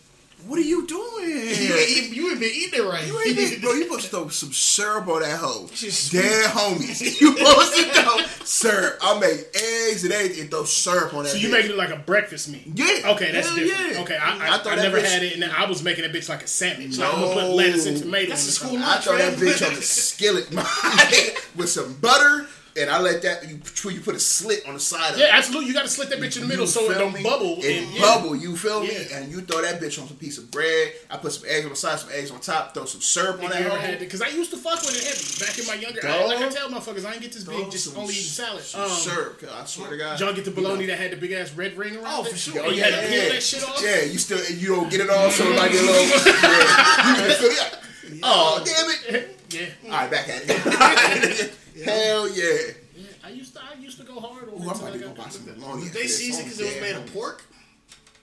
What 0.47 0.59
are 0.59 0.63
you 0.63 0.81
You 0.81 0.87
doing? 0.87 1.31
ain't, 1.31 2.15
you 2.17 2.31
ain't 2.31 2.41
been 2.41 2.51
eating 2.53 2.81
it 2.81 2.83
right. 2.89 3.07
You 3.07 3.21
ain't 3.21 3.37
been, 3.37 3.61
bro. 3.61 3.73
You 3.73 3.83
supposed 3.85 4.05
to 4.05 4.11
throw 4.17 4.29
some 4.29 4.53
syrup 4.53 5.07
on 5.09 5.21
that 5.23 5.39
hoe. 5.39 5.69
Just- 5.75 6.13
Dead 6.13 6.51
homies. 6.51 7.21
You 7.21 7.37
supposed 7.37 7.75
to 7.77 7.85
throw 8.03 8.17
syrup. 8.45 8.99
I 9.03 9.19
make 9.21 9.47
eggs 9.55 10.05
and 10.05 10.13
eggs 10.13 10.41
and 10.41 10.51
throw 10.51 10.65
syrup 10.65 11.13
on 11.15 11.25
that. 11.25 11.31
So 11.31 11.37
you 11.39 11.49
bitch. 11.49 11.53
making 11.53 11.71
it 11.73 11.77
like 11.77 11.91
a 11.91 11.97
breakfast 11.99 12.49
meat? 12.51 12.63
Yeah. 12.75 13.11
Okay, 13.13 13.31
that's 13.33 13.49
Hell 13.49 13.57
different. 13.57 13.93
yeah. 13.95 14.01
Okay, 14.03 14.17
I, 14.17 14.31
I, 14.57 14.57
I 14.57 14.73
I, 14.73 14.77
never 14.77 14.99
bitch- 14.99 15.13
had 15.13 15.23
it, 15.23 15.35
and 15.35 15.45
I 15.45 15.67
was 15.69 15.83
making 15.83 16.03
that 16.05 16.13
bitch 16.13 16.29
like 16.29 16.43
a 16.43 16.47
sandwich. 16.47 16.99
Like 16.99 17.13
I'm 17.13 17.21
No. 17.21 17.29
gonna 17.35 17.41
put 17.43 17.51
lettuce 17.57 17.87
and 17.87 17.97
tomato. 17.99 18.31
That's 18.31 18.43
on 18.63 18.71
the 18.73 18.79
the 18.79 18.79
school 18.79 18.79
top. 18.81 18.99
I 18.99 19.01
throw 19.01 19.19
that 19.19 19.35
bitch 19.39 19.67
on 19.69 19.75
the 19.75 19.83
skillet 19.83 20.51
with 21.57 21.69
some 21.69 21.95
butter, 21.95 22.47
and 22.77 22.89
I 22.91 23.01
let 23.01 23.23
that 23.23 23.49
you 23.49 23.59
you 23.91 24.01
put 24.01 24.15
a 24.15 24.21
slit 24.21 24.67
on 24.67 24.75
the 24.75 24.81
side 24.81 25.13
of 25.15 25.19
Yeah, 25.19 25.27
it. 25.27 25.35
absolutely. 25.35 25.69
You 25.69 25.75
got 25.75 25.83
to 25.83 25.89
slit 25.89 26.09
that 26.11 26.19
bitch 26.21 26.37
in 26.37 26.43
the 26.43 26.49
middle 26.49 26.65
You 26.67 26.71
so 26.71 26.91
it 26.91 26.95
don't 26.99 27.13
me? 27.13 27.23
bubble. 27.23 27.57
It 27.59 27.83
and, 27.85 27.95
yeah. 27.95 28.01
bubble. 28.03 28.37
You 28.37 28.57
feel 28.57 28.81
me? 28.83 28.91
And 29.13 29.31
you 29.31 29.41
throw 29.41 29.63
that 29.63 29.81
bitch 29.81 30.01
on 30.01 30.07
some 30.09 30.17
piece 30.17 30.39
of 30.39 30.51
bread. 30.51 30.93
I 31.11 31.17
put 31.17 31.33
some 31.33 31.45
eggs 31.49 31.65
on 31.65 31.71
the 31.71 31.77
side, 31.77 31.99
some 31.99 32.11
eggs 32.13 32.31
on 32.31 32.41
top. 32.41 32.75
Throw 32.75 32.85
some 32.85 33.01
syrup 33.01 33.37
on 33.39 33.43
You 33.45 33.49
that 33.51 33.61
ever 33.63 33.71
hoe. 33.71 33.77
had 33.77 33.95
it? 33.95 34.01
Because 34.01 34.23
I 34.23 34.29
used 34.29 34.51
to 34.53 34.57
fuck 34.57 34.81
with 34.83 34.97
it 34.97 35.05
heavy 35.05 35.45
back 35.45 35.59
in 35.59 35.67
my 35.67 35.75
younger. 35.75 36.01
I, 36.07 36.19
Dog. 36.19 36.29
like 36.29 36.41
I 36.41 36.49
tell 36.49 36.69
motherfuckers, 36.71 37.05
I 37.05 37.13
ain't 37.13 37.23
get 37.23 37.33
this 37.33 37.45
big, 37.45 37.71
just 37.71 37.97
only 37.97 38.13
eating 38.15 38.25
salad. 38.25 38.63
Some 38.63 38.83
Um, 38.83 38.89
syrup. 38.91 39.43
I 39.53 39.65
swear 39.67 39.91
to 39.91 39.97
God. 39.97 40.21
Y'all 40.21 40.33
get 40.33 40.45
the 40.45 40.51
bologna 40.51 40.87
that 40.87 40.99
had 40.99 41.11
the 41.13 41.17
big 41.17 41.33
ass 41.33 41.53
red 41.53 41.77
ring 41.77 41.97
around 41.97 42.07
Oh, 42.07 42.25
for 42.25 42.37
sure. 42.37 42.61
Oh, 42.65 42.71
you 42.71 42.83
had 42.83 42.95
to 42.95 43.09
peel 43.09 43.33
that 43.33 43.43
shit 43.43 43.65
off? 43.65 43.81
Yeah, 43.83 44.03
you 44.03 44.19
still 44.19 44.39
you 44.51 44.69
don't 44.75 44.91
get 44.91 45.01
it 45.01 45.11
all, 45.11 45.31
so 45.31 45.49
like 45.51 45.73
a 45.73 45.75
little. 45.75 47.71
Yeah, 48.13 48.17
you 48.17 48.23
can 48.23 48.65
feel 48.65 48.89
it. 48.89 48.99
Oh 49.07 49.13
damn 49.13 49.15
it! 49.17 49.37
Yeah. 49.51 49.67
All 49.87 49.91
right, 49.91 50.09
back 50.09 50.29
at 50.29 50.43
it. 50.47 51.53
Hell 51.85 52.29
yeah! 52.29 52.73
Yeah, 52.95 53.07
I 53.25 53.31
used 53.31 53.53
to 53.55 53.61
I 53.61 53.75
used 53.81 53.99
to 53.99 54.05
go 54.05 54.21
hard 54.21 54.49
over 54.49 54.63
Ooh, 54.63 54.71
it 54.71 54.71
I'm 54.71 54.81
about 54.81 54.93
to 54.93 54.99
go 55.01 55.11
buy 55.11 55.29
some 55.29 55.45
bologna. 55.45 55.89
They 55.89 56.07
seasoned 56.07 56.45
because 56.45 56.61
oh, 56.61 56.65
it 56.67 56.75
was 56.75 56.81
made 56.81 56.95
of 56.95 57.13
pork. 57.13 57.43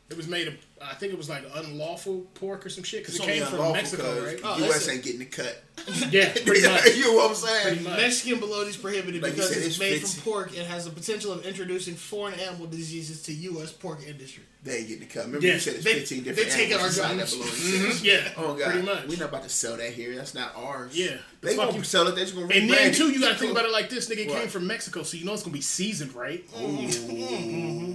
It 0.09 0.15
was 0.15 0.27
made 0.29 0.47
of 0.47 0.55
I 0.81 0.93
think 0.95 1.11
it 1.13 1.17
was 1.17 1.29
like 1.29 1.43
unlawful 1.55 2.21
pork 2.35 2.65
or 2.65 2.69
some 2.69 2.83
shit 2.83 3.01
because 3.01 3.15
it 3.19 3.23
came 3.23 3.43
from 3.45 3.73
Mexico, 3.73 4.23
right? 4.25 4.39
Oh, 4.43 4.57
U.S. 4.59 4.87
ain't 4.89 5.03
getting 5.03 5.19
the 5.19 5.25
cut. 5.25 5.63
Yeah, 6.09 6.31
pretty 6.45 6.67
much. 6.67 6.95
you 6.95 7.03
know 7.03 7.13
what 7.17 7.29
I'm 7.29 7.35
saying? 7.35 7.83
Pretty. 7.83 8.01
Mexican 8.01 8.39
bologna 8.39 8.69
is 8.69 8.77
prohibited 8.77 9.21
Like 9.21 9.33
because 9.35 9.49
said, 9.49 9.57
it's 9.59 9.67
it's 9.67 9.79
made 9.79 10.01
from 10.01 10.21
pork 10.31 10.49
and 10.57 10.65
has 10.67 10.85
the 10.85 10.91
potential 10.91 11.31
of 11.31 11.45
introducing 11.45 11.93
foreign 11.93 12.33
animal 12.39 12.65
diseases 12.65 13.21
to 13.23 13.33
U.S. 13.33 13.71
pork 13.73 13.99
industry. 14.05 14.43
They 14.63 14.77
ain't 14.79 14.87
getting 14.87 15.07
the 15.07 15.13
cut. 15.13 15.25
Remember 15.27 15.45
Yeah, 15.45 15.53
you 15.53 15.59
said 15.59 15.75
it's 15.75 15.83
they- 15.85 15.93
15 15.99 16.23
they 16.23 16.29
different 16.31 16.51
taking 16.51 16.73
animals 16.73 16.99
our 16.99 17.11
inside 17.13 17.17
guns. 17.19 17.31
that 17.31 17.37
bologna. 17.37 17.89
Mm-hmm. 17.93 18.05
Yeah, 18.05 18.29
Oh 18.37 18.53
god, 18.55 18.71
pretty 18.71 18.85
much. 18.87 19.05
We're 19.07 19.19
not 19.19 19.29
about 19.29 19.43
to 19.43 19.49
sell 19.49 19.77
that 19.77 19.93
here. 19.93 20.15
That's 20.15 20.33
not 20.33 20.55
ours. 20.55 20.97
Yeah. 20.97 21.17
they 21.41 21.55
Fuck 21.55 21.65
won't 21.65 21.77
you. 21.77 21.83
sell 21.83 22.07
it. 22.07 22.15
They're 22.15 22.25
just 22.25 22.35
gonna 22.35 22.47
And 22.53 22.69
then 22.69 22.91
too, 22.91 23.11
you 23.11 23.19
got 23.21 23.33
to 23.33 23.35
think 23.35 23.51
about 23.51 23.65
it 23.65 23.71
like 23.71 23.89
this: 23.89 24.09
nigga 24.09 24.27
What? 24.27 24.39
came 24.39 24.47
from 24.49 24.65
Mexico, 24.67 25.03
so 25.03 25.15
you 25.15 25.25
know 25.25 25.33
it's 25.33 25.43
gonna 25.43 25.53
be 25.53 25.61
seasoned, 25.61 26.13
right? 26.15 26.45
Mm-hmm. 26.51 27.86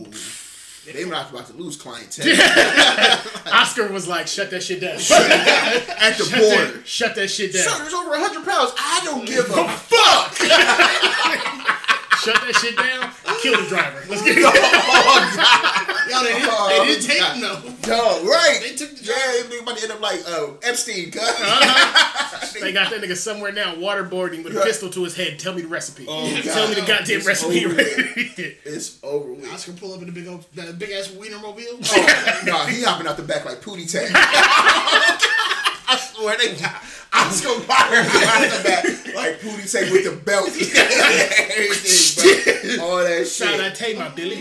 They 0.84 1.04
were 1.04 1.12
not 1.12 1.30
about 1.30 1.46
to 1.46 1.52
lose 1.52 1.76
clientele 1.76 2.26
Oscar 3.52 3.86
was 3.92 4.08
like, 4.08 4.26
"Shut 4.26 4.50
that 4.50 4.62
shit 4.64 4.80
down." 4.80 4.94
at 4.98 4.98
the 6.18 6.24
Shut 6.24 6.40
border. 6.40 6.72
that, 6.78 6.86
shut 6.86 7.14
that 7.14 7.28
shit 7.28 7.52
down. 7.52 7.62
Sir, 7.62 7.78
there's 7.78 7.94
over 7.94 8.10
100 8.10 8.44
pounds. 8.44 8.72
I 8.76 9.00
don't 9.04 9.24
give 9.24 9.44
a 9.48 9.68
fuck. 9.68 10.34
Shut 12.22 12.34
that 12.40 12.54
shit 12.60 12.76
down. 12.76 13.10
Kill 13.42 13.60
the 13.60 13.68
driver. 13.68 14.02
Let's 14.08 14.22
get 14.22 14.38
it. 14.38 14.44
oh 14.46 15.71
god. 16.22 16.24
Yo, 16.28 16.28
they 16.28 16.34
didn't, 16.34 16.48
Oh, 16.52 16.68
they 16.68 16.78
didn't 16.86 17.04
take 17.06 17.18
God. 17.20 17.34
him 17.36 17.40
though. 17.42 17.60
No, 17.88 18.24
right. 18.30 18.58
They 18.62 18.74
took 18.76 18.90
the 18.96 19.02
Yeah, 19.04 19.42
they 19.48 19.58
about 19.58 19.76
to 19.76 19.82
end 19.82 19.92
up 19.92 20.00
like 20.00 20.20
uh, 20.28 20.52
Epstein, 20.62 21.10
cuz. 21.10 21.22
They 22.60 22.70
got 22.72 22.90
that 22.90 23.00
nigga 23.00 23.16
somewhere 23.16 23.50
now 23.50 23.74
waterboarding 23.76 24.44
with 24.44 24.54
a 24.56 24.60
pistol 24.60 24.90
to 24.90 25.04
his 25.04 25.16
head. 25.16 25.38
Tell 25.38 25.54
me 25.54 25.62
the 25.62 25.68
recipe. 25.68 26.04
Oh, 26.06 26.28
Tell 26.42 26.68
me 26.68 26.74
the 26.74 26.82
God. 26.82 26.98
goddamn 27.00 27.16
It's 27.18 27.26
recipe. 27.26 27.64
over 27.64 27.74
Right? 27.76 27.86
It's 28.64 28.98
over 29.02 29.32
with. 29.32 29.48
Oscar 29.50 29.72
pull 29.72 29.94
up 29.94 30.00
in 30.00 30.06
the 30.06 30.12
big 30.12 30.28
old, 30.28 30.44
that 30.54 30.78
big 30.78 30.90
ass 30.90 31.08
Wienermobile. 31.08 31.80
Oh, 31.82 32.42
nah, 32.46 32.66
he 32.66 32.82
hopping 32.82 33.06
out 33.06 33.16
the 33.16 33.22
back 33.22 33.44
like 33.46 33.60
Pootie 33.62 33.90
Tang. 33.90 34.10
I 34.14 35.96
swear 35.98 36.36
they 36.38 36.54
Oscar 37.14 37.48
Mayer 37.60 37.68
out 37.68 38.50
the 38.50 38.60
back 38.64 38.84
like 39.14 39.40
Pootie 39.40 39.70
Tang 39.70 39.90
with 39.90 40.04
the 40.04 40.12
belt. 40.24 40.48
Everything, 40.48 42.24
bro. 42.78 42.86
All 42.86 42.96
that 42.98 43.18
shit. 43.18 43.28
Shout 43.28 43.48
shit. 43.54 43.60
out 43.60 43.74
Tay, 43.74 43.94
my 43.94 44.08
Billy. 44.10 44.36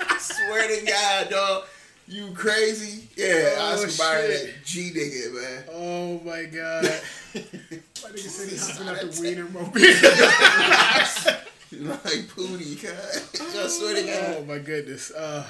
Oh, 0.00 0.06
I 0.08 0.18
swear 0.18 0.68
to 0.80 0.86
God, 0.86 1.30
dog. 1.30 1.64
You 2.08 2.30
crazy? 2.34 3.08
Yeah, 3.16 3.54
Oh, 3.58 3.72
Oscar 3.74 3.86
Mayer, 4.04 4.28
shit. 4.38 4.54
that 4.54 4.64
G 4.64 4.92
nigga, 4.94 5.34
man. 5.34 5.64
Oh 5.72 6.20
my 6.24 6.44
god. 6.44 6.84
My 7.34 8.10
nigga 8.10 8.18
said 8.18 8.48
he's 8.48 8.70
hopping 8.70 8.88
out 8.88 9.00
the 9.00 9.20
wiener 9.20 9.44
mobile. 9.46 9.72
Like 11.72 12.28
Pootie, 12.30 12.80
cuz. 12.80 13.54
I 13.56 13.66
swear 13.66 13.96
to 13.96 14.02
God. 14.06 14.36
Oh 14.38 14.44
my 14.44 14.58
goodness. 14.58 15.10
Uh, 15.10 15.44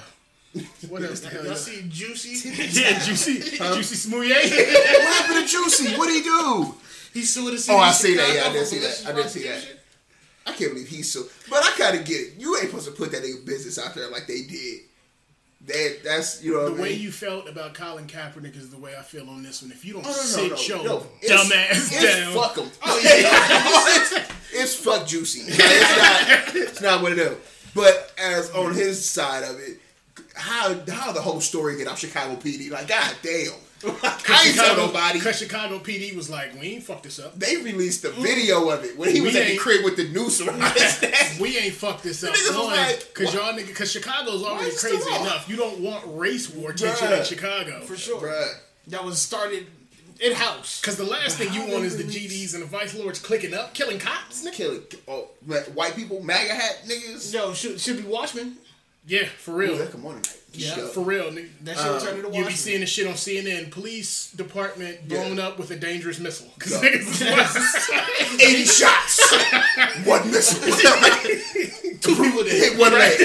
what 0.89 1.03
else 1.03 1.21
the 1.21 1.29
hell? 1.29 1.41
Y'all 1.43 1.49
y'all- 1.53 1.57
see 1.57 1.85
Juicy? 1.89 2.49
Yeah, 2.81 2.99
juicy, 3.05 3.41
juicy 3.59 4.09
smoothie. 4.09 4.31
What 4.31 5.15
happened 5.15 5.47
to 5.47 5.53
Juicy? 5.53 5.95
What'd 5.95 6.15
he 6.15 6.23
do? 6.23 6.75
He's 7.13 7.33
suing 7.33 7.53
the 7.55 7.59
city. 7.61 7.77
Oh, 7.77 7.81
I 7.81 7.93
see 7.93 8.17
that. 8.17 8.35
Yeah, 8.35 8.49
I 8.49 8.53
did 8.53 8.61
for 8.61 8.65
see 8.65 8.79
that. 8.79 9.05
I 9.07 9.13
did 9.13 9.31
see 9.31 9.43
that. 9.45 9.76
I 10.47 10.53
can't 10.53 10.73
believe 10.73 10.89
he's 10.89 11.11
so. 11.13 11.23
But 11.51 11.65
I 11.65 11.71
kind 11.77 11.99
of 11.99 12.05
get 12.05 12.21
it. 12.21 12.33
You 12.39 12.57
ain't 12.57 12.67
supposed 12.67 12.87
to 12.87 12.93
put 12.93 13.11
that 13.13 13.23
nigga 13.23 13.45
business 13.45 13.79
out 13.79 13.95
there 13.95 14.09
like 14.11 14.27
they 14.27 14.43
did. 14.43 14.81
That 15.67 15.99
that's 16.05 16.43
you 16.45 16.53
know 16.53 16.71
The 16.71 16.77
I 16.77 16.83
way 16.83 16.89
mean? 16.91 17.01
you 17.01 17.11
felt 17.11 17.49
about 17.49 17.75
Colin 17.75 18.07
Kaepernick 18.07 18.57
is 18.57 18.71
the 18.71 18.79
way 18.79 18.95
I 18.97 19.03
feel 19.03 19.29
on 19.29 19.43
this 19.43 19.63
one. 19.63 19.73
If 19.73 19.85
you 19.85 19.95
don't 19.95 20.05
Oh, 20.07 20.09
no, 20.09 20.15
sit 20.15 20.51
no, 20.51 20.77
your 20.77 20.85
no. 20.85 20.99
Dumbass 21.25 21.71
it's 21.71 22.03
down, 22.03 22.35
Fuck 22.35 22.57
him. 22.59 22.71
Oh 22.85 23.01
yeah, 23.03 23.11
it's, 24.23 24.53
it's 24.53 24.75
fuck 24.77 25.07
juicy. 25.07 25.51
Like, 25.51 25.59
it's 25.59 25.97
not. 25.99 26.57
It's 26.57 26.81
not 26.83 27.03
one 27.03 27.13
of 27.13 27.19
them. 27.19 27.37
But 27.75 28.13
as 28.19 28.51
on 28.53 28.75
his 28.75 29.05
side 29.09 29.43
of 29.45 29.59
it, 29.59 29.81
how 30.35 30.75
how 30.89 31.13
the 31.13 31.21
whole 31.23 31.41
story 31.41 31.77
get 31.79 31.89
out 31.89 31.99
Chicago 31.99 32.37
PD? 32.37 32.71
Like, 32.71 32.87
god 32.87 33.15
damn. 33.23 33.53
I 33.85 34.45
ain't 34.47 34.57
tell 34.57 34.77
nobody. 34.77 35.19
Because 35.19 35.39
Chicago 35.39 35.79
PD 35.79 36.15
was 36.17 36.31
like, 36.31 36.59
we 36.61 36.75
ain't 36.75 36.83
fucked 36.85 37.05
this 37.05 37.19
up. 37.19 37.39
They 37.39 37.57
released 37.59 38.03
the 38.03 38.11
video 38.11 38.69
of 38.71 38.85
it 38.85 38.97
when 38.97 39.11
he 39.15 39.21
We 39.21 39.27
was 39.29 39.37
at 39.37 39.47
the 39.47 39.57
crib 39.57 39.85
with 39.85 39.97
the 39.97 40.09
noose 40.09 40.41
around 40.41 40.61
his 40.73 41.03
neck. 41.03 41.37
We 41.41 41.59
ain't 41.59 41.75
fucked 41.75 42.03
this 42.03 42.25
up. 42.25 42.35
niggas 42.35 42.67
like, 42.67 43.09
Because 43.15 43.35
what? 43.35 43.45
y'all 43.45 43.53
nigga, 43.53 43.67
because 43.69 43.93
Chicago's 43.93 44.43
already 44.43 44.75
crazy 44.77 45.15
enough. 45.15 45.49
You 45.49 45.57
don't 45.57 45.81
want 45.81 46.05
race 46.07 46.51
war 46.51 46.73
tension 46.73 47.09
Bruh. 47.09 47.19
in 47.19 47.25
Chicago. 47.25 47.81
For 47.81 47.97
sure. 47.97 48.21
Bruh. 48.21 48.55
That 48.89 49.05
was 49.05 49.21
started 49.21 49.67
in 50.21 50.33
house. 50.33 50.81
Because 50.81 50.97
the 50.97 51.05
last 51.05 51.37
thing 51.37 51.53
you 51.53 51.61
want 51.73 51.85
is 51.85 51.97
the 51.99 52.05
GDs 52.05 52.55
and 52.55 52.63
the 52.63 52.67
Vice 52.67 52.95
Lords 52.95 53.19
clicking 53.19 53.53
up, 53.53 53.75
killing 53.75 53.99
cops. 53.99 54.47
nigga. 54.47 54.53
Killing 54.53 54.83
oh, 55.09 55.29
white 55.75 55.95
people, 55.95 56.23
MAGA 56.23 56.55
hat 56.55 56.83
niggas. 56.87 57.33
Yo, 57.35 57.53
should, 57.53 57.79
should 57.81 57.99
be 57.99 58.05
Watchmen. 58.05 58.57
Yeah, 59.07 59.27
for 59.27 59.53
Ooh, 59.53 59.57
real. 59.59 59.79
that 59.79 59.93
come 59.93 60.05
on 60.07 60.21
tonight. 60.23 60.37
Yeah, 60.57 60.75
Show. 60.75 60.87
For 60.89 61.01
real. 61.01 61.31
That 61.31 61.77
shit 61.77 61.87
will 61.87 61.95
uh, 61.97 62.01
turn 62.01 62.17
into 62.25 62.37
You 62.37 62.45
be 62.47 62.53
seeing 62.53 62.81
the 62.81 62.87
shit 62.87 63.07
on 63.07 63.15
CNN. 63.15 63.71
Police 63.71 64.33
department 64.33 65.09
blown 65.09 65.39
up 65.39 65.59
with 65.59 65.71
a 65.71 65.77
dangerous 65.77 66.19
missile. 66.19 66.51
80 68.41 68.65
shots. 68.65 69.35
One 70.05 70.31
missile. 70.31 70.63
Two 72.01 72.15
people 72.15 72.45
did. 72.45 72.53
Hit 72.53 72.79
one 72.79 72.93
leg. 72.93 73.19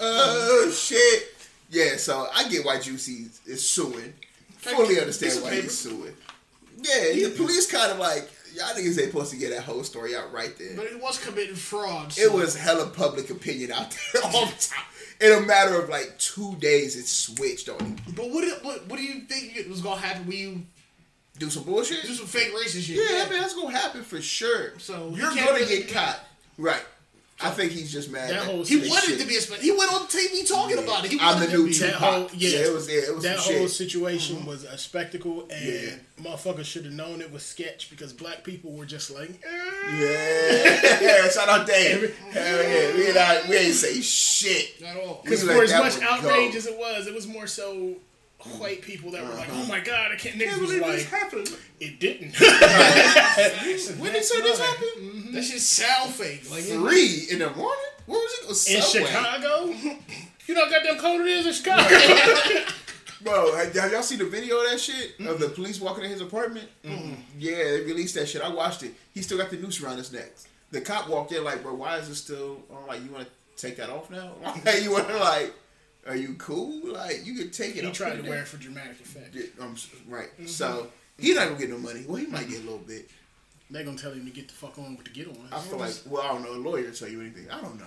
oh 0.00 0.70
shit. 0.74 1.34
Yeah, 1.70 1.96
so 1.96 2.28
I 2.34 2.48
get 2.48 2.64
why 2.64 2.80
Juicy 2.80 3.26
is 3.46 3.68
suing. 3.68 4.14
Fully 4.58 5.00
understand 5.00 5.42
why 5.42 5.56
he's 5.56 5.78
suing. 5.78 6.14
Yeah, 6.76 7.12
the 7.12 7.34
police 7.36 7.70
kind 7.70 7.90
of 7.92 7.98
like 7.98 8.30
y'all 8.54 8.66
niggas 8.74 8.98
ain't 9.00 9.10
supposed 9.10 9.30
to 9.32 9.36
get 9.36 9.50
that 9.50 9.62
whole 9.62 9.84
story 9.84 10.14
out 10.16 10.32
right 10.32 10.56
there. 10.58 10.74
But 10.76 10.86
it 10.86 11.00
was 11.00 11.18
committing 11.24 11.54
fraud. 11.56 12.14
It 12.18 12.32
was 12.32 12.56
hella 12.56 12.86
public 12.86 13.30
opinion 13.30 13.72
out 13.72 13.96
there 14.12 14.22
all 14.24 14.46
the 14.46 14.52
time. 14.60 14.84
In 15.20 15.32
a 15.32 15.40
matter 15.46 15.80
of 15.80 15.88
like 15.88 16.16
two 16.18 16.54
days, 16.56 16.94
it 16.96 17.06
switched 17.06 17.68
on 17.68 17.78
him. 17.80 17.96
But 18.14 18.30
what, 18.30 18.42
do- 18.42 18.54
what 18.62 18.86
what 18.86 18.98
do 18.98 19.04
you 19.04 19.22
think 19.22 19.56
it 19.56 19.68
was 19.68 19.80
gonna 19.80 20.00
happen 20.00 20.26
when 20.26 20.36
you 20.36 20.62
Do 21.38 21.50
some 21.50 21.64
bullshit. 21.64 22.02
do 22.02 22.14
some 22.14 22.26
fake 22.26 22.54
racist 22.54 22.82
shit? 22.82 22.96
Yeah, 22.96 23.24
I 23.26 23.30
mean 23.30 23.40
that's 23.40 23.54
gonna 23.54 23.76
happen 23.76 24.02
for 24.04 24.20
sure. 24.20 24.78
So, 24.78 25.12
you're 25.16 25.28
gonna 25.30 25.52
really- 25.54 25.66
get 25.66 25.92
caught, 25.92 26.20
right? 26.56 26.84
I 27.40 27.50
think 27.50 27.70
he's 27.70 27.92
just 27.92 28.10
mad. 28.10 28.30
That 28.30 28.42
whole 28.42 28.64
He 28.64 28.80
Shit. 28.80 28.90
wanted 28.90 29.18
to 29.20 29.24
be 29.26 29.36
a 29.36 29.40
spe- 29.40 29.60
He 29.60 29.70
went 29.70 29.92
on 29.92 30.08
TV 30.08 30.42
talking 30.48 30.78
about 30.78 31.04
it. 31.04 31.12
He 31.12 31.18
I'm 31.20 31.38
the 31.38 31.46
to 31.46 31.52
new 31.52 31.66
be. 31.68 31.72
Tupac. 31.72 31.94
whole- 32.00 32.30
yeah. 32.34 32.58
it 32.58 32.72
was 32.74 32.88
yeah, 32.90 33.00
it 33.08 33.14
was 33.14 33.22
that 33.22 33.38
whole 33.38 33.52
shit. 33.60 33.70
situation 33.70 34.44
was 34.44 34.64
a 34.64 34.76
spectacle, 34.76 35.46
and 35.48 35.64
Yeah. 35.64 35.90
motherfuckers 36.20 36.64
should 36.64 36.84
have 36.86 36.94
known 36.94 37.20
it 37.20 37.30
was 37.30 37.44
sketch 37.44 37.90
because 37.90 38.12
black 38.12 38.42
people 38.42 38.72
were 38.72 38.86
just 38.86 39.10
like, 39.12 39.30
eh. 39.30 40.98
Yeah, 41.00 41.28
shout 41.30 41.48
out 41.48 41.66
Dave. 41.66 42.16
Hell 42.32 42.62
yeah, 42.62 42.94
we 42.96 43.06
ain't, 43.06 43.48
we 43.48 43.56
ain't 43.56 43.74
say 43.74 44.00
shit. 44.00 44.82
At 44.84 44.96
all. 44.96 45.20
Because 45.22 45.44
let 45.44 45.56
for 45.56 45.62
as 45.62 45.72
much 45.72 46.02
outrage 46.02 46.52
go. 46.52 46.58
as 46.58 46.66
it 46.66 46.76
was, 46.76 47.06
it 47.06 47.14
was 47.14 47.26
more 47.28 47.46
so 47.46 47.94
white 48.58 48.82
people 48.82 49.10
that 49.10 49.22
were 49.22 49.34
like, 49.34 49.48
Uh-huh. 49.48 49.62
"Oh 49.64 49.68
my 49.68 49.80
god, 49.80 50.12
I 50.12 50.16
can't." 50.16 50.36
Niggas 50.36 50.44
Can't 50.48 50.60
was 50.60 50.70
believe 50.70 50.86
this 50.86 51.10
like, 51.12 51.20
happened. 51.22 51.56
"It 51.80 51.98
didn't." 52.00 52.34
When 54.00 54.12
they 54.12 54.22
say 54.22 54.40
this 54.42 54.58
happened? 54.60 55.17
Mm-hmm. 55.28 55.36
That 55.36 55.44
shit 55.44 55.60
sound 55.60 56.10
fake. 56.12 56.50
Like 56.50 56.64
Three 56.64 57.26
in 57.30 57.38
the 57.40 57.50
morning. 57.50 57.84
Where 58.06 58.18
was 58.18 58.66
it? 58.66 58.74
In. 58.74 58.82
Chicago, 58.82 59.66
you 60.46 60.54
know 60.54 60.64
how 60.64 60.70
goddamn 60.70 60.98
cold 60.98 61.20
it 61.20 61.26
is 61.26 61.46
in 61.46 61.52
Chicago. 61.52 61.84
Bro, 63.20 63.56
have 63.56 63.74
y'all 63.92 64.02
seen 64.02 64.18
the 64.18 64.24
video 64.26 64.58
of 64.62 64.70
that 64.70 64.80
shit 64.80 65.18
of 65.26 65.40
the 65.40 65.48
police 65.48 65.80
walking 65.80 66.04
in 66.04 66.10
his 66.10 66.20
apartment? 66.20 66.68
Yeah, 67.38 67.56
they 67.56 67.82
released 67.84 68.14
that 68.14 68.28
shit. 68.28 68.42
I 68.42 68.48
watched 68.48 68.82
it. 68.82 68.94
He 69.12 69.22
still 69.22 69.38
got 69.38 69.50
the 69.50 69.56
noose 69.56 69.82
around 69.82 69.98
his 69.98 70.12
neck. 70.12 70.30
The 70.70 70.80
cop 70.80 71.08
walked 71.08 71.32
in 71.32 71.44
like, 71.44 71.62
bro, 71.62 71.74
why 71.74 71.96
is 71.96 72.08
it 72.08 72.14
still? 72.14 72.62
on? 72.70 72.86
like, 72.86 73.02
you 73.02 73.10
want 73.10 73.26
to 73.26 73.30
take 73.60 73.76
that 73.76 73.90
off 73.90 74.10
now? 74.10 74.32
Like, 74.64 74.82
you 74.82 74.92
want 74.92 75.08
to 75.08 75.16
like, 75.16 75.54
are 76.06 76.16
you 76.16 76.34
cool? 76.34 76.92
Like, 76.92 77.26
you 77.26 77.34
could 77.34 77.52
take 77.52 77.76
it. 77.76 77.84
He 77.84 77.90
tried 77.90 78.22
to 78.22 78.22
wear 78.28 78.40
it 78.40 78.48
for 78.48 78.56
dramatic 78.58 79.00
effect. 79.00 79.34
Yeah, 79.34 79.44
um, 79.60 79.74
right. 80.06 80.28
So 80.46 80.88
he's 81.18 81.34
not 81.36 81.48
gonna 81.48 81.58
get 81.58 81.70
no 81.70 81.78
money. 81.78 82.04
Well, 82.06 82.16
he 82.16 82.26
might 82.26 82.48
get 82.48 82.60
a 82.60 82.64
little 82.64 82.78
bit. 82.78 83.10
They're 83.70 83.84
gonna 83.84 83.98
tell 83.98 84.12
him 84.12 84.24
to 84.24 84.30
get 84.32 84.48
the 84.48 84.54
fuck 84.54 84.78
on 84.78 84.96
with 84.96 85.04
the 85.04 85.10
get 85.12 85.28
on. 85.28 85.36
I 85.52 85.60
feel 85.60 85.78
like, 85.78 85.92
well, 86.08 86.22
I 86.22 86.28
don't 86.28 86.42
know. 86.42 86.52
A 86.52 86.62
lawyer 86.70 86.90
tell 86.90 87.08
you 87.08 87.20
anything. 87.20 87.50
I 87.50 87.60
don't 87.60 87.78
know. 87.78 87.84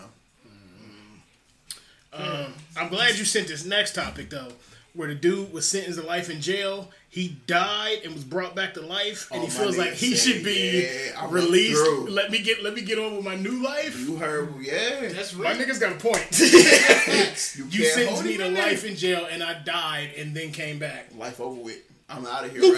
Um, 2.14 2.54
I'm 2.78 2.90
glad 2.90 3.18
you 3.18 3.24
sent 3.26 3.48
this 3.48 3.66
next 3.66 3.96
topic 3.96 4.30
though, 4.30 4.50
where 4.94 5.08
the 5.08 5.16
dude 5.16 5.54
was 5.54 5.68
sentenced 5.68 6.00
to 6.00 6.06
life 6.06 6.30
in 6.30 6.42
jail. 6.42 6.90
He 7.10 7.38
died 7.48 8.00
and 8.04 8.14
was 8.14 8.24
brought 8.24 8.56
back 8.56 8.74
to 8.76 8.82
life, 8.82 9.30
and 9.32 9.42
Oh, 9.42 9.46
he 9.46 9.50
feels 9.52 9.78
like 9.78 9.94
he 9.94 10.16
said, 10.16 10.34
should 10.36 10.44
be 10.46 10.88
yeah, 11.14 11.28
released. 11.30 11.82
Let 12.10 12.30
me 12.32 12.40
get 12.42 12.64
let 12.64 12.74
me 12.74 12.82
get 12.82 13.00
on 13.00 13.16
with 13.16 13.26
my 13.26 13.36
new 13.36 13.64
life. 13.64 13.98
You 14.00 14.18
heard? 14.18 14.54
Yeah. 14.62 15.10
That's 15.10 15.34
My 15.34 15.52
real. 15.54 15.66
nigga's 15.66 15.80
got 15.80 15.94
a 15.94 15.96
point. 15.96 16.28
You, 17.58 17.66
you 17.70 17.86
sentenced 17.86 18.24
me 18.26 18.38
to 18.38 18.50
life 18.50 18.86
in 18.86 18.96
jail, 18.96 19.26
and 19.32 19.42
I 19.42 19.62
died 19.64 20.12
and 20.18 20.36
then 20.36 20.52
came 20.52 20.80
back. 20.80 21.08
Life 21.18 21.40
over 21.42 21.60
with. 21.62 21.80
I'm 22.12 22.26
out 22.26 22.46
of 22.46 22.52
here. 22.52 22.62
Right? 22.62 22.72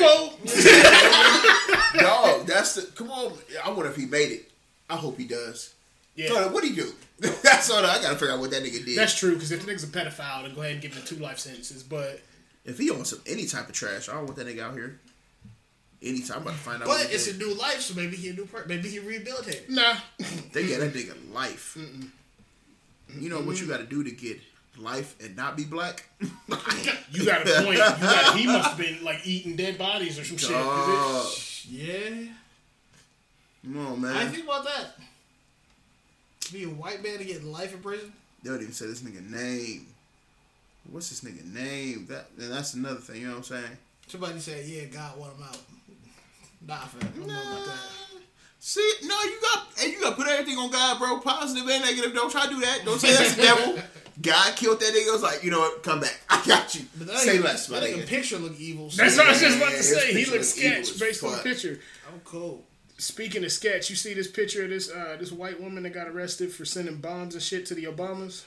Lupo. 0.45 1.99
Dog, 1.99 2.45
that's 2.47 2.75
the. 2.75 2.83
Come 2.95 3.11
on. 3.11 3.33
I 3.63 3.69
wonder 3.69 3.89
if 3.89 3.95
he 3.95 4.05
made 4.05 4.31
it. 4.31 4.51
I 4.89 4.95
hope 4.95 5.17
he 5.17 5.25
does. 5.25 5.73
Yeah, 6.15 6.27
So, 6.29 6.49
what'd 6.49 6.69
he 6.69 6.75
do? 6.75 6.91
that's 7.41 7.69
all. 7.71 7.79
I 7.83 7.99
gotta 8.01 8.15
figure 8.15 8.33
out 8.33 8.39
what 8.39 8.51
that 8.51 8.63
nigga 8.63 8.85
did. 8.85 8.97
that's 8.97 9.17
true. 9.17 9.33
Because 9.33 9.51
if 9.51 9.65
the 9.65 9.71
nigga's 9.71 9.83
a 9.83 9.87
pedophile, 9.87 10.43
then 10.43 10.53
go 10.53 10.61
ahead 10.61 10.73
and 10.73 10.81
give 10.81 10.93
him 10.93 11.03
two 11.05 11.15
life 11.15 11.39
sentences. 11.39 11.81
But 11.83 12.21
if 12.65 12.77
he 12.77 12.91
owns 12.91 13.09
some 13.09 13.21
any 13.25 13.45
type 13.45 13.67
of 13.67 13.73
trash, 13.73 14.09
I 14.09 14.13
don't 14.13 14.25
want 14.25 14.35
that 14.37 14.47
nigga 14.47 14.61
out 14.61 14.73
here. 14.75 14.99
Anytime 16.03 16.37
I'm 16.37 16.41
about 16.43 16.51
to 16.51 16.57
find 16.59 16.81
out. 16.81 16.87
But 16.87 16.97
what 16.99 17.07
he 17.07 17.15
it's 17.15 17.27
a 17.29 17.37
new 17.37 17.53
life, 17.55 17.79
so 17.81 17.95
maybe 17.95 18.17
he 18.17 18.29
a 18.29 18.33
new 18.33 18.45
person. 18.45 18.67
Maybe 18.67 18.89
he 18.89 18.99
rehabilitated. 18.99 19.69
nah, 19.69 19.95
They 20.51 20.67
get 20.67 20.79
that 20.81 20.93
nigga 20.93 21.15
life. 21.33 21.77
You 23.19 23.29
know 23.29 23.39
what 23.41 23.59
you 23.61 23.67
got 23.67 23.77
to 23.77 23.85
do 23.85 24.03
to 24.03 24.11
get 24.11 24.39
life 24.77 25.15
and 25.23 25.35
not 25.35 25.55
be 25.57 25.63
black? 25.65 26.05
you 27.11 27.25
got 27.25 27.47
a 27.47 27.63
point. 27.63 27.69
You 27.71 27.77
got, 27.77 28.37
he 28.37 28.45
must 28.47 28.69
have 28.69 28.77
been 28.77 29.03
like 29.03 29.25
eating 29.25 29.55
dead 29.55 29.77
bodies 29.77 30.17
or 30.19 30.23
some 30.23 30.37
shit. 30.37 30.49
'cause 30.49 31.65
Dog. 31.65 31.73
Yeah. 31.73 32.27
Come 33.63 33.87
on, 33.87 34.01
man. 34.01 34.15
I 34.15 34.25
think 34.27 34.43
about 34.43 34.65
that. 34.65 34.97
Be 36.51 36.63
a 36.63 36.67
white 36.67 37.01
man 37.03 37.17
to 37.19 37.23
get 37.25 37.43
life 37.43 37.73
in 37.73 37.79
prison. 37.79 38.11
They 38.43 38.49
don't 38.49 38.61
even 38.61 38.73
say 38.73 38.87
this 38.87 39.01
nigga 39.01 39.27
name. 39.29 39.87
What's 40.91 41.09
this 41.09 41.21
nigga 41.21 41.45
name? 41.53 42.05
That 42.09 42.27
and 42.37 42.51
that's 42.51 42.73
another 42.73 42.99
thing. 42.99 43.21
You 43.21 43.27
know 43.27 43.37
what 43.37 43.49
I'm 43.51 43.61
saying? 43.63 43.77
Somebody 44.07 44.39
said, 44.39 44.65
"Yeah, 44.65 44.83
God 44.85 45.17
want 45.17 45.35
him 45.37 45.43
out." 45.43 45.57
Nah, 46.67 46.77
fam. 46.79 47.07
I 47.07 47.17
don't 47.17 47.27
know 47.27 47.33
about 47.33 47.65
that. 47.65 47.77
See, 48.59 48.93
no, 49.03 49.21
you 49.23 49.39
got 49.41 49.67
and 49.81 49.93
you 49.93 50.01
got 50.01 50.09
to 50.11 50.15
put 50.17 50.27
everything 50.27 50.57
on 50.57 50.69
God, 50.71 50.99
bro. 50.99 51.19
Positive 51.19 51.67
and 51.69 51.83
negative. 51.85 52.13
Don't 52.13 52.29
try 52.31 52.43
to 52.47 52.49
do 52.49 52.59
that. 52.61 52.81
Don't 52.83 52.99
say 52.99 53.13
that's 53.13 53.35
the 53.35 53.41
devil. 53.41 53.79
God 54.21 54.55
killed 54.55 54.79
that 54.79 54.93
nigga. 54.93 55.07
It 55.07 55.11
was 55.11 55.23
like, 55.23 55.43
you 55.43 55.51
know 55.51 55.59
what? 55.59 55.81
Come 55.83 55.99
back. 56.01 56.19
I 56.29 56.43
got 56.45 56.75
you. 56.75 56.85
But 56.97 57.07
that 57.07 57.17
Say 57.17 57.37
nigga- 57.37 57.43
less, 57.43 57.69
my 57.69 57.79
That 57.79 57.89
nigga 57.89 58.03
nigga. 58.03 58.07
picture 58.07 58.37
look 58.37 58.59
evil. 58.59 58.89
So 58.91 59.01
That's 59.03 59.17
what 59.17 59.27
I 59.27 59.29
was 59.31 59.39
just 59.41 59.57
about 59.57 59.71
to 59.71 59.83
say. 59.83 60.07
He 60.07 60.13
picture 60.19 60.31
looks 60.33 60.47
sketch 60.49 60.79
as 60.91 60.99
based 60.99 61.23
on 61.23 61.31
the 61.31 61.37
picture. 61.39 61.79
I'm 62.11 62.19
cold. 62.21 62.63
Speaking 62.99 63.43
of 63.43 63.51
sketch, 63.51 63.89
you 63.89 63.95
see 63.95 64.13
this 64.13 64.27
picture 64.29 64.63
of 64.63 64.69
this 64.69 64.89
uh, 64.91 65.17
this 65.19 65.31
white 65.31 65.59
woman 65.59 65.83
that 65.83 65.89
got 65.93 66.07
arrested 66.07 66.51
for 66.53 66.63
sending 66.63 66.97
bombs 66.97 67.33
and 67.33 67.43
shit 67.43 67.65
to 67.67 67.73
the 67.75 67.85
Obamas. 67.85 68.43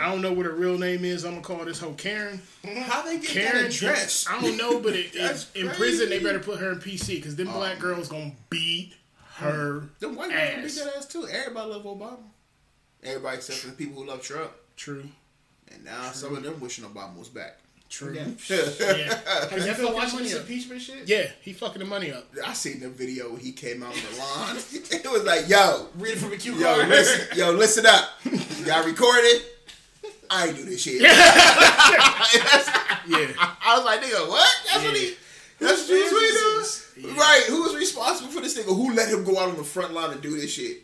I 0.00 0.10
don't 0.10 0.22
know 0.22 0.32
what 0.32 0.46
her 0.46 0.52
real 0.52 0.78
name 0.78 1.04
is. 1.04 1.24
I'm 1.24 1.32
gonna 1.32 1.42
call 1.42 1.64
this 1.64 1.78
hoe 1.80 1.92
Karen. 1.94 2.40
How 2.64 3.02
they 3.02 3.18
get 3.18 3.26
Karen 3.28 3.62
that 3.64 3.74
address? 3.74 4.26
I 4.30 4.40
don't 4.40 4.56
know, 4.56 4.78
but 4.80 4.94
it, 4.94 5.12
That's 5.14 5.46
it's, 5.54 5.56
in 5.56 5.68
prison 5.70 6.08
they 6.10 6.20
better 6.20 6.38
put 6.38 6.58
her 6.60 6.72
in 6.72 6.78
PC 6.78 7.16
because 7.16 7.36
them 7.36 7.48
black 7.52 7.78
girls 7.78 8.08
gonna 8.08 8.32
beat 8.50 8.94
her 9.36 9.84
The 10.00 10.08
white 10.08 10.30
people 10.30 10.62
beat 10.62 10.74
that 10.76 10.96
ass 10.96 11.06
too. 11.06 11.26
Everybody 11.30 11.70
love 11.70 11.84
Obama. 11.84 12.18
Everybody 13.02 13.36
except 13.36 13.60
for 13.60 13.68
the 13.68 13.72
people 13.74 14.02
who 14.02 14.08
love 14.08 14.22
Trump. 14.22 14.50
True, 14.76 15.04
And 15.72 15.84
now 15.84 16.10
some 16.12 16.36
of 16.36 16.42
them 16.42 16.58
wishing 16.60 16.84
Obama 16.84 17.16
was 17.18 17.28
back. 17.28 17.58
true. 17.88 18.12
Yeah. 18.14 18.24
Yeah, 18.48 19.48
Have 19.50 19.52
you 19.52 19.58
ever 19.64 19.82
fucking 19.82 19.94
watched 19.94 20.12
money 20.14 20.24
this 20.26 20.34
up. 20.34 20.40
impeachment 20.42 20.80
shit? 20.82 21.08
yeah, 21.08 21.26
he 21.42 21.52
fucking 21.52 21.78
the 21.80 21.84
money 21.86 22.12
up. 22.12 22.26
I 22.44 22.52
seen 22.52 22.80
the 22.80 22.88
video 22.88 23.30
when 23.32 23.40
he 23.40 23.52
came 23.52 23.82
out 23.82 23.94
on 23.94 24.00
the 24.12 24.18
lawn. 24.18 24.56
it 24.72 25.10
was 25.10 25.24
like, 25.24 25.48
yo, 25.48 25.88
Read 25.96 26.12
it 26.14 26.18
from 26.18 26.32
a 26.32 26.36
cue 26.36 26.54
yo, 26.54 26.74
card. 26.76 26.88
listen, 26.88 27.38
yo, 27.38 27.50
listen 27.64 27.86
up. 27.86 28.10
Y'all 28.64 28.84
recorded? 28.84 29.42
I 30.30 30.48
ain't 30.48 30.56
do 30.56 30.64
this 30.64 30.82
shit. 30.82 31.00
Yeah, 31.00 31.08
I 33.40 33.74
was 33.76 33.84
like, 33.84 34.02
nigga, 34.02 34.28
what? 34.28 34.54
That's 34.70 34.84
what 34.84 34.96
he. 34.96 35.14
That's 35.58 35.88
what 35.88 35.96
he 35.96 36.02
was 36.02 36.92
doing. 37.02 37.16
Right? 37.16 37.42
Who 37.48 37.62
was 37.62 37.74
responsible 37.74 38.30
for 38.30 38.40
this 38.42 38.56
nigga? 38.58 38.74
Who 38.76 38.92
let 38.94 39.08
him 39.08 39.24
go 39.24 39.38
out 39.38 39.48
on 39.48 39.56
the 39.56 39.64
front 39.64 39.92
line 39.94 40.10
and 40.12 40.20
do 40.20 40.38
this 40.38 40.52
shit? 40.52 40.82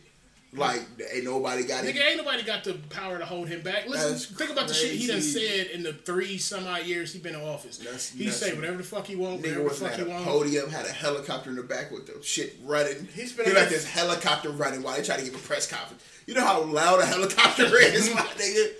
Like, 0.55 0.81
ain't 1.13 1.25
nobody 1.25 1.63
got 1.65 1.83
it. 1.83 1.95
Nigga, 1.95 2.07
ain't 2.07 2.17
nobody 2.17 2.43
got 2.43 2.63
the 2.63 2.73
power 2.89 3.17
to 3.19 3.25
hold 3.25 3.47
him 3.47 3.61
back. 3.61 3.87
Listen, 3.87 4.11
That's 4.11 4.25
think 4.25 4.51
about 4.51 4.67
the 4.67 4.73
shit 4.73 4.91
he 4.95 5.07
done 5.07 5.21
said 5.21 5.67
in 5.67 5.83
the 5.83 5.93
three 5.93 6.37
some 6.37 6.65
odd 6.67 6.85
years 6.85 7.11
he 7.13 7.19
been 7.19 7.35
in 7.35 7.41
office. 7.41 7.77
That's- 7.77 8.09
he 8.09 8.25
that's- 8.25 8.39
say 8.39 8.55
whatever 8.55 8.77
the 8.77 8.83
fuck 8.83 9.05
he 9.07 9.15
want, 9.15 9.41
Nigga 9.41 9.63
whatever 9.63 9.69
the 9.69 9.75
fuck 9.75 9.93
he 9.95 10.03
want. 10.03 10.23
podium, 10.25 10.69
had 10.69 10.85
a 10.85 10.91
helicopter 10.91 11.49
in 11.49 11.55
the 11.57 11.63
back 11.63 11.91
with 11.91 12.05
the 12.07 12.23
shit 12.23 12.55
running. 12.63 13.07
He's 13.13 13.33
been 13.33 13.47
at 13.47 13.55
like 13.55 13.69
this 13.69 13.85
helicopter 13.85 14.49
running 14.49 14.81
while 14.83 14.95
they 14.97 15.03
try 15.03 15.17
to 15.17 15.23
give 15.23 15.35
a 15.35 15.39
press 15.39 15.67
conference. 15.67 16.03
You 16.27 16.33
know 16.35 16.43
how 16.45 16.63
loud 16.63 17.01
a 17.01 17.05
helicopter 17.05 17.65
is, 17.77 18.13
my 18.13 18.21
nigga? 18.21 18.71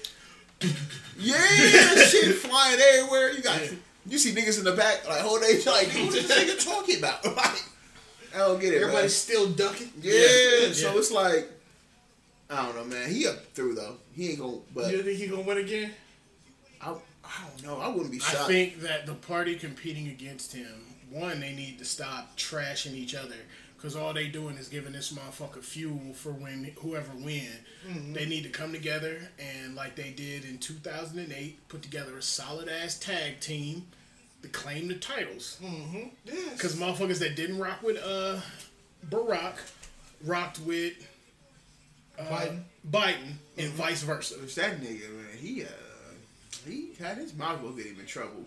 Yeah, 1.18 1.36
shit 2.06 2.36
flying 2.36 2.80
everywhere. 2.80 3.32
You 3.34 3.42
got 3.42 3.62
you 4.08 4.18
see 4.18 4.34
niggas 4.34 4.60
in 4.60 4.66
the 4.66 4.74
back 4.74 5.08
like 5.08 5.22
whole 5.22 5.40
day 5.40 5.58
like 5.66 5.88
what 5.88 6.14
is 6.16 6.28
this 6.28 6.32
nigga 6.32 6.64
talking 6.64 6.98
about? 7.00 7.26
Like 7.36 7.64
I 8.34 8.40
don't 8.40 8.60
get 8.60 8.74
it. 8.74 8.82
Everybody's 8.82 9.02
man. 9.04 9.10
still 9.12 9.48
ducking. 9.50 9.92
Yeah, 10.02 10.74
so 10.74 10.98
it's 10.98 11.10
like 11.10 11.50
I 12.50 12.66
don't 12.66 12.76
know, 12.76 12.84
man. 12.86 13.10
He 13.10 13.28
up 13.28 13.44
through 13.54 13.76
though. 13.76 13.98
He 14.14 14.30
ain't 14.32 14.40
gonna. 14.40 14.58
But 14.74 14.92
You 14.92 15.02
think 15.04 15.18
he 15.20 15.28
gonna 15.28 15.42
win 15.42 15.58
again? 15.58 15.92
I, 16.82 16.90
I 17.24 17.44
don't 17.50 17.64
know. 17.66 17.80
I 17.82 17.88
wouldn't 17.88 18.12
be 18.12 18.20
shocked. 18.20 18.44
I 18.44 18.48
think 18.48 18.82
that 18.82 19.06
the 19.06 19.14
party 19.16 19.56
competing 19.56 20.10
against 20.10 20.54
him, 20.54 20.86
one, 21.10 21.40
they 21.40 21.54
need 21.56 21.80
to 21.80 21.86
stop 21.86 22.38
trashing 22.38 22.94
each 22.94 23.16
other 23.16 23.36
because 23.76 23.96
all 23.96 24.14
they 24.14 24.28
doing 24.28 24.58
is 24.58 24.68
giving 24.68 24.94
this 24.94 25.12
motherfucker 25.12 25.64
fuel 25.64 26.14
for 26.14 26.32
when 26.32 26.72
whoever 26.80 27.12
win. 27.16 27.50
They 28.14 28.26
need 28.26 28.44
to 28.44 28.50
come 28.50 28.72
together 28.72 29.30
and, 29.40 29.76
like 29.76 29.96
they 29.96 30.12
did 30.12 30.44
in 30.46 30.58
2008, 30.60 31.68
put 31.68 31.82
together 31.82 32.18
a 32.18 32.22
solid 32.22 32.68
ass 32.70 32.98
tag 32.98 33.40
team 33.40 33.88
to 34.42 34.48
claim 34.50 34.88
the 34.88 34.96
titles. 34.96 35.60
Yes. 36.26 36.54
Because 36.54 36.76
motherfuckers 36.76 37.20
that 37.20 37.36
didn't 37.36 37.58
rock 37.60 37.82
with 37.84 37.98
uh 38.04 38.40
Barack 39.10 39.56
rocked 40.24 40.60
with 40.62 40.94
uh, 42.20 42.24
Biden. 42.24 42.60
Biden 42.90 43.34
and 43.58 43.72
vice 43.74 44.04
versa. 44.04 44.36
Which 44.36 44.56
that 44.56 44.80
nigga, 44.82 45.10
man, 45.16 45.38
he 45.38 45.64
uh, 45.64 45.68
he 46.68 46.92
had 47.00 47.18
his 47.18 47.34
mouth 47.36 47.62
will 47.62 47.72
get 47.74 47.86
him 47.86 48.00
in 48.00 48.06
trouble. 48.06 48.46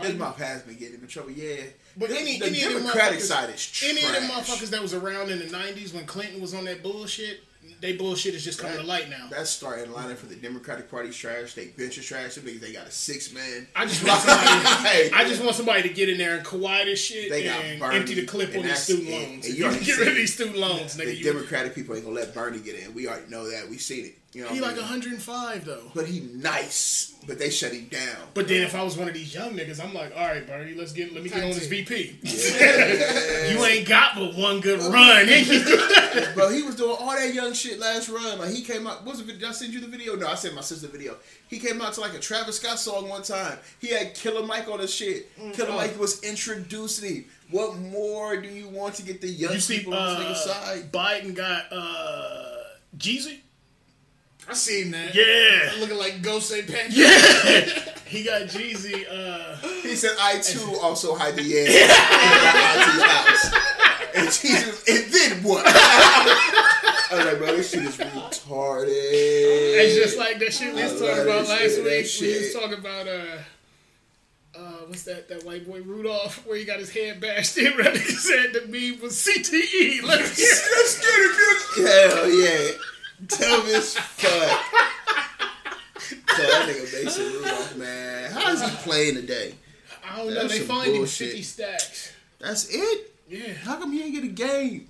His 0.00 0.12
Biden- 0.12 0.18
mouth 0.18 0.38
has 0.38 0.62
been 0.62 0.76
getting 0.78 0.94
him 0.96 1.02
in 1.02 1.08
trouble. 1.08 1.30
Yeah, 1.32 1.56
But 1.96 2.08
the, 2.10 2.18
any, 2.18 2.38
the 2.38 2.46
any 2.46 2.62
of 2.64 2.72
Democratic 2.72 3.18
motherfuckers- 3.18 3.22
side 3.22 3.50
is 3.50 3.66
trash. 3.66 3.90
Any 3.90 4.04
of 4.04 4.12
them 4.12 4.22
motherfuckers 4.30 4.70
that 4.70 4.80
was 4.82 4.94
around 4.94 5.30
in 5.30 5.38
the 5.38 5.46
'90s 5.46 5.92
when 5.94 6.06
Clinton 6.06 6.40
was 6.40 6.54
on 6.54 6.64
that 6.64 6.82
bullshit, 6.82 7.40
they 7.80 7.94
bullshit 7.96 8.34
is 8.34 8.44
just 8.44 8.58
coming 8.60 8.76
to 8.78 8.82
light 8.84 9.10
now. 9.10 9.26
That's 9.30 9.50
starting 9.50 9.92
lining 9.92 10.16
for 10.16 10.26
the 10.26 10.36
Democratic 10.36 10.90
Party's 10.90 11.16
trash. 11.16 11.54
They 11.54 11.66
bench 11.66 11.98
is 11.98 12.04
trash. 12.06 12.38
Niggas, 12.38 12.60
they 12.60 12.72
got 12.72 12.86
a 12.86 12.90
six 12.90 13.32
man. 13.32 13.66
I 13.74 13.86
just 13.86 14.04
want 14.06 14.20
somebody. 14.20 14.88
Hey. 14.88 15.10
I 15.14 15.28
just 15.28 15.42
want 15.42 15.56
somebody 15.56 15.82
to 15.82 15.88
get 15.88 16.08
in 16.08 16.18
there 16.18 16.36
and 16.36 16.46
Kawhi 16.46 16.84
this 16.84 17.00
shit 17.04 17.30
They 17.30 17.44
got 17.44 17.64
and 17.64 17.80
Bernie, 17.80 17.96
empty 17.98 18.14
the 18.14 18.26
clip 18.26 18.54
on 18.56 18.62
these 18.62 18.78
student 18.78 19.08
it. 19.08 19.12
loans. 19.28 19.46
And 19.46 19.54
you 19.56 19.70
you 19.70 19.80
get 19.84 19.98
rid 19.98 20.08
of 20.08 20.14
these 20.14 20.34
student 20.34 20.56
loans, 20.58 20.96
The 20.96 21.04
nigga. 21.04 21.16
You, 21.18 21.24
Democratic 21.24 21.74
people 21.74 21.94
ain't 21.94 22.04
gonna 22.04 22.16
let 22.16 22.34
Bernie 22.34 22.60
get 22.60 22.76
in. 22.76 22.94
We 22.94 23.08
already 23.08 23.30
know 23.30 23.50
that. 23.50 23.68
We 23.68 23.78
seen 23.78 24.06
it. 24.06 24.14
You 24.32 24.44
know, 24.44 24.48
he 24.48 24.60
like 24.60 24.76
mean? 24.76 24.80
105 24.80 25.64
though. 25.66 25.90
But 25.94 26.06
he 26.06 26.20
nice. 26.20 27.14
But 27.26 27.38
they 27.38 27.50
shut 27.50 27.72
him 27.72 27.84
down. 27.86 28.16
But 28.32 28.48
then 28.48 28.62
if 28.62 28.74
I 28.74 28.82
was 28.82 28.96
one 28.96 29.06
of 29.06 29.14
these 29.14 29.32
young 29.32 29.52
niggas, 29.52 29.82
I'm 29.82 29.92
like, 29.92 30.12
all 30.16 30.26
right, 30.26 30.44
Bernie, 30.44 30.74
let's 30.74 30.92
get 30.92 31.12
let 31.12 31.22
me 31.22 31.28
get 31.28 31.44
on 31.44 31.50
this 31.50 31.68
Tag 31.68 31.86
VP. 31.86 32.18
you 33.52 33.64
ain't 33.64 33.86
got 33.86 34.14
but 34.14 34.34
one 34.34 34.60
good 34.60 34.80
run. 34.80 35.26
Bro, 36.34 36.50
he 36.50 36.62
was 36.62 36.76
doing 36.76 36.96
all 36.98 37.14
that 37.14 37.34
young 37.34 37.52
shit 37.52 37.78
last 37.78 38.08
run. 38.08 38.38
Like 38.38 38.50
he 38.50 38.62
came 38.62 38.86
out. 38.86 39.04
What's 39.04 39.18
the 39.18 39.24
video? 39.24 39.40
Did 39.40 39.48
I 39.50 39.52
send 39.52 39.74
you 39.74 39.80
the 39.80 39.86
video? 39.86 40.16
No, 40.16 40.26
I 40.28 40.34
sent 40.34 40.54
my 40.54 40.62
sister 40.62 40.86
the 40.86 40.92
video. 40.92 41.16
He 41.48 41.58
came 41.58 41.82
out 41.82 41.92
to 41.92 42.00
like 42.00 42.14
a 42.14 42.18
Travis 42.18 42.56
Scott 42.56 42.78
song 42.78 43.10
one 43.10 43.22
time. 43.22 43.58
He 43.80 43.88
had 43.88 44.14
Killer 44.14 44.46
Mike 44.46 44.66
on 44.68 44.80
his 44.80 44.92
shit. 44.92 45.36
Mm, 45.38 45.52
Killer 45.52 45.72
oh. 45.72 45.76
Mike 45.76 45.98
was 46.00 46.24
introducing 46.24 47.16
him. 47.16 47.24
What 47.50 47.76
more 47.76 48.40
do 48.40 48.48
you 48.48 48.68
want 48.68 48.94
to 48.94 49.02
get 49.02 49.20
the 49.20 49.28
young 49.28 49.52
you 49.52 49.60
see, 49.60 49.78
people 49.78 49.92
on 49.92 50.18
this 50.18 50.26
nigga's 50.26 50.46
uh, 50.46 50.64
side? 50.64 50.90
Biden 50.90 51.34
got 51.34 51.66
uh, 51.70 52.56
Jeezy. 52.96 53.41
I 54.48 54.54
seen 54.54 54.90
that. 54.90 55.14
Yeah. 55.14 55.80
Looking 55.80 55.98
like 55.98 56.22
Ghost 56.22 56.48
St. 56.50 56.66
Patrick. 56.66 57.88
He 58.12 58.24
got 58.24 58.42
Jeezy. 58.42 59.06
Uh, 59.10 59.56
He 59.80 59.96
said, 59.96 60.10
"I 60.20 60.38
too 60.38 60.76
also 60.82 61.14
hide 61.14 61.34
the 61.34 61.56
air 61.56 61.64
in 61.64 61.88
my 61.88 61.94
auntie's 62.76 63.02
house." 63.02 63.54
And 64.14 64.26
Jesus, 64.26 64.84
and 64.86 65.10
then 65.10 65.42
what? 65.42 65.64
I 65.66 67.08
was 67.12 67.24
like, 67.24 67.38
bro, 67.38 67.56
this 67.56 67.70
shit 67.70 67.84
is 67.84 67.96
retarded. 67.96 68.88
It's 68.90 69.94
just 69.94 70.18
like 70.18 70.38
that 70.40 70.52
shit 70.52 70.74
we 70.74 70.82
was 70.82 71.00
talking 71.00 71.22
about 71.22 71.48
last 71.48 71.76
shit, 71.76 71.84
week. 71.84 72.06
We 72.20 72.38
was 72.38 72.52
talking 72.52 72.78
about 72.78 73.08
uh 73.08 73.38
uh, 74.54 74.84
what's 74.86 75.04
that? 75.04 75.28
That 75.30 75.44
white 75.44 75.66
boy 75.66 75.80
Rudolph, 75.80 76.46
where 76.46 76.58
he 76.58 76.66
got 76.66 76.78
his 76.78 76.90
head 76.92 77.20
bashed 77.20 77.56
in. 77.56 77.74
Right? 77.78 77.96
He 77.96 78.12
said 78.12 78.52
the 78.52 78.66
meme 78.68 79.00
was 79.00 79.14
CTE. 79.14 80.02
Let's 80.02 80.36
get 80.36 80.48
it. 80.48 80.62
Let's 80.76 81.00
get 81.00 81.08
it, 81.18 81.76
dude. 81.76 81.86
Hell 81.88 82.30
yeah. 82.30 82.70
Dumb 83.26 83.66
as 83.66 83.96
fuck. 83.96 84.58
So 86.34 86.42
that 86.42 86.68
nigga 86.68 87.04
Mason 87.04 87.24
Rudolph, 87.32 87.76
man. 87.76 88.30
How 88.32 88.50
is 88.52 88.62
he 88.62 88.76
playing 88.78 89.14
today? 89.16 89.54
I 90.04 90.16
don't 90.16 90.28
know. 90.28 90.34
That's 90.34 90.52
They 90.52 90.58
some 90.58 90.66
fined 90.68 90.90
him 90.90 90.96
bullshit. 90.98 91.28
fifty 91.28 91.42
stacks. 91.42 92.12
That's 92.38 92.68
it? 92.70 93.12
Yeah. 93.28 93.52
How 93.62 93.76
come 93.76 93.92
he 93.92 94.02
ain't 94.02 94.14
get 94.14 94.24
a 94.24 94.28
game? 94.28 94.88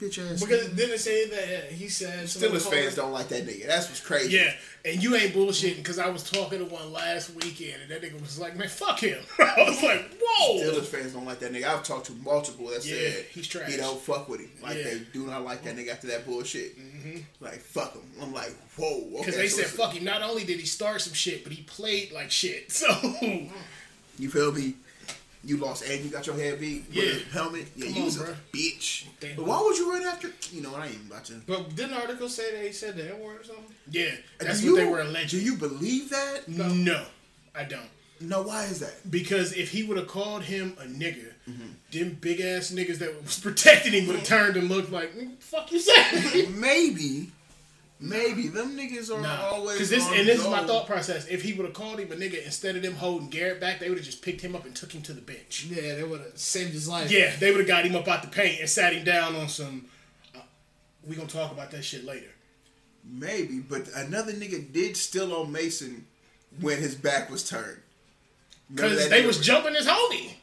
Bitch 0.00 0.18
ass. 0.32 0.40
Because 0.42 0.68
didn't 0.70 0.94
it 0.94 0.98
say 1.00 1.28
that 1.28 1.72
he 1.72 1.88
said 1.88 2.28
someone 2.28 2.58
Steelers 2.58 2.70
fans 2.70 2.94
don't 2.94 3.12
like 3.12 3.28
that 3.28 3.46
nigga. 3.46 3.66
That's 3.66 3.86
what's 3.88 4.00
crazy. 4.00 4.36
Yeah, 4.36 4.52
and 4.84 5.02
you 5.02 5.14
ain't 5.14 5.34
bullshitting 5.34 5.76
because 5.76 5.98
I 5.98 6.08
was 6.08 6.28
talking 6.28 6.58
to 6.60 6.64
one 6.64 6.90
last 6.92 7.34
weekend 7.34 7.82
and 7.82 7.90
that 7.90 8.00
nigga 8.02 8.18
was 8.20 8.38
like, 8.38 8.56
"Man, 8.56 8.68
fuck 8.68 9.00
him." 9.00 9.18
I 9.38 9.54
was 9.68 9.82
like, 9.82 10.10
"Whoa." 10.18 10.56
Steelers 10.60 10.86
fans 10.86 11.12
don't 11.12 11.26
like 11.26 11.38
that 11.40 11.52
nigga. 11.52 11.64
I've 11.64 11.82
talked 11.82 12.06
to 12.06 12.12
multiple 12.24 12.68
that 12.68 12.84
Yeah, 12.84 12.94
said 13.10 13.26
he's 13.30 13.46
trash. 13.46 13.70
he 13.70 13.76
don't 13.76 14.00
fuck 14.00 14.28
with 14.28 14.40
him. 14.40 14.50
Like 14.62 14.78
Yeah. 14.78 14.84
Mm-hmm. 14.84 14.98
they 14.98 15.04
do 15.12 15.26
not 15.26 15.44
like 15.44 15.62
that 15.64 15.76
nigga 15.76 15.90
after 15.92 16.06
that 16.06 16.24
bullshit. 16.24 16.76
Like 17.40 17.60
fuck 17.60 17.92
him. 17.94 18.02
I'm 18.22 18.32
like, 18.32 18.54
whoa. 18.78 19.00
Okay, 19.00 19.16
Because 19.18 19.36
they 19.36 19.48
so 19.48 19.62
said, 19.62 19.66
"Fuck 19.70 19.92
him." 19.94 20.04
Not 20.04 20.22
only 20.22 20.44
did 20.44 20.58
he 20.60 20.66
start 20.66 21.02
some 21.02 21.12
shit, 21.14 21.44
but 21.44 21.52
he 21.52 21.62
played 21.64 22.12
like 22.12 22.30
shit. 22.30 22.70
So 22.72 22.88
You 24.18 24.30
feel 24.30 24.52
me? 24.52 24.74
You 25.42 25.56
lost 25.56 25.82
and 25.88 26.04
you 26.04 26.10
got 26.10 26.26
your 26.26 26.36
head 26.36 26.60
beat 26.60 26.84
with 26.88 26.96
Yeah. 26.96 27.12
a 27.12 27.32
helmet. 27.32 27.66
Yeah, 27.74 27.86
Come 27.86 27.94
you 27.94 28.00
on, 28.00 28.04
was 28.04 28.20
a 28.20 28.36
bitch. 28.52 29.04
Damn. 29.20 29.36
But 29.36 29.46
why 29.46 29.62
would 29.62 29.76
you 29.78 29.90
run 29.90 30.02
after? 30.02 30.30
You 30.52 30.60
know, 30.60 30.74
I 30.74 30.88
ain't 30.88 31.06
about 31.08 31.24
to. 31.26 31.34
But 31.46 31.74
didn't 31.74 31.92
the 31.92 31.96
article 32.00 32.28
say 32.28 32.54
that 32.54 32.66
he 32.66 32.72
said 32.72 32.96
the 32.96 33.04
N 33.14 33.20
word 33.20 33.40
or 33.40 33.44
something? 33.44 33.64
yeah, 33.90 34.10
that's 34.38 34.60
Do 34.60 34.72
what 34.72 34.76
they 34.76 34.84
you- 34.84 34.90
were 34.90 35.00
alleging. 35.00 35.40
Do 35.40 35.44
you 35.44 35.56
believe 35.56 36.10
that? 36.10 36.46
No, 36.48 37.04
I 37.54 37.64
don't. 37.64 37.88
No, 38.22 38.42
why 38.42 38.64
is 38.64 38.80
that? 38.80 39.10
Because 39.10 39.54
if 39.54 39.70
he 39.70 39.82
would 39.82 39.96
have 39.96 40.08
called 40.08 40.42
him 40.42 40.76
a 40.78 40.84
nigga, 40.84 41.32
Mm-hmm. 41.48 41.68
them 41.98 42.18
big 42.20 42.40
ass 42.42 42.70
niggas 42.70 42.98
that 42.98 43.20
was 43.24 43.38
protecting 43.42 43.92
him 43.94 44.06
would 44.08 44.16
have 44.16 44.26
turned 44.26 44.56
and 44.58 44.68
looked 44.68 44.92
like, 44.92 45.16
"Mm, 45.16 45.36
"Fuck 45.40 45.72
you 45.72 45.80
say." 45.80 46.46
Maybe, 46.48 47.32
maybe 48.00 48.48
them 48.48 48.76
niggas 48.76 49.14
are 49.14 49.20
Nah, 49.20 49.48
always. 49.48 49.74
because 49.76 49.90
this 49.90 50.06
and 50.08 50.26
this 50.26 50.40
is 50.40 50.46
my 50.48 50.66
thought 50.66 50.86
process. 50.86 51.26
If 51.26 51.42
he 51.42 51.52
would 51.52 51.66
have 51.66 51.74
called 51.74 51.98
him 52.00 52.10
a 52.12 52.16
nigga 52.16 52.44
instead 52.44 52.76
of 52.76 52.82
them 52.82 52.94
holding 52.94 53.28
Garrett 53.28 53.60
back, 53.60 53.78
they 53.78 53.88
would 53.88 53.98
have 53.98 54.04
just 54.06 54.22
picked 54.22 54.40
him 54.40 54.56
up 54.56 54.64
and 54.64 54.74
took 54.74 54.92
him 54.92 55.02
to 55.02 55.12
the 55.12 55.20
bench. 55.20 55.66
Yeah, 55.70 55.94
they 55.96 56.02
would 56.04 56.20
have 56.20 56.38
saved 56.38 56.72
his 56.72 56.88
life. 56.88 57.10
Yeah, 57.10 57.34
they 57.36 57.50
would 57.50 57.60
have 57.60 57.68
got 57.68 57.84
him 57.84 57.94
up 57.94 58.08
out 58.08 58.22
the 58.22 58.28
paint 58.28 58.60
and 58.60 58.68
sat 58.68 58.92
him 58.92 59.04
down 59.04 59.36
on 59.36 59.48
some. 59.48 59.86
Uh, 60.34 60.40
we 61.06 61.14
gonna 61.16 61.28
talk 61.28 61.52
about 61.52 61.70
that 61.72 61.84
shit 61.84 62.04
later. 62.04 62.30
Maybe, 63.04 63.60
but 63.60 63.88
another 63.94 64.32
nigga 64.32 64.72
did 64.72 64.96
still 64.96 65.34
on 65.34 65.50
Mason 65.52 66.06
when 66.60 66.78
his 66.78 66.94
back 66.94 67.30
was 67.30 67.48
turned. 67.48 67.80
Because 68.72 69.08
they 69.08 69.24
was 69.26 69.38
jumping 69.40 69.74
his 69.74 69.86
homie. 69.86 70.34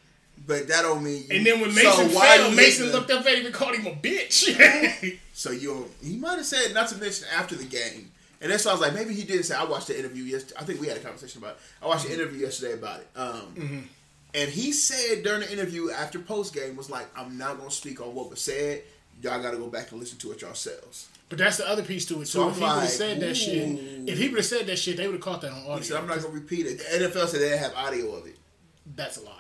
But 0.47 0.69
that 0.69 0.81
don't 0.83 1.03
mean. 1.03 1.25
And 1.29 1.45
then 1.45 1.59
when 1.59 1.71
So 1.71 1.75
Mason 1.83 2.15
why 2.15 2.37
fell, 2.37 2.51
Mason 2.51 2.87
looked 2.91 3.11
up 3.11 3.25
at 3.25 3.37
him 3.37 3.45
and 3.45 3.53
called 3.53 3.75
him 3.75 3.85
a 3.87 3.91
bitch. 3.95 5.17
So 5.33 5.51
you, 5.51 5.87
he 6.03 6.15
might 6.17 6.37
have 6.37 6.45
said 6.47 6.73
not 6.73 6.87
to 6.89 6.97
mention 6.97 7.27
after 7.31 7.53
the 7.55 7.65
game, 7.65 8.11
and 8.41 8.51
that's 8.51 8.65
why 8.65 8.71
I 8.71 8.73
was 8.73 8.81
like, 8.81 8.95
maybe 8.95 9.13
he 9.13 9.23
didn't 9.23 9.43
say. 9.43 9.53
I 9.55 9.65
watched 9.65 9.85
the 9.87 9.99
interview 9.99 10.23
yesterday. 10.23 10.59
I 10.59 10.63
think 10.63 10.81
we 10.81 10.87
had 10.87 10.97
a 10.97 10.99
conversation 10.99 11.43
about. 11.43 11.51
it. 11.57 11.59
I 11.83 11.85
watched 11.87 12.07
the 12.07 12.13
interview 12.13 12.39
yesterday 12.43 12.73
about 12.73 13.01
it. 13.01 13.07
Um, 13.15 13.87
and 14.33 14.49
he 14.49 14.71
said 14.71 15.21
during 15.23 15.41
the 15.41 15.51
interview 15.51 15.91
after 15.91 16.17
post 16.17 16.55
game 16.55 16.75
was 16.75 16.89
like, 16.89 17.05
I'm 17.15 17.37
not 17.37 17.59
gonna 17.59 17.69
speak 17.69 18.01
on 18.01 18.15
what 18.15 18.29
was 18.31 18.41
said. 18.41 18.81
Y'all 19.21 19.39
got 19.41 19.51
to 19.51 19.57
go 19.57 19.67
back 19.67 19.91
and 19.91 19.99
listen 19.99 20.17
to 20.19 20.31
it 20.31 20.41
yourselves. 20.41 21.07
but 21.29 21.37
that's 21.39 21.57
the 21.57 21.67
other 21.69 21.83
piece 21.83 22.05
to 22.07 22.15
it 22.15 22.19
too. 22.19 22.25
So 22.25 22.49
if 22.49 22.55
he 22.55 22.61
would 22.61 22.69
have 22.69 22.77
like, 22.79 22.89
said 22.89 23.19
that 23.19 23.35
shit, 23.35 23.79
if 24.07 24.17
he 24.17 24.29
would 24.29 24.37
have 24.37 24.45
said 24.45 24.65
that 24.67 24.77
shit, 24.79 24.97
they 24.97 25.05
would 25.07 25.15
have 25.15 25.21
caught 25.23 25.41
that 25.41 25.51
on 25.51 25.59
audio. 25.61 25.77
He 25.77 25.83
said, 25.83 25.97
I'm 25.97 26.07
not 26.07 26.19
gonna 26.21 26.33
repeat 26.33 26.65
it. 26.65 26.77
The 26.79 27.05
NFL 27.07 27.27
said 27.27 27.41
they 27.41 27.49
didn't 27.49 27.59
have 27.59 27.75
audio 27.75 28.15
of 28.15 28.25
it. 28.27 28.37
That's 28.95 29.17
a 29.17 29.21
lie. 29.21 29.33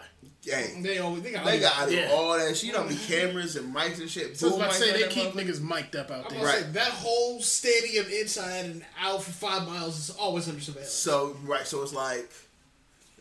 Dang. 0.47 0.81
They 0.81 0.99
always 0.99 1.21
they 1.23 1.31
got, 1.31 1.45
They 1.45 1.59
got 1.59 1.77
audio, 1.83 1.99
Yeah. 2.01 2.11
all 2.11 2.37
that 2.37 2.55
shit. 2.55 2.63
You 2.67 2.71
know, 2.73 2.79
how 2.83 2.85
many 2.85 2.97
cameras 2.97 3.55
and 3.55 3.75
mics 3.75 3.99
and 3.99 4.09
shit. 4.09 4.37
So 4.37 4.47
I 4.47 4.49
was 4.49 4.53
boom 4.57 4.61
about 4.61 4.73
to 4.73 4.79
say 4.79 4.91
they 5.03 5.07
keep 5.09 5.33
niggas 5.33 5.61
mic'd 5.61 5.95
up 5.95 6.09
out 6.11 6.29
there. 6.29 6.39
gonna 6.39 6.51
say 6.51 6.61
Right. 6.63 6.73
that 6.73 6.87
whole 6.89 7.41
stadium 7.41 8.05
inside 8.07 8.65
and 8.65 8.85
out 8.99 9.23
for 9.23 9.31
five 9.31 9.67
miles 9.67 9.97
is 9.97 10.09
always 10.15 10.47
under 10.47 10.61
surveillance. 10.61 10.91
So 10.93 11.35
right, 11.43 11.67
so 11.67 11.81
it's 11.83 11.93
like 11.93 12.29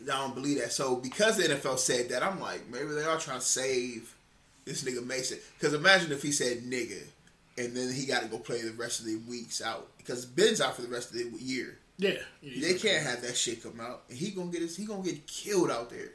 I 0.03 0.05
don't 0.05 0.35
believe 0.35 0.59
that. 0.59 0.71
So 0.71 0.95
because 0.95 1.37
the 1.37 1.43
NFL 1.43 1.77
said 1.77 2.09
that, 2.09 2.23
I'm 2.23 2.39
like, 2.39 2.69
maybe 2.69 2.89
they 2.89 3.03
are 3.03 3.17
trying 3.17 3.39
to 3.39 3.45
save 3.45 4.13
this 4.65 4.83
nigga 4.83 5.05
Mason. 5.05 5.39
Because 5.57 5.73
imagine 5.73 6.11
if 6.11 6.21
he 6.21 6.31
said 6.31 6.59
nigga, 6.63 7.01
and 7.57 7.75
then 7.75 7.91
he 7.91 8.05
got 8.05 8.21
to 8.21 8.27
go 8.27 8.37
play 8.37 8.61
the 8.61 8.71
rest 8.73 8.99
of 8.99 9.05
the 9.07 9.15
weeks 9.27 9.61
out 9.61 9.87
because 9.97 10.25
Ben's 10.25 10.61
out 10.61 10.75
for 10.75 10.83
the 10.83 10.87
rest 10.87 11.09
of 11.09 11.15
the 11.17 11.23
year. 11.39 11.79
Yeah, 11.97 12.11
yeah. 12.43 12.61
They 12.67 12.77
can't 12.77 13.03
have 13.03 13.23
that 13.23 13.35
shit 13.35 13.63
come 13.63 13.79
out, 13.81 14.03
and 14.09 14.17
he 14.17 14.29
gonna 14.29 14.51
get 14.51 14.61
his, 14.61 14.77
he 14.77 14.85
gonna 14.85 15.01
get 15.03 15.25
killed 15.25 15.71
out 15.71 15.89
there. 15.89 16.11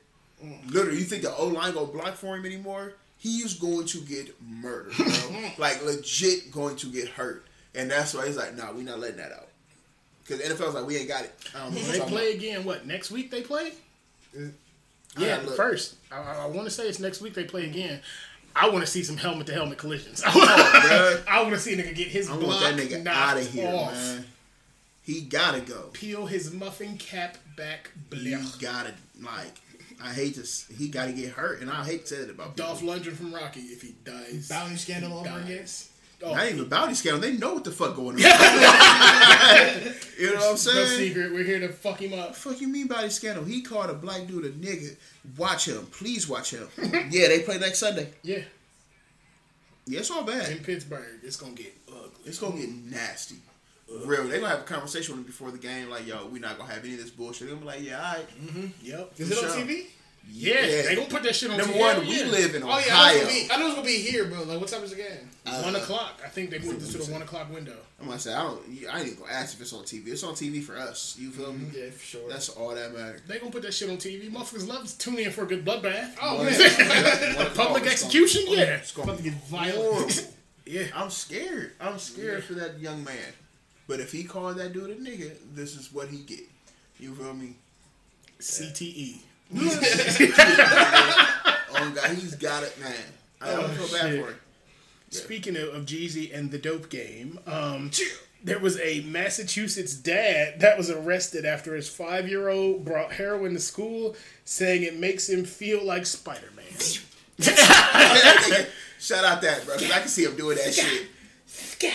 Literally, 0.68 0.98
you 0.98 1.04
think 1.04 1.22
the 1.22 1.34
O 1.36 1.46
line 1.46 1.74
gonna 1.74 1.86
block 1.86 2.14
for 2.14 2.36
him 2.36 2.44
anymore? 2.44 2.94
He 3.18 3.38
is 3.38 3.54
going 3.54 3.86
to 3.86 4.00
get 4.00 4.34
murdered, 4.42 4.96
bro. 4.96 5.06
like 5.58 5.84
legit 5.84 6.50
going 6.50 6.74
to 6.76 6.86
get 6.86 7.08
hurt, 7.08 7.46
and 7.74 7.88
that's 7.88 8.14
why 8.14 8.26
he's 8.26 8.36
like, 8.36 8.56
nah, 8.56 8.72
we 8.72 8.82
not 8.82 8.98
letting 8.98 9.18
that 9.18 9.30
out. 9.32 9.48
Because 10.26 10.40
NFL's 10.40 10.74
like, 10.74 10.86
we 10.86 10.96
ain't 10.96 11.08
got 11.08 11.24
it. 11.24 11.34
I 11.54 11.58
don't 11.64 11.74
know 11.74 11.80
They 11.80 11.86
you're 11.86 11.96
talking 11.98 12.14
play 12.14 12.32
again. 12.32 12.64
What 12.64 12.86
next 12.86 13.10
week? 13.10 13.30
They 13.30 13.42
play. 13.42 13.72
Mm. 14.36 14.52
Yeah, 15.18 15.36
gotta 15.36 15.52
first. 15.52 15.96
I, 16.10 16.16
I, 16.16 16.44
I 16.44 16.46
want 16.46 16.64
to 16.64 16.70
say 16.70 16.88
it's 16.88 16.98
next 16.98 17.20
week. 17.20 17.34
They 17.34 17.44
play 17.44 17.66
again. 17.66 18.00
I 18.54 18.68
want 18.68 18.84
to 18.84 18.90
see 18.90 19.02
some 19.02 19.16
helmet 19.16 19.46
to 19.48 19.54
helmet 19.54 19.78
collisions. 19.78 20.22
bruh. 20.24 21.26
I 21.26 21.42
want 21.42 21.54
to 21.54 21.60
see 21.60 21.74
a 21.74 21.76
nigga 21.76 21.94
get 21.94 22.08
his 22.08 22.28
I 22.30 22.36
block 22.36 22.62
want 22.62 22.76
that 22.76 22.88
nigga 22.88 23.06
out 23.06 23.38
of 23.38 23.50
here, 23.50 23.68
off. 23.74 23.92
man. 23.92 24.24
He 25.02 25.22
gotta 25.22 25.60
go. 25.60 25.90
Peel 25.92 26.26
his 26.26 26.52
muffin 26.52 26.96
cap 26.96 27.36
back. 27.56 27.90
He 28.12 28.36
gotta 28.60 28.94
like. 29.20 29.58
I 30.02 30.12
hate 30.12 30.34
to. 30.34 30.44
He 30.74 30.88
gotta 30.88 31.12
get 31.12 31.30
hurt, 31.30 31.60
and 31.60 31.70
I 31.70 31.84
hate 31.84 32.06
to 32.06 32.14
say 32.14 32.22
it 32.22 32.30
about 32.30 32.56
people. 32.56 32.74
Dolph 32.74 32.82
Lundgren 32.82 33.12
from 33.14 33.32
Rocky. 33.34 33.60
If 33.60 33.82
he 33.82 33.94
dies, 34.04 34.48
Bounty 34.48 34.76
scandal 34.76 35.18
over 35.18 35.28
again. 35.40 35.58
dies. 35.58 35.88
Oh, 36.24 36.34
Not 36.34 36.46
even 36.50 36.68
bounty 36.68 36.94
scandal. 36.94 37.20
They 37.20 37.32
know 37.36 37.54
what 37.54 37.64
the 37.64 37.72
fuck 37.72 37.96
going 37.96 38.14
on. 38.14 38.18
you 38.22 38.26
know 38.26 38.30
what 40.36 40.50
I'm 40.52 40.56
saying? 40.56 40.76
no 40.76 40.84
secret. 40.96 41.32
We're 41.32 41.42
here 41.42 41.58
to 41.58 41.68
fuck 41.68 42.00
him 42.00 42.16
up. 42.16 42.36
fuck 42.36 42.60
you 42.60 42.68
mean 42.68 42.86
body 42.86 43.10
scandal? 43.10 43.42
He 43.44 43.60
called 43.62 43.90
a 43.90 43.94
black 43.94 44.28
dude 44.28 44.44
a 44.44 44.50
nigga. 44.50 44.94
Watch 45.36 45.66
him. 45.66 45.84
Please 45.90 46.28
watch 46.28 46.52
him. 46.52 46.68
yeah, 47.10 47.26
they 47.26 47.40
play 47.40 47.58
next 47.58 47.80
Sunday. 47.80 48.08
Yeah, 48.22 48.38
Yeah, 49.86 49.98
it's 49.98 50.12
all 50.12 50.22
bad. 50.22 50.48
in 50.52 50.58
Pittsburgh, 50.58 51.18
it's 51.24 51.36
gonna 51.36 51.54
get 51.54 51.74
ugly. 51.88 52.10
It's 52.24 52.38
gonna 52.38 52.56
get 52.56 52.70
nasty. 52.70 53.38
Real. 53.88 54.24
They 54.24 54.38
gonna 54.38 54.48
have 54.48 54.60
a 54.60 54.64
conversation 54.64 55.14
with 55.14 55.20
him 55.20 55.26
before 55.26 55.50
the 55.50 55.58
game, 55.58 55.90
like, 55.90 56.06
yo, 56.06 56.26
we 56.26 56.38
not 56.38 56.58
gonna 56.58 56.72
have 56.72 56.84
any 56.84 56.94
of 56.94 57.00
this 57.00 57.10
bullshit. 57.10 57.48
They're 57.48 57.56
gonna 57.56 57.66
be 57.70 57.78
like, 57.78 57.84
yeah, 57.86 57.96
all 57.98 58.14
right. 58.14 58.28
Mm-hmm, 58.40 58.66
yep. 58.82 59.12
Is 59.18 59.30
it 59.30 59.38
on 59.38 59.44
sure. 59.44 59.66
TV? 59.66 59.86
Yeah, 60.30 60.64
Yeah. 60.64 60.82
they 60.82 60.94
gonna 60.94 61.08
put 61.08 61.24
that 61.24 61.34
shit 61.34 61.50
on. 61.50 61.58
Number 61.58 61.74
TV. 61.74 61.80
one, 61.80 62.00
we 62.06 62.20
yeah. 62.20 62.26
live 62.26 62.54
in 62.54 62.62
Oh 62.62 62.68
yeah, 62.68 62.74
I 62.74 62.78
know, 62.78 62.84
Ohio. 62.84 63.14
it's 63.14 63.22
gonna 63.22 63.32
be, 63.32 63.50
I 63.50 63.56
know 63.58 63.66
it's 63.66 63.74
gonna 63.74 63.86
be 63.86 63.98
here, 63.98 64.24
bro. 64.26 64.42
Like 64.44 64.60
what 64.60 64.68
time 64.68 64.84
is 64.84 64.90
the 64.90 64.96
game? 64.96 65.28
Uh, 65.44 65.62
one 65.62 65.74
o'clock. 65.76 66.20
I 66.24 66.28
think 66.28 66.50
they 66.50 66.58
moved 66.60 66.80
this 66.80 66.92
to 66.92 66.98
the 66.98 67.12
one 67.12 67.22
o'clock 67.22 67.52
window. 67.52 67.76
I'm 68.00 68.06
gonna 68.06 68.18
say 68.20 68.32
I 68.32 68.42
don't. 68.42 68.60
I 68.88 68.98
ain't 69.00 69.08
even 69.08 69.18
gonna 69.20 69.32
ask 69.32 69.54
if 69.54 69.60
it's 69.60 69.72
on 69.72 69.82
TV. 69.82 70.08
It's 70.08 70.22
on 70.22 70.34
TV 70.34 70.62
for 70.62 70.76
us. 70.76 71.16
You 71.18 71.30
feel 71.32 71.52
mm-hmm. 71.52 71.64
me? 71.64 71.70
Yeah, 71.76 71.90
for 71.90 72.04
sure. 72.04 72.28
That's 72.28 72.48
all 72.50 72.74
that 72.74 72.94
matters. 72.94 73.20
They 73.26 73.38
gonna 73.40 73.50
put 73.50 73.62
that 73.62 73.74
shit 73.74 73.90
on 73.90 73.96
TV. 73.96 74.30
Motherfuckers 74.30 74.68
love 74.68 74.86
to 74.86 74.96
tune 74.96 75.18
in 75.18 75.32
for 75.32 75.42
a 75.42 75.46
good 75.46 75.64
bloodbath. 75.64 76.14
oh 76.22 76.36
One- 76.36 76.46
man, 76.46 77.36
one 77.36 77.50
Public 77.54 77.86
execution, 77.86 78.44
gonna- 78.46 78.58
yeah. 78.58 78.76
It's 78.76 78.92
gonna 78.92 79.08
about 79.10 79.18
to 79.18 79.24
be 79.24 79.30
get 79.30 79.44
violent. 79.48 80.28
Yeah. 80.64 80.84
I'm 80.94 81.10
scared. 81.10 81.72
I'm 81.80 81.98
scared 81.98 82.44
for 82.44 82.52
that 82.54 82.78
young 82.78 83.02
man. 83.02 83.16
But 83.92 84.00
if 84.00 84.10
he 84.10 84.24
called 84.24 84.56
that 84.56 84.72
dude 84.72 84.88
a 84.88 84.94
nigga, 84.94 85.32
this 85.54 85.76
is 85.76 85.92
what 85.92 86.08
he 86.08 86.20
get. 86.22 86.40
You 86.98 87.14
feel 87.14 87.34
me? 87.34 87.56
CTE. 88.40 89.18
Oh 91.74 91.90
God, 91.94 92.10
he's 92.16 92.34
got 92.36 92.62
it, 92.62 92.78
man. 92.80 92.94
I 93.42 93.52
don't 93.52 93.70
feel 93.72 93.88
bad 93.98 94.12
shit. 94.12 94.24
for 94.24 94.30
him. 94.30 94.38
Speaking 95.10 95.56
of, 95.56 95.68
of 95.74 95.84
Jeezy 95.84 96.34
and 96.34 96.50
the 96.50 96.56
dope 96.58 96.88
game, 96.88 97.38
um, 97.46 97.90
there 98.42 98.58
was 98.58 98.78
a 98.80 99.00
Massachusetts 99.02 99.94
dad 99.94 100.60
that 100.60 100.78
was 100.78 100.88
arrested 100.90 101.44
after 101.44 101.74
his 101.74 101.88
five 101.88 102.26
year 102.28 102.48
old 102.48 102.84
brought 102.86 103.12
heroin 103.12 103.52
to 103.52 103.60
school, 103.60 104.16
saying 104.46 104.84
it 104.84 104.98
makes 104.98 105.28
him 105.28 105.44
feel 105.44 105.84
like 105.84 106.06
Spider 106.06 106.48
Man. 106.56 106.64
Shout 109.00 109.24
out 109.24 109.42
that 109.42 109.64
bro, 109.66 109.74
'cause 109.74 109.90
I 109.90 109.98
can 110.00 110.08
see 110.08 110.24
him 110.24 110.36
doing 110.36 110.56
that 110.56 110.72
shit. 110.78 111.08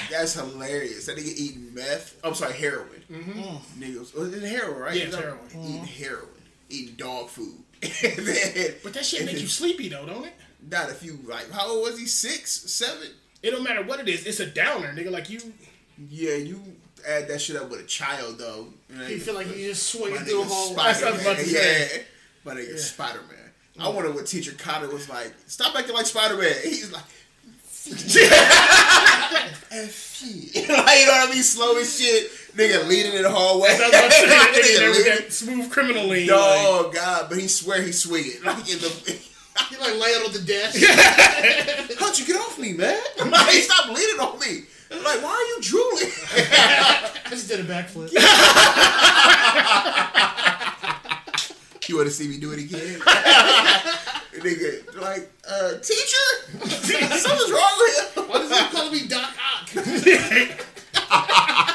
That's 0.09 0.33
hilarious. 0.33 1.05
That 1.05 1.17
nigga 1.17 1.35
eating 1.35 1.73
meth. 1.73 2.19
I'm 2.23 2.33
sorry, 2.33 2.53
heroin. 2.53 3.03
Mm-hmm. 3.11 3.39
Mm. 3.39 3.59
Niggas, 3.79 4.13
oh, 4.15 4.21
was 4.21 4.33
it 4.33 4.47
heroin, 4.47 4.79
right? 4.79 4.95
Yeah, 4.95 5.03
it's 5.03 5.15
You 5.15 5.21
know, 5.21 5.27
heroin. 5.27 5.49
Eating 5.51 5.81
mm. 5.81 5.87
heroin, 5.87 6.27
eating 6.69 6.95
dog 6.95 7.29
food. 7.29 7.55
then, 7.81 8.73
But 8.83 8.93
that 8.93 9.05
shit 9.05 9.25
make 9.25 9.39
you 9.39 9.47
sleepy 9.47 9.89
though, 9.89 10.05
don't 10.05 10.25
it? 10.25 10.33
Not 10.69 10.89
if 10.89 11.03
you 11.03 11.19
like. 11.27 11.51
How 11.51 11.69
old 11.69 11.83
was 11.83 11.99
he? 11.99 12.05
Six, 12.05 12.51
seven? 12.51 13.07
It 13.43 13.51
don't 13.51 13.63
matter 13.63 13.83
what 13.83 13.99
it 13.99 14.09
is. 14.09 14.25
It's 14.25 14.39
a 14.39 14.47
downer, 14.47 14.93
nigga. 14.93 15.11
Like 15.11 15.29
you, 15.29 15.39
Yeah, 16.09 16.35
you 16.35 16.61
add 17.07 17.27
that 17.27 17.39
shit 17.39 17.55
up 17.55 17.69
with 17.69 17.79
a 17.81 17.85
child 17.85 18.37
though. 18.39 18.67
You 19.07 19.19
feel 19.19 19.35
like 19.35 19.47
you 19.47 19.67
just 19.67 19.87
swinging 19.87 20.19
through 20.19 20.41
a 20.41 20.45
nigga 20.45 20.49
whole. 20.49 20.75
That's 20.75 21.01
what 21.01 21.07
I 21.07 21.11
was 21.11 21.21
about 21.21 21.37
to 21.37 21.43
Spider-Man. 21.45 21.87
say. 21.87 21.97
Yeah, 21.97 22.03
my 22.43 22.53
nigga 22.55 22.77
Spider 22.77 23.19
Man. 23.29 23.37
I 23.79 23.83
mm. 23.83 23.93
wonder 23.93 24.11
what 24.11 24.25
teacher 24.25 24.53
Connor 24.57 24.89
was 24.89 25.07
like. 25.09 25.33
Stop 25.45 25.75
acting 25.75 25.93
like 25.93 26.07
Spider 26.07 26.37
Man. 26.37 26.53
He's 26.63 26.91
like, 26.91 27.03
F 29.71 30.05
like, 30.23 30.55
you 30.55 30.67
know 30.67 30.75
what 30.83 31.29
I 31.29 31.31
mean? 31.31 31.43
Slow 31.43 31.77
as 31.77 31.97
shit. 31.99 32.31
Nigga 32.55 32.87
leading 32.87 33.13
in 33.13 33.21
the 33.21 33.29
hallway. 33.29 33.69
That's 33.77 33.91
what 33.93 33.93
I'm 34.05 34.11
saying. 34.11 34.29
That 34.29 34.51
nigga 34.55 34.61
Nigga 34.63 34.79
there 34.79 34.89
with 34.89 34.97
leading- 34.97 35.13
that 35.23 35.33
smooth 35.33 35.69
criminal 35.71 36.07
lean. 36.07 36.27
like- 36.27 36.37
Oh 36.39 36.91
God! 36.93 37.27
But 37.29 37.37
he 37.39 37.47
swear 37.47 37.81
he 37.81 37.91
swinging. 37.91 38.31
Like 38.43 38.57
in 38.71 38.79
the, 38.79 38.89
He 39.69 39.77
like 39.77 39.95
laying 39.99 40.25
on 40.25 40.31
the 40.33 40.39
desk. 40.45 40.79
how'd 41.99 42.17
you 42.17 42.25
get 42.25 42.35
off 42.37 42.57
me, 42.59 42.73
man? 42.73 42.99
Like, 43.19 43.61
stop 43.63 43.87
leaning 43.89 44.19
on 44.19 44.39
me. 44.39 44.63
I'm 44.91 45.03
like, 45.03 45.21
why 45.21 45.29
are 45.31 45.43
you 45.43 45.57
drooling? 45.61 46.11
I 46.31 47.29
just 47.29 47.47
did 47.49 47.59
a 47.59 47.63
backflip. 47.63 48.11
you 51.89 51.95
want 51.97 52.07
to 52.07 52.13
see 52.13 52.27
me 52.27 52.37
do 52.37 52.51
it 52.51 52.59
again? 52.59 52.99
Nigga, 54.39 54.95
like, 55.01 55.29
uh, 55.49 55.77
teacher, 55.79 56.27
something's 57.17 57.51
wrong 57.51 57.73
with 57.79 58.17
him. 58.17 58.23
Why 58.27 58.37
does 58.39 58.51
he 58.51 58.57
call 58.77 58.89
me 58.91 59.07
Doc 59.07 59.31
Ock? 59.53 59.69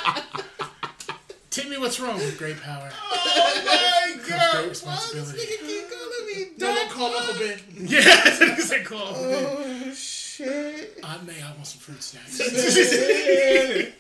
Timmy, 1.51 1.77
what's 1.79 1.99
wrong 2.01 2.17
with 2.17 2.39
great 2.39 2.61
power? 2.61 2.91
Oh 2.93 3.63
my 3.65 3.65
god! 3.65 4.15
great 4.25 4.29
God! 4.31 4.55
Why 4.55 4.63
this 4.63 4.69
responsibility. 4.87 5.39
nigga 5.39 5.59
keep 5.67 5.85
calling 5.91 6.27
me 6.27 6.37
Don't 6.59 6.89
Doc? 6.89 6.97
call 6.97 7.15
up 7.15 7.35
a 7.35 7.39
bit. 7.39 7.59
Yeah, 7.77 8.01
that's 8.03 8.41
what 8.41 8.55
he 8.55 8.61
said. 8.63 8.85
Call. 8.87 9.15
Oh 9.17 9.93
shit! 9.95 10.99
Aunt 11.05 11.27
May, 11.27 11.43
I 11.43 11.51
want 11.53 11.67
some 11.67 11.81
fruit 11.81 12.03
snacks. 12.03 12.41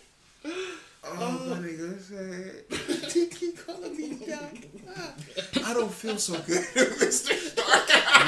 Oh, 1.04 1.46
my 1.50 1.56
nigga 1.56 2.00
said, 2.00 3.10
he 3.12 3.26
keep 3.26 3.66
calling 3.66 3.96
me 3.96 4.24
Doc. 4.24 4.54
I 5.64 5.74
don't 5.74 5.90
feel 5.92 6.16
so 6.16 6.34
good, 6.46 6.64
Mr. 6.74 7.51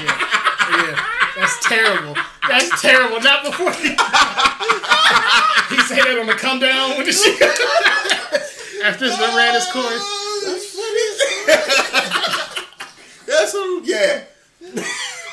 Stark. 0.03 0.71
yeah, 0.71 0.95
that's 1.37 1.57
terrible. 1.67 2.15
That's 2.49 2.81
terrible. 2.83 3.21
Not 3.21 3.45
before 3.45 3.73
he, 3.73 3.89
he 5.75 5.79
say 5.83 6.01
that 6.03 6.19
on 6.21 6.27
the 6.27 6.35
come 6.35 6.59
down 6.61 6.97
with 6.99 7.07
the 7.07 7.13
shit. 7.13 7.41
After 8.85 9.07
the 9.09 9.17
ran 9.37 9.55
his 9.55 9.67
course. 9.73 10.05
That's 10.45 10.67
funny. 10.75 11.09
That's 13.27 13.53
what, 13.55 13.85
yeah. 13.87 14.25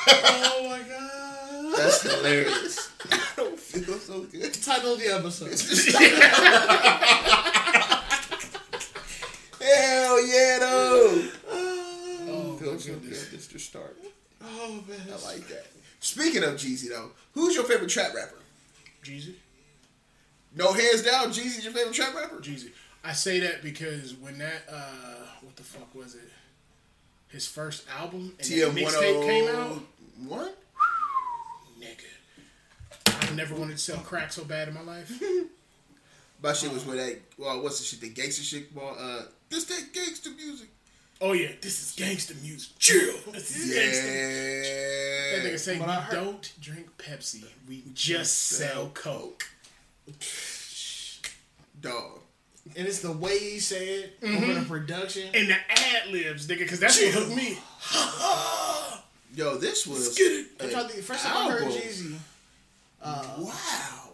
Oh 0.08 0.68
my 0.70 0.80
god. 0.88 1.76
That's 1.76 2.02
hilarious. 2.02 2.90
I 3.10 3.18
don't 3.36 3.58
feel 3.58 3.98
so 3.98 4.20
good. 4.22 4.54
Title 4.54 4.94
of 4.94 4.98
the 5.00 5.08
episode. 5.08 5.52
Hell 9.60 10.26
yeah, 10.26 10.58
though. 10.58 11.22
Oh, 11.50 12.56
Feel 12.58 12.78
so 12.78 12.92
good, 12.92 13.02
goodness. 13.02 13.46
Mr. 13.48 13.60
Stark. 13.60 13.96
Oh 14.44 14.82
man. 14.88 15.00
I 15.08 15.24
like 15.24 15.46
that. 15.48 15.66
Speaking 16.00 16.42
of 16.42 16.54
Jeezy, 16.54 16.88
though, 16.88 17.10
who's 17.32 17.54
your 17.54 17.64
favorite 17.64 17.90
trap 17.90 18.14
rapper? 18.14 18.38
Jeezy? 19.04 19.34
No 20.54 20.72
hands 20.72 21.02
down, 21.02 21.28
Jeezy's 21.28 21.64
your 21.64 21.72
favorite 21.72 21.94
trap 21.94 22.14
rapper? 22.14 22.36
Jeezy. 22.36 22.70
I 23.04 23.12
say 23.12 23.40
that 23.40 23.62
because 23.62 24.14
when 24.14 24.38
that, 24.38 24.64
uh, 24.70 25.26
what 25.40 25.56
the 25.56 25.62
fuck 25.62 25.94
was 25.94 26.14
it? 26.14 26.30
His 27.28 27.46
first 27.46 27.84
album 27.98 28.34
and 28.38 28.38
that 28.38 28.44
TM 28.44 28.70
mixtape 28.72 29.26
came 29.26 29.48
out? 29.48 29.80
101? 30.26 30.50
Nigga. 31.80 33.30
I 33.30 33.34
never 33.34 33.54
wanted 33.54 33.72
to 33.72 33.78
sell 33.78 33.98
crack 33.98 34.32
so 34.32 34.44
bad 34.44 34.68
in 34.68 34.74
my 34.74 34.82
life. 34.82 35.22
My 36.42 36.52
shit 36.52 36.72
was 36.72 36.84
with 36.84 36.96
that, 36.96 37.20
well, 37.38 37.62
what's 37.62 37.78
the 37.78 37.84
shit, 37.84 38.00
the 38.00 38.08
gangster 38.08 38.42
shit? 38.42 38.74
Well, 38.74 38.96
uh, 38.98 39.22
this 39.48 39.64
that 39.66 39.92
gangster 39.92 40.30
music. 40.30 40.68
Oh 41.24 41.34
yeah, 41.34 41.52
this 41.60 41.80
is 41.80 41.94
gangster 41.94 42.34
music. 42.42 42.72
Chill. 42.80 43.14
This 43.30 43.56
is 43.56 43.72
gangster. 43.72 44.08
That 44.10 45.46
nigga 45.46 45.50
Yeah. 45.52 45.56
say 45.56 45.78
But 45.78 45.86
we 45.86 45.94
heard- 45.94 46.12
don't 46.12 46.52
drink 46.60 46.98
Pepsi. 46.98 47.44
We 47.68 47.84
just 47.94 48.34
sell 48.34 48.88
Coke. 48.88 49.48
Dog. 51.80 52.22
And 52.74 52.88
it's 52.88 53.00
the 53.00 53.12
way 53.12 53.38
he 53.38 53.60
said 53.60 54.14
over 54.20 54.32
the 54.32 54.46
mm-hmm. 54.46 54.64
production. 54.64 55.30
And 55.32 55.48
the 55.48 55.56
ad 55.70 56.08
libs, 56.10 56.48
nigga, 56.48 56.58
because 56.58 56.80
that's 56.80 57.00
what 57.00 57.14
hooked 57.14 57.36
me. 57.36 57.58
Yo, 59.36 59.58
this 59.58 59.86
was. 59.86 60.06
Let's 60.06 60.18
get 60.18 60.32
it. 60.32 60.46
A 60.58 60.70
trying 60.70 60.84
to 60.86 60.88
think, 60.88 60.96
the 60.96 61.02
first 61.02 61.24
time 61.24 61.36
I 61.36 61.50
heard 61.52 61.62
album. 61.62 61.78
Jeezy, 61.78 62.18
uh, 63.00 63.34
Wow. 63.38 64.10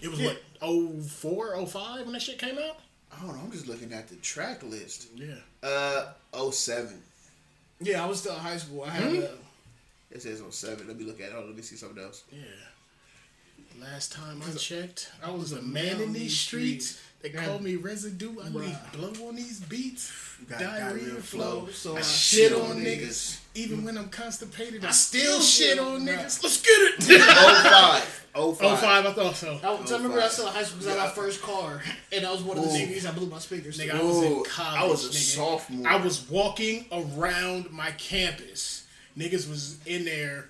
It 0.00 0.08
was 0.10 0.20
what, 0.20 0.42
04, 0.62 1.66
05 1.66 2.04
when 2.04 2.14
that 2.14 2.22
shit 2.22 2.38
came 2.38 2.56
out? 2.56 2.78
I 3.12 3.20
don't 3.20 3.36
know. 3.36 3.42
I'm 3.44 3.52
just 3.52 3.68
looking 3.68 3.92
at 3.92 4.08
the 4.08 4.16
track 4.16 4.62
list. 4.62 5.08
Yeah. 5.14 5.34
Uh, 5.62 6.06
07. 6.50 7.02
yeah, 7.80 8.02
I 8.02 8.06
was 8.06 8.20
still 8.20 8.34
in 8.34 8.40
high 8.40 8.56
school. 8.56 8.84
I 8.84 8.90
had 8.90 9.24
uh, 9.24 9.28
It 10.10 10.22
says 10.22 10.42
07. 10.48 10.86
Let 10.86 10.98
me 10.98 11.04
look 11.04 11.20
at 11.20 11.28
it. 11.28 11.34
Oh, 11.36 11.44
let 11.46 11.56
me 11.56 11.62
see 11.62 11.76
something 11.76 12.02
else. 12.02 12.24
Yeah. 12.32 12.38
Last 13.80 14.12
time 14.12 14.42
I 14.46 14.52
checked, 14.56 15.10
I 15.24 15.30
was 15.30 15.52
a 15.52 15.62
man 15.62 16.00
in 16.00 16.12
these 16.12 16.38
streets. 16.38 17.00
They 17.22 17.30
call 17.30 17.58
me 17.58 17.76
residue. 17.76 18.40
I 18.40 18.48
leave 18.48 18.78
blow 18.92 19.28
on 19.28 19.36
these 19.36 19.60
beats. 19.60 20.12
Diarrhea 20.48 21.14
flow. 21.16 21.68
so 21.68 21.96
I 21.96 21.98
I 21.98 22.02
shit 22.02 22.52
on 22.52 22.78
niggas. 22.78 23.39
Even 23.54 23.84
when 23.84 23.98
I'm 23.98 24.08
constipated, 24.10 24.84
I 24.84 24.90
still 24.92 25.40
still 25.40 25.40
shit 25.40 25.68
shit 25.76 25.78
on 25.80 25.94
on- 25.94 26.06
niggas. 26.06 26.42
Let's 26.42 26.60
get 26.62 26.70
it. 26.70 27.20
05. 27.20 28.26
05. 28.56 28.78
05, 28.78 29.06
I 29.06 29.12
thought 29.12 29.34
so. 29.34 29.58
I, 29.62 29.66
I 29.74 29.96
remember 29.96 30.20
I 30.20 30.24
was 30.24 30.32
still 30.34 30.46
in 30.46 30.52
high 30.52 30.62
school 30.62 30.78
because 30.78 30.94
I 30.94 30.96
got 30.96 31.08
my 31.08 31.12
first 31.22 31.42
car, 31.42 31.82
and 32.12 32.24
I 32.24 32.30
was 32.30 32.42
one 32.42 32.58
of 32.58 32.64
the 32.64 32.70
Ooh. 32.70 32.72
niggas 32.72 33.06
I 33.08 33.10
blew 33.12 33.26
my 33.28 33.38
speakers. 33.40 33.76
to. 33.78 33.86
Nigga, 33.88 33.94
I 33.98 34.02
was 34.04 34.22
in 34.22 34.44
college. 34.44 34.80
I 34.80 34.84
was 34.86 35.04
a 35.06 35.08
nigga. 35.08 35.36
sophomore. 35.36 35.88
I 35.88 35.96
was 35.96 36.30
walking 36.30 36.84
around 36.92 37.70
my 37.72 37.90
campus. 37.92 38.86
Niggas 39.18 39.48
was 39.50 39.84
in 39.84 40.04
there, 40.04 40.48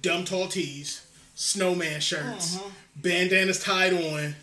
dumb 0.00 0.24
tall 0.24 0.48
tees, 0.48 1.06
snowman 1.34 2.00
shirts, 2.00 2.56
Uh-huh. 2.56 2.70
bandanas 2.96 3.62
tied 3.62 3.92
on. 3.92 4.34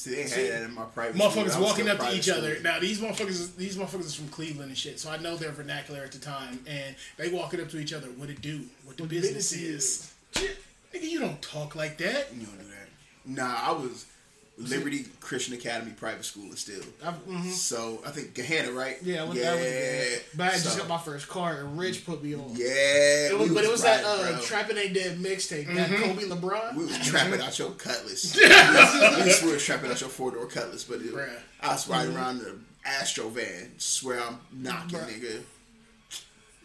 See, 0.00 0.14
they 0.14 0.22
had 0.22 0.30
that 0.30 0.62
in 0.62 0.74
my 0.74 0.84
private 0.84 1.14
Motherfuckers 1.20 1.60
walking 1.60 1.86
up 1.90 1.98
to 1.98 2.10
each 2.14 2.24
school. 2.24 2.38
other. 2.38 2.58
Now 2.60 2.78
these 2.80 3.02
motherfuckers, 3.02 3.54
these 3.56 3.76
motherfuckers 3.76 4.06
is 4.06 4.14
from 4.14 4.28
Cleveland 4.28 4.70
and 4.70 4.78
shit, 4.78 4.98
so 4.98 5.10
I 5.10 5.18
know 5.18 5.36
their 5.36 5.50
vernacular 5.50 6.00
at 6.00 6.12
the 6.12 6.18
time, 6.18 6.60
and 6.66 6.96
they 7.18 7.28
walking 7.28 7.60
up 7.60 7.68
to 7.68 7.78
each 7.78 7.92
other. 7.92 8.06
What 8.06 8.30
it 8.30 8.40
do? 8.40 8.62
What 8.86 8.96
the 8.96 9.04
business 9.04 9.52
is? 9.52 10.10
Nigga, 10.32 11.02
you 11.02 11.20
don't 11.20 11.42
talk 11.42 11.76
like 11.76 11.98
that. 11.98 12.28
You 12.34 12.46
don't 12.46 12.58
do 12.58 12.64
that. 12.64 12.88
Nah, 13.26 13.56
I 13.60 13.72
was 13.72 14.06
Liberty 14.68 15.06
Christian 15.20 15.54
Academy 15.54 15.92
private 15.92 16.24
school 16.24 16.44
and 16.44 16.58
still. 16.58 16.82
I, 17.04 17.12
mhm. 17.12 17.50
So 17.50 18.00
I 18.06 18.10
think 18.10 18.34
Gahanna, 18.34 18.74
right? 18.74 18.96
Yeah, 19.02 19.24
what 19.24 19.36
yeah. 19.36 19.54
that 19.54 19.58
was. 19.58 20.20
But 20.36 20.46
I 20.48 20.50
just 20.52 20.78
got 20.78 20.88
my 20.88 20.98
first 20.98 21.28
car, 21.28 21.60
and 21.60 21.78
Rich 21.78 22.04
put 22.04 22.22
me 22.22 22.34
on. 22.34 22.50
Yeah, 22.54 23.30
It 23.30 23.38
was, 23.38 23.52
but 23.52 23.64
it 23.64 23.70
was 23.70 23.82
that 23.82 24.04
uh. 24.04 24.38
Trapping 24.42 24.76
Ain't 24.76 24.94
Dead 24.94 25.18
mixtape, 25.18 25.74
that 25.74 25.88
Kobe 25.90 26.24
LeBron. 26.24 26.74
We 26.76 26.84
was 26.84 26.98
trapping 27.06 27.40
out 27.40 27.58
your 27.58 27.70
cutlass. 27.72 28.36
we 28.36 28.42
was- 29.24 29.42
we 29.42 29.52
was 29.52 29.64
trapping 29.64 29.90
out 29.90 30.00
your 30.00 30.10
four 30.10 30.30
door 30.32 30.46
cutlass, 30.46 30.84
but 30.84 31.00
it, 31.00 31.14
I 31.62 31.68
was 31.72 31.88
riding 31.88 32.14
around 32.16 32.38
the 32.40 32.56
Astro 32.84 33.28
van. 33.28 33.72
Swear 33.78 34.20
I'm 34.20 34.38
knocking, 34.52 34.98
Bruh. 34.98 35.08
nigga. 35.08 35.42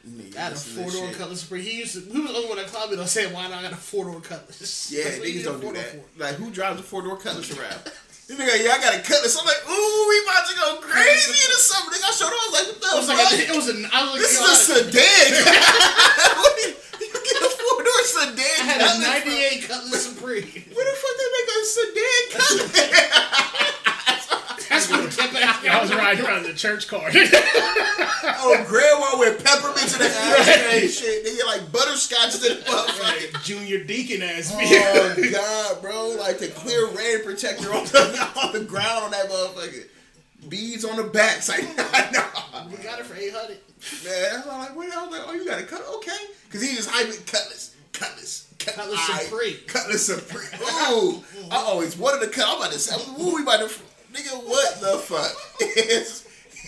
Nigga, 0.07 0.38
I 0.38 0.41
had 0.41 0.53
a 0.53 0.56
four 0.56 0.91
door 0.91 1.10
cutlass. 1.11 1.44
But 1.49 1.61
he 1.61 1.80
used 1.80 1.95
to, 1.95 2.02
he 2.14 2.19
was 2.22 2.30
the 2.32 2.38
only 2.38 2.48
one 2.49 2.57
that 2.57 2.68
called 2.72 2.91
me 2.91 2.95
though 2.98 3.06
saying, 3.06 3.34
"Why 3.34 3.48
not 3.49 3.57
I 3.60 3.61
got 3.64 3.72
a 3.73 3.76
four 3.76 4.06
door 4.06 4.22
cutlass?" 4.22 4.91
Yeah, 4.94 5.03
niggas 5.18 5.44
don't 5.45 5.60
do 5.61 5.73
that. 5.73 5.86
for. 5.98 6.03
Like, 6.22 6.36
who 6.36 6.52
drives 6.52 6.80
a 6.80 6.84
four 6.84 7.02
door 7.02 7.18
cutlass 7.18 7.49
around? 7.57 7.80
This 8.27 8.40
nigga, 8.41 8.57
yeah, 8.65 8.73
I 8.73 8.82
got 8.82 8.95
a 8.98 9.02
cutlass. 9.06 9.38
I'm 9.38 9.45
like, 9.45 9.61
ooh, 9.69 10.06
we 10.10 10.18
about 10.26 10.49
to 10.49 10.56
go 10.57 10.82
crazy 10.82 11.30
into 11.45 11.61
something. 11.61 11.94
Nigga, 11.94 12.10
I 12.10 12.14
showed 12.18 12.34
him. 12.34 12.41
I 12.41 12.45
was 12.49 12.53
like, 12.57 12.65
what 12.73 12.82
the 12.82 12.90
It 12.90 12.98
was 12.98 13.06
fuck? 13.06 13.18
like 13.22 13.34
a, 13.38 13.45
it 13.45 13.53
was 13.53 13.68
a. 13.69 13.76
I 13.94 13.98
was 14.02 14.10
like, 14.18 14.22
this 14.26 14.34
is 14.34 14.41
a 14.49 14.56
sedan. 14.65 15.30
what 16.41 16.52
do 16.57 16.61
you, 16.65 16.73
you 17.06 17.10
can 17.14 17.22
get 17.22 17.38
a 17.45 17.49
four 17.53 17.77
door 17.86 18.02
sedan? 18.02 18.41
I 18.41 18.65
had 18.65 18.82
a 18.82 18.90
cutlass 18.98 19.22
from- 19.22 19.30
'98 19.30 19.69
Cutlass 19.69 20.03
Supreme. 20.10 20.49
Where 20.73 20.86
the 20.90 20.95
fuck 20.98 21.15
they 21.22 21.30
make 21.38 21.49
a 21.53 21.57
sedan 21.69 22.22
cutlass? 22.34 23.24
That's 26.06 26.22
what 26.22 26.27
kept 26.27 26.30
asking. 26.30 26.36
I 26.36 26.36
was 26.36 26.36
riding 26.36 26.44
around 26.44 26.44
the 26.44 26.53
church 26.53 26.88
car. 26.88 27.10
oh, 28.40 28.65
grandma 28.68 29.19
with 29.19 29.44
peppermints 29.44 29.94
in 29.94 29.99
the 29.99 30.07
ashtray 30.10 30.82
and 30.84 30.90
shit. 30.91 31.26
Nigga 31.26 31.45
like 31.45 31.72
butterscotch 31.72 32.32
to 32.34 32.38
the 32.40 32.56
motherfucker. 32.61 33.44
Junior 33.44 33.84
deacon 33.84 34.22
ass 34.22 34.52
Oh 34.56 35.15
god, 35.32 35.82
bro! 35.82 36.15
Like 36.19 36.40
the 36.40 36.48
clear 36.49 36.88
rain 36.88 37.23
protector 37.23 37.73
on 37.73 37.86
the 37.86 38.30
on 38.44 38.53
the 38.53 38.61
ground 38.65 39.06
on 39.06 39.11
that 39.11 39.30
motherfucker. 39.30 39.88
Beads 40.49 40.86
on 40.86 40.98
the 40.98 41.03
back. 41.03 41.38
It's 41.38 41.49
like, 41.49 41.64
nah, 42.14 42.68
We 42.69 42.77
got 42.84 42.99
it 42.99 43.06
for 43.07 43.15
800. 43.15 43.49
man. 43.49 43.57
That's 44.03 44.48
all 44.48 44.60
like, 44.60 44.76
what? 44.76 44.94
I 44.95 45.03
was 45.03 45.11
like, 45.11 45.22
oh, 45.27 45.34
you 45.34 45.44
got 45.45 45.60
a 45.60 45.64
cut? 45.64 45.82
Okay, 45.95 46.11
because 46.45 46.61
he 46.61 46.76
just 46.76 46.88
hyping 46.90 47.26
cutlass, 47.26 47.76
cutlass, 47.94 48.53
cut- 48.60 48.76
Cutlass 48.76 48.99
aight, 48.99 49.23
Supreme. 49.23 49.56
cutlass 49.65 50.06
supreme. 50.06 50.48
Ooh, 50.91 51.23
I 51.49 51.56
always 51.57 51.98
wanted 51.98 52.26
to 52.27 52.32
cut. 52.32 52.45
I'm 52.48 52.57
about 52.57 52.72
to 52.73 52.80
say, 52.80 52.95
ooh, 53.19 53.36
we 53.38 53.41
about 53.41 53.68
to, 53.68 53.76
nigga, 54.16 54.48
what 54.48 54.80
the 54.80 54.98
fuck 55.00 55.36
is 55.78 56.26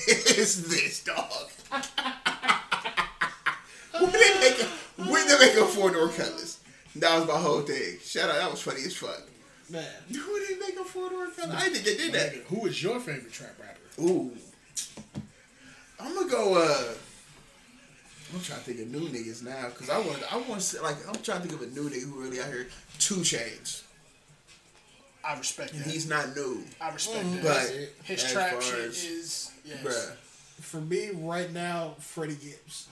is 0.08 0.68
this 0.70 1.04
dog? 1.04 1.50
when 4.00 4.12
they 4.12 4.40
make 4.40 4.60
a 4.62 4.66
when 5.10 5.28
they 5.28 5.40
make 5.40 5.56
a 5.56 5.66
four 5.66 5.92
door 5.92 6.10
cutlass? 6.10 6.60
That 6.96 7.20
was 7.20 7.28
my 7.28 7.38
whole 7.38 7.62
thing. 7.62 7.98
Shout 8.04 8.30
out, 8.30 8.38
that 8.38 8.52
was 8.52 8.62
funny 8.62 8.82
as 8.82 8.96
fuck. 8.96 9.22
Man. 9.70 9.86
When 10.10 10.44
they 10.50 10.58
make 10.60 10.80
a 10.80 10.84
four 10.84 11.10
door 11.10 11.28
cutlass? 11.28 11.56
I 11.56 11.70
didn't 11.70 11.84
think 11.84 11.86
they 11.86 11.98
did 11.98 12.14
that. 12.14 12.34
Who 12.48 12.66
is 12.66 12.82
your 12.82 13.00
favorite 13.00 13.32
trap 13.32 13.56
rapper? 13.60 13.80
Ooh. 14.02 14.32
I'm 16.00 16.14
gonna 16.14 16.30
go 16.30 16.56
uh 16.56 16.94
I'm 18.34 18.42
trying 18.42 18.60
to 18.60 18.66
think 18.66 18.82
of 18.82 18.88
new 18.90 19.08
niggas 19.08 19.44
now 19.44 19.70
because 19.70 19.90
I 19.90 20.00
want 20.00 20.22
I 20.32 20.38
want 20.38 20.62
to 20.62 20.82
like 20.82 20.98
I'm 21.08 21.16
trying 21.22 21.42
to 21.42 21.48
think 21.48 21.62
of 21.62 21.68
a 21.68 21.72
new 21.74 21.90
nigga 21.90 22.12
who 22.12 22.22
really 22.22 22.40
out 22.40 22.48
here. 22.48 22.68
2 23.00 23.16
Chainz. 23.16 23.84
I 25.28 25.38
respect 25.38 25.74
And 25.74 25.82
that. 25.84 25.92
he's 25.92 26.08
not 26.10 26.36
new, 26.36 26.64
I 26.80 26.92
respect 26.94 27.30
that. 27.34 27.44
but 27.44 28.06
His 28.06 28.24
as 28.24 28.32
trap 28.32 28.62
shit 28.62 28.80
is 28.80 29.52
yes. 29.66 29.84
bruh. 29.84 30.14
For 30.62 30.82
me, 30.82 31.10
right 31.14 31.52
now, 31.52 31.96
Freddie 32.00 32.36
Gibbs. 32.36 32.88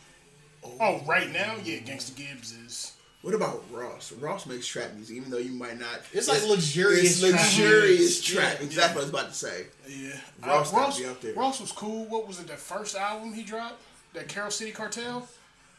Oh, 0.80 1.02
right 1.08 1.32
now, 1.32 1.56
yeah, 1.64 1.78
Gangsta 1.78 2.16
Gibbs 2.16 2.52
is. 2.54 2.92
What 3.22 3.34
about 3.34 3.64
Ross? 3.72 4.12
Ross 4.14 4.46
makes 4.46 4.68
trap 4.68 4.94
music, 4.94 5.16
even 5.18 5.32
though 5.32 5.38
you 5.40 5.52
might 5.52 5.80
not. 5.80 6.02
It's 6.14 6.28
like 6.28 6.44
luxurious 6.48 7.24
It's 7.24 7.32
luxurious 7.32 8.00
music. 8.00 8.26
trap. 8.40 8.58
Yeah, 8.60 8.66
exactly 8.66 8.96
what 8.96 9.02
I 9.02 9.06
was 9.06 9.10
about 9.10 9.30
to 9.30 9.36
say. 9.36 9.66
Yeah, 9.88 10.20
Ross 10.46 10.74
uh, 10.74 10.78
Ross, 10.78 11.00
be 11.00 11.06
up 11.08 11.22
there. 11.22 11.34
Ross 11.34 11.60
was 11.60 11.72
cool. 11.72 12.06
What 12.06 12.28
was 12.28 12.40
it? 12.40 12.48
That 12.48 12.60
first 12.60 12.96
album 12.96 13.34
he 13.34 13.42
dropped, 13.44 13.82
that 14.14 14.28
Carol 14.28 14.52
City 14.52 14.72
Cartel, 14.72 15.28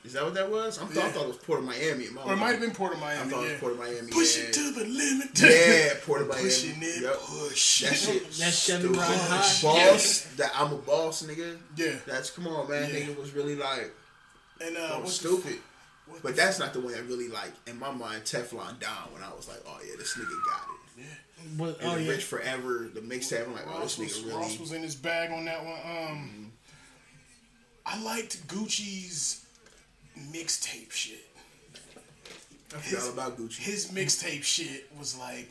Is 0.07 0.13
that 0.13 0.25
what 0.25 0.35
that 0.35 0.51
was? 0.51 0.79
I 0.79 0.85
thought, 0.87 1.05
I 1.05 1.11
thought 1.11 1.25
it 1.25 1.29
was 1.29 1.37
Port 1.39 1.59
of 1.59 1.65
Miami. 1.67 2.07
or 2.25 2.33
it 2.33 2.37
might 2.37 2.53
have 2.53 2.61
been 2.61 2.71
Port 2.71 2.95
of 2.95 3.01
Miami. 3.01 3.21
I 3.21 3.25
Miami. 3.25 3.31
thought 3.33 3.45
it 3.47 3.51
was 3.51 3.61
Port 3.61 3.73
of 3.73 3.79
Miami. 3.79 4.11
Push 4.13 4.39
yeah. 4.39 4.45
it 4.45 4.53
to 4.55 4.71
the 4.73 4.85
limit. 4.85 5.41
Yeah, 5.41 5.95
Port 6.07 6.23
of 6.23 6.29
Miami. 6.31 6.45
Pushing 6.45 6.77
it, 6.81 7.03
Yep. 7.03 7.15
push. 7.19 7.81
That 7.83 7.95
shit. 7.97 8.31
That 8.33 8.53
Chevy 8.53 8.83
stupid. 8.83 8.97
High. 9.01 9.63
Boss. 9.63 10.21
That 10.37 10.53
I'm 10.55 10.73
a 10.73 10.77
boss, 10.77 11.23
nigga. 11.25 11.59
Yeah. 11.77 11.97
That's 12.07 12.31
come 12.31 12.47
on, 12.47 12.71
man. 12.71 12.89
Yeah. 12.95 13.01
Nigga 13.01 13.19
was 13.19 13.33
really 13.33 13.57
like 13.57 13.93
And 14.61 14.77
uh, 14.77 14.91
oh, 14.93 15.01
what's 15.01 15.19
the- 15.19 15.29
stupid. 15.29 15.59
what 16.07 16.23
But 16.23 16.37
that's 16.37 16.59
not 16.61 16.73
the 16.73 16.81
one 16.81 16.93
that 16.93 17.05
really 17.07 17.29
like 17.29 17.53
in 17.67 17.79
my 17.79 17.91
mind 17.91 18.23
Teflon 18.23 18.79
Don 18.79 19.13
when 19.13 19.23
I 19.25 19.35
was 19.35 19.49
like, 19.49 19.61
oh 19.67 19.79
yeah, 19.85 19.97
this 19.99 20.15
nigga 20.17 20.29
got 20.49 20.63
it. 20.99 21.05
But, 21.59 21.81
And 21.81 21.91
oh, 21.91 21.95
the 21.97 22.03
yeah. 22.05 22.11
Rich 22.13 22.25
Forever, 22.25 22.89
the 22.95 23.01
mixtape. 23.01 23.45
I'm 23.47 23.53
like, 23.53 23.65
oh, 23.69 23.81
Ross 23.81 23.97
this 23.97 24.23
was, 24.23 24.33
nigga 24.33 24.37
Ross 24.39 24.59
was 24.59 24.73
in 24.73 24.83
his 24.83 24.95
bag 24.95 25.31
on 25.33 25.45
that 25.45 25.65
one. 25.65 25.79
Um, 25.85 26.53
I 27.85 28.03
liked 28.03 28.49
Gucci's 28.49 29.45
mixtape 30.33 30.91
shit. 30.93 31.25
I 32.75 32.79
forgot 32.79 33.05
all 33.05 33.13
about 33.13 33.39
Gucci. 33.39 33.59
His 33.59 33.87
mixtape 33.93 34.43
shit 34.43 34.91
was 34.99 35.17
like, 35.19 35.49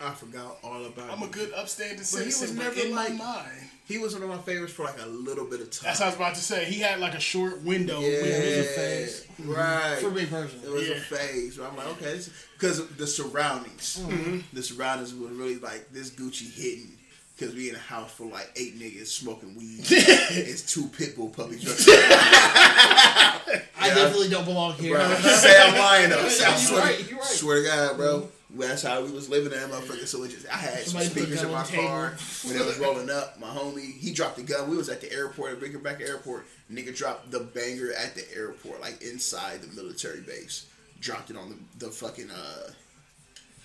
I 0.00 0.10
forgot 0.12 0.58
all 0.62 0.84
about. 0.86 1.10
I'm 1.10 1.22
a 1.22 1.26
good 1.28 1.52
upstanding 1.54 1.98
But 2.12 2.20
he 2.20 2.26
was 2.26 2.52
but 2.52 2.62
never 2.64 2.80
in 2.80 2.94
like- 2.94 3.12
my 3.14 3.24
mind. 3.24 3.70
He 3.86 3.98
was 3.98 4.14
one 4.14 4.22
of 4.22 4.30
my 4.30 4.38
favorites 4.38 4.72
for 4.72 4.84
like 4.84 4.98
a 5.02 5.06
little 5.06 5.44
bit 5.44 5.60
of 5.60 5.70
time. 5.70 5.82
That's 5.84 6.00
what 6.00 6.06
I 6.06 6.08
was 6.08 6.16
about 6.16 6.34
to 6.36 6.40
say. 6.40 6.64
He 6.64 6.80
had 6.80 7.00
like 7.00 7.12
a 7.12 7.20
short 7.20 7.60
window. 7.62 8.00
yeah, 8.00 8.22
with 8.22 8.56
was 8.56 8.66
a 8.66 8.70
phase. 8.70 9.26
right. 9.40 9.98
For 10.00 10.10
me 10.10 10.24
personally. 10.24 10.66
It 10.66 10.72
was 10.72 10.88
Yeah. 10.88 10.94
a 10.94 11.00
phase. 11.00 11.58
Where 11.58 11.68
I'm 11.68 11.76
like, 11.76 11.88
okay, 11.88 12.18
because 12.54 12.88
the 12.96 13.06
surroundings. 13.06 13.98
Mm-hmm. 14.02 14.38
The 14.54 14.62
surroundings 14.62 15.14
were 15.14 15.26
really 15.28 15.56
like 15.58 15.92
this 15.92 16.08
Gucci 16.08 16.50
hitting. 16.50 16.93
Because 17.36 17.54
we 17.54 17.68
in 17.68 17.74
a 17.74 17.78
house 17.78 18.12
for 18.12 18.26
like 18.26 18.52
eight 18.56 18.78
niggas 18.78 19.08
smoking 19.08 19.56
weed. 19.56 19.80
it's 19.90 20.62
two 20.72 20.86
pit 20.88 21.16
bull 21.16 21.30
puppies. 21.30 21.64
I 21.88 23.40
definitely 23.82 24.28
don't 24.28 24.44
belong 24.44 24.74
here. 24.74 24.96
Bro, 24.96 25.14
say 25.16 25.56
I'm 25.60 25.76
lying 25.76 26.10
though. 26.10 26.28
Say, 26.28 26.44
I 26.44 26.48
You're 26.50 26.58
swear, 26.58 26.80
right, 26.82 27.12
right. 27.12 27.22
swear 27.24 27.62
to 27.62 27.68
God, 27.68 27.96
bro. 27.96 28.28
That's 28.56 28.82
how 28.82 29.02
we 29.02 29.10
was 29.10 29.28
living 29.28 29.52
in 29.52 29.58
that 29.58 29.68
motherfucker. 29.70 30.06
So 30.06 30.22
it 30.22 30.30
just, 30.30 30.48
I 30.48 30.56
had 30.56 30.78
Somebody 30.84 31.08
put 31.08 31.16
a 31.16 31.20
speakers 31.22 31.42
in 31.42 31.50
my 31.50 31.64
table. 31.64 31.88
car 31.88 32.14
when 32.44 32.56
it 32.56 32.64
was 32.64 32.78
rolling 32.78 33.10
up. 33.10 33.40
My 33.40 33.48
homie, 33.48 33.98
he 33.98 34.12
dropped 34.12 34.36
the 34.36 34.44
gun. 34.44 34.70
We 34.70 34.76
was 34.76 34.88
at 34.88 35.00
the 35.00 35.12
airport, 35.12 35.54
at 35.54 35.60
Rickenbacker 35.60 36.08
Airport. 36.08 36.46
Nigga 36.72 36.96
dropped 36.96 37.32
the 37.32 37.40
banger 37.40 37.92
at 37.92 38.14
the 38.14 38.22
airport, 38.32 38.80
like 38.80 39.02
inside 39.02 39.60
the 39.62 39.74
military 39.74 40.20
base. 40.20 40.66
Dropped 41.00 41.30
it 41.30 41.36
on 41.36 41.50
the, 41.50 41.86
the 41.86 41.90
fucking 41.92 42.30
uh, 42.30 42.70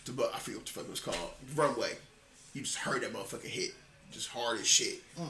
the 0.06 0.30
I 0.34 0.40
forget 0.40 0.58
what 0.58 0.66
the 0.66 0.72
fuck 0.72 0.86
it 0.86 0.90
was 0.90 1.00
called, 1.00 1.18
runway. 1.56 1.91
You 2.54 2.62
just 2.62 2.78
heard 2.78 3.02
that 3.04 3.14
motherfucker 3.14 3.46
hit, 3.46 3.72
just 4.12 4.30
hard 4.30 4.60
as 4.60 4.68
shit. 4.68 5.02
Mm. 5.18 5.30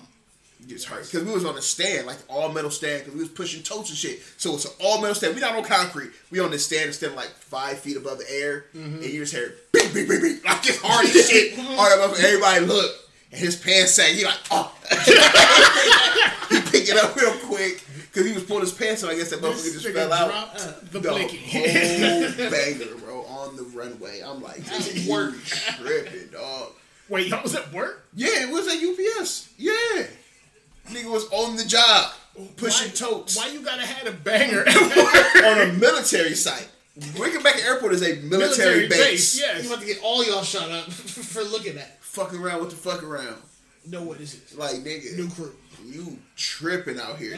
You 0.62 0.76
just 0.76 0.88
heard 0.88 1.06
because 1.06 1.24
we 1.24 1.32
was 1.34 1.46
on 1.46 1.58
a 1.58 1.62
stand, 1.62 2.06
like 2.06 2.18
all 2.28 2.52
metal 2.52 2.70
stand, 2.72 3.00
because 3.00 3.14
we 3.14 3.22
was 3.22 3.30
pushing 3.30 3.64
totes 3.64 3.90
and 3.90 3.98
shit. 3.98 4.20
So 4.38 4.56
it's 4.56 4.66
an 4.66 4.72
all 4.84 5.00
metal 5.00 5.16
stand. 5.16 5.34
We 5.36 5.41
not 5.41 5.56
on 5.56 5.64
concrete. 5.64 6.12
We 6.32 6.40
on 6.41 6.52
this 6.52 6.66
stand, 6.66 6.94
stand 6.94 7.16
like 7.16 7.30
five 7.30 7.80
feet 7.80 7.96
above 7.96 8.18
the 8.18 8.30
air, 8.30 8.66
mm-hmm. 8.76 8.96
and 8.96 9.06
you 9.06 9.22
just 9.22 9.34
hear 9.34 9.56
beep 9.72 9.94
beep 9.94 10.10
beep 10.10 10.22
beep, 10.22 10.46
like 10.46 10.62
just 10.62 10.82
hard 10.84 11.06
as 11.06 11.30
shit. 11.30 11.58
Hard 11.60 11.94
above. 11.98 12.20
Everybody 12.20 12.66
look, 12.66 12.91
and 13.32 13.40
his 13.40 13.56
pants 13.56 13.94
sag. 13.94 14.16
He 14.16 14.26
like 14.26 14.36
oh, 14.52 14.74
he 16.50 16.60
picked 16.72 16.90
it 16.90 16.98
up 16.98 17.16
real 17.16 17.32
quick 17.46 17.82
because 18.12 18.28
he 18.28 18.34
was 18.34 18.44
pulling 18.44 18.64
his 18.64 18.74
pants, 18.74 19.02
and 19.04 19.12
I 19.12 19.16
guess 19.16 19.30
that 19.30 19.40
motherfucker 19.40 19.82
just 19.82 19.88
fell 19.88 20.12
out. 20.12 20.30
dropped 20.30 20.60
uh, 20.60 20.74
the 20.91 21.00
The 21.00 21.10
blicky. 21.10 21.38
whole 21.38 22.50
banger, 22.52 22.96
bro, 23.06 23.22
on 23.24 23.56
the 23.56 23.64
runway. 23.64 24.22
I'm 24.26 24.41
like, 24.41 24.58
this 24.66 25.08
work 25.08 25.36
tripping, 25.46 26.30
dog. 26.34 26.72
Wait, 27.10 27.27
y'all 27.27 27.41
was 27.44 27.56
at 27.56 27.72
work? 27.73 28.06
Yeah, 28.14 28.44
it 28.48 28.49
was 28.52 28.68
at 28.68 28.76
UPS. 28.81 29.49
Yeah. 29.57 30.06
Nigga 30.90 31.11
was 31.11 31.26
on 31.31 31.56
the 31.56 31.65
job, 31.65 32.11
pushing 32.57 32.90
Why- 32.90 32.94
totes 32.95 33.38
Why 33.38 33.48
you 33.49 33.61
gotta 33.61 33.86
have 33.86 34.07
a 34.07 34.11
banger 34.18 34.64
at 34.68 34.76
work? 34.76 35.44
on 35.45 35.69
a 35.69 35.73
military 35.73 36.34
site. 36.36 36.68
Rickenbacker 36.99 37.64
Airport 37.65 37.94
is 37.94 38.02
a 38.03 38.15
military, 38.22 38.88
base. 38.88 39.38
You 39.38 39.44
Yes. 39.45 39.68
about 39.68 39.80
to 39.80 39.86
get 39.86 39.99
all 40.03 40.26
y'all 40.26 40.44
shot 40.44 40.69
up 40.72 40.86
for 40.91 41.44
looking 41.44 41.77
at. 41.77 42.03
Fucking 42.03 42.40
around 42.40 42.60
with 42.61 42.72
the 42.72 42.76
fuck 42.76 43.03
around. 43.03 43.36
Know 43.90 44.03
what 44.03 44.20
this 44.20 44.36
is? 44.36 44.57
Like, 44.57 44.76
nigga. 44.76 45.16
New 45.18 45.30
crew. 45.30 45.52
You 45.86 46.18
tripping 46.36 46.99
out 46.99 47.18
here. 47.18 47.32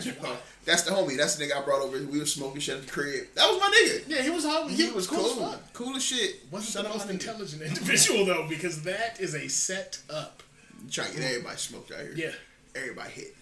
That's 0.65 0.83
the 0.83 0.91
homie. 0.91 1.15
That's 1.15 1.35
the 1.35 1.45
nigga 1.45 1.61
I 1.61 1.65
brought 1.65 1.81
over. 1.81 1.97
We 2.03 2.19
were 2.19 2.25
smoking 2.25 2.59
shit 2.59 2.77
at 2.77 2.85
the 2.85 2.91
crib. 2.91 3.27
That 3.35 3.47
was 3.49 3.59
my 3.59 3.67
nigga. 3.69 4.03
Yeah, 4.07 4.21
he 4.23 4.29
was 4.29 4.43
hot. 4.43 4.69
He, 4.69 4.89
was 4.91 5.07
cool. 5.07 5.25
as 5.25 5.33
fuck. 5.53 5.73
Cool 5.73 5.95
as 5.95 6.03
shit. 6.03 6.37
Wasn't 6.51 6.83
the 6.85 6.89
most 6.91 7.05
my 7.05 7.11
nigga. 7.13 7.15
intelligent 7.15 7.61
individual 7.67 8.25
though, 8.25 8.47
because 8.49 8.83
that 8.83 9.19
is 9.19 9.35
a 9.35 9.47
set 9.47 9.99
up. 10.09 10.43
Trying 10.89 11.11
to 11.11 11.17
get 11.19 11.29
everybody 11.29 11.57
smoked 11.57 11.91
out 11.91 11.99
here. 12.01 12.13
Yeah. 12.15 12.31
Everybody 12.75 13.11
hit. 13.11 13.35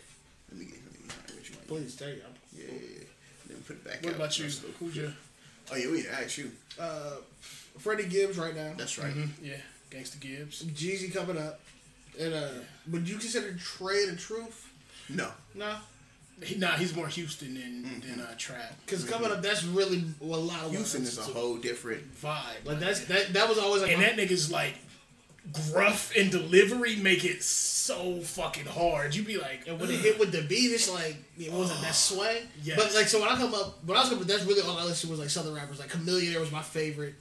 Let 0.52 0.60
me 0.60 0.66
get, 0.66 0.76
let 0.84 0.94
me 0.94 1.00
get 1.08 1.36
what 1.36 1.50
you 1.50 1.56
like. 1.56 1.68
Please, 1.68 1.96
tell 1.96 2.10
you. 2.10 2.22
Yeah, 2.56 2.64
yeah, 2.68 2.74
yeah. 2.74 3.04
Then 3.48 3.58
put 3.66 3.76
it 3.78 3.84
back 3.86 4.04
What 4.04 4.10
out. 4.12 4.16
about 4.18 4.40
you? 4.40 4.46
Who's 4.80 4.96
your? 4.96 5.14
Oh, 5.72 5.76
yeah, 5.76 5.88
we 5.88 5.98
need 5.98 6.06
to 6.06 6.14
ask 6.14 6.38
you. 6.38 6.52
Uh, 6.80 7.12
Freddie 7.78 8.08
Gibbs 8.08 8.38
right 8.38 8.56
now. 8.56 8.74
That's 8.78 8.98
right. 9.00 9.14
Yeah, 9.42 9.54
Gangsta 9.92 10.20
Gibbs. 10.20 10.64
Jeezy 10.64 11.14
coming 11.14 11.38
up. 11.38 11.62
And 12.20 12.34
uh, 12.34 12.50
would 12.92 13.08
you 13.08 13.18
consider 13.18 13.54
Trae 13.54 14.10
tha 14.10 14.16
Truth? 14.18 14.72
No. 15.10 15.30
No, 15.56 15.76
He, 16.44 16.56
nah, 16.56 16.74
he's 16.78 16.96
more 16.96 17.08
Houston 17.08 17.54
than 17.56 18.02
than 18.02 18.20
uh, 18.22 18.34
trap 18.38 18.74
because 18.86 19.04
coming 19.06 19.32
up, 19.32 19.42
that's 19.42 19.64
really 19.64 20.04
a 20.22 20.26
lot 20.26 20.66
of 20.66 20.72
Houston 20.72 21.02
is 21.04 21.18
a 21.18 21.22
whole 21.24 21.58
different. 21.58 22.04
vibe. 22.22 22.66
Like 22.66 22.80
that's 22.80 23.06
that. 23.06 23.34
That 23.34 23.50
was 23.50 23.58
always 23.58 23.82
like 23.82 23.92
and 23.92 24.02
my- 24.02 24.08
that 24.10 24.18
nigga's 24.18 24.52
like 24.52 24.76
gruff 25.72 26.14
and 26.16 26.30
delivery 26.30 26.96
make 26.98 27.26
it 27.26 27.42
so 27.44 28.20
fucking 28.22 28.66
hard. 28.66 29.16
You'd 29.16 29.26
be 29.26 29.38
like, 29.38 29.68
And 29.68 29.80
when 29.80 29.90
it 29.90 30.00
hit 30.00 30.20
with 30.20 30.32
the 30.32 30.44
beat, 30.44 30.72
it's 30.72 30.90
like 30.92 31.16
it 31.40 31.52
wasn't 31.52 31.82
that 31.82 31.96
sway. 31.96 32.44
Yes. 32.64 32.78
But 32.78 32.94
like 32.94 33.08
so 33.08 33.20
when 33.20 33.30
I 33.30 33.36
come 33.36 33.54
up, 33.54 33.84
when 33.86 33.98
I 33.98 34.02
was 34.02 34.10
coming, 34.10 34.24
up, 34.24 34.28
that's 34.30 34.44
really 34.46 34.62
all 34.62 34.78
I 34.78 34.84
listened 34.84 35.08
to 35.10 35.12
was 35.12 35.20
like 35.20 35.30
Southern 35.30 35.56
rappers. 35.56 35.80
Like 35.80 35.90
Chamillionaire 35.90 36.40
was 36.40 36.52
my 36.52 36.62
favorite. 36.62 37.16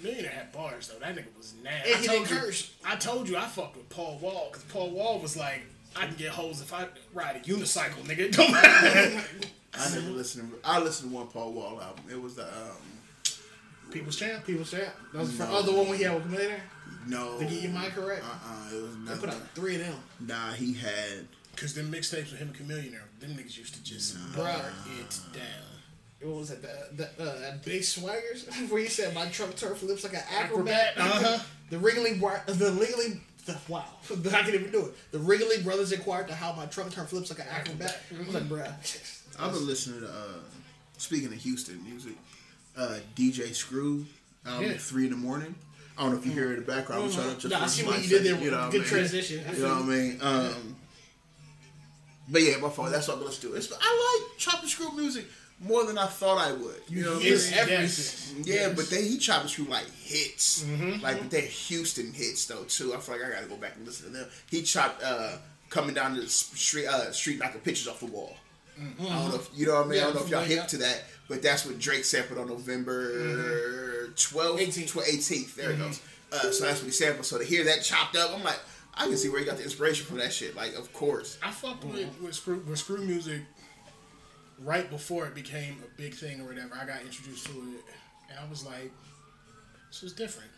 Chamillionaire 0.00 0.28
had 0.30 0.52
bars 0.52 0.88
though. 0.88 0.98
That 0.98 1.16
nigga 1.16 1.36
was 1.36 1.54
nasty. 1.62 1.92
And 1.92 2.00
I 2.02 2.06
told 2.06 2.18
didn't 2.28 2.30
you, 2.30 2.46
curse. 2.46 2.74
I 2.84 2.96
told 2.96 3.28
you 3.28 3.36
I 3.36 3.46
fucked 3.46 3.76
with 3.76 3.88
Paul 3.88 4.18
Wall 4.20 4.48
because 4.50 4.64
Paul 4.64 4.90
Wall 4.90 5.18
was 5.20 5.36
like, 5.36 5.62
I 5.94 6.06
can 6.06 6.16
get 6.16 6.30
hoes 6.30 6.60
if 6.60 6.72
I 6.72 6.86
ride 7.14 7.36
a 7.36 7.40
unicycle, 7.40 8.02
nigga. 8.04 8.30
Don't 8.36 8.52
matter. 8.52 9.22
I 9.78 9.90
never 9.94 10.10
listened. 10.10 10.50
To, 10.52 10.58
I 10.64 10.78
listened 10.80 11.10
to 11.10 11.16
one 11.16 11.26
Paul 11.28 11.52
Wall 11.52 11.80
album. 11.82 12.04
It 12.10 12.20
was 12.20 12.34
the 12.36 12.44
um, 12.44 12.76
People's 13.90 14.16
champ. 14.16 14.44
People 14.46 14.64
say 14.64 14.78
that 15.12 15.18
was 15.18 15.36
the 15.36 15.44
No. 15.44 15.50
fir- 15.50 15.56
oh 15.58 15.62
the 15.62 15.72
one 15.72 15.88
where 15.88 15.96
he 15.98 16.04
had 16.04 16.14
with 16.14 16.32
Chamillionaire. 16.32 16.60
no. 17.08 17.38
To 17.38 17.44
get 17.44 17.62
your 17.62 17.72
mind 17.72 17.92
correct. 17.92 18.24
Uh 18.24 18.28
uh 18.28 18.76
It 18.76 18.82
was 18.82 18.90
They 19.04 19.14
put 19.14 19.26
nothing. 19.26 19.30
out 19.30 19.48
three 19.54 19.74
of 19.76 19.80
them. 19.82 19.94
Nah, 20.20 20.52
he 20.52 20.72
had. 20.74 21.26
Because 21.54 21.72
them 21.74 21.90
mixtapes 21.90 22.30
with 22.32 22.38
him 22.38 22.48
and 22.48 22.56
Chamillionaire, 22.68 23.00
them 23.20 23.30
niggas 23.30 23.56
used 23.56 23.74
to 23.74 23.82
just 23.82 24.16
Bruh. 24.32 24.34
burn 24.36 24.72
it 25.00 25.18
down. 25.32 25.75
What 26.22 26.36
was 26.36 26.50
it? 26.50 26.62
The, 26.62 26.68
the, 26.96 27.22
uh, 27.22 27.40
that 27.40 27.64
big 27.64 27.82
swaggers 27.82 28.46
where 28.70 28.82
he 28.82 28.88
said 28.88 29.14
my 29.14 29.26
truck 29.26 29.54
turf 29.54 29.82
looks 29.82 30.02
like 30.04 30.14
an 30.14 30.22
Acrobat, 30.38 30.94
acrobat. 30.96 31.24
uh-huh. 31.24 31.38
The 31.70 31.78
Wrigley, 31.80 32.12
the 32.12 32.70
legally, 32.70 33.20
the 33.46 33.56
wow, 33.66 33.84
I 34.08 34.14
can't 34.42 34.48
even 34.54 34.70
do 34.70 34.86
it. 34.86 34.94
The 35.10 35.18
Wrigley 35.18 35.62
brothers 35.64 35.90
inquired 35.90 36.28
to 36.28 36.34
how 36.34 36.52
my 36.52 36.66
truck 36.66 36.90
turn 36.90 37.06
flips 37.06 37.28
like 37.28 37.40
an 37.40 37.46
acrobat. 37.50 38.02
I 38.14 38.18
was 38.24 38.34
like, 38.34 38.44
bruh. 38.44 38.72
I've 39.38 39.52
been 39.52 39.66
listening 39.66 40.02
to. 40.02 40.06
Uh, 40.06 40.38
speaking 40.96 41.26
of 41.26 41.34
Houston 41.34 41.82
music, 41.82 42.12
uh, 42.76 42.98
DJ 43.16 43.52
Screw, 43.52 44.06
um, 44.46 44.62
Yeah. 44.62 44.74
three 44.74 45.04
in 45.06 45.10
the 45.10 45.16
morning. 45.16 45.56
I 45.98 46.02
don't 46.02 46.12
know 46.12 46.18
if 46.18 46.24
you 46.26 46.30
hear 46.30 46.52
it 46.52 46.58
in 46.58 46.64
the 46.66 46.72
background. 46.72 47.10
Shout 47.10 47.24
trying 47.24 47.36
to 47.38 47.48
Nah, 47.48 47.64
I 47.64 47.66
see 47.66 47.84
what 47.84 48.00
you 48.00 48.08
did 48.08 48.22
there. 48.24 48.40
You 48.40 48.50
know 48.52 48.68
Good 48.70 48.84
transition. 48.84 49.44
You 49.56 49.62
know 49.62 49.74
what 49.74 49.82
I 49.82 49.86
mean? 49.86 50.18
Um, 50.22 50.76
but 52.28 52.42
yeah, 52.42 52.58
my 52.58 52.68
fault. 52.68 52.90
That's 52.92 53.08
what 53.08 53.16
I'm 53.18 53.24
gonna 53.24 53.34
do. 53.40 53.54
It's, 53.54 53.72
I 53.72 54.22
like 54.28 54.38
chop 54.38 54.60
and 54.60 54.70
screw 54.70 54.92
music 54.92 55.26
more 55.60 55.84
than 55.84 55.96
I 55.98 56.06
thought 56.06 56.38
I 56.38 56.52
would. 56.52 56.82
You 56.88 57.04
know 57.04 57.12
what 57.12 57.20
I 57.20 57.24
mean? 57.24 57.32
It's 57.32 57.52
everything. 57.52 57.80
Yes. 57.80 58.34
Yeah, 58.44 58.72
but 58.74 58.90
they 58.90 59.02
he 59.02 59.18
chopped 59.18 59.48
screw 59.50 59.64
like 59.66 59.88
hits, 59.90 60.66
like 61.02 61.18
but 61.18 61.30
they're 61.30 61.40
Houston 61.40 62.12
hits 62.12 62.46
though 62.46 62.64
too. 62.64 62.94
I 62.94 62.98
feel 62.98 63.16
like 63.16 63.24
I 63.26 63.30
gotta 63.30 63.46
go 63.46 63.56
back 63.56 63.76
and 63.76 63.86
listen 63.86 64.12
to 64.12 64.18
them. 64.18 64.28
He 64.50 64.62
chopped 64.62 65.02
uh, 65.02 65.36
coming 65.70 65.94
down 65.94 66.14
the 66.14 66.26
street, 66.28 66.86
uh, 66.86 67.10
street 67.12 67.38
knocking 67.38 67.60
pictures 67.60 67.88
off 67.88 68.00
the 68.00 68.06
wall. 68.06 68.36
I 68.78 69.04
don't 69.04 69.30
know 69.30 69.36
if 69.36 69.48
you 69.54 69.66
know 69.66 69.76
what 69.76 69.86
I 69.86 69.88
mean. 69.88 70.00
I 70.00 70.02
don't 70.04 70.16
know 70.16 70.22
if 70.22 70.28
y'all 70.28 70.42
hip 70.44 70.68
to 70.68 70.76
that, 70.78 71.04
but 71.28 71.42
that's 71.42 71.64
what 71.64 71.78
Drake 71.78 72.04
sampled 72.04 72.38
on 72.38 72.48
November 72.48 74.08
12th, 74.14 74.58
18th. 74.58 74.92
18th. 74.92 75.54
There 75.54 75.70
it 75.70 75.78
goes. 75.78 76.02
Uh, 76.30 76.50
so 76.50 76.64
that's 76.66 76.80
what 76.80 76.86
he 76.86 76.90
sampled. 76.90 77.24
So 77.24 77.38
to 77.38 77.44
hear 77.44 77.64
that 77.64 77.82
chopped 77.82 78.16
up, 78.16 78.32
I'm 78.34 78.44
like, 78.44 78.60
I 78.94 79.06
can 79.06 79.16
see 79.16 79.30
where 79.30 79.40
he 79.40 79.46
got 79.46 79.56
the 79.56 79.62
inspiration 79.62 80.04
from 80.04 80.18
that 80.18 80.32
shit. 80.32 80.54
Like, 80.54 80.74
of 80.74 80.92
course. 80.92 81.38
I 81.42 81.50
fucked 81.50 81.84
with, 81.84 82.20
with 82.20 82.34
screw 82.34 82.62
with 82.68 82.78
screw 82.78 82.98
music 82.98 83.42
right 84.64 84.88
before 84.90 85.26
it 85.26 85.34
became 85.34 85.76
a 85.84 86.00
big 86.00 86.14
thing 86.14 86.40
or 86.40 86.44
whatever, 86.44 86.74
I 86.74 86.86
got 86.86 87.02
introduced 87.02 87.46
to 87.46 87.52
it, 87.52 87.84
and 88.30 88.38
I 88.38 88.48
was 88.48 88.64
like, 88.64 88.90
"This 89.88 90.02
is 90.02 90.12
different. 90.12 90.50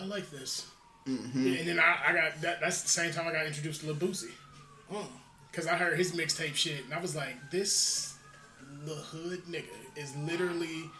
I 0.00 0.04
like 0.04 0.30
this." 0.30 0.66
Mm-hmm. 1.08 1.46
And 1.46 1.68
then 1.68 1.78
I, 1.78 1.96
I 2.08 2.12
got 2.12 2.40
that. 2.42 2.60
That's 2.60 2.82
the 2.82 2.88
same 2.88 3.12
time 3.12 3.26
I 3.28 3.32
got 3.32 3.46
introduced 3.46 3.80
to 3.82 3.86
Lil 3.86 3.96
Boosie, 3.96 4.32
because 5.50 5.66
I 5.66 5.76
heard 5.76 5.96
his 5.98 6.12
mixtape 6.12 6.54
shit, 6.54 6.84
and 6.84 6.92
I 6.92 7.00
was 7.00 7.14
like, 7.16 7.36
"This 7.50 8.14
the 8.84 8.94
hood 8.94 9.42
nigga 9.44 9.64
is 9.96 10.14
literally 10.16 10.90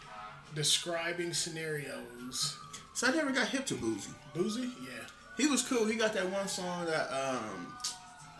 describing 0.54 1.32
scenarios." 1.32 2.56
So 2.94 3.08
I 3.08 3.10
never 3.10 3.30
got 3.30 3.48
hip 3.48 3.66
to 3.66 3.74
Boozy. 3.74 4.10
Boosie, 4.34 4.72
yeah. 4.82 5.04
He 5.36 5.46
was 5.46 5.62
cool. 5.62 5.84
He 5.84 5.96
got 5.96 6.14
that 6.14 6.30
one 6.30 6.48
song 6.48 6.86
that 6.86 7.10
um, 7.12 7.76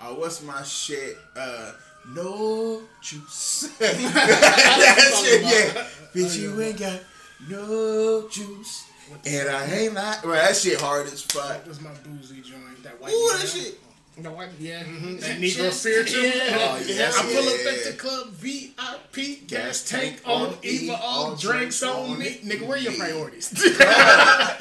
uh, 0.01 0.15
what's 0.15 0.43
my 0.43 0.63
shit? 0.63 1.19
Uh, 1.37 1.73
no 2.09 2.83
juice. 3.01 3.69
that 3.79 5.23
shit, 5.25 5.43
yeah. 5.43 5.87
Bitch, 6.15 6.39
oh, 6.39 6.41
you 6.41 6.61
ain't 6.61 6.79
got 6.79 7.01
no 7.49 8.29
juice, 8.29 8.87
and 9.25 9.49
I 9.49 9.65
ain't. 9.67 9.95
Well, 9.95 10.33
that 10.33 10.57
shit 10.57 10.81
hard 10.81 11.07
as 11.07 11.23
fuck. 11.23 11.49
That 11.49 11.67
was 11.67 11.81
my 11.81 11.91
Boosie 11.91 12.43
joint. 12.43 12.83
That 12.83 13.01
white. 13.01 13.13
Ooh, 13.13 13.39
that 13.39 13.49
shit. 13.49 13.79
No, 14.19 14.35
I, 14.41 14.49
yeah. 14.59 14.83
mm-hmm. 14.83 15.17
That 15.19 15.39
Negro 15.39 15.71
spiritual. 15.71 16.23
Yeah. 16.23 16.33
Oh, 16.59 16.83
yes, 16.87 17.19
I 17.19 17.23
pull 17.23 17.49
up 17.49 17.75
at 17.75 17.85
the 17.85 17.99
club, 17.99 18.31
VIP, 18.31 19.47
gas 19.47 19.67
Gas 19.67 19.89
tank 19.89 20.21
on 20.25 20.49
on 20.49 20.55
E 20.65 20.69
E, 20.69 20.89
for 20.89 20.99
all 21.03 21.27
all 21.27 21.37
drinks 21.37 21.83
on 21.83 22.19
me. 22.19 22.41
Nigga, 22.43 22.63
where 22.63 22.79
are 22.79 22.81
your 22.81 22.95
priorities? 22.95 23.51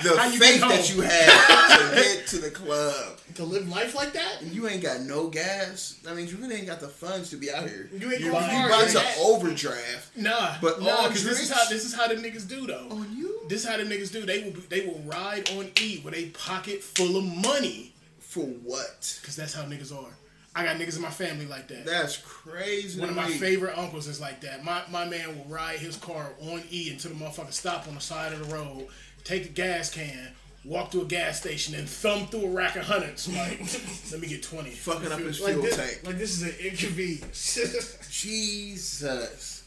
The 0.05 0.17
How 0.17 0.27
you 0.27 0.39
faith 0.39 0.61
that 0.61 0.93
you 0.93 1.01
had 1.01 1.77
to 1.77 1.95
get 2.03 2.27
to 2.27 2.37
the 2.37 2.51
club. 2.51 3.17
To 3.35 3.43
live 3.43 3.67
life 3.69 3.95
like 3.95 4.13
that? 4.13 4.43
You 4.43 4.67
ain't 4.67 4.83
got 4.83 5.01
no 5.01 5.27
gas. 5.29 5.99
I 6.07 6.13
mean, 6.13 6.27
you 6.27 6.37
really 6.37 6.55
ain't 6.55 6.67
got 6.67 6.79
the 6.79 6.87
funds 6.87 7.29
to 7.31 7.37
be 7.37 7.51
out 7.51 7.67
here. 7.67 7.89
You 7.97 8.11
ain't 8.11 8.21
You 8.21 8.31
going 8.31 8.49
You 8.49 8.65
about 8.65 8.89
to 8.89 9.03
overdraft 9.21 10.17
nah, 10.17 10.55
But 10.61 10.81
nah, 10.81 11.07
because 11.07 11.23
this 11.23 11.41
is 11.41 11.49
how 11.49 11.67
this 11.69 11.85
is 11.85 11.93
how 11.93 12.07
the 12.07 12.15
niggas 12.15 12.47
do 12.47 12.67
though. 12.67 12.87
on 12.91 13.15
you 13.15 13.41
This 13.47 13.63
is 13.63 13.69
how 13.69 13.77
the 13.77 13.83
niggas 13.83 14.11
do. 14.11 14.25
They 14.25 14.43
will 14.43 14.53
they 14.69 14.85
will 14.85 15.01
ride 15.05 15.49
on 15.51 15.71
E 15.81 16.01
with 16.03 16.13
a 16.13 16.29
pocket 16.29 16.83
full 16.83 17.17
of 17.17 17.23
money, 17.23 17.93
for 18.35 18.41
what? 18.45 19.17
because 19.21 19.35
that's 19.35 19.53
how 19.53 19.63
niggas 19.63 19.95
are. 19.95 20.11
I 20.57 20.63
got 20.63 20.77
niggas 20.77 20.95
in 20.95 21.01
my 21.01 21.09
family 21.09 21.45
like 21.47 21.67
that. 21.69 21.85
That's 21.85 22.17
crazy. 22.17 22.99
One 22.99 23.09
of 23.09 23.15
my 23.15 23.29
favorite 23.29 23.77
uncles 23.77 24.07
is 24.07 24.19
like 24.21 24.41
that. 24.41 24.63
My 24.63 24.83
my 24.91 25.05
man 25.05 25.37
will 25.37 25.45
ride 25.45 25.79
his 25.79 25.95
car 25.97 26.31
on 26.41 26.61
E 26.71 26.89
until 26.91 27.11
the 27.11 27.17
motherfucker 27.17 27.51
stop 27.53 27.87
on 27.87 27.95
the 27.95 28.01
side 28.01 28.31
of 28.33 28.47
the 28.47 28.53
road, 28.55 28.87
take 29.25 29.45
a 29.45 29.49
gas 29.49 29.93
can, 29.93 30.29
walk 30.63 30.91
to 30.91 31.01
a 31.01 31.05
gas 31.05 31.39
station, 31.39 31.75
and 31.75 31.87
thumb 31.89 32.27
through 32.27 32.45
a 32.45 32.49
rack 32.51 32.75
of 32.77 32.83
hundreds. 32.85 33.27
Like, 33.33 33.59
let 34.11 34.21
me 34.21 34.27
get 34.27 34.43
twenty. 34.43 34.69
fucking 34.69 35.11
up 35.11 35.19
his 35.19 35.41
Like 35.41 35.53
fuel 35.53 35.63
this, 35.65 35.75
tank. 35.77 36.01
like 36.05 36.17
this 36.17 36.31
is 36.31 36.43
an 36.43 36.65
inconvenience. 36.65 37.97
Jesus. 38.11 39.63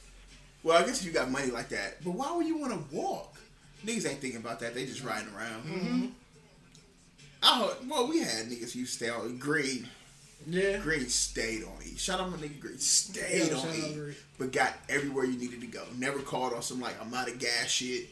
Well, 0.62 0.76
I 0.82 0.86
guess 0.86 1.00
if 1.00 1.06
you 1.06 1.12
got 1.12 1.30
money 1.30 1.50
like 1.50 1.68
that, 1.70 2.02
but 2.04 2.12
why 2.12 2.34
would 2.34 2.46
you 2.46 2.58
want 2.58 2.72
to 2.72 2.96
walk? 2.96 3.34
Niggas 3.84 4.08
ain't 4.10 4.20
thinking 4.20 4.40
about 4.40 4.58
that. 4.60 4.74
They 4.74 4.86
just 4.86 5.04
riding 5.04 5.32
around. 5.34 5.62
Mm-hmm. 5.64 6.06
I 7.42 7.60
heard, 7.60 7.88
well, 7.88 8.08
we 8.08 8.18
had 8.20 8.46
niggas 8.46 8.72
who 8.72 8.84
stay 8.86 9.08
on 9.08 9.38
Green. 9.38 9.88
yeah. 10.46 10.78
Green 10.78 11.08
stayed 11.08 11.64
on 11.64 11.72
E. 11.86 11.96
Shout 11.96 12.20
out 12.20 12.30
my 12.30 12.36
nigga 12.36 12.58
Green. 12.60 12.78
Stayed 12.78 13.48
Yeah, 13.50 13.56
on 13.56 13.74
E, 13.74 14.14
but 14.38 14.52
got 14.52 14.74
everywhere 14.88 15.24
you 15.24 15.38
needed 15.38 15.60
to 15.60 15.66
go. 15.66 15.84
Never 15.96 16.18
called 16.20 16.52
on 16.52 16.62
some 16.62 16.80
like 16.80 16.94
I'm 17.00 17.12
out 17.14 17.28
of 17.28 17.38
gas 17.38 17.68
shit. 17.68 18.06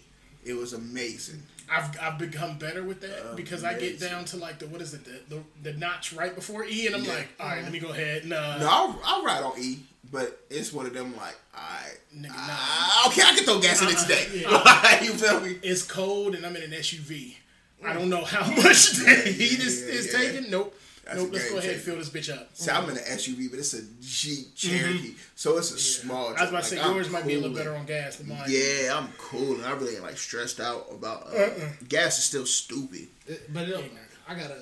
It 0.45 0.55
was 0.55 0.73
amazing. 0.73 1.43
I've, 1.69 1.99
I've 2.01 2.19
become 2.19 2.59
better 2.59 2.85
with 2.85 3.01
that 3.01 3.33
uh, 3.33 3.35
because 3.35 3.65
I 3.65 3.77
get 3.77 3.99
down 3.99 4.25
to 4.27 4.37
like 4.37 4.61
the 4.61 4.69
what 4.69 4.81
is 4.81 4.95
it 4.95 5.05
the, 5.05 5.35
the 5.35 5.71
the 5.73 5.77
notch 5.77 6.13
right 6.13 6.33
before 6.33 6.65
E 6.65 6.87
and 6.87 6.95
I'm 6.95 7.03
Yeah. 7.03 7.15
like 7.15 7.29
all 7.41 7.49
right 7.49 7.63
let 7.65 7.73
me 7.73 7.81
go 7.81 7.89
ahead 7.89 8.25
nah, 8.25 8.37
uh, 8.37 8.59
No, 8.61 8.69
I'll, 8.71 9.01
I'll 9.05 9.25
ride 9.25 9.43
on 9.43 9.55
E, 9.61 9.81
but 10.13 10.41
it's 10.49 10.73
one 10.73 10.87
of 10.87 10.95
them 10.95 11.17
like, 11.17 11.35
alright, 11.53 11.99
Nigga, 12.17 12.31
uh, 12.31 12.47
nah. 12.47 12.53
ah, 12.53 13.09
okay, 13.09 13.23
I 13.23 13.35
can 13.35 13.43
throw 13.45 13.59
gas 13.61 13.83
in 13.83 13.89
it 13.89 13.97
Uh-uh, 13.97 14.03
today. 14.07 14.43
yeah. 14.43 15.03
you 15.05 15.11
feel 15.15 15.41
me? 15.41 15.59
it's 15.65 15.83
cold 15.83 16.37
and 16.37 16.47
I'm 16.47 16.55
in 16.55 16.63
an 16.63 16.71
SUV 16.71 17.35
I 17.85 17.93
don't 17.93 18.09
know 18.09 18.25
how 18.25 18.47
much 18.63 18.93
that 18.93 19.27
heat 19.27 19.59
is, 19.61 19.83
yeah, 19.83 19.93
is 19.95 20.13
yeah. 20.13 20.19
taking 20.19 20.51
nope 20.51 20.75
That's 21.05 21.19
nope 21.19 21.31
let's 21.33 21.51
go 21.51 21.59
ahead 21.59 21.73
and 21.73 21.81
fill 21.81 21.97
this 21.97 22.11
bitch 22.11 22.35
up 22.35 22.49
See, 22.55 22.71
I'm 22.71 22.85
in 22.91 22.97
an 22.97 23.05
SUV, 23.05 23.51
but 23.51 23.59
it's 23.59 23.75
a 23.75 23.83
Jeep 24.01 24.55
Cherokee, 24.55 25.15
so 25.35 25.59
it's 25.59 25.71
a 25.73 25.79
small. 25.79 26.31
Mm-hmm. 26.31 26.39
I 26.39 26.41
was 26.43 26.51
about 26.51 26.51
to 26.51 26.55
like, 26.55 26.65
say 26.65 26.81
I'm 26.81 26.95
yours 26.97 27.11
might 27.11 27.27
be 27.27 27.35
a 27.35 27.39
little 27.41 27.57
better 27.57 27.75
on 27.75 27.87
gas 27.87 28.17
than 28.17 28.29
mine 28.29 28.45
Yeah, 28.49 28.97
I'm 28.99 29.09
cool, 29.19 29.55
and 29.57 29.65
I 29.65 29.73
really 29.73 29.95
ain't 29.95 30.03
like 30.03 30.17
stressed 30.19 30.61
out 30.61 30.87
about 30.91 31.29
uh, 31.35 31.49
gas. 31.89 32.19
Is 32.19 32.25
still 32.25 32.47
stupid. 32.47 33.09
But 33.53 33.69
it, 33.69 33.93
I 34.29 34.35
got 34.35 34.51
a 34.51 34.57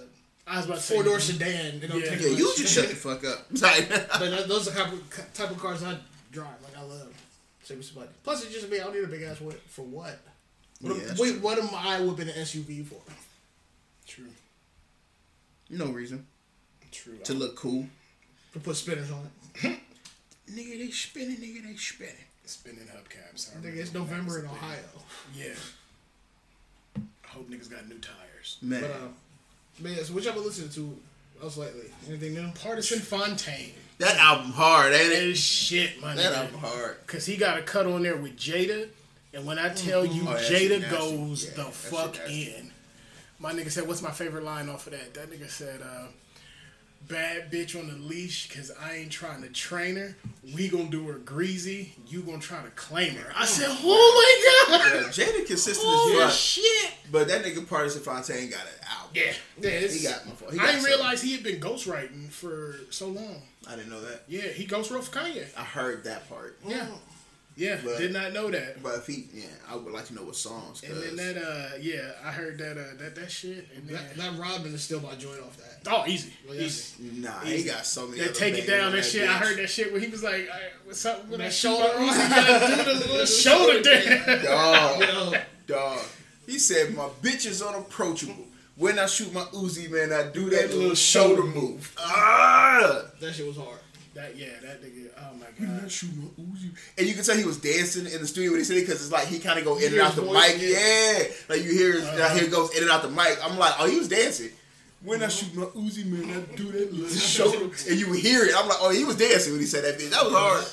I 0.46 0.58
was 0.58 0.66
about 0.66 0.76
to 0.76 0.82
say 0.82 0.94
four 0.94 1.04
door 1.04 1.20
sedan. 1.20 1.82
It 1.82 1.88
don't 1.88 2.00
Yeah. 2.02 2.10
take 2.10 2.20
Yeah, 2.20 2.28
you 2.28 2.52
just 2.56 2.74
shut 2.74 2.88
the 2.88 2.94
fuck 2.94 3.24
up. 3.24 3.46
Sorry. 3.56 3.86
But 3.88 4.18
that- 4.30 4.48
those 4.48 4.68
are 4.68 4.72
the 4.72 5.00
type 5.32 5.50
of, 5.50 5.58
cars 5.58 5.82
I 5.82 5.96
drive. 6.32 6.48
Like 6.62 6.76
I 6.76 6.82
love. 6.82 7.12
Save 7.62 7.78
me 7.78 7.82
some 7.82 8.00
money. 8.00 8.10
Plus, 8.22 8.44
it's 8.44 8.52
just 8.52 8.68
me. 8.70 8.78
I 8.78 8.84
don't 8.84 8.94
need 8.94 9.04
a 9.04 9.06
big 9.06 9.22
ass 9.22 9.40
whip 9.40 9.60
for 9.68 9.82
what? 9.82 10.18
What, 10.84 10.96
Yeah, 10.96 11.14
wait, 11.18 11.30
true. 11.32 11.40
what 11.40 11.58
am 11.58 11.70
I 11.74 12.00
whipping 12.00 12.28
an 12.28 12.34
SUV 12.34 12.84
for? 12.86 12.96
true 14.06 14.26
no 15.70 15.86
reason 15.86 16.26
true 16.92 17.16
to 17.24 17.34
look 17.34 17.56
cool. 17.56 17.86
To 18.52 18.60
put 18.60 18.76
spinners 18.76 19.10
on 19.10 19.28
it. 19.64 19.78
Nigga, 20.52 20.78
they 20.78 20.90
spinning. 20.90 21.38
Nigga, 21.38 21.66
they 21.66 21.74
spinning. 21.76 22.14
spinning 22.44 22.86
hubcaps 22.86 23.54
I 23.54 23.58
I 23.58 23.62
think 23.62 23.76
it's 23.76 23.92
November 23.94 24.38
in. 24.40 24.44
Ohio. 24.46 24.78
yeah 25.34 25.54
I 26.96 27.28
hope 27.28 27.48
niggas 27.50 27.70
got 27.70 27.88
new 27.88 27.98
tires 27.98 28.58
Man, 28.62 28.82
But 28.82 28.90
uh, 28.90 28.94
but 29.80 29.90
yeah, 29.92 30.02
so 30.04 30.12
which 30.14 30.26
I've 30.26 30.34
been 30.34 30.44
listening 30.44 30.68
to 30.70 30.96
else 31.42 31.56
lately? 31.56 31.86
Anything 32.08 32.34
new? 32.34 32.46
Pardison 32.52 33.00
Fontaine 33.00 33.72
that 33.98 34.16
album 34.18 34.50
hard, 34.52 34.92
ain't 34.92 35.10
that 35.10 35.22
it? 35.22 35.28
is 35.30 35.38
shit 35.38 36.00
my 36.02 36.14
That 36.14 36.32
nigga 36.32 36.36
album 36.44 36.58
hard. 36.60 36.96
Cause 37.06 37.26
he 37.26 37.36
got 37.36 37.58
a 37.58 37.62
cut 37.62 37.86
on 37.86 38.02
there 38.02 38.16
with 38.16 38.36
Jada, 38.36 38.88
and 39.34 39.44
when 39.46 39.58
I 39.58 39.68
tell 39.70 40.04
you 40.04 40.22
Oh, 40.22 40.34
Jada 40.34 40.40
shit 40.48 40.80
nasty. 40.82 40.96
goes 40.96 41.44
Yeah, 41.44 41.50
the 41.64 41.70
fuck 41.70 42.16
nasty. 42.18 42.54
in, 42.54 42.70
my 43.38 43.52
nigga 43.52 43.70
said, 43.70 43.86
"What's 43.88 44.02
my 44.02 44.10
favorite 44.12 44.44
line 44.44 44.68
off 44.68 44.86
of 44.86 44.92
that?" 44.92 45.14
That 45.14 45.30
nigga 45.30 45.48
said, 45.50 45.82
uh, 45.82 46.06
"Bad 47.08 47.50
bitch 47.52 47.78
on 47.78 47.88
the 47.88 47.94
leash, 47.94 48.48
cause 48.50 48.70
I 48.80 48.94
ain't 48.94 49.10
trying 49.12 49.42
to 49.42 49.48
train 49.48 49.96
her. 49.96 50.16
We 50.54 50.68
gonna 50.68 50.84
do 50.88 51.06
her 51.08 51.18
greasy. 51.18 51.94
You 52.08 52.22
gonna 52.22 52.38
try 52.38 52.62
to 52.62 52.70
claim 52.70 53.14
her." 53.16 53.32
I 53.36 53.44
said, 53.44 53.66
"Oh 53.68 54.66
my 54.68 54.78
god, 54.78 54.94
Yeah, 54.94 55.08
Jada 55.26 55.46
consistent 55.46 55.86
oh 55.86 56.18
as 56.22 56.30
fuck. 56.30 56.32
shit!" 56.38 56.92
But 57.12 57.28
that 57.28 57.44
nigga 57.44 57.66
Pardison 57.66 58.00
Fontaine 58.00 58.48
got 58.50 58.64
it 58.66 58.80
out. 58.88 59.08
Yeah, 59.14 59.32
Yeah, 59.60 59.86
He 59.86 60.02
got 60.02 60.26
my 60.26 60.32
fault. 60.32 60.52
He 60.52 60.58
I 60.58 60.64
got 60.64 60.72
didn't 60.72 60.84
realize 60.86 61.20
he 61.22 61.32
had 61.32 61.42
been 61.44 61.60
ghostwriting 61.60 62.30
for 62.30 62.76
so 62.90 63.08
long. 63.08 63.42
I 63.66 63.76
didn't 63.76 63.90
know 63.90 64.00
that. 64.00 64.22
Yeah, 64.26 64.42
he 64.48 64.66
ghostwrote 64.66 65.04
for 65.04 65.18
Kanye. 65.20 65.46
I 65.56 65.62
heard 65.64 66.04
that 66.04 66.28
part. 66.28 66.58
Yeah, 66.66 66.86
yeah, 67.56 67.78
But- 67.84 67.98
did 67.98 68.12
not 68.12 68.32
know 68.32 68.50
that. 68.50 68.82
But 68.82 68.96
if 68.96 69.06
he, 69.06 69.28
yeah, 69.32 69.44
I 69.70 69.76
would 69.76 69.92
like 69.92 70.06
to 70.06 70.14
know 70.14 70.22
what 70.22 70.36
songs. 70.36 70.82
And 70.82 70.96
then 71.02 71.16
that, 71.16 71.36
uh, 71.42 71.76
yeah, 71.80 72.12
I 72.24 72.30
heard 72.32 72.58
that, 72.58 72.72
uh, 72.78 72.96
that 72.98 73.14
that 73.14 73.30
shit, 73.30 73.68
and 73.76 73.86
then 73.88 73.94
that, 73.96 74.16
that 74.16 74.38
Rodman 74.38 74.74
is 74.74 74.82
still 74.82 75.00
my 75.00 75.14
joint 75.14 75.40
off 75.40 75.56
that. 75.58 75.80
oh, 75.90 76.04
easy, 76.06 76.32
Well, 76.46 76.56
yeah. 76.56 76.62
easy. 76.62 76.94
nah, 77.20 77.40
he 77.40 77.62
got 77.64 77.86
so 77.86 78.06
many. 78.06 78.18
They 78.20 78.24
other 78.26 78.34
take 78.34 78.54
it 78.58 78.66
down 78.66 78.86
on 78.86 78.92
that 78.92 79.04
shit. 79.04 79.28
I 79.28 79.34
heard 79.38 79.56
that 79.58 79.68
shit 79.70 79.92
where 79.92 80.00
he 80.00 80.08
was 80.08 80.22
like, 80.22 80.34
"All 80.52 80.58
right, 80.58 80.72
"What's 80.84 81.04
up 81.06 81.20
with 81.28 81.38
that 81.38 81.44
That 81.44 81.52
shoulder?" 81.52 81.84
shoulder- 81.88 82.04
do 82.76 82.84
the 82.84 83.06
little 83.12 83.26
shoulder 83.42 83.82
dance. 83.82 84.44
Dog, 84.44 85.00
Yo, 85.00 85.32
dog. 85.66 86.00
He 86.46 86.58
said 86.58 86.94
my 86.94 87.08
bitch 87.22 87.46
is 87.46 87.62
unapproachable. 87.62 88.44
When 88.76 88.98
I 88.98 89.06
shoot 89.06 89.32
my 89.32 89.42
Uzi, 89.52 89.88
man, 89.88 90.12
I 90.12 90.30
do 90.32 90.50
that 90.50 90.74
little 90.74 90.96
shoulder 90.96 91.44
move. 91.44 91.94
Ah! 91.98 93.02
that 93.20 93.32
shit 93.32 93.46
was 93.46 93.56
hard. 93.56 93.78
That 94.14 94.36
yeah, 94.36 94.48
that 94.62 94.82
nigga. 94.82 95.03
My 95.58 95.66
When 95.66 95.76
I 95.76 95.82
my 95.82 95.88
Uzi. 95.88 96.70
And 96.98 97.06
you 97.06 97.14
can 97.14 97.24
tell 97.24 97.36
he 97.36 97.44
was 97.44 97.58
dancing 97.58 98.06
in 98.06 98.20
the 98.20 98.26
studio 98.26 98.50
when 98.52 98.60
he 98.60 98.64
said 98.64 98.76
it 98.76 98.86
because 98.86 99.02
it's 99.02 99.12
like 99.12 99.28
he 99.28 99.38
kind 99.38 99.58
of 99.58 99.64
go 99.64 99.76
in 99.78 99.92
and 99.92 100.00
out 100.00 100.14
the 100.14 100.22
mic. 100.22 100.56
yeah. 100.60 101.24
Like 101.48 101.62
you 101.64 101.70
hear, 101.72 101.92
his, 101.92 102.04
Uh-huh. 102.04 102.34
here 102.36 102.48
goes 102.48 102.74
in 102.76 102.82
and 102.82 102.90
out 102.90 103.02
the 103.02 103.10
mic. 103.10 103.38
I'm 103.42 103.58
like, 103.58 103.74
oh, 103.78 103.86
he 103.88 103.98
was 103.98 104.08
dancing. 104.08 104.50
When 105.02 105.22
I 105.22 105.28
shoot 105.28 105.54
my 105.54 105.64
Uzi, 105.66 106.06
man, 106.06 106.30
I 106.30 106.56
do 106.56 106.72
that 106.72 106.92
little 106.92 107.08
shoulder. 107.16 107.70
And 107.90 107.98
you 108.00 108.08
would 108.10 108.20
hear 108.20 108.44
it. 108.44 108.54
I'm 108.56 108.66
like, 108.68 108.78
oh, 108.80 108.90
he 108.90 109.04
was 109.04 109.16
dancing 109.16 109.52
when 109.52 109.60
he 109.60 109.66
said 109.66 109.84
that 109.84 109.98
bitch. 109.98 110.10
That 110.10 110.24
was 110.24 110.32
hard. 110.32 110.64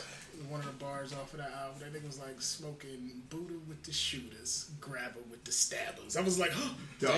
One 0.50 0.62
of 0.62 0.66
the 0.68 0.72
bars 0.84 1.12
off 1.14 1.32
of 1.34 1.40
that 1.40 1.52
album, 1.52 1.80
that 1.80 1.94
nigga 1.94 2.08
was 2.08 2.20
like 2.20 2.42
smoking 2.42 3.12
Buddha 3.30 3.54
with 3.68 3.84
the 3.84 3.92
shooters, 3.94 4.70
grabber 4.80 5.20
with 5.30 5.44
the 5.44 5.52
stabbers. 5.52 6.16
I 6.18 6.22
was 6.22 6.40
like, 6.40 6.52
oh, 6.56 6.76
Dog. 7.00 7.14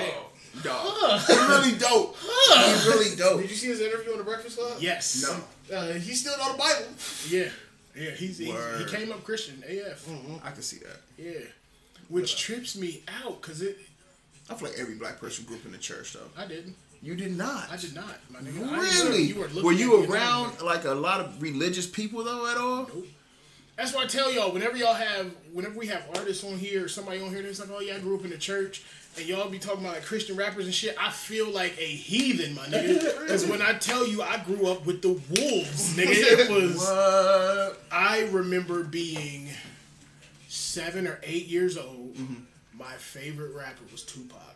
Dog. 0.62 1.20
He 1.22 1.34
really 1.34 1.78
dope. 1.78 2.16
He's 2.18 2.86
really 2.88 3.16
dope. 3.16 3.42
Did 3.42 3.50
you 3.50 3.56
see 3.56 3.68
his 3.68 3.82
interview 3.82 4.12
on 4.12 4.18
the 4.20 4.24
Breakfast 4.24 4.58
Club? 4.60 4.78
yes, 4.80 5.24
No. 5.24 5.76
Uh, 5.76 5.94
he 5.94 6.14
still 6.14 6.38
know 6.38 6.52
the 6.52 6.58
Bible. 6.58 6.86
yeah, 7.30 7.50
yeah. 7.96 8.12
He's, 8.12 8.38
he's 8.38 8.54
he 8.80 8.86
came 8.96 9.12
up 9.12 9.24
Christian 9.24 9.64
AF. 9.68 10.08
I 10.44 10.52
can 10.52 10.62
see 10.62 10.78
that. 10.80 10.98
Yeah, 11.18 11.40
which 12.10 12.38
trips 12.38 12.76
me 12.78 13.02
out 13.24 13.42
because 13.42 13.62
it. 13.62 13.78
I 14.50 14.56
feel 14.56 14.70
like 14.70 14.78
every 14.78 14.96
black 14.96 15.20
person 15.20 15.46
grew 15.46 15.56
up 15.56 15.66
in 15.66 15.72
the 15.72 15.78
church, 15.78 16.14
though. 16.14 16.20
I 16.38 16.46
didn't. 16.46 16.76
You 17.02 17.16
did 17.16 17.36
not. 17.38 17.72
I 17.72 17.78
did 17.78 17.96
not. 17.96 18.16
My 18.30 18.40
nigga. 18.40 18.48
I 18.48 18.52
didn't 18.52 18.68
know 18.68 18.82
Really? 19.10 19.24
You 19.24 19.36
were, 19.36 19.48
looking 19.48 19.64
were 19.64 19.72
you 19.72 20.02
me 20.02 20.08
around 20.08 20.52
like- 20.62 20.62
like 20.64 20.86
a 20.86 20.94
lot 20.94 21.20
of 21.22 21.42
religious 21.42 21.88
people 21.88 22.24
though 22.24 22.50
at 22.52 22.58
all? 22.58 22.88
Nope. 22.94 23.08
That's 23.76 23.94
why 23.94 24.04
I 24.04 24.06
tell 24.06 24.32
y'all, 24.32 24.52
whenever 24.52 24.78
y'all 24.78 24.94
have, 24.94 25.32
whenever 25.52 25.80
we 25.80 25.88
have 25.88 26.06
artists 26.16 26.44
on 26.44 26.58
here, 26.60 26.86
or 26.86 26.88
somebody 26.88 27.22
on 27.22 27.30
here 27.32 27.42
that's 27.42 27.60
like, 27.60 27.70
oh 27.74 27.80
yeah, 27.80 27.96
I 27.96 28.00
grew 28.00 28.16
up 28.18 28.24
in 28.24 28.30
the 28.30 28.38
church. 28.38 28.84
And 29.18 29.26
y'all 29.28 29.50
be 29.50 29.60
talking 29.60 29.82
about 29.82 29.96
like 29.96 30.06
Christian 30.06 30.36
rappers 30.36 30.66
and 30.66 30.74
shit, 30.74 30.96
I 31.00 31.12
feel 31.12 31.50
like 31.50 31.78
a 31.78 31.86
heathen, 31.86 32.56
my 32.56 32.66
nigga. 32.66 33.20
Because 33.24 33.46
when 33.46 33.62
I 33.62 33.74
tell 33.74 34.08
you 34.08 34.22
I 34.22 34.38
grew 34.38 34.68
up 34.68 34.86
with 34.86 35.02
the 35.02 35.10
wolves, 35.10 35.96
nigga, 35.96 36.10
it 36.10 36.50
was. 36.50 36.78
What? 36.78 37.82
I 37.92 38.28
remember 38.32 38.84
being 38.84 39.50
seven 40.48 41.08
or 41.08 41.20
eight 41.24 41.48
years 41.48 41.78
old. 41.78 42.16
Mm-hmm. 42.16 42.44
My 42.78 42.94
favorite 42.94 43.54
rapper 43.54 43.84
was 43.92 44.04
Tupac. 44.04 44.53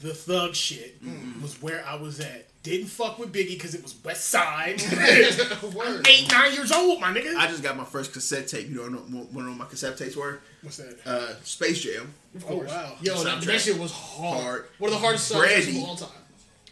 The 0.00 0.14
thug 0.14 0.54
shit 0.54 1.00
was 1.42 1.60
where 1.60 1.84
I 1.86 1.96
was 1.96 2.20
at. 2.20 2.46
Didn't 2.62 2.88
fuck 2.88 3.18
with 3.18 3.32
Biggie 3.32 3.50
because 3.50 3.74
it 3.74 3.82
was 3.82 3.94
West 4.04 4.26
Side. 4.28 4.82
I'm 4.92 6.02
eight, 6.06 6.30
nine 6.30 6.52
years 6.52 6.70
old, 6.70 7.00
my 7.00 7.08
nigga. 7.12 7.34
I 7.36 7.46
just 7.46 7.62
got 7.62 7.76
my 7.76 7.84
first 7.84 8.12
cassette 8.12 8.48
tape. 8.48 8.68
You 8.68 8.76
don't 8.76 8.92
know 8.92 8.98
what 8.98 9.30
to 9.32 9.40
know 9.42 9.48
what 9.48 9.58
my 9.58 9.64
cassette 9.64 9.96
tapes 9.96 10.16
were? 10.16 10.40
What's 10.62 10.76
that? 10.76 10.98
Uh, 11.06 11.34
Space 11.44 11.80
Jam. 11.80 12.12
oh 12.48 12.56
wow. 12.58 12.96
Yo, 13.00 13.22
that, 13.24 13.40
that 13.42 13.60
shit 13.60 13.78
was 13.78 13.92
hard. 13.92 14.42
Hard. 14.42 14.64
One 14.78 14.92
of 14.92 15.00
the 15.00 15.00
hardest 15.00 15.28
songs 15.28 15.46
Brandy. 15.46 15.78
of 15.82 15.88
all 15.88 15.96
time. 15.96 16.08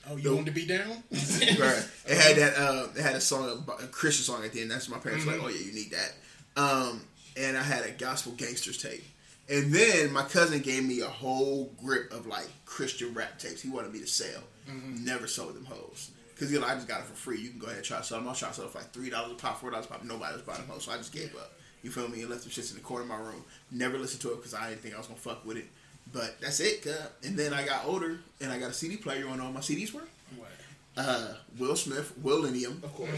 Oh, 0.08 0.16
you 0.16 0.34
want 0.34 0.46
to 0.46 0.52
be 0.52 0.66
down? 0.66 1.02
Right. 1.10 1.88
It 2.06 2.16
had 2.16 2.36
that. 2.36 2.54
Uh, 2.56 2.88
it 2.94 3.02
had 3.02 3.16
a 3.16 3.20
song, 3.20 3.64
a 3.82 3.86
Christian 3.86 4.24
song 4.24 4.44
at 4.44 4.52
the 4.52 4.60
end. 4.60 4.70
That's 4.70 4.88
my 4.88 4.98
parents 4.98 5.24
were 5.24 5.32
like, 5.32 5.42
oh 5.42 5.48
yeah, 5.48 5.64
you 5.64 5.72
need 5.72 5.92
that. 5.92 6.12
Um, 6.60 7.00
and 7.36 7.56
I 7.56 7.62
had 7.62 7.84
a 7.84 7.90
gospel 7.90 8.32
gangsters 8.36 8.78
tape. 8.78 9.04
And 9.48 9.72
then 9.72 10.12
my 10.12 10.22
cousin 10.22 10.60
gave 10.60 10.84
me 10.84 11.00
a 11.00 11.06
whole 11.08 11.72
grip 11.82 12.12
of 12.12 12.26
like 12.26 12.48
Christian 12.64 13.14
rap 13.14 13.38
tapes. 13.38 13.62
He 13.62 13.68
wanted 13.70 13.92
me 13.92 14.00
to 14.00 14.06
sell. 14.06 14.42
Never 14.68 15.26
sold 15.28 15.54
them 15.54 15.64
hoes. 15.64 16.10
Cause 16.38 16.52
you 16.52 16.60
know 16.60 16.66
I 16.66 16.74
just 16.74 16.88
got 16.88 17.00
it 17.00 17.06
for 17.06 17.14
free. 17.14 17.40
You 17.40 17.48
can 17.50 17.58
go 17.58 17.66
ahead 17.66 17.78
and 17.78 17.86
try 17.86 17.98
to 17.98 18.04
sell 18.04 18.18
them. 18.18 18.26
I 18.26 18.30
was 18.30 18.38
trying 18.38 18.50
to 18.50 18.56
sell 18.56 18.64
them 18.64 18.72
for 18.72 18.78
like 18.80 18.92
three 18.92 19.08
dollars 19.08 19.32
a 19.32 19.34
pop, 19.36 19.58
four 19.60 19.70
dollars 19.70 19.86
a 19.86 19.88
pop. 19.88 20.04
Nobody 20.04 20.34
was 20.34 20.42
buying 20.42 20.60
them 20.60 20.68
hoes, 20.68 20.84
so 20.84 20.92
I 20.92 20.96
just 20.98 21.12
gave 21.12 21.34
up. 21.36 21.52
You 21.82 21.90
feel 21.90 22.08
me? 22.08 22.20
And 22.22 22.28
left 22.30 22.42
them 22.42 22.50
shits 22.50 22.70
in 22.70 22.76
the 22.76 22.82
corner 22.82 23.02
of 23.04 23.08
my 23.08 23.16
room. 23.16 23.42
Never 23.70 23.96
listened 23.98 24.20
to 24.22 24.32
it 24.32 24.36
because 24.36 24.52
I 24.52 24.68
didn't 24.68 24.82
think 24.82 24.94
I 24.94 24.98
was 24.98 25.06
gonna 25.06 25.18
fuck 25.20 25.46
with 25.46 25.56
it. 25.56 25.66
But 26.12 26.36
that's 26.40 26.60
it. 26.60 26.82
cuz. 26.82 26.94
And 27.24 27.38
then 27.38 27.54
I 27.54 27.64
got 27.64 27.86
older 27.86 28.18
and 28.40 28.52
I 28.52 28.58
got 28.58 28.70
a 28.70 28.74
CD 28.74 28.96
player 28.96 29.26
on 29.28 29.40
all 29.40 29.50
my 29.52 29.60
CDs 29.60 29.92
were. 29.94 30.02
What? 30.36 30.50
Uh, 30.96 31.34
Will 31.58 31.76
Smith, 31.76 32.12
Willennium, 32.22 32.82
Of 32.82 32.92
course. 32.94 33.10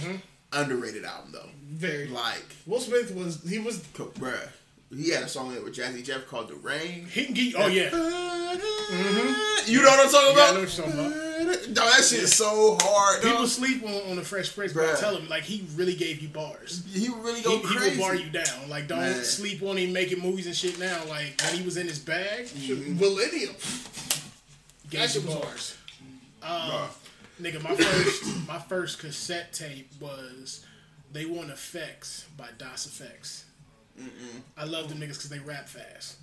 underrated 0.53 1.05
album 1.05 1.33
though. 1.33 1.49
Very. 1.71 2.07
Like, 2.09 2.45
Will 2.67 2.81
Smith 2.81 3.13
was 3.15 3.43
he 3.49 3.59
was 3.59 3.83
co- 3.95 4.07
bruh, 4.19 4.49
he 4.97 5.11
had 5.11 5.23
a 5.25 5.29
song 5.29 5.49
with 5.63 5.75
Jazzy 5.77 6.03
Jeff 6.05 6.27
called 6.27 6.49
"The 6.49 6.55
Rain." 6.55 7.07
He 7.07 7.25
can 7.27 7.35
get. 7.35 7.55
Oh 7.57 7.67
yeah. 7.67 7.91
Mm-hmm. 7.91 9.71
You 9.71 9.83
know 9.83 9.89
what 9.89 10.07
I'm 10.07 10.11
talking 10.11 10.37
Yeah, 10.37 10.43
I 10.43 10.49
about? 10.49 10.55
know 10.55 10.61
what 10.61 10.77
you're 10.79 10.87
talking 10.87 11.01
about. 11.01 11.75
Dog, 11.75 11.87
that 11.93 12.05
shit 12.05 12.21
is 12.21 12.35
so 12.35 12.77
hard. 12.81 13.23
People 13.23 13.39
Dog. 13.41 13.49
sleep 13.49 13.83
on, 13.85 14.11
on 14.11 14.17
the 14.17 14.23
Fresh 14.23 14.55
Prince, 14.55 14.73
but 14.73 14.85
I 14.89 14.99
tell 14.99 15.15
him 15.17 15.29
like 15.29 15.43
he 15.45 15.67
really 15.77 15.95
gave 15.95 16.21
you 16.21 16.29
bars. 16.29 16.85
He 16.91 17.09
really 17.09 17.39
He, 17.39 17.43
go 17.45 17.59
he 17.59 17.65
crazy. 17.65 17.97
will 17.99 18.07
bar 18.07 18.15
you 18.15 18.31
down. 18.31 18.69
Like 18.69 18.89
don't 18.89 18.99
Man. 19.01 19.23
sleep 19.25 19.63
on 19.63 19.77
him 19.77 19.93
making 19.93 20.21
movies 20.21 20.47
and 20.47 20.57
shit 20.57 20.79
now. 20.79 21.01
Like 21.09 21.41
when 21.45 21.55
he 21.59 21.63
was 21.65 21.77
in 21.77 21.87
his 21.87 21.99
bag, 21.99 22.47
mm-hmm. 22.47 22.99
Millennium. 22.99 23.55
gave 24.91 25.01
That 25.01 25.11
shit 25.11 25.23
you 25.23 25.29
was 25.29 25.37
bars. 25.39 25.77
Bruh. 26.43 26.83
Um, 26.85 26.89
nigga, 27.43 27.63
my 27.63 27.75
first 27.75 28.49
my 28.49 28.59
first 28.59 28.99
cassette 29.01 29.53
tape 29.53 29.91
was 30.01 30.65
They 31.13 31.27
Want 31.27 31.51
EFX 31.51 32.25
by 32.39 32.49
Das 32.57 32.87
EFX. 32.87 33.43
I 34.57 34.65
love 34.65 34.89
them 34.89 34.99
niggas 34.99 35.09
because 35.15 35.29
they 35.31 35.39
rap 35.41 35.69
fast. 35.69 36.17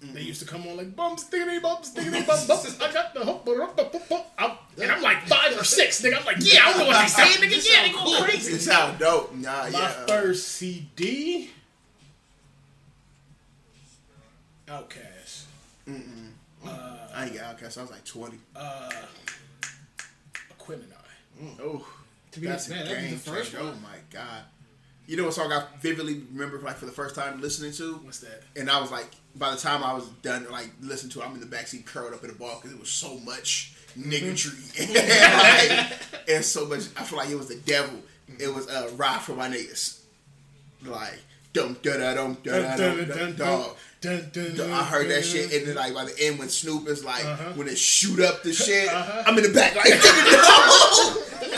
They 0.00 0.20
used 0.20 0.38
to 0.40 0.46
come 0.46 0.64
on 0.68 0.76
like 0.76 0.94
bumps, 0.94 1.24
diggity 1.28 1.58
bumps, 1.58 1.92
diggity 1.92 2.22
bumps, 2.24 2.46
bumps. 2.46 2.80
I 2.80 2.92
got 2.92 3.14
the 3.14 3.24
hook, 3.24 3.44
bump, 3.44 3.76
bump, 3.76 3.92
bump, 3.92 4.08
bump. 4.38 4.58
And 4.80 4.92
I'm 4.92 5.02
like 5.02 5.26
five 5.26 5.58
or 5.58 5.64
six, 5.64 6.00
nigga. 6.02 6.20
I'm 6.20 6.24
like, 6.24 6.36
yeah, 6.38 6.60
I 6.66 6.70
don't 6.70 6.78
know 6.82 6.86
what 6.86 7.02
they 7.02 7.08
saying, 7.08 7.38
nigga. 7.38 7.68
Yeah, 7.68 7.82
they 7.82 7.92
go 7.92 8.22
crazy. 8.24 8.52
This 8.52 8.68
how 8.70 8.92
dope. 8.92 9.34
Nah, 9.34 9.66
yeah. 9.66 9.72
My 9.72 9.88
first 10.06 10.46
CD, 10.50 11.50
OutKast. 14.68 15.44
I 15.88 17.24
ain't 17.24 17.34
got 17.34 17.58
OutKast. 17.58 17.78
I 17.78 17.82
was 17.82 17.90
like 17.90 18.04
20. 18.04 18.38
Uh, 18.54 18.90
Aquemini. 20.56 20.84
Oh, 21.60 21.86
To 22.32 22.40
be 22.40 22.46
that's 22.46 22.68
man, 22.68 22.82
a 22.82 22.84
that 22.84 22.90
was 22.94 23.02
game 23.02 23.10
the 23.12 23.18
first 23.18 23.50
changer. 23.52 23.64
one. 23.66 23.74
Oh 23.76 23.82
my 23.82 23.96
god. 24.12 24.42
You 25.08 25.16
know 25.16 25.24
what 25.24 25.32
song 25.32 25.50
I 25.50 25.64
vividly 25.80 26.20
remember 26.32 26.58
like 26.60 26.76
for 26.76 26.84
the 26.84 26.92
first 26.92 27.14
time 27.14 27.40
listening 27.40 27.72
to? 27.72 27.94
What's 28.04 28.18
that? 28.18 28.42
And 28.56 28.70
I 28.70 28.78
was 28.78 28.90
like, 28.90 29.06
by 29.34 29.50
the 29.50 29.56
time 29.56 29.82
I 29.82 29.94
was 29.94 30.06
done, 30.22 30.46
like 30.50 30.68
listening 30.82 31.10
to 31.12 31.22
it, 31.22 31.26
I'm 31.26 31.32
in 31.32 31.40
the 31.40 31.46
backseat 31.46 31.86
curled 31.86 32.12
up 32.12 32.22
in 32.24 32.28
the 32.28 32.36
ball 32.36 32.56
because 32.56 32.72
it 32.72 32.78
was 32.78 32.90
so 32.90 33.18
much 33.20 33.72
niggatry 33.98 34.78
and, 34.78 35.88
like, 35.88 35.98
and 36.28 36.44
so 36.44 36.66
much. 36.66 36.80
I 36.94 37.04
feel 37.04 37.16
like 37.16 37.30
it 37.30 37.38
was 37.38 37.48
the 37.48 37.56
devil. 37.56 38.02
It 38.38 38.54
was 38.54 38.68
a 38.68 38.86
uh, 38.86 38.90
ride 38.96 39.22
for 39.22 39.32
my 39.32 39.48
niggas, 39.48 39.98
like 40.84 41.18
dum 41.54 41.78
da 41.82 41.96
da 41.96 42.14
dum 42.14 42.36
da 42.44 42.76
da 42.76 43.04
dum 43.06 43.34
dog. 43.34 43.76
Dun, 44.02 44.30
dun, 44.30 44.70
I 44.70 44.84
heard 44.84 45.08
that 45.08 45.24
shit, 45.24 45.52
and 45.54 45.66
then 45.66 45.74
like 45.74 45.94
by 45.94 46.04
the 46.04 46.14
end 46.20 46.38
when 46.38 46.50
Snoop 46.50 46.86
is 46.86 47.02
like 47.02 47.24
Uh-huh. 47.24 47.52
when 47.54 47.66
it 47.66 47.78
shoot 47.78 48.20
up 48.20 48.42
the 48.42 48.52
shit, 48.52 48.88
I'm 48.92 49.36
in 49.38 49.42
the 49.42 49.52
back 49.54 49.74
like 49.74 49.86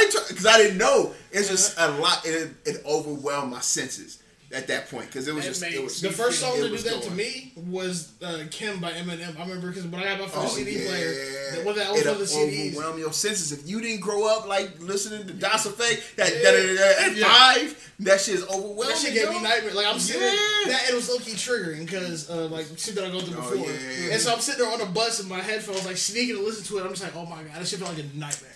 no, 0.00 0.04
no, 0.04 0.10
stop, 0.10 0.22
it. 0.22 0.22
like 0.22 0.28
because 0.28 0.46
I 0.46 0.56
didn't 0.58 0.78
know. 0.78 1.12
It's 1.32 1.48
just 1.48 1.78
a 1.78 1.90
lot. 1.92 2.24
It, 2.24 2.50
it 2.64 2.82
overwhelmed 2.86 3.52
my 3.52 3.60
senses 3.60 4.22
at 4.52 4.66
that 4.66 4.90
point 4.90 5.06
because 5.06 5.28
it 5.28 5.32
was 5.34 5.44
That 5.44 5.50
just 5.50 5.62
makes 5.62 5.76
it 5.76 5.82
was 5.84 6.00
The 6.00 6.10
first 6.10 6.40
song 6.40 6.54
it 6.58 6.62
to 6.62 6.66
do 6.66 6.72
was 6.72 6.82
that 6.82 7.02
to 7.02 7.10
me 7.12 7.52
was 7.56 8.10
uh, 8.20 8.42
Kim 8.50 8.80
by 8.80 8.90
Eminem. 8.90 9.38
I 9.38 9.42
remember 9.42 9.68
because 9.68 9.86
when 9.86 10.00
I 10.02 10.06
got 10.06 10.18
my 10.18 10.26
first 10.26 10.36
Oh, 10.38 10.48
CD 10.48 10.72
yeah. 10.72 10.88
player, 10.88 11.12
that 11.52 11.64
was 11.64 11.76
that 11.76 11.92
was 11.92 12.00
It 12.00 12.06
one 12.06 12.14
of 12.14 12.18
the 12.18 12.24
CDs. 12.24 12.72
overwhelm 12.72 12.98
your 12.98 13.12
senses. 13.12 13.52
If 13.52 13.68
you 13.68 13.80
didn't 13.80 14.00
grow 14.00 14.26
up 14.26 14.48
like 14.48 14.80
listening 14.80 15.24
to 15.28 15.32
Das 15.34 15.68
EFX, 15.68 16.16
that 16.16 16.32
da, 16.42 16.50
da, 16.50 16.66
da, 16.66 16.74
da, 16.74 17.06
at 17.10 17.16
Yeah. 17.16 17.26
five, 17.28 17.92
that 18.00 18.20
shit 18.20 18.34
is 18.34 18.42
overwhelming. 18.48 18.88
That 18.88 18.96
shit 18.98 19.14
gave 19.14 19.28
me 19.28 19.36
yo. 19.36 19.40
nightmare. 19.42 19.72
Like 19.74 19.86
I'm 19.86 20.00
sitting 20.00 20.20
Yeah. 20.22 20.72
that 20.72 20.86
it 20.90 20.94
was 20.96 21.08
low 21.08 21.18
key 21.18 21.34
triggering 21.34 21.86
because 21.86 22.28
uh, 22.28 22.48
like 22.48 22.66
shit 22.76 22.96
that 22.96 23.04
I 23.04 23.10
go 23.10 23.20
through 23.20 23.38
Oh, 23.40 23.50
before, 23.52 23.70
yeah. 23.70 24.14
and 24.14 24.20
so 24.20 24.32
I'm 24.32 24.40
sitting 24.40 24.64
there 24.64 24.72
on 24.72 24.80
the 24.80 24.86
bus 24.86 25.20
in 25.22 25.28
my 25.28 25.38
headphones, 25.40 25.86
like 25.86 25.96
sneaking 25.96 26.34
to 26.34 26.42
listen 26.42 26.64
to 26.64 26.78
it. 26.78 26.82
I'm 26.82 26.90
just 26.90 27.04
like, 27.04 27.14
oh 27.14 27.24
my 27.24 27.44
god, 27.44 27.54
that 27.54 27.68
shit 27.68 27.78
felt 27.78 27.94
like 27.96 28.02
a 28.04 28.18
nightmare. 28.18 28.50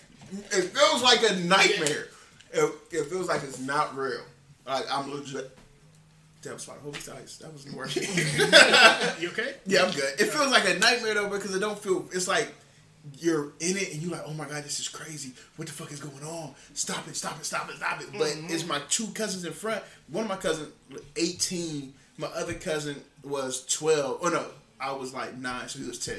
It 0.52 0.62
feels 0.76 1.02
like 1.02 1.22
a 1.30 1.34
nightmare. 1.36 2.08
It, 2.52 2.72
it 2.92 3.04
feels 3.06 3.28
like 3.28 3.42
it's 3.42 3.58
not 3.60 3.96
real. 3.96 4.22
Like 4.66 4.84
I'm 4.90 5.10
legit. 5.12 5.56
Damn, 6.42 6.58
spot. 6.58 6.76
Holy 6.82 6.92
dice. 7.00 7.38
That 7.38 7.52
wasn't 7.52 7.76
working. 7.76 8.02
You 9.20 9.28
okay? 9.30 9.54
yeah, 9.66 9.82
I'm 9.84 9.92
good. 9.92 10.20
It 10.20 10.26
feels 10.26 10.50
like 10.50 10.68
a 10.68 10.78
nightmare 10.78 11.14
though 11.14 11.28
because 11.30 11.54
it 11.54 11.60
don't 11.60 11.78
feel. 11.78 12.06
It's 12.12 12.28
like 12.28 12.52
you're 13.18 13.46
in 13.60 13.76
it 13.76 13.92
and 13.92 14.02
you're 14.02 14.12
like, 14.12 14.22
oh 14.26 14.32
my 14.34 14.46
god, 14.46 14.62
this 14.64 14.80
is 14.80 14.88
crazy. 14.88 15.32
What 15.56 15.68
the 15.68 15.74
fuck 15.74 15.90
is 15.92 16.00
going 16.00 16.22
on? 16.24 16.54
Stop 16.74 17.06
it! 17.08 17.16
Stop 17.16 17.38
it! 17.38 17.44
Stop 17.44 17.68
it! 17.70 17.76
Stop 17.76 18.00
it! 18.00 18.08
But 18.12 18.28
Mm-hmm. 18.28 18.52
it's 18.52 18.66
my 18.66 18.80
two 18.88 19.06
cousins 19.08 19.44
in 19.44 19.52
front. 19.52 19.82
One 20.08 20.24
of 20.24 20.30
my 20.30 20.36
cousins, 20.36 20.68
18. 21.16 21.92
My 22.18 22.28
other 22.28 22.54
cousin 22.54 22.96
was 23.22 23.66
12. 23.66 24.20
Oh 24.22 24.28
no, 24.28 24.44
I 24.80 24.92
was 24.92 25.12
like 25.12 25.36
nine, 25.36 25.68
so 25.68 25.78
he 25.80 25.86
was 25.86 25.98
10. 26.04 26.16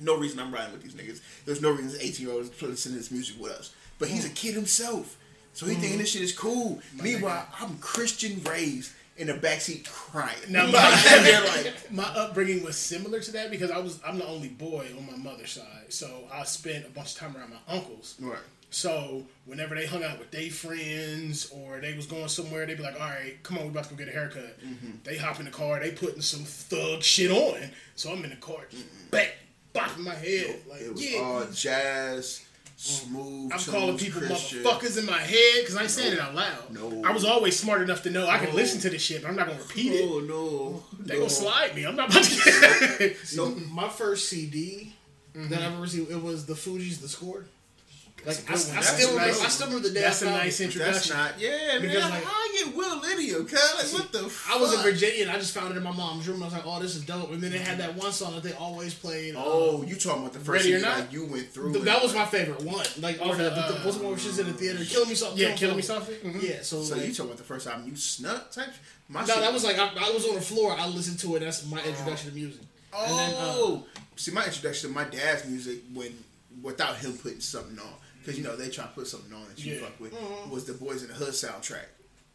No 0.00 0.16
reason 0.16 0.40
I'm 0.40 0.52
riding 0.52 0.72
with 0.72 0.82
these 0.82 0.94
niggas. 0.94 1.20
There's 1.46 1.60
no 1.62 1.70
reason 1.70 1.88
this 1.88 2.00
18 2.02 2.26
year 2.26 2.34
old 2.34 2.44
is 2.44 2.62
listening 2.62 2.94
to 2.94 2.98
this 3.00 3.10
music 3.10 3.40
with 3.40 3.52
us. 3.52 3.72
But 3.98 4.08
he's 4.08 4.24
a 4.24 4.28
Mm. 4.30 4.34
kid 4.34 4.54
himself. 4.54 5.16
So 5.52 5.66
he 5.66 5.76
thinking 5.76 5.98
this 5.98 6.10
shit 6.10 6.22
is 6.22 6.32
cool. 6.32 6.80
Meanwhile, 7.00 7.46
I'm 7.60 7.78
Christian 7.78 8.42
raised 8.42 8.90
in 9.16 9.28
the 9.28 9.34
backseat 9.34 9.84
crying. 9.88 10.36
Now, 10.48 10.66
my, 10.72 11.72
my 11.92 12.02
upbringing 12.16 12.64
was 12.64 12.76
similar 12.76 13.20
to 13.20 13.30
that 13.32 13.50
because 13.52 13.70
I 13.70 13.78
was 13.78 14.00
I'm 14.04 14.18
the 14.18 14.26
only 14.26 14.48
boy 14.48 14.88
on 14.98 15.06
my 15.06 15.16
mother's 15.16 15.52
side, 15.52 15.84
so 15.90 16.24
I 16.32 16.42
spent 16.44 16.84
a 16.86 16.90
bunch 16.90 17.12
of 17.12 17.18
time 17.18 17.36
around 17.36 17.50
my 17.50 17.72
uncles. 17.72 18.16
right. 18.20 18.38
So 18.70 19.24
whenever 19.44 19.76
they 19.76 19.86
hung 19.86 20.02
out 20.02 20.18
with 20.18 20.32
their 20.32 20.50
friends 20.50 21.48
or 21.52 21.78
they 21.78 21.94
was 21.94 22.06
going 22.06 22.26
somewhere, 22.26 22.66
they'd 22.66 22.76
be 22.76 22.82
like, 22.82 23.00
"All 23.00 23.06
right, 23.08 23.40
come 23.44 23.56
on, 23.58 23.62
we 23.64 23.70
about 23.70 23.84
to 23.84 23.90
go 23.90 23.96
get 23.96 24.08
a 24.08 24.10
haircut." 24.10 24.58
They 25.04 25.16
hop 25.16 25.38
in 25.38 25.44
the 25.44 25.52
car, 25.52 25.78
they 25.78 25.92
putting 25.92 26.20
some 26.22 26.40
thug 26.40 27.04
shit 27.04 27.30
on. 27.30 27.70
So 27.94 28.10
I'm 28.10 28.24
in 28.24 28.30
the 28.30 28.36
car, 28.36 28.66
just 28.68 28.84
bang, 29.74 29.84
bopping 29.88 29.98
my 30.04 30.14
head 30.14 30.60
like, 30.70 30.80
It 30.80 30.92
was 30.92 31.12
yeah. 31.12 31.18
all 31.20 31.44
jazz, 31.52 32.44
smooth. 32.76 33.52
I'm 33.52 33.58
tunes, 33.58 33.68
calling 33.68 33.98
people 33.98 34.20
Christian. 34.22 34.62
motherfuckers 34.62 34.98
in 34.98 35.06
my 35.06 35.18
head 35.18 35.54
because 35.60 35.76
I 35.76 35.82
ain't 35.82 35.90
saying 35.90 36.12
it 36.14 36.20
out 36.20 36.34
loud. 36.34 36.70
No. 36.70 37.02
I 37.04 37.12
was 37.12 37.24
always 37.24 37.58
smart 37.58 37.82
enough 37.82 38.02
to 38.04 38.10
know 38.10 38.26
I 38.28 38.38
can 38.38 38.50
No. 38.50 38.54
listen 38.54 38.80
to 38.82 38.90
this 38.90 39.02
shit, 39.02 39.22
but 39.22 39.28
I'm 39.28 39.36
not 39.36 39.46
gonna 39.48 39.58
repeat 39.58 39.92
it. 39.92 40.08
Oh 40.10 40.20
no, 40.20 40.82
They 41.04 41.14
no. 41.14 41.20
gonna 41.20 41.30
slide 41.30 41.74
me. 41.74 41.84
I'm 41.84 41.96
not 41.96 42.10
about 42.10 42.24
to 42.24 42.98
get. 42.98 43.16
So 43.26 43.50
my 43.70 43.88
first 43.88 44.28
CD 44.28 44.92
that 45.34 45.60
I 45.62 45.66
ever 45.66 45.80
received, 45.82 46.10
it 46.10 46.22
was 46.22 46.46
the 46.46 46.54
Fugees, 46.54 47.00
the 47.00 47.08
score. 47.08 47.44
Like 48.26 48.48
I, 48.48 48.54
I 48.54 48.56
still 48.56 48.74
That's 48.74 49.00
remember, 49.02 49.20
nice. 49.26 49.44
I 49.44 49.48
still 49.48 49.66
remember 49.66 49.88
the 49.88 49.94
day 49.94 50.00
That's 50.00 50.22
I 50.22 50.26
a 50.26 50.30
nice 50.30 50.60
introduction. 50.60 51.14
That's 51.16 51.32
not. 51.32 51.40
Yeah, 51.40 51.78
Because, 51.80 52.02
man. 52.04 52.10
like- 52.10 52.24
how 52.56 52.60
I 52.62 52.64
get 52.70 52.76
Will 52.76 53.00
Lydia? 53.00 53.38
Like, 53.38 53.92
what 53.92 54.12
the? 54.12 54.18
Fuck? 54.28 54.56
I 54.56 54.60
was 54.60 54.74
in 54.74 54.80
Virginia 54.82 55.22
and 55.22 55.30
I 55.30 55.38
just 55.38 55.52
found 55.54 55.72
it 55.72 55.76
in 55.76 55.82
my 55.82 55.90
mom's 55.92 56.26
room. 56.28 56.42
I 56.42 56.46
was 56.46 56.54
like, 56.54 56.66
"Oh, 56.66 56.80
this 56.80 56.94
is 56.96 57.04
dope." 57.04 57.30
And 57.32 57.40
then 57.42 57.50
they 57.52 57.58
had 57.58 57.78
that 57.78 57.94
one 57.94 58.12
song 58.12 58.34
that 58.34 58.42
they 58.42 58.52
always 58.52 58.94
played. 58.94 59.34
uh, 59.36 59.42
Oh, 59.44 59.82
you 59.82 59.96
talking 59.96 60.22
about 60.22 60.32
the 60.32 60.38
first 60.40 60.64
Ready 60.64 60.74
or 60.76 60.80
Not? 60.80 60.98
like 61.00 61.12
you 61.12 61.26
went 61.26 61.48
through? 61.50 61.72
th- 61.72 61.82
it. 61.82 61.84
that 61.86 62.02
was 62.02 62.14
my 62.14 62.24
favorite 62.24 62.62
one. 62.62 62.86
Like, 63.00 63.20
Or 63.20 63.34
the, 63.36 63.44
that, 63.44 63.54
the, 63.68 63.74
the, 63.74 63.80
what's 63.86 63.96
one 63.98 64.10
where 64.10 64.18
she's 64.18 64.38
in 64.38 64.46
the 64.46 64.52
theater, 64.52 64.84
killing 64.84 65.08
me 65.08 65.14
something. 65.14 65.38
Yeah, 65.38 65.52
killing 65.54 65.76
me 65.76 65.82
something. 65.82 66.14
Mhm. 66.16 66.42
Yeah, 66.42 66.62
so, 66.62 66.82
So 66.82 66.96
like, 66.96 67.06
you 67.06 67.12
talking 67.12 67.26
about 67.32 67.38
the 67.38 67.44
first 67.44 67.66
time 67.66 67.86
you 67.86 67.96
snuck 67.96 68.50
type? 68.50 68.68
My 69.08 69.20
no, 69.20 69.26
shit 69.26 69.36
that 69.42 69.52
was 69.52 69.64
like 69.64 69.78
I, 69.78 69.88
I 69.88 70.10
was 70.12 70.26
on 70.26 70.34
the 70.34 70.40
floor. 70.40 70.74
I 70.78 70.86
listened 70.88 71.18
to 71.20 71.36
it. 71.36 71.40
That's 71.40 71.66
my 71.70 71.82
introduction 71.82 72.30
to 72.30 72.34
music. 72.36 72.62
Oh, 72.96 73.04
And 73.06 73.18
then, 73.18 73.34
uh, 73.40 74.00
see, 74.16 74.30
my 74.30 74.44
introduction 74.46 74.88
to 74.90 74.94
my 74.94 75.04
dad's 75.04 75.44
music 75.46 75.80
when 75.92 76.12
without 76.62 76.96
him 76.96 77.12
putting 77.18 77.40
something 77.40 77.78
on, 77.78 77.92
because 78.20 78.38
you 78.38 78.44
know 78.44 78.56
they 78.56 78.68
try 78.70 78.84
to 78.84 78.90
put 78.92 79.06
something 79.08 79.32
on 79.34 79.44
that 79.48 79.62
you 79.62 79.74
Yeah. 79.74 79.80
fuck 79.80 79.98
with, 80.00 80.14
Mm-hmm. 80.14 80.50
was 80.50 80.64
the 80.64 80.72
Boys 80.74 81.02
in 81.02 81.08
the 81.08 81.14
Hood 81.14 81.30
soundtrack. 81.34 81.86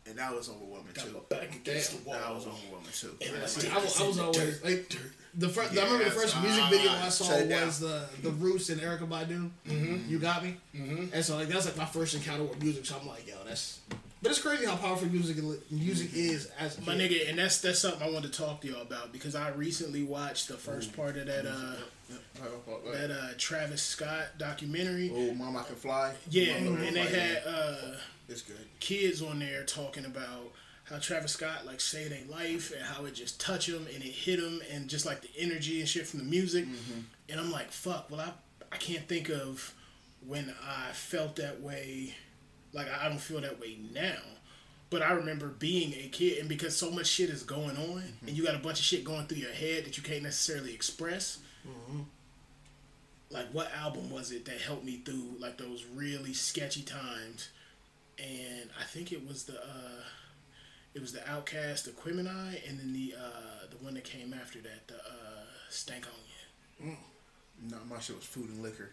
And 0.09 0.17
that 0.17 0.33
was 0.35 0.49
overwhelming 0.49 0.91
Got 0.93 1.05
too. 1.05 1.13
my 1.13 1.37
back 1.37 1.55
against 1.55 1.91
the 2.03 2.09
wall. 2.09 2.17
That 2.19 2.33
was 2.33 2.47
overwhelming 2.47 2.89
too. 2.93 3.15
And 3.21 3.43
I 3.43 3.45
See, 3.45 3.61
see- 3.61 3.69
I 3.69 3.77
was, 3.77 4.01
I 4.01 4.07
was 4.07 4.19
always 4.19 4.63
like 4.63 4.97
the 5.35 5.47
first. 5.49 5.71
I 5.73 5.75
remember 5.83 5.97
the 5.99 6.03
Yes, 6.05 6.13
first 6.15 6.41
music 6.41 6.63
ah, 6.63 6.69
video 6.71 6.91
I 6.91 7.09
saw 7.09 7.25
shut 7.25 7.47
down. 7.49 7.65
was 7.67 7.79
the 7.79 8.05
the 8.23 8.31
Roots 8.31 8.69
and 8.69 8.81
Erykah 8.81 9.07
Badu. 9.07 9.49
You 10.09 10.17
got 10.19 10.43
me. 10.43 10.57
Mm-hmm. 10.75 11.13
And 11.13 11.23
so 11.23 11.35
like 11.37 11.47
that's 11.47 11.65
like 11.67 11.77
my 11.77 11.85
first 11.85 12.15
encounter 12.15 12.43
with 12.45 12.61
music. 12.61 12.85
So 12.85 12.95
I'm 12.99 13.07
like, 13.07 13.27
yo, 13.27 13.35
that's. 13.47 13.79
But 14.21 14.31
it's 14.31 14.41
crazy 14.41 14.65
how 14.65 14.75
powerful 14.75 15.07
music 15.07 15.37
music 15.71 16.13
is 16.13 16.49
as 16.59 16.77
My 16.85 16.95
kid. 16.97 17.09
nigga, 17.11 17.29
and 17.29 17.39
that's 17.39 17.61
that's 17.61 17.79
something 17.79 18.01
I 18.01 18.09
wanted 18.11 18.33
to 18.33 18.41
talk 18.41 18.59
to 18.61 18.67
y'all 18.67 18.81
about 18.81 19.13
because 19.13 19.33
I 19.35 19.49
recently 19.51 20.03
watched 20.03 20.49
the 20.49 20.55
first 20.57 20.93
part 20.93 21.15
of 21.17 21.27
that 21.27 21.45
uh 21.45 21.75
that 22.91 23.11
uh 23.11 23.27
Travis 23.37 23.81
Scott 23.81 24.25
documentary. 24.37 25.11
Oh, 25.15 25.33
Mama 25.35 25.63
Can 25.63 25.75
Fly. 25.75 26.15
Yeah, 26.29 26.59
Mama 26.59 26.81
and 26.83 26.95
they 26.97 27.01
had 27.05 27.43
uh 27.47 27.75
It's 28.29 28.41
good. 28.41 28.67
kids 28.79 29.21
on 29.21 29.39
there 29.39 29.63
talking 29.63 30.05
about 30.05 30.51
how 30.85 30.97
Travis 30.97 31.33
Scott 31.33 31.65
like 31.65 31.79
saved 31.81 32.11
their 32.11 32.25
life 32.29 32.71
and 32.71 32.81
how 32.83 33.05
it 33.05 33.13
just 33.13 33.39
touched 33.39 33.69
him 33.69 33.85
and 33.93 34.03
it 34.03 34.11
hit 34.11 34.39
him 34.39 34.61
and 34.71 34.87
just 34.87 35.05
like 35.05 35.21
the 35.21 35.29
energy 35.37 35.79
and 35.79 35.87
shit 35.87 36.07
from 36.07 36.19
the 36.19 36.25
music. 36.25 36.65
Mm-hmm. 36.65 36.99
And 37.29 37.39
I'm 37.39 37.51
like, 37.51 37.71
fuck. 37.71 38.09
Well, 38.09 38.21
I 38.21 38.31
I 38.71 38.77
can't 38.77 39.07
think 39.07 39.29
of 39.29 39.73
when 40.25 40.53
I 40.63 40.91
felt 40.93 41.35
that 41.37 41.61
way. 41.61 42.15
Like 42.73 42.87
I 42.87 43.05
I 43.05 43.09
don't 43.09 43.19
feel 43.19 43.41
that 43.41 43.59
way 43.59 43.77
now. 43.93 44.17
But 44.89 45.03
I 45.03 45.11
remember 45.11 45.49
being 45.49 45.93
a 45.93 46.07
kid, 46.07 46.39
and 46.39 46.49
because 46.49 46.75
so 46.75 46.89
much 46.89 47.05
shit 47.05 47.29
is 47.29 47.43
going 47.43 47.77
on, 47.77 48.01
mm-hmm. 48.01 48.27
and 48.27 48.35
you 48.35 48.43
got 48.43 48.55
a 48.55 48.59
bunch 48.59 48.79
of 48.79 48.85
shit 48.85 49.03
going 49.03 49.27
through 49.27 49.37
your 49.37 49.51
head 49.51 49.85
that 49.85 49.97
you 49.97 50.03
can't 50.03 50.23
necessarily 50.23 50.73
express. 50.73 51.37
Mm-hmm. 51.67 51.99
Like, 53.29 53.51
what 53.51 53.71
album 53.75 54.09
was 54.09 54.31
it 54.31 54.45
that 54.45 54.59
helped 54.59 54.83
me 54.83 55.01
through 55.05 55.35
like 55.37 55.59
those 55.59 55.85
really 55.93 56.33
sketchy 56.33 56.81
times? 56.81 57.49
And 58.21 58.69
I 58.79 58.83
think 58.83 59.11
it 59.11 59.25
was 59.27 59.43
the 59.45 59.55
uh, 59.61 60.03
it 60.93 61.01
was 61.01 61.13
the 61.13 61.19
OutKast, 61.19 61.85
the 61.85 61.91
Aquemini, 61.91 62.67
and 62.69 62.79
then 62.79 62.93
the 62.93 63.13
uh, 63.17 63.67
the 63.69 63.77
one 63.83 63.93
that 63.93 64.03
came 64.03 64.33
after 64.33 64.59
that, 64.59 64.87
the 64.87 64.95
uh, 64.95 65.43
Stank 65.69 66.05
Onion. 66.81 66.97
No, 67.69 67.77
my 67.89 67.99
shit 67.99 68.15
was 68.15 68.25
food 68.25 68.49
and 68.49 68.61
liquor. 68.63 68.89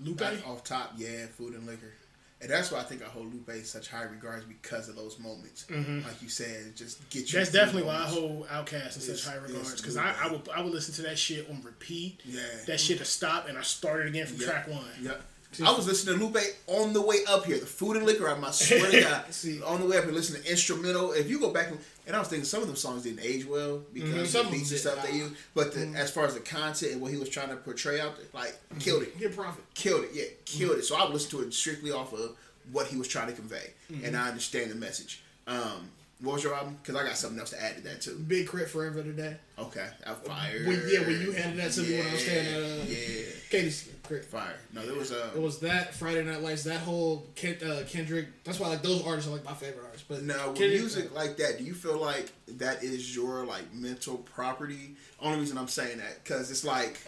Lupe. 0.00 0.20
Off 0.46 0.64
top, 0.64 0.92
yeah, 0.96 1.26
food 1.26 1.54
and 1.54 1.66
liquor. 1.66 1.92
And 2.40 2.50
that's 2.50 2.72
why 2.72 2.80
I 2.80 2.82
think 2.82 3.02
I 3.02 3.04
hold 3.04 3.32
Lupe 3.32 3.48
in 3.50 3.62
such 3.64 3.88
high 3.88 4.02
regards 4.02 4.44
because 4.44 4.88
of 4.88 4.96
those 4.96 5.16
moments. 5.20 5.64
Like 5.70 6.20
you 6.20 6.28
said, 6.28 6.74
just 6.74 7.08
get 7.08 7.32
you. 7.32 7.38
That's 7.38 7.52
definitely 7.52 7.84
why 7.84 7.98
I 7.98 8.06
hold 8.06 8.48
OutKast 8.48 8.96
in 8.96 9.02
such 9.02 9.24
high 9.24 9.36
regards 9.36 9.80
because 9.80 9.96
I, 9.96 10.12
I 10.20 10.30
would 10.32 10.48
I 10.48 10.60
would 10.60 10.72
listen 10.72 10.92
to 10.94 11.02
that 11.02 11.18
shit 11.18 11.48
on 11.48 11.62
repeat. 11.62 12.20
Yeah. 12.24 12.40
That 12.66 12.80
shit 12.80 12.98
to 12.98 13.04
stop 13.04 13.48
and 13.48 13.56
I 13.56 13.62
started 13.62 14.08
again 14.08 14.26
from 14.26 14.38
Yep. 14.38 14.48
track 14.48 14.68
one. 14.68 14.84
Yep. 15.00 15.22
I 15.64 15.72
was 15.72 15.86
listening 15.86 16.18
to 16.18 16.24
Lupe 16.24 16.36
on 16.66 16.92
the 16.92 17.02
way 17.02 17.16
up 17.28 17.44
here. 17.44 17.58
The 17.58 17.66
food 17.66 17.96
and 17.96 18.06
liquor, 18.06 18.28
I 18.28 18.50
swear 18.52 18.90
to 18.90 19.00
God, 19.02 19.24
See. 19.34 19.62
on 19.62 19.80
the 19.80 19.86
way 19.86 19.98
up 19.98 20.04
here, 20.04 20.12
listening 20.12 20.42
to 20.42 20.50
instrumental. 20.50 21.12
If 21.12 21.28
you 21.28 21.38
go 21.38 21.50
back 21.50 21.68
and, 21.70 21.78
and 22.06 22.16
I 22.16 22.18
was 22.18 22.28
thinking 22.28 22.44
some 22.46 22.62
of 22.62 22.66
them 22.68 22.76
songs 22.76 23.02
didn't 23.02 23.20
age 23.24 23.44
well 23.46 23.82
because 23.92 24.10
Mm-hmm. 24.10 24.20
of 24.20 24.28
Some 24.28 24.42
the 24.46 24.48
of 24.48 24.52
beats 24.54 24.70
and 24.70 24.80
stuff 24.80 25.06
they 25.06 25.16
use. 25.16 25.32
But 25.54 25.74
the, 25.74 25.86
as 25.96 26.10
far 26.10 26.24
as 26.26 26.34
the 26.34 26.40
content 26.40 26.92
and 26.92 27.00
what 27.00 27.10
he 27.10 27.18
was 27.18 27.28
trying 27.28 27.48
to 27.48 27.56
portray 27.56 28.00
out 28.00 28.16
there, 28.16 28.26
like 28.32 28.56
killed 28.78 29.02
it, 29.02 29.18
Get 29.18 29.34
profit. 29.36 29.64
killed 29.74 30.04
it, 30.04 30.10
yeah, 30.14 30.24
killed 30.44 30.78
it. 30.78 30.84
So 30.84 30.96
I 30.96 31.04
would 31.04 31.12
listen 31.12 31.30
to 31.38 31.46
it 31.46 31.52
strictly 31.52 31.90
off 31.92 32.12
of 32.12 32.36
what 32.70 32.86
he 32.86 32.96
was 32.96 33.08
trying 33.08 33.26
to 33.28 33.32
convey, 33.34 33.72
Mm-hmm. 33.92 34.04
and 34.06 34.16
I 34.16 34.28
understand 34.28 34.70
the 34.70 34.76
message. 34.76 35.22
Um, 35.46 35.90
what 36.22 36.34
was 36.34 36.44
your 36.44 36.54
album? 36.54 36.78
Because 36.82 36.94
I 37.00 37.04
got 37.06 37.16
something 37.16 37.38
else 37.38 37.50
to 37.50 37.62
add 37.62 37.76
to 37.76 37.82
that 37.82 38.00
too. 38.00 38.16
Big 38.26 38.48
K.R.I.T. 38.50 38.70
forever 38.70 39.02
today. 39.02 39.36
Okay, 39.58 39.86
I 40.06 40.14
fire. 40.14 40.66
When, 40.66 40.82
yeah, 40.88 41.00
when 41.00 41.20
you 41.20 41.32
handed 41.32 41.58
that 41.58 41.72
to 41.72 41.82
me 41.82 41.98
when 41.98 42.06
I 42.08 42.12
was 42.12 42.22
standing 42.22 42.54
at 42.54 42.60
uh, 42.62 42.84
yeah, 42.86 43.24
Katie's 43.50 43.88
crit. 44.02 44.24
fire. 44.24 44.56
No, 44.72 44.86
there 44.86 44.94
was 44.96 45.12
uh, 45.12 45.30
It 45.34 45.40
was 45.42 45.60
that 45.60 45.94
Friday 45.94 46.24
Night 46.24 46.40
Lights, 46.42 46.64
that 46.64 46.80
whole 46.80 47.26
Ken, 47.34 47.56
uh, 47.64 47.82
Kendrick. 47.88 48.28
That's 48.44 48.58
why 48.60 48.68
like 48.68 48.82
those 48.82 49.04
artists 49.04 49.28
are 49.30 49.34
like 49.34 49.44
my 49.44 49.54
favorite 49.54 49.84
artists. 49.84 50.06
But 50.08 50.22
Now, 50.22 50.48
with 50.50 50.58
Kendrick- 50.58 50.80
music 50.80 51.14
like 51.14 51.36
that, 51.38 51.58
do 51.58 51.64
you 51.64 51.74
feel 51.74 51.98
like 52.00 52.32
that 52.58 52.82
is 52.82 53.14
your 53.14 53.44
like 53.44 53.72
mental 53.74 54.16
property? 54.18 54.94
Only 55.20 55.40
reason 55.40 55.58
I'm 55.58 55.68
saying 55.68 55.98
that 55.98 56.22
because 56.24 56.50
it's 56.50 56.64
like 56.64 56.98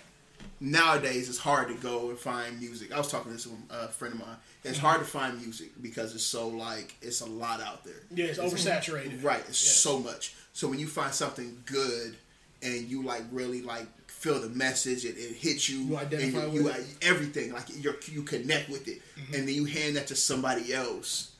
nowadays 0.60 1.28
it's 1.28 1.38
hard 1.38 1.68
to 1.68 1.74
go 1.74 2.10
and 2.10 2.18
find 2.18 2.58
music. 2.60 2.92
I 2.92 2.98
was 2.98 3.10
talking 3.10 3.32
to 3.32 3.38
some 3.38 3.62
uh, 3.70 3.88
friend 3.88 4.14
of 4.14 4.20
mine. 4.20 4.36
It's 4.64 4.78
hard 4.78 5.00
to 5.00 5.06
find 5.06 5.38
music 5.40 5.70
because 5.82 6.14
it's 6.14 6.24
so 6.24 6.48
like 6.48 6.94
it's 7.02 7.20
a 7.20 7.26
lot 7.26 7.60
out 7.60 7.84
there. 7.84 8.02
Yeah, 8.14 8.26
it's 8.26 8.38
oversaturated. 8.38 9.22
Right, 9.22 9.40
it's 9.48 9.58
so 9.58 9.98
much. 9.98 10.34
So 10.52 10.68
when 10.68 10.78
you 10.78 10.86
find 10.86 11.12
something 11.12 11.62
good 11.66 12.16
and 12.62 12.88
you 12.88 13.02
like 13.02 13.22
really 13.30 13.60
like 13.62 13.86
feel 14.10 14.40
the 14.40 14.48
message, 14.48 15.04
it, 15.04 15.16
it 15.18 15.34
hits 15.36 15.68
you, 15.68 15.80
You 15.80 15.96
identify 15.98 16.44
and 16.44 16.54
you, 16.54 16.64
with 16.64 16.76
you, 16.76 16.82
it. 16.82 16.96
everything 17.02 17.52
like 17.52 17.68
you 17.76 17.94
you 18.10 18.22
connect 18.22 18.68
with 18.70 18.88
it, 18.88 19.02
Mm-hmm. 19.18 19.34
and 19.34 19.48
then 19.48 19.54
you 19.54 19.64
hand 19.66 19.96
that 19.96 20.06
to 20.08 20.16
somebody 20.16 20.72
else. 20.72 21.32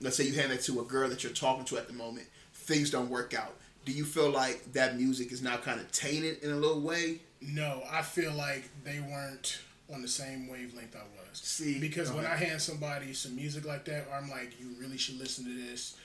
Let's 0.00 0.16
say 0.16 0.24
you 0.24 0.32
hand 0.34 0.50
that 0.50 0.62
to 0.62 0.80
a 0.80 0.84
girl 0.84 1.08
that 1.08 1.22
you're 1.22 1.32
talking 1.32 1.64
to 1.66 1.76
at 1.78 1.86
the 1.86 1.94
moment. 1.94 2.26
Things 2.54 2.90
don't 2.90 3.08
work 3.10 3.34
out. 3.34 3.54
Do 3.84 3.92
you 3.92 4.04
feel 4.04 4.30
like 4.30 4.72
that 4.72 4.96
music 4.96 5.32
is 5.32 5.42
now 5.42 5.56
kind 5.56 5.80
of 5.80 5.90
tainted 5.92 6.42
in 6.42 6.50
a 6.50 6.56
little 6.56 6.80
way? 6.80 7.18
No, 7.42 7.82
I 7.90 8.02
feel 8.02 8.32
like 8.32 8.68
they 8.84 9.00
weren't 9.00 9.58
on 9.92 10.02
the 10.02 10.08
same 10.08 10.48
wavelength 10.48 10.96
I 10.96 11.00
was. 11.00 11.38
See, 11.38 11.78
because 11.78 12.12
when. 12.12 12.24
I 12.24 12.36
hand 12.36 12.60
somebody 12.60 13.12
some 13.12 13.36
music 13.36 13.64
like 13.64 13.84
that, 13.86 14.06
or 14.10 14.16
I'm 14.16 14.30
like, 14.30 14.60
you 14.60 14.68
really 14.78 14.98
should 14.98 15.18
listen 15.18 15.44
to 15.44 15.54
this. 15.54 15.96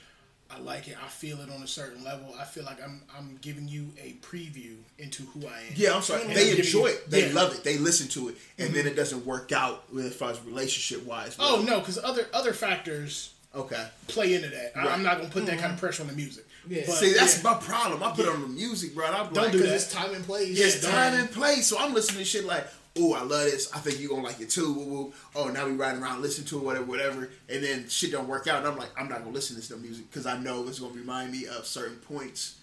I 0.50 0.60
like 0.60 0.88
it. 0.88 0.96
I 1.04 1.10
feel 1.10 1.42
it 1.42 1.50
on 1.52 1.62
a 1.62 1.68
certain 1.68 2.04
level. 2.06 2.34
I 2.40 2.46
feel 2.46 2.64
like 2.64 2.82
I'm 2.82 3.02
I'm 3.18 3.38
giving 3.42 3.68
you 3.68 3.90
a 4.02 4.14
preview 4.22 4.78
into 4.98 5.24
who 5.24 5.46
I 5.46 5.60
am. 5.60 5.74
Yeah, 5.76 5.94
I'm 5.96 6.02
sorry. 6.02 6.24
And 6.24 6.32
They 6.32 6.58
enjoy 6.58 6.80
you- 6.80 6.88
it. 6.88 7.10
They 7.10 7.28
yeah. 7.28 7.34
love 7.34 7.54
it. 7.54 7.64
They 7.64 7.78
listen 7.78 8.08
to 8.10 8.30
it, 8.30 8.38
and 8.58 8.70
then 8.70 8.84
mm-hmm. 8.84 8.94
it 8.94 8.96
doesn't 8.96 9.26
work 9.26 9.52
out 9.52 9.84
as 10.00 10.16
far 10.16 10.32
as 10.32 10.42
relationship 10.44 11.06
wise. 11.06 11.36
Oh 11.38 11.64
no, 11.68 11.80
because 11.80 11.98
other 12.02 12.28
other 12.34 12.54
factors 12.54 13.34
Okay. 13.56 13.88
play 14.08 14.36
into 14.36 14.50
that. 14.50 14.74
Right. 14.76 14.88
I'm 14.88 15.04
not 15.04 15.18
gonna 15.18 15.30
put 15.30 15.46
that 15.48 15.54
kind 15.54 15.66
of 15.66 15.72
mm-hmm. 15.72 15.80
pressure 15.80 16.04
on 16.04 16.08
the 16.08 16.14
music. 16.16 16.46
Yeah. 16.70 16.84
But, 16.86 16.96
See, 16.96 17.14
that's 17.14 17.44
yeah. 17.44 17.52
my 17.52 17.58
problem. 17.60 18.04
I 18.04 18.12
put 18.12 18.26
it 18.26 18.30
on 18.30 18.42
the 18.42 18.48
music, 18.48 18.94
bro. 18.96 19.06
and 19.08 19.16
I'm 19.16 19.34
like, 19.34 19.52
do 19.52 19.58
because 19.60 19.70
that. 19.70 19.76
it's 19.76 19.92
time 19.94 20.14
and 20.16 20.26
place. 20.26 20.60
It's 20.60 20.84
Yeah, 20.84 20.90
time 20.90 21.14
and 21.20 21.32
place. 21.32 21.68
So 21.68 21.78
I'm 21.80 21.94
listening 21.94 22.20
to 22.20 22.26
shit 22.26 22.46
like, 22.46 22.68
oh, 23.00 23.14
I 23.14 23.22
love 23.22 23.46
this. 23.46 23.72
I 23.74 23.80
think 23.80 24.00
you're 24.00 24.10
gonna 24.10 24.24
like 24.24 24.40
it 24.42 24.50
too. 24.50 24.74
Woo, 24.74 24.84
woo. 24.86 25.14
Oh, 25.36 25.50
now 25.50 25.66
we 25.66 25.74
riding 25.74 26.02
around 26.02 26.22
listening 26.22 26.48
to 26.48 26.58
it, 26.58 26.64
whatever, 26.64 26.86
whatever. 26.86 27.30
And 27.50 27.64
then 27.64 27.88
shit 27.90 28.12
don't 28.12 28.28
work 28.28 28.48
out, 28.48 28.58
and 28.60 28.68
I'm 28.68 28.78
like, 28.78 28.90
I'm 29.00 29.08
not 29.08 29.20
gonna 29.20 29.32
listen 29.32 29.56
to 29.56 29.62
this 29.62 29.70
no 29.70 29.78
music 29.78 30.10
because 30.10 30.26
I 30.26 30.38
know 30.38 30.68
it's 30.68 30.80
gonna 30.80 30.94
remind 30.94 31.32
me 31.32 31.46
of 31.46 31.66
certain 31.66 31.98
points. 31.98 32.56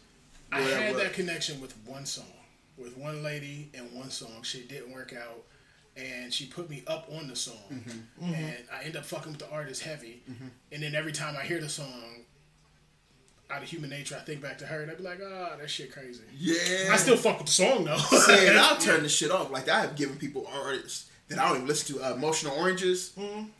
I 0.52 0.60
had 0.60 0.96
that 0.96 1.12
connection 1.14 1.60
with 1.60 1.74
one 1.86 2.04
song, 2.06 2.24
with 2.78 2.96
one 2.96 3.22
lady 3.22 3.70
and 3.74 3.92
one 3.92 4.10
song. 4.10 4.42
Shit 4.42 4.68
didn't 4.68 4.92
work 4.92 5.12
out, 5.12 5.42
and 5.96 6.32
she 6.32 6.46
put 6.46 6.68
me 6.68 6.82
up 6.86 7.08
on 7.16 7.28
the 7.28 7.36
song, 7.36 7.54
Mm-hmm. 7.72 8.34
and 8.34 8.56
I 8.72 8.84
end 8.84 8.96
up 8.96 9.04
fucking 9.04 9.32
with 9.32 9.40
the 9.40 9.50
artist 9.50 9.82
heavy. 9.82 10.22
And 10.72 10.82
then 10.82 10.94
every 10.94 11.12
time 11.12 11.36
I 11.36 11.42
hear 11.44 11.60
the 11.60 11.68
song, 11.68 12.23
out 13.50 13.62
of 13.62 13.68
human 13.68 13.90
nature, 13.90 14.16
I 14.18 14.24
think 14.24 14.40
back 14.40 14.58
to 14.58 14.66
her, 14.66 14.82
and 14.82 14.90
I'd 14.90 14.98
be 14.98 15.04
like, 15.04 15.20
"Oh, 15.22 15.56
that 15.58 15.70
shit 15.70 15.92
crazy." 15.92 16.22
Yeah. 16.38 16.92
I 16.92 16.96
still 16.96 17.16
fuck 17.16 17.38
with 17.38 17.46
the 17.46 17.52
song 17.52 17.84
though. 17.84 17.96
saying 17.98 18.56
I'll 18.58 18.76
turn 18.78 19.02
the 19.02 19.08
shit 19.08 19.30
off. 19.30 19.50
Like 19.50 19.68
I 19.68 19.80
have 19.80 19.96
given 19.96 20.16
people 20.16 20.46
artists 20.52 21.10
that 21.28 21.38
I 21.38 21.48
don't 21.48 21.56
even 21.56 21.68
listen 21.68 21.96
to. 21.96 22.04
Uh, 22.04 22.14
Emotional 22.14 22.54
Oranges. 22.58 23.12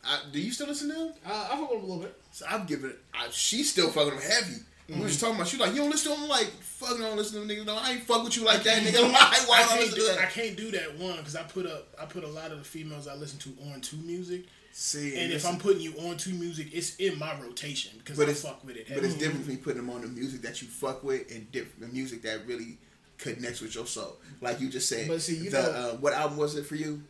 I, 0.05 0.21
do 0.33 0.41
you 0.41 0.53
still 0.53 0.67
listen 0.67 0.89
to 0.91 0.95
them? 0.95 1.13
Uh, 1.27 1.49
I 1.53 1.57
fuck 1.57 1.71
with 1.71 1.81
them 1.81 1.91
a 1.91 1.93
little 1.93 2.03
bit. 2.03 2.21
So 2.33 2.47
I've 2.49 2.67
given 2.67 2.91
it. 2.91 2.99
I, 3.15 3.29
she's 3.31 3.71
still 3.71 3.91
fucking 3.91 4.11
them 4.11 4.23
heavy. 4.23 4.57
We 4.89 5.01
were 5.01 5.07
just 5.09 5.21
talking 5.21 5.37
about. 5.37 5.49
She 5.49 5.57
like 5.57 5.73
you 5.73 5.79
don't 5.79 5.91
listen 5.91 6.13
to 6.13 6.21
them. 6.21 6.29
Like 6.29 6.47
fucking 6.61 6.99
don't 6.99 7.17
listen 7.17 7.41
to 7.41 7.47
them 7.47 7.57
niggas. 7.57 7.67
No, 7.67 7.77
I 7.77 7.93
ain't 7.93 8.03
fuck 8.03 8.23
with 8.23 8.37
you 8.37 8.45
like 8.45 8.63
that 8.65 8.83
nigga. 8.83 9.03
Why? 9.13 9.45
Why 9.47 9.63
I 9.63 9.79
can't, 9.79 9.95
do, 9.95 10.11
I 10.21 10.27
can't 10.27 10.57
do 10.57 10.71
that 10.73 10.99
one 10.99 11.17
because 11.17 11.37
I 11.37 11.43
put 11.43 11.67
up 11.67 11.89
I 12.01 12.05
put 12.05 12.23
a 12.25 12.29
lot 12.29 12.51
of 12.51 12.59
the 12.59 12.65
females 12.65 13.09
I 13.09 13.15
listen 13.15 13.39
to 13.41 13.73
on 13.73 13.81
to 13.81 13.97
music, 13.97 14.45
See, 14.77 15.17
and 15.17 15.33
if 15.33 15.47
I'm 15.47 15.57
putting 15.59 15.81
you 15.83 15.95
on 16.01 16.17
to 16.17 16.31
music, 16.31 16.69
it's 16.73 16.97
in 16.97 17.17
my 17.17 17.33
rotation 17.41 17.93
because 17.99 18.17
But 18.17 18.27
I 18.27 18.33
it's- 18.33 18.43
fuck 18.43 18.65
with 18.65 18.75
it. 18.77 18.89
But 18.93 19.05
it's 19.05 19.15
different 19.15 19.47
between 19.47 19.59
putting 19.59 19.87
them 19.87 19.91
on 19.95 20.01
the 20.03 20.09
music 20.09 20.43
that 20.43 20.61
you 20.63 20.67
fuck 20.69 21.05
with 21.05 21.31
and 21.31 21.51
diff- 21.53 21.79
the 21.79 21.87
music 21.87 22.23
that 22.23 22.45
really 22.45 22.79
connects 23.17 23.61
with 23.61 23.73
your 23.77 23.87
soul. 23.87 24.17
Like 24.41 24.61
you 24.61 24.69
just 24.69 24.89
said. 24.89 25.07
But 25.07 25.23
see, 25.23 25.37
you 25.37 25.51
the, 25.51 25.63
know- 25.63 25.71
uh, 25.71 25.93
what 25.99 26.13
album 26.13 26.39
was 26.39 26.57
it 26.57 26.67
for 26.67 26.75
you 26.75 27.03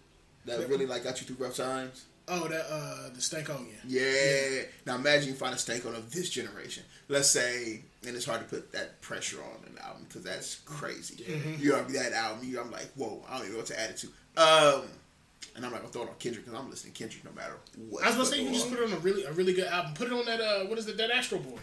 that 0.44 0.68
really 0.68 0.84
like 0.84 1.04
got 1.04 1.20
you 1.22 1.26
through 1.26 1.44
rough 1.46 1.56
times? 1.56 2.04
oh, 2.28 2.48
that 2.48 2.66
uh, 2.70 3.08
the 3.14 3.20
Stankonia. 3.20 3.72
Yeah. 3.86 4.64
Now 4.86 4.96
imagine 4.96 5.28
you 5.30 5.34
find 5.34 5.54
a 5.54 5.56
Stankonia 5.58 6.06
this 6.10 6.28
generation. 6.28 6.82
Let's 7.08 7.28
say, 7.30 7.82
and 8.06 8.14
it's 8.14 8.26
hard 8.26 8.40
to 8.40 8.46
put 8.46 8.72
that 8.72 9.00
pressure 9.00 9.40
on 9.42 9.66
an 9.66 9.78
album 9.82 10.04
because 10.08 10.22
that's 10.22 10.56
crazy. 10.66 11.24
You 11.58 11.74
already 11.74 11.94
that 11.94 12.12
album. 12.12 12.46
You, 12.46 12.60
I'm 12.60 12.70
like, 12.70 12.90
whoa, 12.94 13.22
I 13.26 13.32
don't 13.38 13.40
even 13.42 13.52
know 13.52 13.58
what 13.58 13.66
to 13.68 13.80
add 13.80 13.90
it 13.90 13.96
to. 13.98 14.06
Um, 14.42 14.82
and 15.54 15.64
I'm 15.64 15.72
not 15.72 15.80
gonna 15.80 15.92
throw 15.92 16.02
it 16.02 16.08
on 16.08 16.14
Kendrick 16.18 16.44
because 16.44 16.58
I'm 16.58 16.70
listening 16.70 16.92
to 16.92 16.98
Kendrick 16.98 17.24
no 17.24 17.32
matter 17.32 17.56
what. 17.88 18.02
I 18.02 18.08
was 18.08 18.16
gonna 18.16 18.26
say 18.26 18.38
you 18.38 18.44
fucking 18.44 18.54
just 18.54 18.70
put 18.70 18.78
it 18.80 18.84
on 18.84 18.92
a 18.92 18.98
really 18.98 19.24
a 19.24 19.32
really 19.32 19.52
good 19.52 19.66
album. 19.66 19.94
Put 19.94 20.08
it 20.08 20.12
on 20.12 20.24
that 20.26 20.40
uh, 20.40 20.64
what 20.66 20.78
is 20.78 20.88
it? 20.88 20.96
That 20.96 21.10
Astro 21.10 21.38
Boy. 21.38 21.58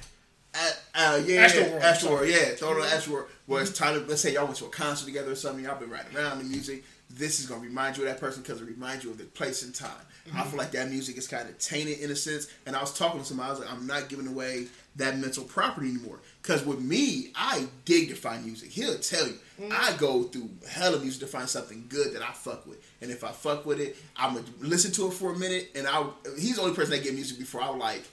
Uh, 0.53 0.71
uh, 0.95 1.21
yeah, 1.25 1.41
Astro 1.41 1.69
World, 1.69 1.83
Astro 1.83 2.11
World, 2.11 2.27
yeah. 2.27 2.45
Throw 2.55 2.71
it 2.71 2.81
on 2.81 2.87
Astro 2.87 3.13
World. 3.13 3.29
Where 3.45 3.61
it's 3.61 3.77
time 3.77 4.05
let's 4.07 4.21
say 4.21 4.33
y'all 4.33 4.45
went 4.45 4.57
to 4.57 4.65
a 4.65 4.69
concert 4.69 5.05
together 5.05 5.31
or 5.31 5.35
something, 5.35 5.63
y'all 5.63 5.79
been 5.79 5.89
riding 5.89 6.15
around 6.15 6.39
the 6.39 6.43
music. 6.45 6.83
This 7.09 7.39
is 7.41 7.45
going 7.45 7.61
to 7.61 7.67
remind 7.67 7.97
you 7.97 8.03
of 8.03 8.09
that 8.09 8.19
person 8.19 8.41
because 8.41 8.61
it 8.61 8.65
reminds 8.65 9.03
you 9.03 9.11
of 9.11 9.17
the 9.17 9.25
place 9.25 9.63
and 9.63 9.75
time. 9.75 9.91
I 10.33 10.43
feel 10.43 10.57
like 10.57 10.71
that 10.71 10.89
music 10.89 11.17
is 11.17 11.27
kind 11.27 11.49
of 11.49 11.57
tainted 11.59 11.99
in 11.99 12.11
a 12.11 12.15
sense. 12.15 12.47
And 12.65 12.75
I 12.75 12.79
was 12.79 12.97
talking 12.97 13.19
to 13.19 13.25
somebody, 13.25 13.47
I 13.47 13.51
was 13.51 13.59
like, 13.59 13.71
I'm 13.71 13.85
not 13.85 14.07
giving 14.07 14.27
away 14.27 14.67
that 14.95 15.17
mental 15.17 15.43
property 15.43 15.89
anymore. 15.89 16.19
Because 16.41 16.65
with 16.65 16.79
me, 16.79 17.31
I 17.35 17.67
dig 17.85 18.09
to 18.09 18.15
find 18.15 18.43
music. 18.43 18.71
He'll 18.71 18.97
tell 18.97 19.27
you. 19.27 19.37
I 19.71 19.93
go 19.97 20.23
through 20.23 20.49
hella 20.67 20.99
music 20.99 21.19
to 21.21 21.27
find 21.27 21.47
something 21.47 21.85
good 21.87 22.13
that 22.15 22.23
I 22.23 22.31
fuck 22.31 22.65
with. 22.65 22.83
And 23.01 23.11
if 23.11 23.23
I 23.23 23.31
fuck 23.31 23.63
with 23.65 23.79
it, 23.79 23.95
I'm 24.17 24.33
to 24.35 24.43
listen 24.59 24.91
to 24.93 25.07
it 25.07 25.13
for 25.13 25.33
a 25.33 25.37
minute. 25.37 25.69
And 25.75 25.85
I, 25.87 26.03
he's 26.39 26.55
the 26.55 26.63
only 26.63 26.73
person 26.73 26.91
that 26.91 27.03
get 27.03 27.13
music 27.13 27.37
before 27.37 27.61
I 27.61 27.69
like, 27.69 28.03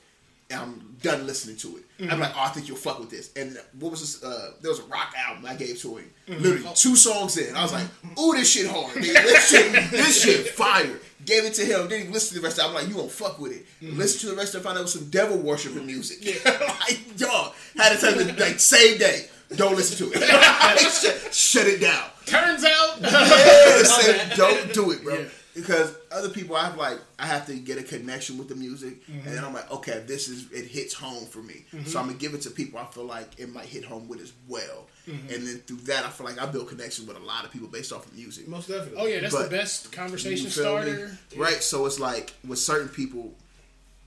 I'm 0.50 0.96
done 1.02 1.26
listening 1.26 1.56
to 1.58 1.76
it. 1.76 1.84
Mm-hmm. 1.98 2.10
I'm 2.10 2.20
like, 2.20 2.32
oh, 2.34 2.40
I 2.40 2.48
think 2.48 2.68
you'll 2.68 2.76
fuck 2.78 2.98
with 3.00 3.10
this. 3.10 3.30
And 3.34 3.58
what 3.78 3.90
was 3.90 4.00
this? 4.00 4.22
Uh, 4.22 4.52
there 4.62 4.70
was 4.70 4.80
a 4.80 4.84
rock 4.84 5.14
album 5.16 5.44
I 5.46 5.54
gave 5.54 5.78
to 5.80 5.96
him. 5.96 6.10
Mm-hmm. 6.26 6.42
Literally 6.42 6.74
two 6.74 6.96
songs 6.96 7.36
in, 7.36 7.54
I 7.54 7.62
was 7.62 7.72
like, 7.72 7.86
ooh, 8.18 8.32
this 8.34 8.50
shit 8.50 8.66
hard. 8.66 8.94
Nigga. 8.94 9.22
This 9.22 9.48
shit, 9.50 9.90
this 9.90 10.22
shit 10.22 10.48
fire. 10.54 10.98
Gave 11.28 11.44
it 11.44 11.52
to 11.54 11.64
him. 11.64 11.88
Then 11.88 12.06
he 12.06 12.08
listened 12.08 12.36
to 12.36 12.40
the 12.40 12.46
rest. 12.46 12.58
of 12.58 12.64
it. 12.64 12.68
I'm 12.68 12.74
like, 12.74 12.88
you 12.88 12.96
won't 12.96 13.10
fuck 13.10 13.38
with 13.38 13.52
it. 13.52 13.66
Mm-hmm. 13.82 13.98
Listen 13.98 14.20
to 14.20 14.34
the 14.34 14.40
rest 14.40 14.54
of 14.54 14.62
it. 14.62 14.64
Found 14.64 14.78
out 14.78 14.80
it 14.80 14.84
was 14.84 14.94
some 14.94 15.10
devil 15.10 15.36
worshiping 15.36 15.84
music. 15.84 16.42
like, 16.46 17.20
y'all 17.20 17.52
had 17.76 17.92
to 17.94 17.98
tell 18.00 18.16
me 18.16 18.32
like 18.32 18.58
same 18.58 18.96
day. 18.96 19.26
Don't 19.54 19.76
listen 19.76 20.08
to 20.08 20.12
it. 20.14 20.22
shut, 20.78 21.34
shut 21.34 21.66
it 21.66 21.80
down. 21.82 22.04
Turns 22.24 22.64
out, 22.64 23.00
Yeah, 23.02 24.34
don't 24.36 24.72
do 24.72 24.90
it, 24.90 25.02
bro. 25.02 25.26
Because 25.54 25.96
other 26.12 26.28
people, 26.28 26.54
I 26.54 26.64
have 26.64 26.76
like, 26.76 26.98
I 27.18 27.26
have 27.26 27.46
to 27.46 27.54
get 27.54 27.78
a 27.78 27.82
connection 27.82 28.38
with 28.38 28.48
the 28.48 28.54
music, 28.54 28.98
and 29.08 29.24
then 29.24 29.44
I'm 29.44 29.52
like, 29.52 29.70
okay, 29.72 30.04
this 30.06 30.28
is 30.28 30.50
it 30.52 30.66
hits 30.66 30.94
home 30.94 31.26
for 31.26 31.40
me. 31.42 31.64
So 31.84 31.98
I'm 31.98 32.06
gonna 32.06 32.18
give 32.18 32.34
it 32.34 32.42
to 32.42 32.50
people 32.50 32.78
I 32.78 32.84
feel 32.86 33.04
like 33.04 33.38
it 33.38 33.52
might 33.52 33.64
hit 33.66 33.84
home 33.84 34.06
with 34.08 34.20
as 34.20 34.32
well. 34.46 34.86
And 35.08 35.46
then 35.46 35.58
through 35.66 35.78
that, 35.86 36.04
I 36.04 36.10
feel 36.10 36.26
like 36.26 36.40
I 36.40 36.46
build 36.46 36.68
connection 36.68 37.06
with 37.06 37.16
a 37.16 37.20
lot 37.20 37.44
of 37.44 37.50
people 37.52 37.68
based 37.68 37.92
off 37.92 38.06
of 38.06 38.14
music. 38.14 38.46
Most 38.48 38.68
definitely. 38.68 38.98
oh 39.00 39.06
yeah, 39.06 39.20
that's 39.20 39.34
But- 39.34 39.50
the 39.50 39.56
best 39.56 39.90
conversation 39.92 40.44
You 40.46 40.50
feel 40.50 40.76
me? 40.76 40.82
starter. 40.92 41.18
right? 41.36 41.62
So 41.62 41.86
it's 41.86 41.98
like 41.98 42.34
with 42.46 42.58
certain 42.58 42.88
people, 42.88 43.32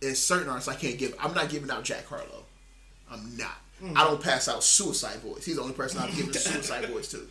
in 0.01 0.15
certain 0.15 0.49
artists, 0.49 0.67
I 0.69 0.75
can't 0.75 0.97
give. 0.97 1.15
I'm 1.19 1.33
not 1.33 1.49
giving 1.49 1.69
out 1.71 1.83
Jack 1.83 2.05
Harlow. 2.07 2.45
I'm 3.11 3.35
not. 3.37 3.57
Hmm. 3.79 3.97
I 3.97 4.03
don't 4.03 4.21
pass 4.21 4.47
out 4.47 4.63
Suicide 4.63 5.21
Boys. 5.23 5.43
He's 5.45 5.55
the 5.55 5.61
only 5.61 5.73
person 5.73 5.99
I've 5.99 6.15
given 6.15 6.31
the 6.31 6.39
Suicide 6.39 6.87
Boys 6.91 7.07
to. 7.09 7.27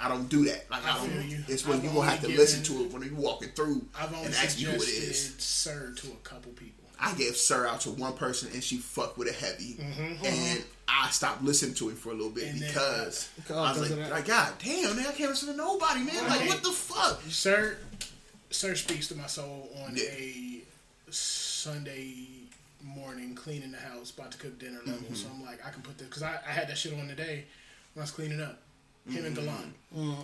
I 0.00 0.08
don't 0.08 0.28
do 0.28 0.44
that. 0.44 0.70
Like 0.70 0.84
I, 0.86 0.92
I 0.96 0.98
don't. 1.06 1.28
you. 1.28 1.38
It's 1.48 1.66
when 1.66 1.78
I've 1.78 1.84
you 1.84 1.90
gonna 1.90 2.08
have 2.08 2.20
to 2.20 2.26
only 2.26 2.38
listen 2.38 2.62
to 2.64 2.84
it 2.84 2.92
when 2.92 3.02
you're 3.02 3.14
walking 3.14 3.48
through 3.48 3.84
I've 3.98 4.12
only 4.14 4.26
and 4.26 4.34
ask 4.36 4.56
me 4.58 4.64
who 4.64 4.70
it 4.76 4.80
suggested 4.80 5.10
is. 5.10 5.34
Sir 5.44 5.92
to 5.96 6.06
a 6.08 6.16
couple 6.22 6.52
people. 6.52 6.84
I 7.00 7.14
gave 7.14 7.36
Sir 7.36 7.66
out 7.66 7.80
to 7.82 7.90
one 7.90 8.12
person 8.14 8.48
and 8.52 8.62
she 8.62 8.78
fucked 8.78 9.18
with 9.18 9.26
it 9.28 9.34
heavy, 9.34 9.74
Mm-hmm. 9.74 10.24
and 10.24 10.64
I 10.90 11.10
stopped 11.10 11.42
listening 11.42 11.74
to 11.74 11.88
him 11.90 11.96
for 11.96 12.10
a 12.10 12.14
little 12.14 12.30
bit 12.30 12.44
And 12.48 12.60
because 12.60 13.28
Oh, 13.50 13.62
I 13.62 13.72
was 13.78 13.90
like, 13.90 14.10
like, 14.10 14.26
God 14.26 14.52
damn, 14.64 14.96
man, 14.96 15.06
I 15.06 15.12
can't 15.12 15.28
listen 15.30 15.50
to 15.50 15.56
nobody, 15.56 16.00
man. 16.02 16.26
Like, 16.28 16.48
what 16.48 16.62
the 16.62 16.70
fuck? 16.70 17.20
Sir, 17.28 17.76
Sir 18.50 18.74
speaks 18.74 19.08
to 19.08 19.14
my 19.14 19.26
soul 19.26 19.68
on 19.84 19.94
Yeah. 19.96 20.04
a 20.10 20.62
Sunday 21.10 22.14
morning 22.82 23.34
cleaning 23.34 23.72
the 23.72 23.78
house, 23.78 24.10
about 24.10 24.32
to 24.32 24.38
cook 24.38 24.58
dinner 24.58 24.78
level. 24.86 25.00
Mm-hmm. 25.02 25.14
So 25.14 25.28
I'm 25.34 25.44
like, 25.44 25.64
I 25.66 25.70
can 25.70 25.82
put 25.82 25.98
this 25.98 26.06
because 26.08 26.22
I, 26.22 26.38
I 26.46 26.52
had 26.52 26.68
that 26.68 26.78
shit 26.78 26.92
on 26.98 27.08
today 27.08 27.44
when 27.94 28.02
I 28.02 28.04
was 28.04 28.10
cleaning 28.10 28.40
up. 28.40 28.58
Him 29.08 29.24
and 29.24 29.36
Mm-hmm. 29.36 29.46
Galan. 29.46 29.74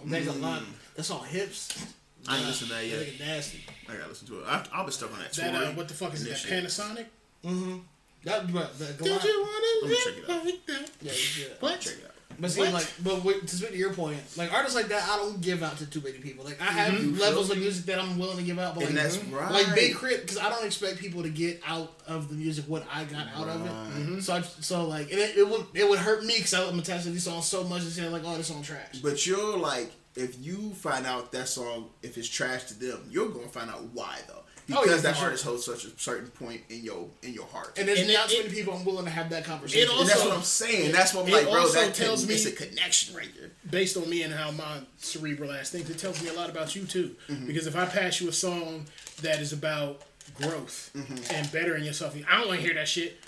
Mm, 0.05 0.11
There's 0.11 0.27
a 0.27 0.33
lot. 0.35 0.63
That's 0.95 1.11
all 1.11 1.21
hips. 1.23 1.87
I 2.29 2.37
ain't 2.39 2.47
listened 2.47 2.71
to 2.71 2.77
that 2.77 2.83
That 2.83 2.87
yet. 2.89 3.07
nigga 3.07 3.21
nasty. 3.21 3.61
I 3.89 3.95
gotta 3.97 4.09
listen 4.09 4.29
to 4.29 4.41
it. 4.41 4.45
I, 4.47 4.65
I'll 4.73 4.85
be 4.87 4.93
stuck 4.93 5.13
on 5.13 5.19
that. 5.21 5.33
That 5.33 5.55
uh, 5.55 5.73
what 5.73 5.89
the 5.89 5.95
fuck 5.95 6.13
is 6.15 6.21
it? 6.23 6.25
and 6.25 6.31
That 6.31 6.63
this 6.63 6.77
shit. 6.77 7.81
Panasonic? 8.25 8.47
That, 8.47 8.53
but 8.53 8.79
the 8.79 8.85
Did 8.87 8.99
Goliath- 8.99 9.25
you 9.25 9.41
want 9.41 9.83
to 9.83 9.89
me 9.89 9.97
check 10.05 10.17
it 10.25 10.31
out. 10.31 10.45
like 10.45 10.67
that? 10.67 10.91
Yeah, 11.03 11.13
yeah. 11.39 11.47
What? 11.61 11.81
Check 11.81 11.93
it 11.95 12.05
out. 12.05 12.11
But 12.37 12.51
see, 12.51 12.61
What? 12.63 12.73
like, 12.73 12.93
but 13.05 13.23
wait, 13.25 13.47
to 13.47 13.55
speak 13.57 13.71
to 13.71 13.77
your 13.77 13.95
point, 13.95 14.19
like 14.37 14.53
artists 14.53 14.75
like 14.75 14.89
that, 14.89 15.09
I 15.09 15.17
don't 15.19 15.41
give 15.41 15.63
out 15.63 15.79
to 15.79 15.87
too 15.87 16.01
many 16.01 16.19
people. 16.19 16.45
Like, 16.45 16.61
I 16.61 16.65
have 16.65 17.01
You 17.01 17.15
levels 17.15 17.49
of 17.49 17.55
mm-hmm. 17.57 17.63
music 17.63 17.87
that 17.87 18.01
I'm 18.01 18.19
willing 18.19 18.39
to 18.39 18.43
give 18.43 18.59
out, 18.59 18.75
but 18.75 18.83
And 18.87 18.95
like, 18.97 19.05
that's 19.05 19.19
mm-hmm. 19.19 19.37
right. 19.37 19.53
like 19.53 19.73
Big 19.77 19.95
K.R.I.T., 19.97 20.23
because 20.23 20.39
I 20.39 20.49
don't 20.51 20.65
expect 20.67 20.99
people 20.99 21.23
to 21.23 21.29
get 21.29 21.61
out 21.65 21.93
of 22.09 22.29
the 22.29 22.35
music 22.35 22.65
what 22.67 22.85
I 22.93 23.05
got 23.05 23.29
out 23.37 23.49
of 23.49 23.61
Mm-hmm. 23.61 24.19
it. 24.19 24.23
So, 24.23 24.35
I, 24.35 24.41
so 24.41 24.85
like, 24.89 25.13
and 25.13 25.21
it, 25.21 25.37
it 25.37 25.49
would 25.49 25.65
it 25.75 25.89
would 25.89 26.01
hurt 26.01 26.25
me 26.25 26.35
because 26.37 26.55
I'm 26.55 26.77
attached 26.81 27.05
to 27.05 27.11
these 27.11 27.23
songs 27.23 27.45
so 27.45 27.63
much 27.63 27.83
and 27.83 27.93
saying 27.93 28.11
like, 28.11 28.23
oh, 28.25 28.37
this 28.37 28.49
song 28.49 28.63
trash. 28.63 28.99
But 29.01 29.25
you're 29.29 29.57
like, 29.57 29.93
if 30.17 30.37
you 30.45 30.73
find 30.75 31.07
out 31.07 31.31
that 31.33 31.47
song, 31.47 31.91
if 32.03 32.19
it's 32.19 32.29
trash 32.29 32.65
to 32.65 32.75
them, 32.75 32.99
you're 33.11 33.29
gonna 33.29 33.47
find 33.47 33.71
out 33.71 33.83
why 33.93 34.19
though. 34.27 34.43
Oh, 34.73 34.83
Because 34.83 34.87
yeah, 34.87 34.97
that 34.97 35.09
for 35.13 35.15
sure. 35.17 35.25
artist 35.27 35.45
holds 35.45 35.65
such 35.67 35.85
a 35.85 35.91
certain 35.99 36.29
point 36.29 36.63
in 36.71 36.83
your 36.85 37.07
in 37.23 37.35
your 37.35 37.45
heart. 37.47 37.79
And 37.79 37.87
there's 37.87 38.01
And 38.01 38.09
not 38.13 38.31
it- 38.33 38.37
too 38.37 38.43
many 38.45 38.55
people 38.55 38.73
I'm 38.75 38.85
willing 38.85 39.05
to 39.05 39.11
have 39.11 39.29
that 39.31 39.45
conversation. 39.45 39.89
it 39.89 39.93
with. 39.93 40.01
And 40.01 40.09
that's 40.09 40.25
what 40.25 40.33
I'm 40.37 40.43
saying. 40.43 40.93
That's 40.93 41.13
what 41.15 41.27
I'm 41.27 41.33
like, 41.33 41.45
bro. 41.45 41.69
That 41.69 41.95
tells 41.95 41.99
tells 41.99 42.27
me- 42.27 42.35
it's 42.35 42.47
a 42.47 42.53
connection 42.53 43.15
right 43.15 43.29
there. 43.39 43.51
based 43.71 43.97
on 43.97 44.09
me 44.09 44.23
and 44.23 44.33
how 44.33 44.51
my 44.53 44.79
cerebral 44.99 45.53
ass 45.53 45.71
thinks, 45.71 45.91
it 45.91 45.99
tells 45.99 46.23
me 46.23 46.29
a 46.31 46.33
lot 46.33 46.49
about 46.49 46.75
you 46.75 46.85
too. 46.85 47.15
Mm-hmm. 47.29 47.47
Because 47.47 47.67
if 47.67 47.77
I 47.77 47.85
pass 47.87 48.21
you 48.21 48.29
a 48.29 48.33
song 48.33 48.87
that 49.23 49.41
is 49.41 49.53
about 49.53 50.03
growth 50.41 50.91
Mm-hmm. 50.97 51.35
and 51.35 51.53
bettering 51.53 51.85
yourself, 51.85 52.17
I 52.31 52.39
don't 52.39 52.49
want 52.49 52.61
to 52.61 52.67
hear 52.67 52.75
that 52.75 52.89
shit. 52.89 53.19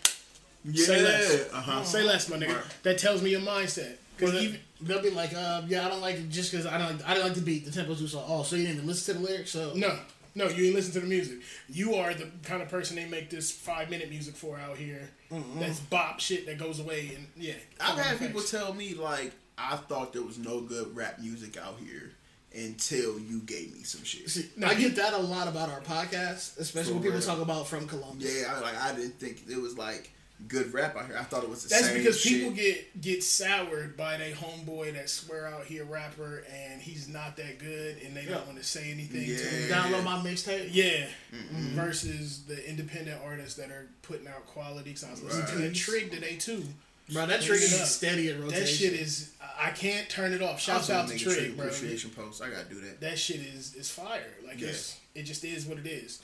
Say 0.74 1.00
less. 1.02 1.48
uh 1.52 1.60
huh. 1.60 1.84
Say 1.84 2.02
less, 2.02 2.28
my 2.28 2.36
nigga. 2.38 2.54
Right. 2.56 2.64
That 2.82 2.98
tells 2.98 3.22
me 3.22 3.30
your 3.30 3.40
mindset. 3.40 3.96
Because 4.16 4.32
Well, 4.34 4.42
even 4.42 4.60
they'll 4.80 5.02
be 5.02 5.10
like, 5.10 5.32
uh, 5.34 5.62
yeah, 5.68 5.86
I 5.86 5.90
don't 5.90 6.00
like 6.00 6.16
it 6.16 6.28
just 6.30 6.50
because 6.50 6.66
I 6.66 6.78
don't 6.78 6.96
like, 6.98 7.06
I 7.08 7.14
don't 7.14 7.22
like 7.24 7.34
the 7.34 7.42
beat, 7.42 7.66
the 7.66 7.70
tempo's 7.70 7.98
too 8.00 8.08
slow. 8.08 8.24
Oh, 8.26 8.42
so 8.42 8.56
you 8.56 8.62
didn't 8.62 8.76
even 8.78 8.88
listen 8.88 9.14
to 9.14 9.20
the 9.20 9.26
lyrics? 9.28 9.50
So 9.50 9.74
no, 9.74 9.96
no, 10.36 10.48
you 10.48 10.66
ain't 10.66 10.74
listen 10.74 10.92
to 10.92 11.00
the 11.00 11.06
music. 11.06 11.38
You 11.68 11.94
are 11.96 12.14
the 12.14 12.30
kind 12.42 12.62
of 12.62 12.68
person 12.68 12.94
they 12.96 13.06
make 13.06 13.30
this 13.30 13.50
five 13.50 13.90
minute 13.90 14.10
music 14.10 14.36
for 14.36 14.58
out 14.58 14.76
here. 14.76 15.10
Mm-hmm. 15.32 15.60
That's 15.60 15.80
bop 15.80 16.20
shit 16.20 16.46
that 16.46 16.58
goes 16.58 16.78
away 16.78 17.12
and 17.16 17.26
yeah. 17.36 17.54
I've 17.80 17.98
had 17.98 18.18
the 18.18 18.26
people 18.26 18.42
tell 18.42 18.72
me 18.74 18.94
like 18.94 19.32
I 19.58 19.76
thought 19.76 20.12
there 20.12 20.22
was 20.22 20.38
no 20.38 20.60
good 20.60 20.94
rap 20.94 21.18
music 21.18 21.56
out 21.56 21.76
here 21.84 22.12
until 22.54 23.18
you 23.18 23.40
gave 23.40 23.74
me 23.74 23.82
some 23.82 24.04
shit. 24.04 24.28
See, 24.30 24.48
No, 24.56 24.68
I 24.68 24.74
get 24.74 24.96
that 24.96 25.12
a 25.14 25.18
lot 25.18 25.48
about 25.48 25.68
our 25.70 25.80
podcast, 25.80 26.58
especially 26.58 26.92
when 26.94 27.02
people 27.02 27.18
real. 27.18 27.26
talk 27.26 27.40
about 27.40 27.66
from 27.66 27.86
Columbus. 27.86 28.40
Yeah, 28.40 28.54
I, 28.54 28.60
like 28.60 28.76
I 28.80 28.94
didn't 28.94 29.18
think 29.18 29.42
it 29.48 29.60
was 29.60 29.76
like 29.76 30.10
good 30.48 30.72
rap 30.72 30.96
out 30.96 31.06
here. 31.06 31.16
I 31.18 31.22
thought 31.24 31.42
it 31.42 31.48
was 31.50 31.62
the 31.64 31.68
That's 31.70 31.86
same 31.86 31.98
because 31.98 32.20
shit. 32.20 32.32
people 32.34 32.50
get 32.52 33.00
get 33.00 33.22
soured 33.24 33.96
by 33.96 34.16
their 34.18 34.34
homeboy 34.34 34.92
that 34.94 35.08
swear 35.10 35.46
out 35.48 35.64
here 35.64 35.84
rapper 35.84 36.44
and 36.52 36.80
he's 36.80 37.08
not 37.08 37.36
that 37.38 37.58
good 37.58 37.96
and 38.04 38.16
they 38.16 38.22
Yeah. 38.24 38.30
don't 38.34 38.46
want 38.46 38.58
to 38.58 38.64
say 38.64 38.90
anything 38.90 39.24
to 39.24 39.32
Yeah. 39.32 39.38
him. 39.38 39.92
Download 39.92 40.04
my 40.04 40.18
mixtape. 40.22 40.68
Yeah, 40.72 41.08
versus 41.74 42.42
the 42.46 42.68
independent 42.68 43.20
artists 43.24 43.54
that 43.54 43.70
are 43.70 43.88
putting 44.02 44.28
out 44.28 44.46
quality. 44.46 44.92
Cause 44.92 45.04
I 45.04 45.10
was 45.10 45.22
listening 45.22 45.46
to 45.46 45.52
Right. 45.54 45.62
that 45.68 45.74
Trig 45.74 46.10
today 46.10 46.36
too. 46.36 46.64
Bro, 47.12 47.26
that 47.26 47.38
Turn 47.40 47.46
trigger 47.46 47.62
it 47.64 47.72
is 47.72 47.80
up. 47.80 47.86
steady 47.88 48.28
in 48.30 48.40
rotation. 48.42 48.60
That 48.64 48.68
shit 48.68 48.92
is 48.94 49.30
I 49.58 49.70
can't 49.70 50.08
turn 50.10 50.32
it 50.34 50.42
off. 50.42 50.56
I 50.56 50.60
Shouts 50.60 50.90
out 50.90 51.06
to 51.08 51.14
make 51.14 51.22
a 51.22 51.24
Trig, 51.24 51.36
Trig 51.38 51.56
bro. 51.56 51.66
appreciation 51.66 52.10
post. 52.10 52.42
I 52.42 52.50
gotta 52.50 52.68
do 52.68 52.80
that. 52.80 53.00
That 53.00 53.18
shit 53.18 53.40
is 53.40 53.74
is 53.74 53.90
fire. 53.90 54.26
Like 54.44 54.60
it's 54.60 54.96
it 55.14 55.22
just 55.22 55.44
is 55.44 55.64
what 55.66 55.78
it 55.78 55.86
is. 55.86 56.18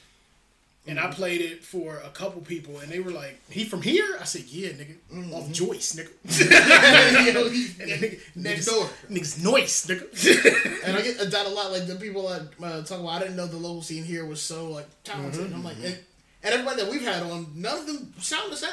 And 0.84 0.98
Mm-hmm. 0.98 1.12
I 1.12 1.14
played 1.14 1.40
it 1.40 1.64
for 1.64 1.98
a 2.04 2.08
couple 2.10 2.40
people, 2.42 2.80
and 2.80 2.90
they 2.90 2.98
were 2.98 3.12
like, 3.12 3.40
"He 3.48 3.62
from 3.64 3.82
here?" 3.82 4.16
I 4.20 4.24
said, 4.24 4.42
"Yeah, 4.48 4.70
nigga, 4.70 4.96
Mm-hmm. 5.14 5.32
off 5.32 5.48
Joyce, 5.52 5.94
nigga." 5.94 6.10
And 7.80 8.02
the 8.02 8.08
nigga- 8.08 8.20
Next 8.34 8.66
door. 8.66 8.88
niggas 9.10 9.42
noise, 9.44 9.86
nigga. 9.86 10.84
and 10.84 10.96
I 10.96 11.02
get 11.02 11.18
that 11.30 11.46
a 11.46 11.48
lot. 11.48 11.70
Like 11.72 11.86
the 11.86 11.96
people 11.96 12.26
I 12.28 12.40
uh, 12.64 12.82
talk 12.82 12.98
about, 13.00 13.10
I 13.10 13.18
didn't 13.20 13.36
know 13.36 13.46
the 13.46 13.56
local 13.58 13.82
scene 13.82 14.04
here 14.04 14.24
was 14.26 14.42
so 14.42 14.68
like 14.70 14.86
talented. 15.04 15.46
And 15.46 15.54
I'm 15.54 15.64
like, 15.64 15.76
and, 15.76 15.84
and 16.42 16.54
everybody 16.54 16.82
that 16.82 16.90
we've 16.90 17.02
had 17.02 17.22
on, 17.22 17.46
none 17.54 17.78
of 17.78 17.86
them 17.86 18.12
sound 18.18 18.50
the 18.52 18.56
same. 18.56 18.70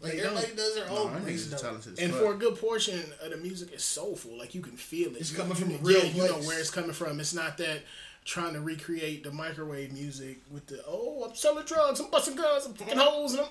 Like 0.00 0.12
They 0.12 0.20
everybody 0.20 0.46
don't. 0.46 0.56
does 0.56 0.74
their 0.76 0.88
own. 0.90 1.12
that 1.14 1.24
mix 1.24 1.46
talented 1.60 1.98
and 1.98 2.12
fuck. 2.12 2.20
for 2.22 2.32
a 2.34 2.36
good 2.36 2.58
portion 2.58 3.00
of 3.22 3.30
the 3.32 3.36
music 3.36 3.72
is 3.74 3.84
soulful. 3.84 4.38
Like 4.38 4.54
you 4.54 4.60
can 4.62 4.76
feel 4.76 5.10
it. 5.10 5.18
It's 5.20 5.32
You- 5.32 5.36
coming 5.38 5.56
you 5.56 5.62
from 5.64 5.68
know- 5.72 5.78
a 5.80 5.82
real 5.82 6.04
yeah, 6.04 6.12
You 6.24 6.28
know 6.28 6.38
where 6.46 6.58
it's 6.60 6.70
coming 6.70 6.92
from. 6.92 7.18
It's 7.20 7.34
not 7.34 7.58
that 7.58 7.82
trying 8.24 8.52
to 8.54 8.60
recreate 8.60 9.24
the 9.24 9.32
microwave 9.32 9.92
music 9.92 10.38
with 10.50 10.66
the 10.66 10.80
oh 10.86 11.26
I'm 11.28 11.34
selling 11.34 11.64
drugs, 11.64 12.00
I'm 12.00 12.10
busting 12.10 12.36
guns, 12.36 12.66
I'm 12.66 12.74
fucking 12.74 12.98
holes, 12.98 13.32
and 13.34 13.42
I'm. 13.42 13.48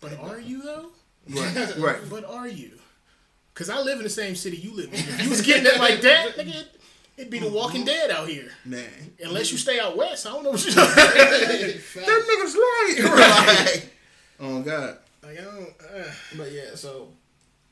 But 0.00 0.18
are 0.20 0.40
you 0.40 0.62
though? 0.62 0.86
right, 1.30 1.76
right. 1.78 1.98
But 2.10 2.24
are 2.24 2.48
you? 2.48 2.72
Because 3.54 3.70
I 3.70 3.80
live 3.80 3.98
in 3.98 4.04
the 4.04 4.10
same 4.10 4.34
city 4.34 4.58
you 4.58 4.74
live 4.74 4.88
in. 4.88 4.94
If 4.98 5.22
you 5.24 5.30
was 5.30 5.40
getting 5.40 5.66
it 5.66 5.78
like 5.78 6.00
that, 6.02 6.36
nigga, 6.36 6.54
it- 6.54 6.80
it'd 7.16 7.30
be 7.30 7.38
the 7.38 7.48
Walking 7.48 7.84
Dead 7.86 8.10
out 8.10 8.28
here. 8.28 8.50
Man, 8.66 8.90
Unless 9.24 9.50
you 9.52 9.56
stay 9.58 9.80
out 9.80 9.96
west, 9.96 10.26
I 10.26 10.30
don't 10.32 10.44
know 10.44 10.50
what 10.50 10.64
you're 10.64 10.74
talking 10.74 10.94
Facts. 10.94 11.94
that 11.94 12.22
nigga's 12.28 13.00
lying. 13.00 13.12
right. 13.12 13.90
Oh 14.40 14.60
God. 14.62 14.98
Like 15.22 15.40
I 15.40 15.44
don't. 15.44 15.68
Uh, 15.80 16.10
But 16.36 16.52
yeah, 16.52 16.74
so. 16.74 17.08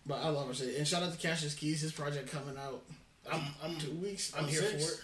But 0.07 0.23
I 0.23 0.29
love 0.31 0.49
her 0.49 0.55
shit. 0.55 0.77
And 0.77 0.87
shout 0.89 1.03
out 1.03 1.13
to 1.13 1.19
Cassius 1.19 1.55
Keys, 1.55 1.81
his 1.83 1.93
project 1.93 2.31
coming 2.31 2.57
out 2.59 2.83
I'm 3.31 3.41
I'm 3.63 3.77
two 3.77 3.93
weeks. 3.93 4.33
I'm 4.37 4.45
on 4.45 4.51
here 4.51 4.61
six. 4.63 4.85
for 4.87 4.93
it. 4.93 5.01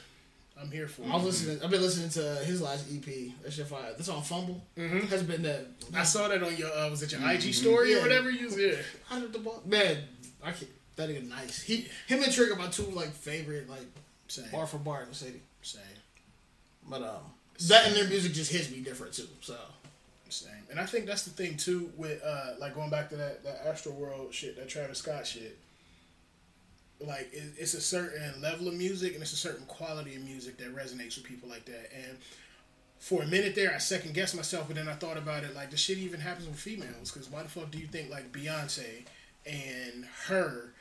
I'm 0.61 0.71
here 0.71 0.89
for 0.89 1.03
I 1.05 1.15
was 1.15 1.25
listening. 1.25 1.63
I've 1.63 1.71
been 1.71 1.81
listening 1.81 2.11
to 2.11 2.45
his 2.45 2.61
last 2.61 2.87
EP. 2.93 3.33
That 3.43 3.53
shit 3.53 3.67
fire. 3.67 3.93
That's 3.97 4.09
on 4.09 4.23
Fumble. 4.23 4.63
Mm-hmm. 4.77 5.07
Has 5.07 5.23
been 5.23 5.43
that. 5.43 5.67
I 5.95 6.03
saw 6.03 6.29
that 6.29 6.43
on 6.43 6.57
your 6.57 6.71
uh, 6.73 6.91
was 6.91 7.03
it 7.03 7.13
your 7.13 7.29
IG 7.31 7.55
story 7.55 7.95
or 7.95 8.03
whatever 8.03 8.31
you 8.31 8.47
was 8.47 8.59
yeah. 8.59 8.75
How 9.09 9.19
did 9.21 9.33
the 9.33 9.39
ball? 9.39 9.63
Man, 9.65 9.99
I 10.43 10.53
can't. 10.53 10.71
That 10.97 11.09
nigga 11.09 11.29
nice. 11.29 11.63
He, 11.63 11.89
him 12.09 12.23
and 12.23 12.33
Trigger, 12.33 12.57
my 12.57 12.67
two 12.67 12.83
like 12.85 13.13
favorite 13.13 13.71
like 13.71 13.87
Same. 14.29 14.51
bar 14.53 14.67
for 14.67 14.79
bar 14.79 15.03
in 15.03 15.09
the 15.09 15.15
city. 15.15 15.41
Same. 15.63 15.81
But 16.89 17.03
um, 17.03 17.23
that 17.69 17.87
and 17.87 17.97
their 17.97 18.09
music 18.09 18.33
just 18.33 18.53
hits 18.53 18.71
me 18.71 18.81
different 18.81 19.15
too. 19.15 19.29
So 19.41 19.57
Same. 20.29 20.53
And 20.71 20.79
I 20.79 20.87
think 20.87 21.07
that's 21.07 21.23
the 21.23 21.31
thing 21.31 21.57
too 21.57 21.91
with 21.97 22.23
uh 22.23 22.53
like 22.59 22.75
going 22.75 22.91
back 22.91 23.09
to 23.11 23.17
that 23.17 23.43
that 23.45 23.67
Astro 23.67 23.93
World 23.93 24.35
shit, 24.35 24.57
that 24.57 24.69
Travis 24.69 24.99
Scott 24.99 25.27
shit. 25.27 25.59
Like 27.07 27.31
it's 27.33 27.75
a 27.75 27.81
certain 27.81 28.41
level 28.43 28.69
of 28.69 28.75
music 28.75 29.15
and 29.15 29.23
it's 29.23 29.33
a 29.33 29.37
certain 29.37 29.65
quality 29.67 30.17
of 30.17 30.23
music 30.23 30.59
that 30.59 30.75
resonates 30.75 31.17
with 31.17 31.25
people 31.25 31.49
like 31.49 31.65
that. 31.65 31.91
And 31.95 32.19
for 32.99 33.23
a 33.23 33.27
minute 33.27 33.55
there, 33.55 33.73
I 33.75 33.79
second 33.79 34.13
guessed 34.13 34.37
myself, 34.37 34.67
but 34.67 34.77
then 34.77 34.87
I 34.89 34.93
thought 34.93 35.17
about 35.17 35.43
it 35.45 35.55
like 35.55 35.71
the 35.71 35.77
shit 35.79 35.97
even 35.99 36.21
happens 36.21 36.47
with 36.47 36.59
females. 36.59 37.11
Because 37.11 37.31
why 37.31 37.43
the 37.43 37.49
fuck 37.49 37.71
do 37.71 37.79
you 37.79 37.87
think 37.87 38.11
like 38.11 38.31
Beyonce 38.33 39.05
and 39.47 40.05
her 40.27 40.75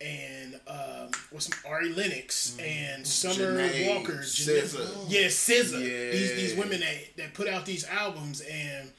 and 0.00 0.60
um, 0.66 1.10
what's 1.30 1.50
Ari 1.64 1.90
Lennox 1.94 2.56
and 2.58 3.06
Summer 3.06 3.58
Jhené, 3.58 3.94
Walker, 3.94 4.18
Jhené- 4.18 4.62
SZA. 4.62 5.04
yeah, 5.08 5.26
SZA. 5.26 5.72
Yeah. 5.72 6.10
These 6.10 6.34
these 6.36 6.54
women 6.56 6.80
that 6.80 7.16
that 7.16 7.34
put 7.34 7.48
out 7.48 7.64
these 7.66 7.84
albums 7.84 8.40
and 8.42 8.90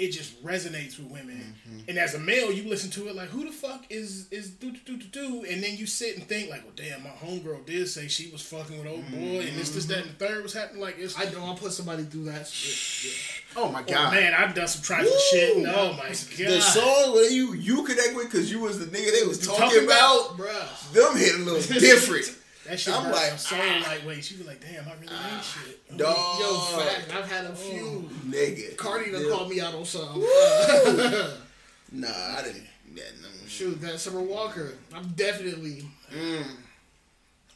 it 0.00 0.12
just 0.12 0.42
resonates 0.42 0.98
with 0.98 1.10
women. 1.10 1.54
Mm-hmm. 1.68 1.90
And 1.90 1.98
as 1.98 2.14
a 2.14 2.18
male, 2.18 2.50
you 2.50 2.68
listen 2.68 2.90
to 2.92 3.08
it 3.08 3.14
like, 3.14 3.28
who 3.28 3.44
the 3.44 3.52
fuck 3.52 3.84
is 3.90 4.28
is 4.30 4.50
do 4.50 4.70
do 4.72 4.78
do 4.86 4.96
do 4.96 5.06
do? 5.06 5.44
And 5.48 5.62
then 5.62 5.76
you 5.76 5.86
sit 5.86 6.16
and 6.16 6.26
think 6.26 6.48
like, 6.48 6.64
well, 6.64 6.72
damn, 6.74 7.02
my 7.02 7.10
homegirl 7.10 7.66
did 7.66 7.86
say 7.88 8.08
she 8.08 8.30
was 8.30 8.40
fucking 8.40 8.78
with 8.78 8.86
old 8.86 9.10
boy, 9.10 9.40
and 9.46 9.58
this, 9.58 9.70
this, 9.70 9.84
that, 9.86 9.98
and 9.98 10.10
the 10.10 10.26
third 10.26 10.42
was 10.42 10.54
happening. 10.54 10.80
Like 10.80 10.96
it's 10.98 11.18
I 11.18 11.24
know 11.26 11.44
I'll 11.44 11.54
put 11.54 11.72
somebody 11.72 12.04
through 12.04 12.24
that 12.24 12.46
shit. 12.46 13.12
Oh 13.56 13.70
my 13.70 13.80
Oh, 13.80 13.92
god. 13.92 14.14
man, 14.14 14.32
I've 14.32 14.54
done 14.54 14.68
some 14.68 14.82
trifling 14.82 15.12
shit. 15.30 15.56
And, 15.58 15.66
oh 15.66 15.92
my 15.92 16.08
god, 16.08 16.14
The 16.14 16.60
song 16.60 17.12
where 17.12 17.30
you 17.30 17.54
you 17.54 17.84
connect 17.84 18.14
with 18.16 18.30
because 18.30 18.50
you 18.50 18.60
was 18.60 18.78
the 18.78 18.86
nigga 18.86 19.12
they 19.20 19.26
was 19.26 19.38
talking, 19.46 19.64
talking 19.64 19.84
about, 19.84 20.34
about, 20.34 20.38
bruh. 20.38 20.92
them 20.92 21.16
hit 21.16 21.34
a 21.34 21.38
little 21.38 21.80
different. 21.80 22.36
That 22.66 22.78
shit 22.78 22.94
I'm 22.94 23.06
I'm 23.06 23.12
like, 23.12 23.30
like, 23.30 23.38
so 23.38 23.56
ah. 23.58 23.84
lightweight. 23.86 24.24
She 24.24 24.36
was 24.36 24.46
like, 24.46 24.60
damn, 24.60 24.86
I 24.86 24.92
really 24.94 25.04
ain't 25.04 25.10
ah. 25.12 25.40
shit. 25.40 25.80
Yeah. 25.90 25.96
Dog. 25.96 26.40
Yo, 26.40 26.78
fact, 26.78 27.14
I've 27.16 27.30
had 27.30 27.46
a 27.46 27.54
few. 27.54 28.10
Nigga. 28.28 28.76
Cardi 28.76 29.10
done 29.10 29.24
Yeah. 29.24 29.30
called 29.34 29.48
me 29.50 29.60
out 29.60 29.74
on 29.74 29.84
some. 29.84 30.22
Nah, 31.92 32.08
I 32.08 32.42
didn't. 32.44 32.66
Yeah, 32.94 33.02
no. 33.20 33.28
Shoot, 33.48 33.80
that 33.80 33.98
Summer 33.98 34.22
Walker. 34.22 34.74
I'm 34.94 35.08
definitely 35.08 35.84
mm. 36.14 36.44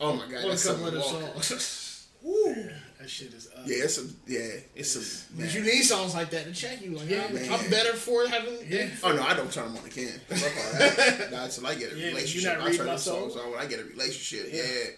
Oh 0.00 0.12
my 0.14 0.26
god, 0.26 0.42
on 0.42 0.48
that's 0.50 0.66
couple 0.66 0.84
something 0.84 0.86
of 0.86 0.92
the 0.92 0.98
Walker. 1.28 1.42
songs. 1.42 2.06
That 3.04 3.10
shit 3.10 3.34
is 3.34 3.48
up. 3.48 3.64
Yeah, 3.66 3.84
it's 3.84 3.98
a 3.98 4.04
Yeah, 4.26 4.60
it's 4.74 4.92
some. 4.92 5.36
But 5.38 5.52
you 5.54 5.60
need 5.60 5.82
songs 5.82 6.14
like 6.14 6.30
that 6.30 6.46
to 6.46 6.52
check 6.54 6.80
you. 6.80 6.92
Like, 6.92 7.10
Yeah, 7.10 7.26
I'm, 7.28 7.34
man. 7.34 7.52
I'm 7.52 7.68
better 7.68 7.92
for 7.92 8.26
having. 8.26 8.54
Yeah. 8.66 8.88
Oh 9.02 9.12
no, 9.12 9.22
I 9.22 9.34
don't 9.34 9.52
turn 9.52 9.66
them 9.66 9.76
on 9.76 9.84
again. 9.84 10.18
Fuck 10.28 10.52
all 10.56 10.78
that. 10.78 11.30
Nah, 11.30 11.44
until 11.44 11.66
I 11.66 11.74
get 11.74 11.92
a 11.92 11.98
Yeah, 11.98 12.06
relationship, 12.06 12.58
not 12.58 12.66
I 12.68 12.74
turn 12.74 12.86
my 12.86 12.92
the 12.94 12.98
songs 12.98 13.36
on 13.36 13.50
when 13.50 13.60
I 13.60 13.66
get 13.66 13.80
a 13.80 13.84
relationship. 13.84 14.48
Yeah. 14.50 14.92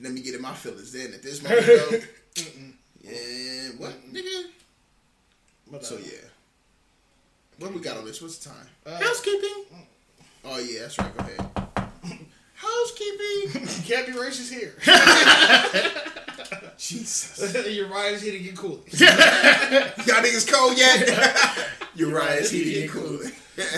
Let 0.00 0.12
me 0.14 0.22
get 0.22 0.34
in 0.36 0.40
my 0.40 0.54
feelings 0.54 0.90
then. 0.90 1.12
At 1.12 1.22
this 1.22 1.42
moment, 1.42 1.66
though, 1.66 2.00
yeah, 3.02 3.68
what 3.76 3.92
nigga? 4.10 4.44
But, 5.70 5.82
uh, 5.82 5.84
So 5.84 5.98
yeah, 5.98 6.28
what 7.58 7.74
we 7.74 7.80
got 7.82 7.98
on 7.98 8.06
this? 8.06 8.22
What's 8.22 8.38
the 8.38 8.48
time? 8.48 9.00
Housekeeping. 9.02 9.64
Oh 10.46 10.58
yeah, 10.60 10.80
that's 10.80 10.98
right. 10.98 11.14
Go 11.14 11.24
ahead. 11.24 11.69
Housekeeping. 12.60 13.62
You 13.62 13.82
can't 13.84 14.06
be 14.06 14.12
racist 14.12 14.52
here. 14.52 14.74
Jesus, 16.78 17.66
Your 17.74 17.88
ride 17.88 18.14
is 18.14 18.22
here 18.22 18.32
to 18.32 18.38
get 18.38 18.56
cool. 18.56 18.82
y'all 18.92 20.22
niggas 20.22 20.50
cold 20.50 20.76
yet? 20.78 21.68
You're 21.94 22.12
right. 22.14 22.38
It's 22.38 22.50
heating 22.50 22.82
and 22.82 22.90
cooling. 22.90 23.26
Um, 23.28 23.32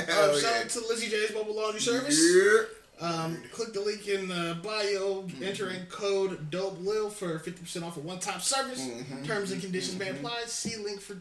Hell 0.07 0.37
shout 0.39 0.65
out 0.65 0.69
to 0.71 0.81
Lizzie 0.89 1.09
Jane's 1.09 1.33
Mobile 1.35 1.57
Laundry 1.57 1.81
Service. 1.81 2.21
Yeah. 2.21 2.63
Um, 3.07 3.39
click 3.53 3.73
the 3.73 3.81
link 3.81 4.07
in 4.07 4.29
the 4.29 4.57
bio, 4.63 5.27
enter 5.43 5.71
in 5.71 5.87
code 5.87 6.51
DOPELIL 6.53 7.11
for 7.11 7.39
50% 7.41 7.83
off 7.85 7.97
a 7.97 8.01
one-time 8.01 8.41
service. 8.41 8.87
Terms 9.25 9.51
and 9.51 9.61
conditions 9.61 9.99
may 9.99 10.11
apply. 10.11 10.43
See 10.47 10.77
link 10.77 11.01
for 11.01 11.17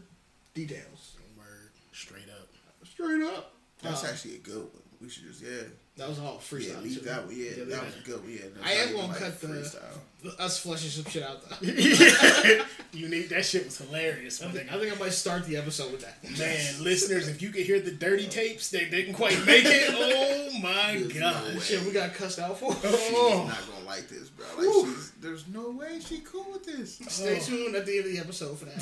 details. 0.54 1.16
Word, 1.36 1.70
straight 1.92 2.28
up. 2.40 2.48
Straight 2.88 3.22
up. 3.22 3.54
That's 3.82 4.04
Uh, 4.04 4.08
actually 4.08 4.36
a 4.36 4.38
good 4.38 4.58
one. 4.58 4.82
We 5.00 5.08
should 5.08 5.24
just 5.26 5.42
yeah. 5.42 5.62
That 5.96 6.08
was 6.08 6.18
all 6.18 6.34
Yeah, 6.34 6.58
freestyle. 6.58 6.82
leave 6.82 6.94
too. 6.98 7.04
that 7.04 7.26
one. 7.26 7.36
Yeah, 7.36 7.44
leave 7.56 7.68
that 7.68 7.84
was 7.84 7.94
good. 8.04 8.22
Yeah, 8.26 8.40
that's 8.54 8.66
I 8.66 8.72
am 8.72 8.78
not 8.78 8.84
even 8.88 8.96
gonna 8.96 9.08
like 9.12 9.18
cut 9.18 9.40
the- 9.40 9.46
freestyle. 9.48 9.98
Us 10.38 10.60
flushing 10.60 10.88
some 10.88 11.10
shit 11.10 11.24
out 11.24 11.42
though. 11.42 11.56
you 12.92 13.08
need 13.08 13.28
that 13.30 13.44
shit 13.44 13.64
was 13.64 13.76
hilarious. 13.78 14.40
I 14.40 14.46
think. 14.52 14.72
I 14.72 14.78
think 14.78 14.94
I 14.96 14.98
might 15.00 15.12
start 15.12 15.44
the 15.46 15.56
episode 15.56 15.90
with 15.90 16.02
that. 16.02 16.22
Man, 16.38 16.84
listeners, 16.84 17.26
if 17.26 17.42
you 17.42 17.50
could 17.50 17.64
hear 17.66 17.80
the 17.80 17.90
dirty 17.90 18.26
oh. 18.26 18.30
tapes, 18.30 18.70
they 18.70 18.84
didn't 18.88 19.14
quite 19.14 19.44
make 19.44 19.64
it. 19.66 19.92
Oh 20.54 20.58
my 20.60 20.92
There's 20.92 21.12
god. 21.14 21.54
way. 21.54 21.60
Shit, 21.60 21.82
we 21.84 21.92
got 21.92 22.12
cussed 22.14 22.38
out 22.38 22.58
for. 22.58 22.66
Oh. 22.70 22.74
She's 22.82 23.12
Oh. 23.16 23.46
not 23.48 23.58
gonna 23.72 23.86
like 23.86 24.06
this, 24.08 24.28
bro. 24.28 24.46
Like 24.58 24.86
she's 24.86 25.10
there's 25.20 25.48
no 25.48 25.70
way 25.70 25.98
she 25.98 26.18
cool 26.20 26.46
with 26.52 26.64
this. 26.64 27.00
Stay 27.08 27.38
oh. 27.38 27.42
tuned 27.42 27.74
at 27.74 27.84
the 27.86 27.96
end 27.96 28.06
of 28.06 28.12
the 28.12 28.18
episode 28.18 28.58
for 28.58 28.66
that. 28.66 28.80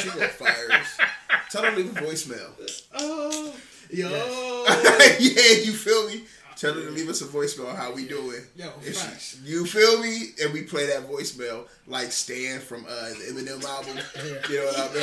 She 0.00 0.08
gonna 0.08 0.28
fire 0.28 0.72
us. 0.72 0.98
Tell 1.50 1.64
her 1.64 1.70
to 1.72 1.76
leave 1.76 1.94
a 1.96 2.00
voicemail. 2.00 2.50
oh, 2.94 3.54
yo, 3.90 4.08
yeah, 5.18 5.52
you 5.64 5.72
feel 5.72 6.06
me? 6.08 6.24
Tell 6.56 6.74
her 6.74 6.80
to 6.82 6.90
leave 6.90 7.08
us 7.08 7.20
a 7.20 7.24
voicemail 7.24 7.68
on 7.70 7.76
how 7.76 7.92
we 7.94 8.04
doing. 8.08 8.40
Yo, 8.56 8.68
she- 8.82 9.36
you 9.44 9.64
feel 9.64 10.02
me? 10.02 10.30
And 10.42 10.52
we 10.52 10.62
play 10.62 10.86
that 10.86 11.08
voicemail 11.08 11.68
like 11.86 12.10
Stan 12.10 12.58
from 12.58 12.84
uh, 12.84 12.88
the 13.10 13.30
Eminem 13.32 13.62
album. 13.64 13.96
You 14.50 14.56
know 14.58 14.64
what 14.66 14.90
I 14.90 14.94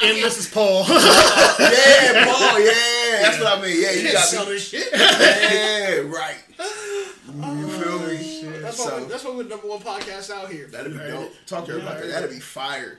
mean? 0.00 0.10
Endless 0.16 0.38
is 0.46 0.48
Paul. 0.48 0.84
Yeah, 0.88 2.24
Paul. 2.24 2.60
Yeah, 2.60 3.22
that's 3.22 3.38
what 3.40 3.58
I 3.58 3.62
mean. 3.62 3.82
Yeah, 3.82 3.90
you 3.90 4.00
you 4.06 4.12
got 4.12 4.24
sell 4.26 4.46
me. 4.46 4.52
this 4.52 4.68
shit. 4.68 4.88
Yeah, 4.92 5.96
right. 6.08 6.36
You 7.26 7.68
feel 7.68 7.98
me? 8.06 8.60
That's 8.62 8.78
why, 8.78 8.84
So- 8.86 8.98
we, 8.98 9.04
that's 9.10 9.24
why 9.24 9.30
we're 9.34 9.42
the 9.42 9.48
number 9.50 9.66
one 9.68 9.80
podcast 9.80 10.30
out 10.30 10.50
here. 10.52 10.68
That'd 10.68 10.92
be 10.92 10.98
dope. 10.98 11.32
Talk 11.46 11.66
to 11.66 11.72
her 11.72 11.78
about 11.80 11.98
that. 12.00 12.06
That'd 12.08 12.30
be 12.30 12.38
fire. 12.38 12.98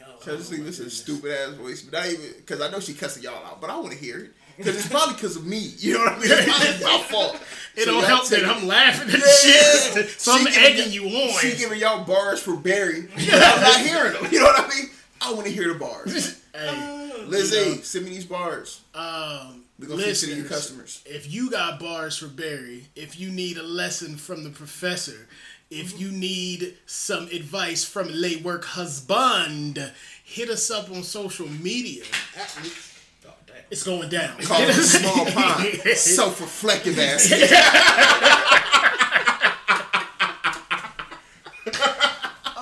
Yo, 0.00 0.16
Tell 0.24 0.36
her 0.36 0.42
to 0.42 0.50
leave 0.52 0.66
us 0.66 0.78
a 0.80 0.90
stupid 0.90 1.30
ass 1.32 1.54
voice, 1.54 1.82
but 1.82 1.92
not 2.00 2.06
even 2.08 2.26
because 2.36 2.60
I 2.60 2.70
know 2.70 2.80
she 2.80 2.94
cussing 2.94 3.22
y'all 3.22 3.44
out, 3.46 3.60
but 3.60 3.70
I 3.70 3.78
want 3.78 3.92
to 3.92 3.98
hear 3.98 4.18
it 4.18 4.30
because 4.56 4.76
it's 4.76 4.88
probably 4.88 5.14
because 5.14 5.36
of 5.36 5.46
me. 5.46 5.58
You 5.78 5.94
know 5.94 6.00
what 6.00 6.12
I 6.12 6.18
mean? 6.18 6.28
It's 6.30 6.44
probably 6.46 6.84
my 6.98 7.02
fault. 7.04 7.36
It 7.76 7.84
So 7.84 7.92
don't 7.92 8.04
help 8.04 8.26
that. 8.28 8.44
I'm 8.44 8.66
laughing 8.66 9.08
at 9.08 9.20
the 9.20 9.92
Yeah. 9.94 10.02
shit. 10.02 10.10
So 10.18 10.32
I'm 10.32 10.46
egging 10.48 10.92
you 10.92 11.04
on. 11.06 11.38
She 11.40 11.56
giving 11.56 11.78
y'all 11.78 12.04
bars 12.04 12.42
for 12.42 12.56
Barry. 12.56 13.08
I'm 13.16 13.60
not 13.62 13.80
hearing 13.80 14.12
them. 14.14 14.26
You 14.32 14.40
know 14.40 14.46
what 14.46 14.64
I 14.64 14.68
mean? 14.76 14.90
I 15.20 15.32
want 15.32 15.46
to 15.46 15.52
hear 15.52 15.72
the 15.72 15.78
bars. 15.78 16.42
Hey, 16.52 17.12
Lizzie, 17.26 17.56
You 17.56 17.76
know. 17.76 17.80
send 17.82 18.04
me 18.06 18.10
these 18.10 18.24
bars. 18.24 18.80
um, 18.94 19.64
We're 19.78 19.86
gonna 19.86 20.02
keep 20.02 20.16
sending 20.16 20.38
you 20.38 20.42
listeners, 20.44 20.48
customers. 20.48 21.02
if 21.06 21.32
you 21.32 21.50
got 21.50 21.78
bars 21.78 22.16
for 22.18 22.26
Barry, 22.26 22.86
if 22.96 23.18
you 23.20 23.30
need 23.30 23.56
a 23.56 23.62
lesson 23.62 24.16
from 24.16 24.42
the 24.44 24.50
professor, 24.50 25.28
if 25.70 26.00
you 26.00 26.10
need 26.10 26.76
some 26.86 27.24
advice 27.28 27.84
from 27.84 28.08
a 28.08 28.12
late 28.12 28.42
work 28.42 28.64
husband, 28.64 29.92
hit 30.24 30.48
us 30.50 30.70
up 30.70 30.90
on 30.90 31.02
social 31.02 31.48
media. 31.48 32.04
oh. 32.36 33.32
It's 33.70 33.84
going 33.84 34.08
down. 34.08 34.36
Call 34.38 34.60
it 34.62 34.70
a 34.70 34.72
small 34.82 35.26
pond. 35.26 35.68
Self-reflective 35.96 36.98
ass. 36.98 37.30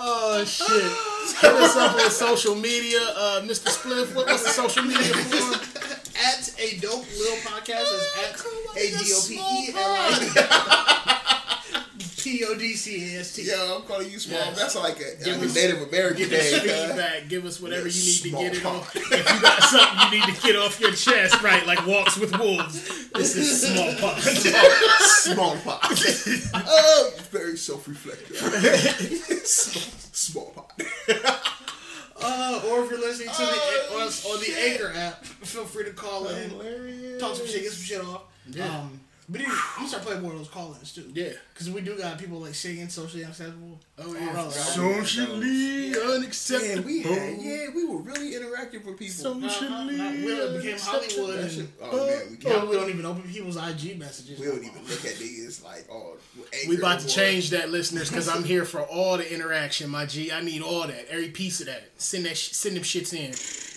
Oh 0.00 0.44
shit! 0.44 0.68
Hit 1.40 1.52
us 1.62 1.76
up 1.76 1.94
on 1.96 2.10
social 2.10 2.54
media, 2.54 2.98
uh, 3.16 3.40
Mr. 3.44 3.68
Spliff. 3.68 4.14
What, 4.14 4.26
what's 4.26 4.44
the 4.44 4.50
social 4.50 4.82
media 4.84 5.02
for? 5.14 5.56
At 6.16 6.54
a 6.60 6.76
dope 6.78 7.06
little 7.18 7.36
podcast 7.38 7.82
is 7.82 8.06
at 8.22 8.40
a 8.76 9.04
d 9.04 9.12
o 9.12 9.20
p 9.26 9.34
e 9.34 9.72
l 9.74 9.78
i 9.78 11.27
p 12.28 12.44
o 12.44 12.54
d 12.54 12.74
c 12.74 13.16
a 13.16 13.20
s 13.20 13.34
t. 13.34 13.42
Yo, 13.42 13.76
I'm 13.76 13.82
calling 13.82 14.10
you 14.10 14.18
small. 14.18 14.38
Yes. 14.38 14.58
That's 14.58 14.76
like 14.76 14.98
a, 15.00 15.24
Give 15.24 15.40
like 15.40 15.50
a 15.50 15.52
Native 15.52 15.82
American 15.88 16.28
Give 16.28 16.32
us 16.32 16.52
name. 16.52 16.60
cuz. 16.60 16.72
feedback. 16.72 17.28
Give 17.28 17.44
us 17.46 17.60
whatever 17.60 17.88
you 17.88 18.04
need 18.04 18.22
to 18.22 18.30
get 18.30 18.56
it 18.56 18.64
off. 18.64 18.94
If 18.94 19.34
you 19.34 19.40
got 19.42 19.62
something 19.62 19.98
you 20.04 20.26
need 20.26 20.34
to 20.34 20.42
get 20.42 20.56
off 20.56 20.80
your 20.80 20.92
chest, 20.92 21.42
right? 21.42 21.66
Like 21.66 21.86
walks 21.86 22.18
with 22.18 22.38
wolves. 22.38 23.08
This 23.14 23.36
is 23.36 23.62
smallpox. 23.62 24.24
smallpox. 25.24 26.00
Small 26.00 26.54
oh, 26.68 27.12
very 27.30 27.56
self-reflective. 27.56 28.36
small, 29.46 29.92
small 30.12 30.46
pot. 30.50 30.72
Uh, 32.20 32.60
or 32.68 32.84
if 32.84 32.90
you're 32.90 33.00
listening 33.00 33.28
to 33.28 33.42
the 33.42 33.96
us 34.04 34.26
on 34.26 34.40
the 34.40 34.52
Anchor 34.70 34.92
app, 34.94 35.24
feel 35.24 35.64
free 35.64 35.84
to 35.84 35.92
call 35.92 36.26
in, 36.28 36.50
talk 37.18 37.36
some 37.36 37.46
shit, 37.46 37.62
get 37.62 37.72
some 37.72 37.84
shit 37.84 38.00
off. 38.04 38.22
Um, 38.60 39.00
but 39.28 39.42
I'm 39.42 39.46
gonna 39.76 39.88
start 39.88 40.04
playing 40.04 40.22
more 40.22 40.32
of 40.32 40.38
those 40.38 40.48
call-ins 40.48 40.92
too. 40.92 41.10
Yeah. 41.14 41.32
Because 41.58 41.72
we 41.72 41.80
do 41.80 41.98
got 41.98 42.16
people 42.18 42.38
like 42.38 42.54
singing 42.54 42.88
socially 42.88 43.24
unacceptable. 43.24 43.80
Oh 43.98 44.14
yeah. 44.14 44.32
yeah. 44.32 44.48
Socially 44.48 45.88
Yeah, 45.88 45.96
unacceptable. 46.14 46.84
we 46.84 47.02
had, 47.02 47.36
yeah, 47.40 47.66
we 47.74 47.84
were 47.84 47.98
really 47.98 48.30
interactive 48.30 48.84
with 48.84 48.96
people. 48.96 49.40
Socially 49.40 49.68
Not 49.68 49.88
really, 49.88 50.30
it 50.30 50.62
became 50.62 50.78
Hollywood 50.78 51.38
That 51.40 51.52
and 51.58 51.68
oh 51.82 51.90
uh, 51.90 52.06
man, 52.06 52.20
we 52.30 52.36
now 52.36 52.58
can't. 52.58 52.68
we 52.68 52.76
don't 52.76 52.90
even 52.90 53.04
open 53.04 53.22
people's 53.22 53.56
IG 53.56 53.98
messages. 53.98 54.38
We 54.38 54.46
don't 54.46 54.62
even 54.62 54.82
look 54.82 55.04
at 55.04 55.14
niggas 55.16 55.64
like 55.64 55.88
oh. 55.90 56.16
We 56.36 56.76
Anchor 56.76 56.80
about 56.80 57.00
to 57.00 57.08
change 57.08 57.50
that, 57.50 57.70
listeners, 57.70 58.08
because 58.08 58.28
I'm 58.28 58.44
here 58.44 58.64
for 58.64 58.82
all 58.82 59.16
the 59.16 59.34
interaction, 59.34 59.90
my 59.90 60.06
G. 60.06 60.30
I 60.30 60.40
need 60.40 60.62
all 60.62 60.86
that, 60.86 61.06
every 61.10 61.30
piece 61.30 61.58
of 61.58 61.66
that. 61.66 61.90
Send 61.96 62.24
that, 62.26 62.36
sh- 62.36 62.52
send 62.52 62.76
them 62.76 62.84
shits 62.84 63.12
in. 63.12 63.30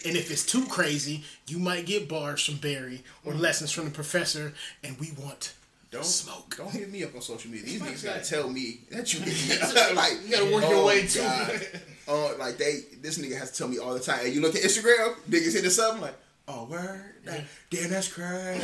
And 0.07 0.15
if 0.15 0.29
it's 0.29 0.45
too 0.45 0.65
crazy, 0.67 1.23
you 1.47 1.57
might 1.57 1.87
get 1.87 2.07
bars 2.07 2.45
from 2.45 2.57
Barry 2.57 3.03
or 3.25 3.33
mm-hmm. 3.33 3.41
lessons 3.41 3.71
from 3.71 3.85
the 3.85 3.91
professor, 3.91 4.53
and 4.83 4.99
we 4.99 5.13
want 5.19 5.55
Don't 5.91 6.05
smoke. 6.05 6.55
Don't 6.57 6.71
hit 6.71 6.89
me 6.89 7.03
up 7.03 7.13
on 7.13 7.21
social 7.21 7.51
media. 7.51 7.65
These 7.65 7.81
niggas 7.81 8.05
gotta 8.05 8.23
tell 8.23 8.49
me 8.49 8.79
that 8.91 9.13
you 9.13 9.19
hit 9.25 9.59
like 9.93 10.13
You 10.25 10.31
gotta 10.31 10.53
work 10.53 10.63
your 10.69 10.85
way 10.85 11.03
oh 11.03 11.07
too. 11.07 11.19
God. 11.19 11.61
Oh, 12.07 12.35
like 12.39 12.57
they, 12.57 12.79
this 12.99 13.17
nigga 13.19 13.37
has 13.37 13.51
to 13.51 13.57
tell 13.59 13.67
me 13.69 13.77
all 13.77 13.93
the 13.93 13.99
time. 13.99 14.19
Hey, 14.25 14.29
you 14.31 14.41
look 14.41 14.55
at 14.55 14.63
Instagram, 14.63 15.15
niggas 15.29 15.53
hit 15.53 15.63
us 15.63 15.77
up 15.79 15.93
I'm 15.95 16.01
like, 16.01 16.15
oh 16.47 16.65
word, 16.65 17.13
That- 17.25 17.43
damn 17.69 17.89
that's 17.91 18.07
crazy. 18.11 18.59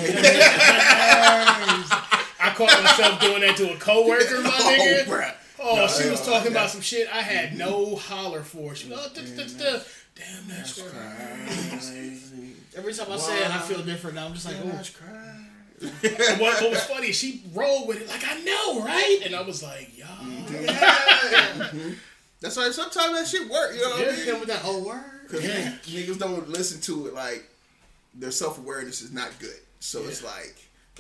I 2.39 2.53
caught 2.55 2.83
myself 2.83 3.21
doing 3.21 3.41
that 3.41 3.55
to 3.57 3.73
a 3.73 3.77
coworker, 3.77 4.41
my 4.41 4.49
oh, 4.51 4.77
nigga. 4.79 5.05
bruh. 5.05 5.33
Oh, 5.59 5.75
No, 5.75 5.87
she 5.87 6.05
no, 6.05 6.11
was 6.11 6.21
uh, 6.21 6.25
talking 6.25 6.51
that- 6.53 6.59
about 6.59 6.69
some 6.71 6.81
shit 6.81 7.07
I 7.13 7.21
had 7.21 7.57
no 7.57 7.85
mm-hmm. 7.85 8.13
holler 8.13 8.41
for. 8.41 8.75
She 8.75 8.89
was, 8.89 8.99
oh, 8.99 9.09
damn, 9.13 10.47
that's 10.47 10.81
Crazy. 10.81 12.53
Every 12.75 12.93
time 12.93 13.11
I 13.11 13.17
say 13.17 13.43
it, 13.43 13.49
I 13.55 13.59
feel 13.59 13.83
different. 13.83 14.15
Now 14.15 14.25
I'm 14.25 14.33
just 14.33 14.45
like, 14.45 14.57
Damn, 14.57 14.67
oh, 14.67 14.71
that's 14.71 14.89
crazy. 14.89 15.46
What, 15.79 16.61
what 16.61 16.69
was 16.71 16.83
funny, 16.85 17.11
she 17.11 17.43
rolled 17.53 17.87
with 17.87 18.01
it 18.01 18.07
like, 18.09 18.23
I 18.27 18.41
know, 18.41 18.83
right? 18.83 19.19
And 19.25 19.35
I 19.35 19.41
was 19.41 19.61
like, 19.61 19.91
y'all. 19.97 20.07
That's 22.39 22.55
why 22.55 22.69
sometimes 22.71 23.13
that 23.17 23.27
shit 23.27 23.49
work. 23.49 23.73
You 23.75 23.81
know 23.81 23.89
what 23.91 24.07
I 24.09 24.11
Hit 24.13 24.27
mean? 24.27 24.39
with 24.39 24.49
that 24.49 24.59
whole 24.61 24.83
word. 24.85 25.03
Because 25.23 25.43
Yeah. 25.45 25.71
niggas 25.85 26.19
don't 26.19 26.47
listen 26.49 26.79
to 26.81 27.07
it 27.07 27.13
like 27.13 27.49
their 28.13 28.31
self 28.31 28.57
awareness 28.59 29.01
is 29.01 29.11
not 29.11 29.29
good. 29.39 29.59
So 29.79 30.03
it's 30.05 30.23
like 30.23 30.55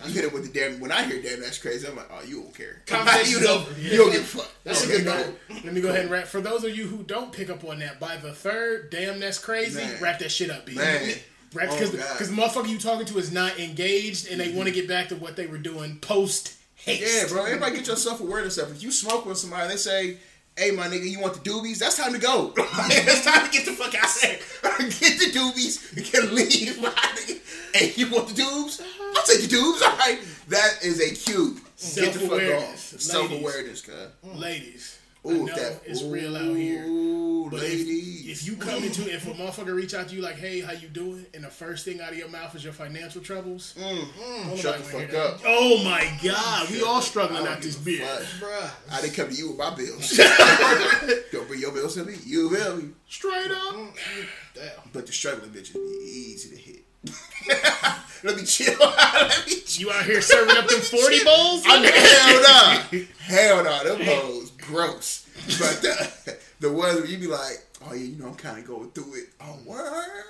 you 0.05 0.13
hit 0.13 0.23
it 0.25 0.33
with 0.33 0.51
the 0.51 0.59
damn. 0.59 0.79
When 0.79 0.91
I 0.91 1.03
hear 1.03 1.21
damn, 1.21 1.41
that's 1.41 1.57
crazy. 1.57 1.87
I'm 1.87 1.95
like, 1.95 2.09
oh, 2.11 2.23
you 2.23 2.41
don't 2.41 2.55
care. 2.55 2.81
Conversation's 2.87 3.41
you 3.41 3.47
don't. 3.47 3.61
over. 3.67 3.79
You 3.81 3.97
don't 3.97 4.11
give 4.11 4.21
a 4.21 4.25
fuck. 4.25 4.51
That's 4.63 4.83
a 4.83 4.87
good 4.87 5.05
go. 5.05 5.23
goal. 5.23 5.33
Let 5.63 5.73
me 5.73 5.81
go 5.81 5.89
ahead 5.89 6.01
and 6.01 6.11
wrap. 6.11 6.25
For 6.25 6.41
those 6.41 6.63
of 6.63 6.75
you 6.75 6.85
who 6.87 7.03
don't 7.03 7.31
pick 7.31 7.49
up 7.49 7.63
on 7.63 7.79
that, 7.79 7.99
by 7.99 8.17
the 8.17 8.31
third, 8.33 8.89
damn, 8.91 9.19
that's 9.19 9.39
crazy. 9.39 9.79
Man. 9.79 10.01
Wrap 10.01 10.19
that 10.19 10.31
shit 10.31 10.49
up, 10.51 10.65
B. 10.65 10.75
Man. 10.75 11.13
Rap 11.57 11.69
Oh, 11.71 11.73
because 11.73 11.91
the, 11.91 11.97
the 11.97 12.41
motherfucker 12.41 12.69
you 12.69 12.77
talking 12.77 13.05
to 13.05 13.17
is 13.17 13.31
not 13.31 13.59
engaged, 13.59 14.27
and 14.29 14.39
they 14.39 14.47
mm-hmm. 14.47 14.57
want 14.57 14.69
to 14.69 14.73
get 14.73 14.87
back 14.87 15.09
to 15.09 15.15
what 15.15 15.35
they 15.35 15.47
were 15.47 15.57
doing 15.57 15.97
post 15.99 16.55
haste. 16.75 17.23
Yeah, 17.23 17.27
bro. 17.27 17.45
Everybody 17.45 17.75
get 17.75 17.87
your 17.87 17.95
self 17.95 18.21
awareness 18.21 18.57
up. 18.57 18.69
If 18.69 18.83
you 18.83 18.91
smoke 18.91 19.25
with 19.25 19.37
somebody, 19.37 19.69
they 19.69 19.77
say, 19.77 20.17
"Hey, 20.55 20.71
my 20.71 20.87
nigga, 20.87 21.09
you 21.09 21.19
want 21.19 21.33
the 21.33 21.49
doobies?" 21.49 21.79
That's 21.79 21.97
time 21.97 22.13
to 22.13 22.19
go. 22.19 22.53
it's 22.57 23.25
time 23.25 23.45
to 23.45 23.51
get 23.51 23.65
the 23.65 23.73
fuck 23.73 23.93
out 23.95 24.05
of 24.05 24.21
there. 24.21 24.37
get 24.79 25.19
the 25.19 25.31
doobies 25.33 25.95
and 25.95 26.05
get 26.05 26.31
leave, 26.31 26.81
my 26.81 26.89
nigga. 26.89 27.75
Hey, 27.75 27.93
you 27.95 28.09
want 28.09 28.29
the 28.29 28.41
doobs? 28.41 28.81
I'll 29.15 29.23
take 29.23 29.49
the 29.49 29.55
doobs. 29.55 29.81
All 29.81 29.97
right. 29.97 30.19
That 30.49 30.79
is 30.83 31.01
a 31.01 31.13
cue. 31.13 31.57
Get 31.95 32.13
the 32.13 32.19
fuck 32.19 32.63
off. 32.63 32.77
Self 32.77 33.31
awareness, 33.31 33.81
cuz. 33.81 33.93
Ladies, 34.23 34.97
Ooh, 35.33 35.45
know 35.45 35.55
that 35.55 35.81
it's 35.85 36.03
real 36.03 36.35
out 36.37 36.55
here. 36.55 36.83
Ooh, 36.85 37.49
But 37.49 37.63
if, 37.63 37.69
ladies. 37.79 38.27
if 38.29 38.47
you 38.47 38.55
come 38.57 38.83
into 38.83 39.11
if 39.13 39.25
a 39.27 39.31
motherfucker 39.31 39.73
reach 39.75 39.93
out 39.93 40.09
to 40.09 40.15
you 40.15 40.21
like, 40.21 40.35
hey, 40.37 40.61
how 40.61 40.71
you 40.73 40.87
doing? 40.87 41.25
And 41.33 41.43
the 41.43 41.49
first 41.49 41.85
thing 41.85 42.01
out 42.01 42.11
of 42.11 42.17
your 42.17 42.27
mouth 42.29 42.55
is 42.55 42.63
your 42.63 42.73
financial 42.73 43.21
troubles. 43.21 43.73
don't 43.77 43.97
Mm. 44.07 44.57
Shut 44.57 44.77
the 44.79 44.83
fuck 44.83 44.99
hear 45.01 45.07
that. 45.07 45.25
up. 45.35 45.41
Oh 45.45 45.83
my 45.83 46.09
god, 46.23 46.69
we 46.71 46.81
all 46.83 47.01
struggling 47.01 47.37
I 47.45 47.51
out 47.51 47.53
don't 47.53 47.61
this 47.63 47.75
give 47.77 47.95
a 47.95 47.97
beer. 47.97 48.05
fuck. 48.07 48.49
Bruh. 48.49 48.69
I 48.91 49.01
didn't 49.01 49.13
come 49.15 49.29
to 49.29 49.35
you 49.35 49.49
with 49.49 49.57
my 49.57 49.73
bills. 49.75 50.09
Don't 51.31 51.47
bring 51.47 51.59
your 51.61 51.71
bills 51.71 51.95
to 51.95 52.03
me. 52.03 52.15
You 52.25 52.49
feel 52.55 52.77
me? 52.77 52.89
Straight 53.07 53.51
up. 53.51 53.75
Damn. 54.53 54.63
But 54.93 55.05
the 55.07 55.13
struggling 55.13 55.51
bitches 55.51 55.73
be 55.73 55.79
easy 56.05 56.49
to 56.55 56.61
hit. 56.61 56.83
Let 58.23 58.35
me 58.37 58.43
chill. 58.43 58.75
Let 58.79 59.45
me 59.47 59.53
chill. 59.65 59.87
You 59.87 59.93
out 59.93 60.05
here 60.05 60.21
serving 60.21 60.57
up 60.57 60.67
them 60.67 60.79
40 60.79 61.23
bowls? 61.23 61.63
I 61.67 61.81
mean, 61.81 63.03
hell 63.21 63.63
no. 63.63 63.63
Hell 63.63 63.63
no. 63.63 63.95
Them 63.97 64.05
hoes 64.05 64.51
gross. 64.51 65.27
But 65.59 65.81
the, 65.81 66.37
the 66.59 66.71
ones 66.71 66.95
where 66.99 67.05
you 67.05 67.17
be 67.17 67.27
like, 67.27 67.63
oh 67.85 67.93
yeah, 67.93 68.03
you 68.03 68.17
know, 68.17 68.27
I'm 68.27 68.35
kind 68.35 68.57
of 68.59 68.65
going 68.65 68.89
through 68.91 69.15
it. 69.15 69.25
Oh, 69.41 69.57
word. 69.65 70.23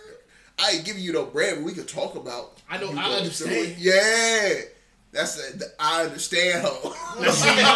I 0.59 0.72
ain't 0.72 0.85
giving 0.85 1.03
you 1.03 1.14
no 1.14 1.26
bread, 1.26 1.55
but 1.55 1.64
we 1.64 1.73
could 1.73 1.88
talk 1.88 2.15
about. 2.15 2.57
I 2.69 2.77
know- 2.80 2.91
I 2.95 3.14
understand. 3.18 3.76
Yeah. 3.77 4.53
That's 5.11 5.38
a, 5.38 5.57
the, 5.57 5.65
I 5.80 6.03
understand, 6.03 6.65
ho. 6.68 6.93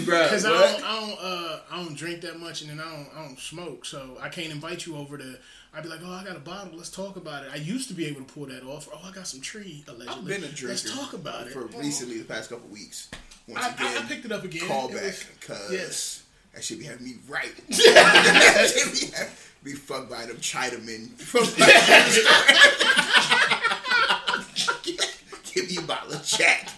bruh, 0.02 0.24
Because 0.26 0.46
I 0.46 0.50
don't, 0.50 0.84
I 0.84 1.00
don't, 1.00 1.18
uh, 1.22 1.60
I 1.72 1.84
don't 1.84 1.96
drink 1.96 2.22
that 2.22 2.40
much, 2.40 2.62
and 2.62 2.70
then 2.72 2.80
I 2.80 2.92
don't, 2.92 3.08
I 3.16 3.26
don't 3.26 3.40
smoke, 3.40 3.86
so 3.86 4.18
I 4.22 4.30
can't 4.30 4.52
invite 4.52 4.86
you 4.86 4.98
over 4.98 5.18
to. 5.18 5.38
I'd 5.76 5.84
be 5.84 5.90
like, 5.90 6.00
oh, 6.06 6.12
I 6.14 6.24
got 6.24 6.38
a 6.38 6.40
bottle. 6.40 6.72
Let's 6.78 6.90
talk 6.90 7.18
about 7.18 7.44
it. 7.44 7.52
I 7.54 7.58
used 7.58 7.90
to 7.90 7.94
be 7.94 8.06
able 8.06 8.22
to 8.22 8.34
pull 8.34 8.46
that 8.46 8.64
off. 8.64 8.88
Oh, 8.94 9.00
I 9.06 9.12
got 9.12 9.28
some 9.28 9.42
tree. 9.42 9.84
Allegedly, 9.88 10.14
I've 10.16 10.26
been 10.26 10.44
a 10.44 10.48
drinker. 10.54 10.68
Let's 10.70 10.96
talk 10.96 11.14
about 11.14 11.48
it. 11.48 11.54
for 11.54 11.66
recently 11.78 12.18
the 12.20 12.24
past 12.26 12.50
couple 12.50 12.68
weeks. 12.70 13.10
Once 13.48 13.64
I, 13.64 13.68
I, 13.68 13.88
I 13.88 13.92
again, 13.96 14.08
picked 14.08 14.26
it 14.26 14.32
up 14.32 14.44
again. 14.46 14.68
call 14.68 14.88
It 14.90 14.94
back 14.96 15.28
because 15.40 15.72
yes. 15.72 16.24
that 16.54 16.64
should 16.64 16.80
be 16.80 16.86
having 16.86 17.06
me 17.06 17.16
right. 17.28 17.54
that 17.68 18.72
shit 18.74 18.94
be, 19.12 19.16
having- 19.16 19.34
be 19.64 19.74
fucked 19.74 20.10
by 20.10 20.26
them 20.28 20.38
Chinamen 20.38 21.10
from 21.20 21.44
Give 25.54 25.70
me 25.70 25.78
a 25.78 25.82
bottle 25.82 26.14
of 26.14 26.26
Jack. 26.26 26.70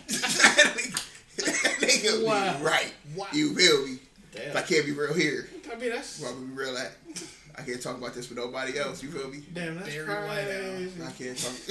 gonna 2.04 2.26
Wow. 2.26 2.58
be 2.58 2.64
right. 2.64 2.94
Wow. 3.16 3.28
You 3.34 3.54
feel 3.56 3.88
me? 3.88 4.00
Damn. 4.34 4.44
If 4.50 4.56
I 4.56 4.62
can't 4.62 4.86
be 4.86 4.92
real 4.92 5.14
here, 5.14 5.50
I 5.72 5.76
mean, 5.76 5.90
that's 5.92 6.20
where 6.22 6.30
I'm 6.32 6.36
gonna 6.38 6.48
be 6.48 6.54
real 6.54 6.78
at. 6.78 6.94
I 7.58 7.64
can't 7.64 7.82
talk 7.82 7.98
about 7.98 8.14
this 8.14 8.30
with 8.30 8.38
nobody 8.38 8.78
else. 8.78 9.02
You 9.02 9.10
feel 9.10 9.30
me? 9.30 9.44
damn. 9.52 9.78
That's 9.78 9.90
Barry 9.90 10.06
Whiteowl. 10.08 10.78
crazy. 10.78 11.02
I 11.04 11.12
can't 11.12 11.38
talk. 11.38 11.54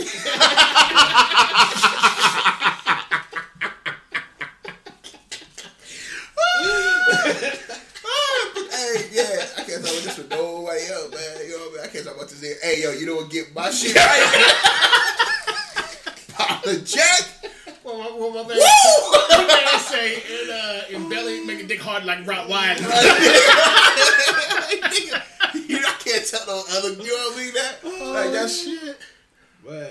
hey, 8.72 9.06
yeah, 9.12 9.46
I 9.56 9.62
can't 9.62 9.84
talk 9.84 9.92
about 9.92 10.02
this 10.02 10.18
with 10.18 10.28
nobody 10.28 10.86
else, 10.90 11.10
man. 11.12 11.46
You 11.46 11.52
know 11.52 11.58
what 11.58 11.70
I 11.70 11.76
mean? 11.76 11.84
I 11.84 11.86
can't 11.86 12.04
talk 12.04 12.16
about 12.16 12.28
this. 12.30 12.40
Here. 12.42 12.56
Hey, 12.62 12.82
yo, 12.82 12.90
you 12.90 13.06
know 13.06 13.14
what? 13.16 13.30
Get 13.30 13.54
my 13.54 13.70
shit 13.70 13.94
right. 13.94 14.52
Pop 16.34 16.64
the 16.64 16.80
jack. 16.80 17.28
Well, 17.84 17.98
my, 17.98 18.10
well, 18.10 18.30
my 18.30 18.42
man, 18.48 18.58
my 18.58 19.46
man 19.46 19.78
say 19.78 20.16
in, 20.16 20.50
uh, 20.50 20.82
in 20.90 21.08
belly 21.08 21.44
make 21.44 21.60
a 21.62 21.66
dick 21.68 21.80
hard 21.80 22.04
like 22.04 22.24
Rottweiler. 22.24 22.82
You 25.68 25.78
I 25.78 25.94
can't 25.98 26.26
tell 26.26 26.46
no 26.46 26.62
other. 26.70 26.90
You 26.90 26.96
know 26.96 27.02
what 27.02 27.34
I 27.34 27.42
mean? 27.42 27.54
That 27.54 27.84
like 27.84 28.32
that 28.32 28.44
oh, 28.44 28.48
shit. 28.48 28.98
Well, 29.64 29.90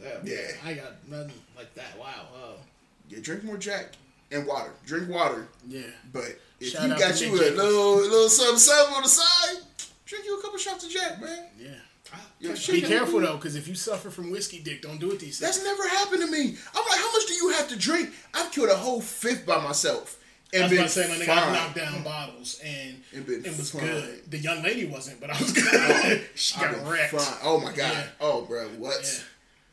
damn. 0.00 0.26
Yeah. 0.26 0.52
I 0.64 0.74
got 0.74 1.08
nothing 1.08 1.32
like 1.56 1.74
that. 1.74 1.98
Wow. 1.98 2.26
Oh. 2.34 2.54
Yeah, 3.08 3.18
drink 3.20 3.44
more 3.44 3.56
Jack 3.56 3.92
and 4.30 4.46
water. 4.46 4.70
Drink 4.86 5.08
water. 5.08 5.48
yeah. 5.68 5.82
But 6.12 6.38
if 6.60 6.68
Shout 6.68 6.88
you 6.88 6.98
got 6.98 7.20
you 7.20 7.28
a 7.28 7.50
little 7.54 7.96
little 7.96 8.28
something 8.28 8.58
something 8.58 8.96
on 8.96 9.02
the 9.02 9.08
side, 9.08 9.62
drink 10.06 10.24
you 10.24 10.38
a 10.38 10.42
couple 10.42 10.58
shots 10.58 10.84
of 10.84 10.90
Jack, 10.90 11.20
man. 11.20 11.44
Yeah. 11.58 11.68
Your 12.38 12.54
Be 12.54 12.82
careful 12.82 13.20
though, 13.20 13.36
because 13.36 13.56
if 13.56 13.66
you 13.66 13.74
suffer 13.74 14.10
from 14.10 14.30
whiskey 14.30 14.60
dick, 14.60 14.82
don't 14.82 15.00
do 15.00 15.10
it 15.10 15.18
these 15.18 15.38
days. 15.38 15.40
That's 15.40 15.64
never 15.64 15.88
happened 15.88 16.20
to 16.20 16.30
me. 16.30 16.56
I'm 16.74 16.84
like, 16.88 16.98
how 16.98 17.12
much 17.12 17.26
do 17.26 17.34
you 17.34 17.50
have 17.50 17.68
to 17.68 17.76
drink? 17.76 18.10
I've 18.34 18.52
killed 18.52 18.68
a 18.68 18.76
whole 18.76 19.00
fifth 19.00 19.46
by 19.46 19.60
myself 19.62 20.18
I 20.54 20.58
and 20.58 20.62
was 20.62 20.70
been 20.70 20.78
about 20.78 20.88
to 20.88 20.88
say, 20.88 21.08
my 21.08 21.24
nigga, 21.24 21.36
I 21.48 21.52
knocked 21.52 21.74
down 21.76 22.02
bottles 22.02 22.60
and 22.64 23.02
It 23.12 23.58
was 23.58 23.70
fine. 23.72 23.80
good. 23.82 24.30
The 24.30 24.38
young 24.38 24.62
lady 24.62 24.86
wasn't, 24.86 25.20
but 25.20 25.30
I 25.30 25.38
was 25.40 25.52
good. 25.70 26.26
she 26.34 26.58
got 26.60 26.86
wrecked. 26.86 27.12
fine. 27.14 27.38
Oh 27.42 27.58
my 27.60 27.70
god. 27.72 27.76
Yeah. 27.92 28.06
Oh, 28.20 28.42
bro, 28.42 28.68
what? 28.78 29.00
Yeah. 29.02 29.24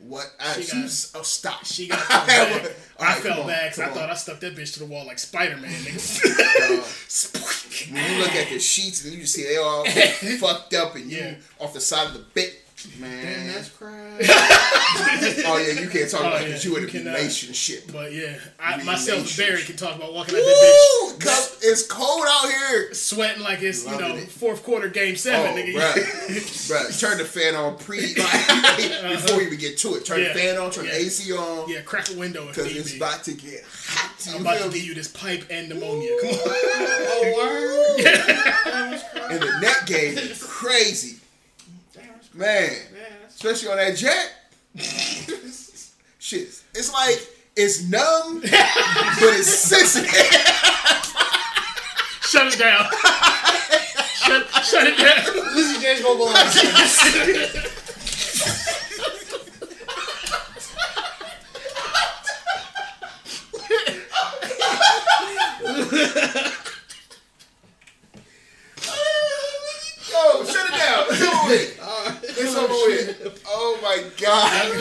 What? 0.08 0.26
I, 0.40 0.54
She 0.54 0.62
she 0.64 0.72
got- 0.72 0.82
was, 0.82 1.12
oh, 1.14 1.22
stop. 1.22 1.64
She 1.64 1.88
got. 1.88 1.98
All 2.10 3.06
I 3.06 3.14
fell 3.14 3.42
on, 3.42 3.46
back 3.46 3.70
'cause 3.70 3.78
I 3.80 3.88
thought. 3.88 4.10
I 4.10 4.14
stuck 4.14 4.40
that 4.40 4.54
bitch 4.56 4.72
to 4.74 4.80
the 4.80 4.86
wall 4.86 5.06
like 5.06 5.18
Spider 5.20 5.56
Man. 5.56 5.70
When 7.90 8.04
you 8.04 8.18
look 8.18 8.34
at 8.34 8.48
the 8.50 8.58
sheets 8.58 9.04
and 9.04 9.14
you 9.14 9.26
see 9.26 9.44
they 9.44 9.56
all 9.56 9.84
fucked 9.86 10.74
up 10.74 10.94
and 10.96 11.10
you 11.10 11.18
Yeah. 11.18 11.34
off 11.60 11.72
the 11.74 11.80
side 11.80 12.08
of 12.08 12.12
the 12.14 12.18
bed, 12.34 12.52
man. 12.98 13.24
Damn, 13.24 13.46
that's 13.54 13.68
crazy. 13.70 13.94
oh 15.46 15.58
yeah, 15.58 15.80
you 15.80 15.88
can't 15.88 16.10
talk 16.10 16.20
Oh, 16.22 16.28
about 16.28 16.40
yeah, 16.42 16.46
because 16.48 16.64
you 16.64 16.76
in 16.76 16.82
you 16.82 16.88
a 16.88 16.90
cannot. 16.90 17.14
relationship. 17.16 17.90
but 17.92 18.12
yeah, 18.12 18.36
I, 18.60 18.82
myself 18.84 19.36
Barry 19.36 19.62
can 19.62 19.76
talk 19.76 19.96
about 19.96 20.12
walking 20.14 20.34
out 20.36 20.40
that 20.40 21.08
Woo! 21.10 21.18
Cause 21.18 21.58
it's 21.62 21.86
cold 21.86 22.24
out 22.28 22.50
here. 22.50 22.92
sweating 22.94 23.42
like 23.42 23.62
it's 23.62 23.84
you 23.84 23.98
know 23.98 24.14
it. 24.16 24.28
fourth 24.28 24.62
quarter 24.62 24.88
game 24.88 25.16
seven. 25.16 25.52
Oh, 25.52 25.56
nigga. 25.56 25.74
bruh. 25.74 25.94
bruh, 26.70 27.00
turn 27.00 27.18
the 27.18 27.24
fan 27.24 27.54
on 27.54 27.76
pre 27.78 28.14
like, 28.14 28.16
before 29.22 29.40
you 29.40 29.46
even 29.48 29.58
get 29.58 29.78
to 29.78 29.94
it. 29.96 30.04
Turn 30.04 30.20
Yeah. 30.20 30.32
the 30.32 30.38
fan 30.38 30.58
on, 30.58 30.70
turn 30.70 30.84
Yeah. 30.84 30.92
the 30.92 30.98
AC 30.98 31.32
on, 31.32 31.68
yeah, 31.68 31.80
crack 31.80 32.10
a 32.10 32.14
window 32.18 32.46
because 32.46 32.66
need 32.66 32.76
it's 32.76 32.92
be. 32.92 32.96
about 32.98 33.24
to 33.24 33.32
get 33.32 33.64
hot. 33.86 34.10
I'm 34.34 34.40
about 34.42 34.58
to 34.58 34.70
give 34.70 34.84
you 34.84 34.94
this 34.94 35.08
pipe 35.08 35.44
and 35.50 35.68
pneumonia. 35.68 36.10
Come 36.20 36.30
on. 36.30 36.38
Oh, 36.46 37.34
word. 37.36 38.04
Damn. 38.04 39.00
And 39.32 39.42
the 39.42 39.58
net 39.60 39.86
game 39.86 40.16
is 40.18 40.42
crazy, 40.42 41.10
Damn, 41.10 41.18
that's 41.18 41.23
man. 42.34 42.70
Man, 42.92 43.12
Especially 43.28 43.68
on 43.68 43.76
that 43.76 43.96
jet. 43.96 44.32
Shit, 46.18 46.62
it's 46.74 46.92
like 46.92 47.28
it's 47.56 47.82
numb, 47.88 48.40
but 48.40 48.50
it's 48.50 49.48
sensitive. 49.48 50.10
Shut 52.22 52.52
it 52.52 52.58
down. 52.58 52.84
shut, 54.24 54.48
shut 54.64 54.86
it 54.86 54.98
down. 54.98 55.54
Lizzie 55.54 55.80
Janes 55.80 56.00
gonna 56.00 56.18
go 56.18 56.26
on. 56.28 56.34
Yo, 70.10 70.44
shut 70.44 70.66
it 70.68 70.78
down. 70.78 71.04
It's 71.10 71.22
over 71.22 71.48
with. 71.48 72.38
It's 72.38 72.56
over 72.56 72.72
with. 72.72 73.42
Oh 73.46 73.78
my 73.82 74.02
god. 74.20 74.74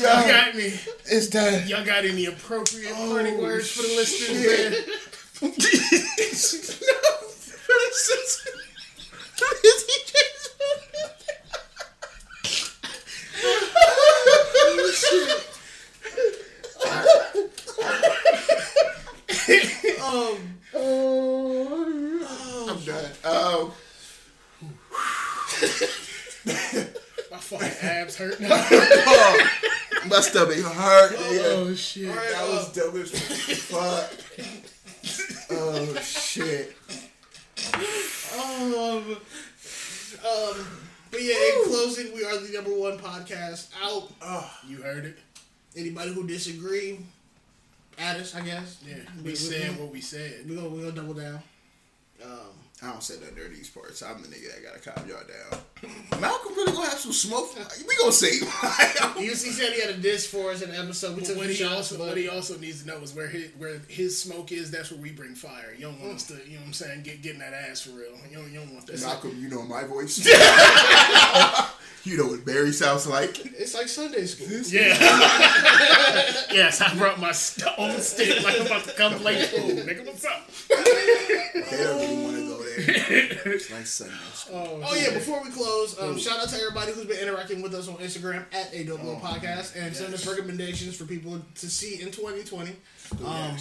Y'all 0.00 0.28
got 0.28 0.54
me. 0.54 0.72
Done. 1.34 1.66
Y'all 1.66 1.84
got 1.84 2.04
any 2.04 2.26
appropriate 2.26 2.94
parting 2.94 3.34
Oh, 3.38 3.42
words 3.42 3.68
for 3.72 3.82
the 3.82 3.88
listeners, 3.88 4.40
shit. 4.40 4.86
man? 5.42 5.54
Um, 20.00 20.38
I'm 22.70 22.80
done. 22.84 23.10
Um, 23.24 23.72
My 27.30 27.38
fucking 27.38 27.68
abs 27.88 28.16
hurt 28.16 28.40
now. 28.40 28.48
oh, 28.50 29.50
my 30.08 30.20
stomach 30.34 30.58
hurt. 30.58 31.12
Yeah. 31.12 31.42
Oh 31.46 31.74
shit. 31.74 32.12
That 32.12 32.48
was 32.48 32.72
dumb 32.72 33.00
as 33.00 33.10
fuck. 33.62 34.10
Oh 35.50 35.94
shit. 36.02 36.76
Um, 38.34 39.16
um, 40.26 40.66
but 41.10 41.22
yeah, 41.22 41.34
in 41.34 41.64
closing, 41.64 42.12
we 42.14 42.24
are 42.24 42.36
the 42.38 42.52
number 42.52 42.74
one 42.76 42.98
podcast 42.98 43.68
out. 43.80 44.10
You 44.66 44.78
heard 44.78 45.04
it. 45.04 45.18
Anybody 45.76 46.12
who 46.12 46.26
disagree, 46.26 46.98
add 47.98 48.16
us, 48.16 48.34
I 48.34 48.40
guess. 48.40 48.82
Yeah, 48.86 48.96
we, 49.18 49.22
we 49.22 49.30
we, 49.30 49.34
said 49.36 49.78
what 49.78 49.92
we 49.92 50.00
said. 50.00 50.48
we 50.48 50.56
gonna 50.56 50.68
we 50.68 50.80
gonna 50.80 50.92
double 50.92 51.14
down. 51.14 51.40
Um, 52.24 52.63
I 52.82 52.90
don't 52.90 53.02
say 53.02 53.14
nothing 53.20 53.36
dirty 53.36 53.54
these 53.56 53.70
parts. 53.70 54.02
I'm 54.02 54.20
the 54.20 54.28
nigga 54.28 54.52
that 54.52 54.62
gotta 54.62 54.78
calm 55.00 55.08
y'all 55.08 55.20
down. 55.24 56.20
Malcolm 56.20 56.54
really 56.54 56.72
gonna 56.72 56.88
have 56.90 56.98
some 56.98 57.12
smoke. 57.12 57.50
We 57.88 57.96
gonna 57.96 58.12
see. 58.12 58.40
he, 59.18 59.30
was- 59.30 59.42
he 59.44 59.52
said 59.52 59.72
he 59.72 59.80
had 59.80 59.90
a 59.90 59.96
diss 59.98 60.26
for 60.26 60.50
us 60.50 60.60
in 60.60 60.70
the 60.70 60.78
episode. 60.78 61.14
We 61.14 61.20
But 61.20 61.26
took 61.28 61.36
what 61.38 61.46
the 61.46 61.52
he 61.54 61.58
shots, 61.62 61.74
also 61.74 61.98
but 61.98 62.08
what 62.08 62.16
he 62.18 62.28
also 62.28 62.58
needs 62.58 62.82
to 62.82 62.88
know 62.88 62.98
is 62.98 63.14
where 63.14 63.28
his 63.28 63.50
where 63.56 63.78
his 63.88 64.18
smoke 64.20 64.52
is. 64.52 64.70
That's 64.70 64.90
where 64.90 65.00
we 65.00 65.12
bring 65.12 65.34
fire. 65.34 65.72
You 65.78 65.84
don't 65.86 66.00
want 66.00 66.16
us 66.16 66.26
to, 66.28 66.34
you 66.46 66.54
know 66.54 66.60
what 66.60 66.66
I'm 66.66 66.72
saying, 66.74 67.02
get 67.04 67.22
getting 67.22 67.38
that 67.38 67.54
ass 67.54 67.80
for 67.82 67.90
real. 67.90 68.10
You 68.30 68.36
don't, 68.38 68.52
you 68.52 68.58
don't 68.60 68.74
want 68.74 68.86
that. 68.88 69.00
Malcolm, 69.00 69.38
you 69.40 69.48
know 69.48 69.62
my 69.62 69.84
voice. 69.84 70.18
you 72.04 72.16
know 72.18 72.26
what 72.26 72.44
Barry 72.44 72.72
sounds 72.72 73.06
like. 73.06 73.38
it's 73.46 73.74
like 73.74 73.88
Sunday 73.88 74.26
school. 74.26 74.48
Yeah. 74.68 74.98
yes, 76.52 76.80
I 76.82 76.94
brought 76.96 77.18
my 77.20 77.32
st- 77.32 77.72
own 77.78 77.98
stick 78.00 78.42
like 78.44 78.60
I'm 78.60 78.66
about 78.66 78.84
to 78.84 78.92
come 78.92 79.14
play 79.14 79.42
school. 79.46 79.70
Nigga, 79.70 80.04
what's 80.04 80.24
up? 80.26 80.50
They 80.68 80.74
don't 81.82 81.98
really 81.98 82.22
want 82.22 82.36
to 82.36 82.46
go 82.48 82.62
there. 82.62 82.73
It's 82.76 83.70
like 83.70 83.86
Sunday. 83.86 84.14
school. 84.34 84.82
Oh 84.84 84.94
yeah, 84.94 85.12
before 85.14 85.42
we 85.42 85.50
close, 85.50 85.98
um, 86.00 86.18
shout 86.18 86.40
out 86.40 86.48
to 86.48 86.56
everybody 86.56 86.92
who's 86.92 87.06
been 87.06 87.18
interacting 87.18 87.62
with 87.62 87.74
us 87.74 87.88
on 87.88 87.96
Instagram 87.96 88.44
at 88.52 88.72
a 88.72 88.84
Dope 88.84 89.02
Little 89.02 89.20
Podcast 89.20 89.76
and 89.76 89.94
send 89.94 90.12
us 90.14 90.26
recommendations 90.26 90.96
for 90.96 91.04
people 91.04 91.40
to 91.56 91.70
see 91.70 92.00
in 92.02 92.10
2020. 92.10 92.70
Um, 93.24 93.56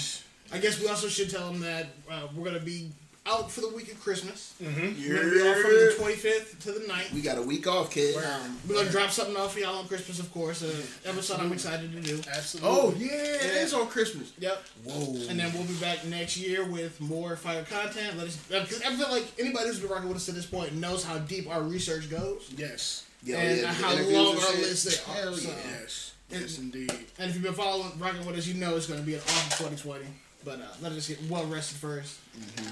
I 0.51 0.57
guess 0.59 0.79
we 0.79 0.87
also 0.87 1.07
should 1.07 1.29
tell 1.29 1.51
them 1.51 1.61
that 1.61 1.87
uh, 2.11 2.27
we're 2.35 2.45
gonna 2.45 2.59
be 2.59 2.91
out 3.25 3.49
for 3.49 3.61
the 3.61 3.69
week 3.69 3.91
of 3.91 4.01
Christmas. 4.01 4.53
Mm-hmm. 4.61 5.01
We're 5.01 5.15
gonna 5.15 5.33
be 5.33 5.41
off 5.41 5.57
from 5.57 5.71
the 5.71 5.95
25th 5.97 6.59
to 6.59 6.71
the 6.71 6.79
9th. 6.81 7.13
We 7.13 7.21
got 7.21 7.37
a 7.37 7.41
week 7.41 7.67
off, 7.67 7.91
kid. 7.91 8.15
Um, 8.17 8.57
we're 8.67 8.75
gonna 8.75 8.89
drop 8.89 9.11
something 9.11 9.35
off 9.37 9.53
for 9.53 9.59
y'all 9.59 9.79
on 9.79 9.87
Christmas, 9.87 10.19
of 10.19 10.31
course. 10.33 10.61
An 10.61 10.69
episode 11.05 11.35
mm-hmm. 11.35 11.45
I'm 11.45 11.53
excited 11.53 11.91
to 11.91 12.01
do. 12.01 12.21
Absolutely. 12.35 12.69
Oh 12.69 12.93
yeah, 12.97 13.11
it 13.11 13.63
is 13.63 13.73
on 13.73 13.87
Christmas. 13.87 14.33
Yep. 14.39 14.63
Whoa. 14.85 15.29
And 15.29 15.39
then 15.39 15.53
we'll 15.53 15.63
be 15.63 15.73
back 15.75 16.05
next 16.05 16.37
year 16.37 16.65
with 16.65 16.99
more 16.99 17.35
fire 17.35 17.63
content. 17.63 18.17
Let 18.17 18.27
us, 18.27 18.37
uh, 18.51 18.61
because 18.61 18.81
I 18.81 18.93
feel 18.95 19.09
like 19.09 19.25
anybody 19.39 19.67
who's 19.67 19.79
been 19.79 19.89
rocking 19.89 20.09
with 20.09 20.17
us 20.17 20.25
to 20.25 20.31
this 20.33 20.45
point 20.45 20.73
knows 20.73 21.03
how 21.03 21.17
deep 21.19 21.49
our 21.49 21.61
research 21.61 22.09
goes 22.09 22.51
yes. 22.57 23.05
Yeah, 23.23 23.37
and 23.37 23.61
yeah, 23.61 23.73
how 23.73 23.93
long 23.93 24.35
and 24.35 24.43
our 24.43 24.51
shit. 24.51 24.59
lists 24.59 25.07
are. 25.07 25.13
Hell 25.13 25.33
So- 25.33 25.49
yeah. 25.49 25.55
Yes. 25.79 26.09
Yes, 26.29 26.57
indeed. 26.57 26.91
And 27.19 27.29
if 27.29 27.35
you've 27.35 27.43
been 27.43 27.53
following, 27.53 27.91
rocking 27.99 28.25
with 28.25 28.37
us, 28.37 28.47
you 28.47 28.55
know 28.55 28.75
it's 28.75 28.87
going 28.87 28.99
to 28.99 29.05
be 29.05 29.13
an 29.13 29.21
awesome 29.21 29.67
2020. 29.67 30.05
But 30.45 30.59
uh, 30.59 30.63
let 30.81 30.91
us 30.91 31.07
get 31.07 31.19
well 31.29 31.45
rested 31.45 31.77
1st 31.79 32.15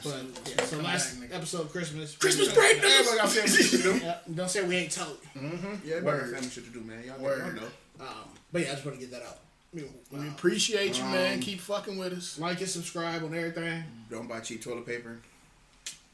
But 0.03 0.49
yeah, 0.49 0.63
so 0.65 0.75
Come 0.75 0.85
last 0.85 1.19
back, 1.19 1.29
nigga. 1.29 1.35
episode, 1.37 1.71
Christmas. 1.71 2.15
Christmas 2.17 2.53
break, 2.53 2.77
Everybody 2.83 3.17
got 3.17 3.29
family 3.29 3.49
shit 3.63 3.81
to 3.81 3.83
do. 3.93 3.97
Yeah, 4.05 4.17
don't 4.35 4.49
say 4.49 4.67
we 4.67 4.75
ain't 4.75 4.91
told. 4.91 5.17
Yeah, 5.35 5.41
everybody 5.95 6.03
Word. 6.03 6.21
got 6.21 6.33
family 6.35 6.49
shit 6.49 6.65
to 6.65 6.69
do, 6.71 6.81
man. 6.81 7.03
Y'all 7.05 7.19
Word. 7.19 7.55
know. 7.55 7.61
Um, 8.01 8.07
but 8.51 8.61
yeah, 8.63 8.69
I 8.69 8.73
just 8.73 8.85
want 8.85 8.99
to 8.99 9.05
get 9.05 9.11
that 9.11 9.23
out. 9.25 9.37
We 9.73 9.83
uh, 9.83 10.27
appreciate 10.31 10.97
you, 10.97 11.03
man. 11.05 11.39
Keep 11.39 11.61
fucking 11.61 11.97
with 11.97 12.11
us. 12.13 12.37
like 12.37 12.59
and 12.59 12.67
subscribe 12.69 13.23
on 13.23 13.33
everything. 13.33 13.83
Don't 14.09 14.27
buy 14.27 14.41
cheap 14.41 14.61
toilet 14.61 14.85
paper. 14.85 15.19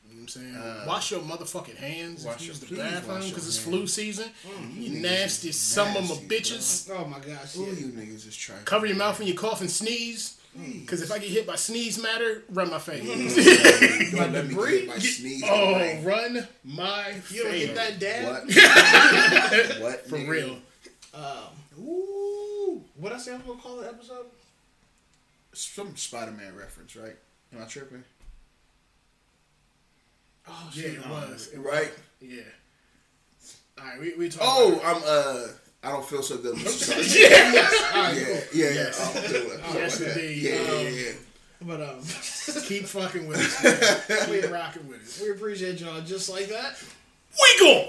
You 0.10 0.14
know 0.16 0.22
what 0.22 0.22
I'm 0.22 0.28
saying? 0.28 0.88
wash 0.88 1.12
your 1.12 1.20
motherfucking 1.22 1.76
hands 1.76 2.24
wash 2.24 2.36
if 2.36 2.42
you 2.44 2.48
use 2.50 2.60
the 2.60 2.68
your- 2.76 2.86
please 2.86 2.92
bathroom 2.94 3.30
because 3.30 3.48
it's 3.48 3.58
flu 3.58 3.88
season. 3.88 4.30
you 4.76 4.92
niggas 4.92 5.02
nasty 5.02 5.50
is 5.50 5.60
some 5.60 5.88
of 5.90 6.04
nasty, 6.08 6.14
my 6.16 6.22
bitches. 6.36 6.90
Oh 6.92 7.06
my 7.06 7.20
gosh. 7.20 7.58
Ooh, 7.58 7.66
you 7.66 7.88
niggas 7.88 8.28
is 8.28 8.36
trying. 8.36 8.64
Cover 8.64 8.86
your 8.86 8.96
mouth 8.96 9.18
when 9.20 9.28
you 9.28 9.34
cough 9.34 9.62
and 9.62 9.70
sneeze. 9.72 10.37
Because 10.58 11.02
if 11.04 11.12
I 11.12 11.20
get 11.20 11.30
hit 11.30 11.46
by 11.46 11.56
sneeze 11.56 12.02
matter, 12.02 12.44
run 12.50 12.70
my 12.72 12.80
face. 12.80 13.06
Don't 13.06 14.32
let 14.34 14.48
me 14.48 14.56
get 14.56 14.68
hit 14.70 14.88
by 14.88 14.98
sneeze. 14.98 15.44
oh, 15.48 15.74
Right. 15.74 16.00
run 16.04 16.48
my 16.64 17.16
You 17.30 17.44
don't 17.44 17.52
get 17.54 17.76
that 17.76 18.00
dab? 18.00 18.26
What? 18.26 18.44
what? 19.82 20.08
For 20.10 20.18
nigga? 20.18 20.28
real. 20.28 20.58
Ooh. 21.80 22.82
What 22.96 23.12
I 23.14 23.18
say 23.20 23.34
I'm 23.36 23.42
going 23.46 23.58
to 23.58 23.64
call 23.64 23.78
the 23.78 23.88
episode? 23.88 24.26
Some 25.54 25.96
Spider-Man 25.96 26.56
reference, 26.56 26.96
right? 26.96 27.16
Am 27.56 27.62
I 27.62 27.66
tripping? 27.66 28.04
Oh, 30.48 30.70
Yeah, 30.74 30.82
shit. 30.84 30.94
it 30.96 31.08
was. 31.10 31.50
It 31.54 31.60
Right? 31.60 31.92
Yeah. 32.22 32.42
All 33.80 33.86
right, 33.86 34.00
we, 34.00 34.14
we 34.16 34.30
talk 34.30 34.42
Oh, 34.44 34.76
about 34.80 34.96
I'm 34.98 35.04
uh. 35.06 35.48
I 35.88 35.92
don't 35.92 36.06
feel 36.06 36.22
so 36.22 36.38
good. 36.38 36.56
It. 36.60 37.16
yeah, 37.16 37.54
yeah, 37.54 38.14
yeah, 38.14 38.44
yeah. 38.54 38.74
Yes. 38.74 39.00
Oh, 39.00 39.22
I'm 39.24 39.32
doing 39.32 39.50
it. 39.52 39.60
Yes, 39.74 40.00
Yeah, 40.02 40.08
indeed. 40.10 40.42
Yeah, 40.44 40.52
yeah, 40.52 40.72
Um, 40.72 40.84
yeah, 40.84 40.90
yeah. 40.90 41.12
But 41.62 41.82
um, 41.82 42.02
Keep 42.68 42.86
fucking 42.86 43.28
with 43.28 43.38
us. 43.40 43.64
man. 43.64 44.42
Keep 44.42 44.52
rocking 44.60 44.88
with 44.88 45.02
us. 45.02 45.22
we 45.22 45.32
appreciate 45.32 45.80
y'all 45.80 46.02
just 46.02 46.30
like 46.30 46.48
that. 46.50 46.76
Go! 47.60 47.88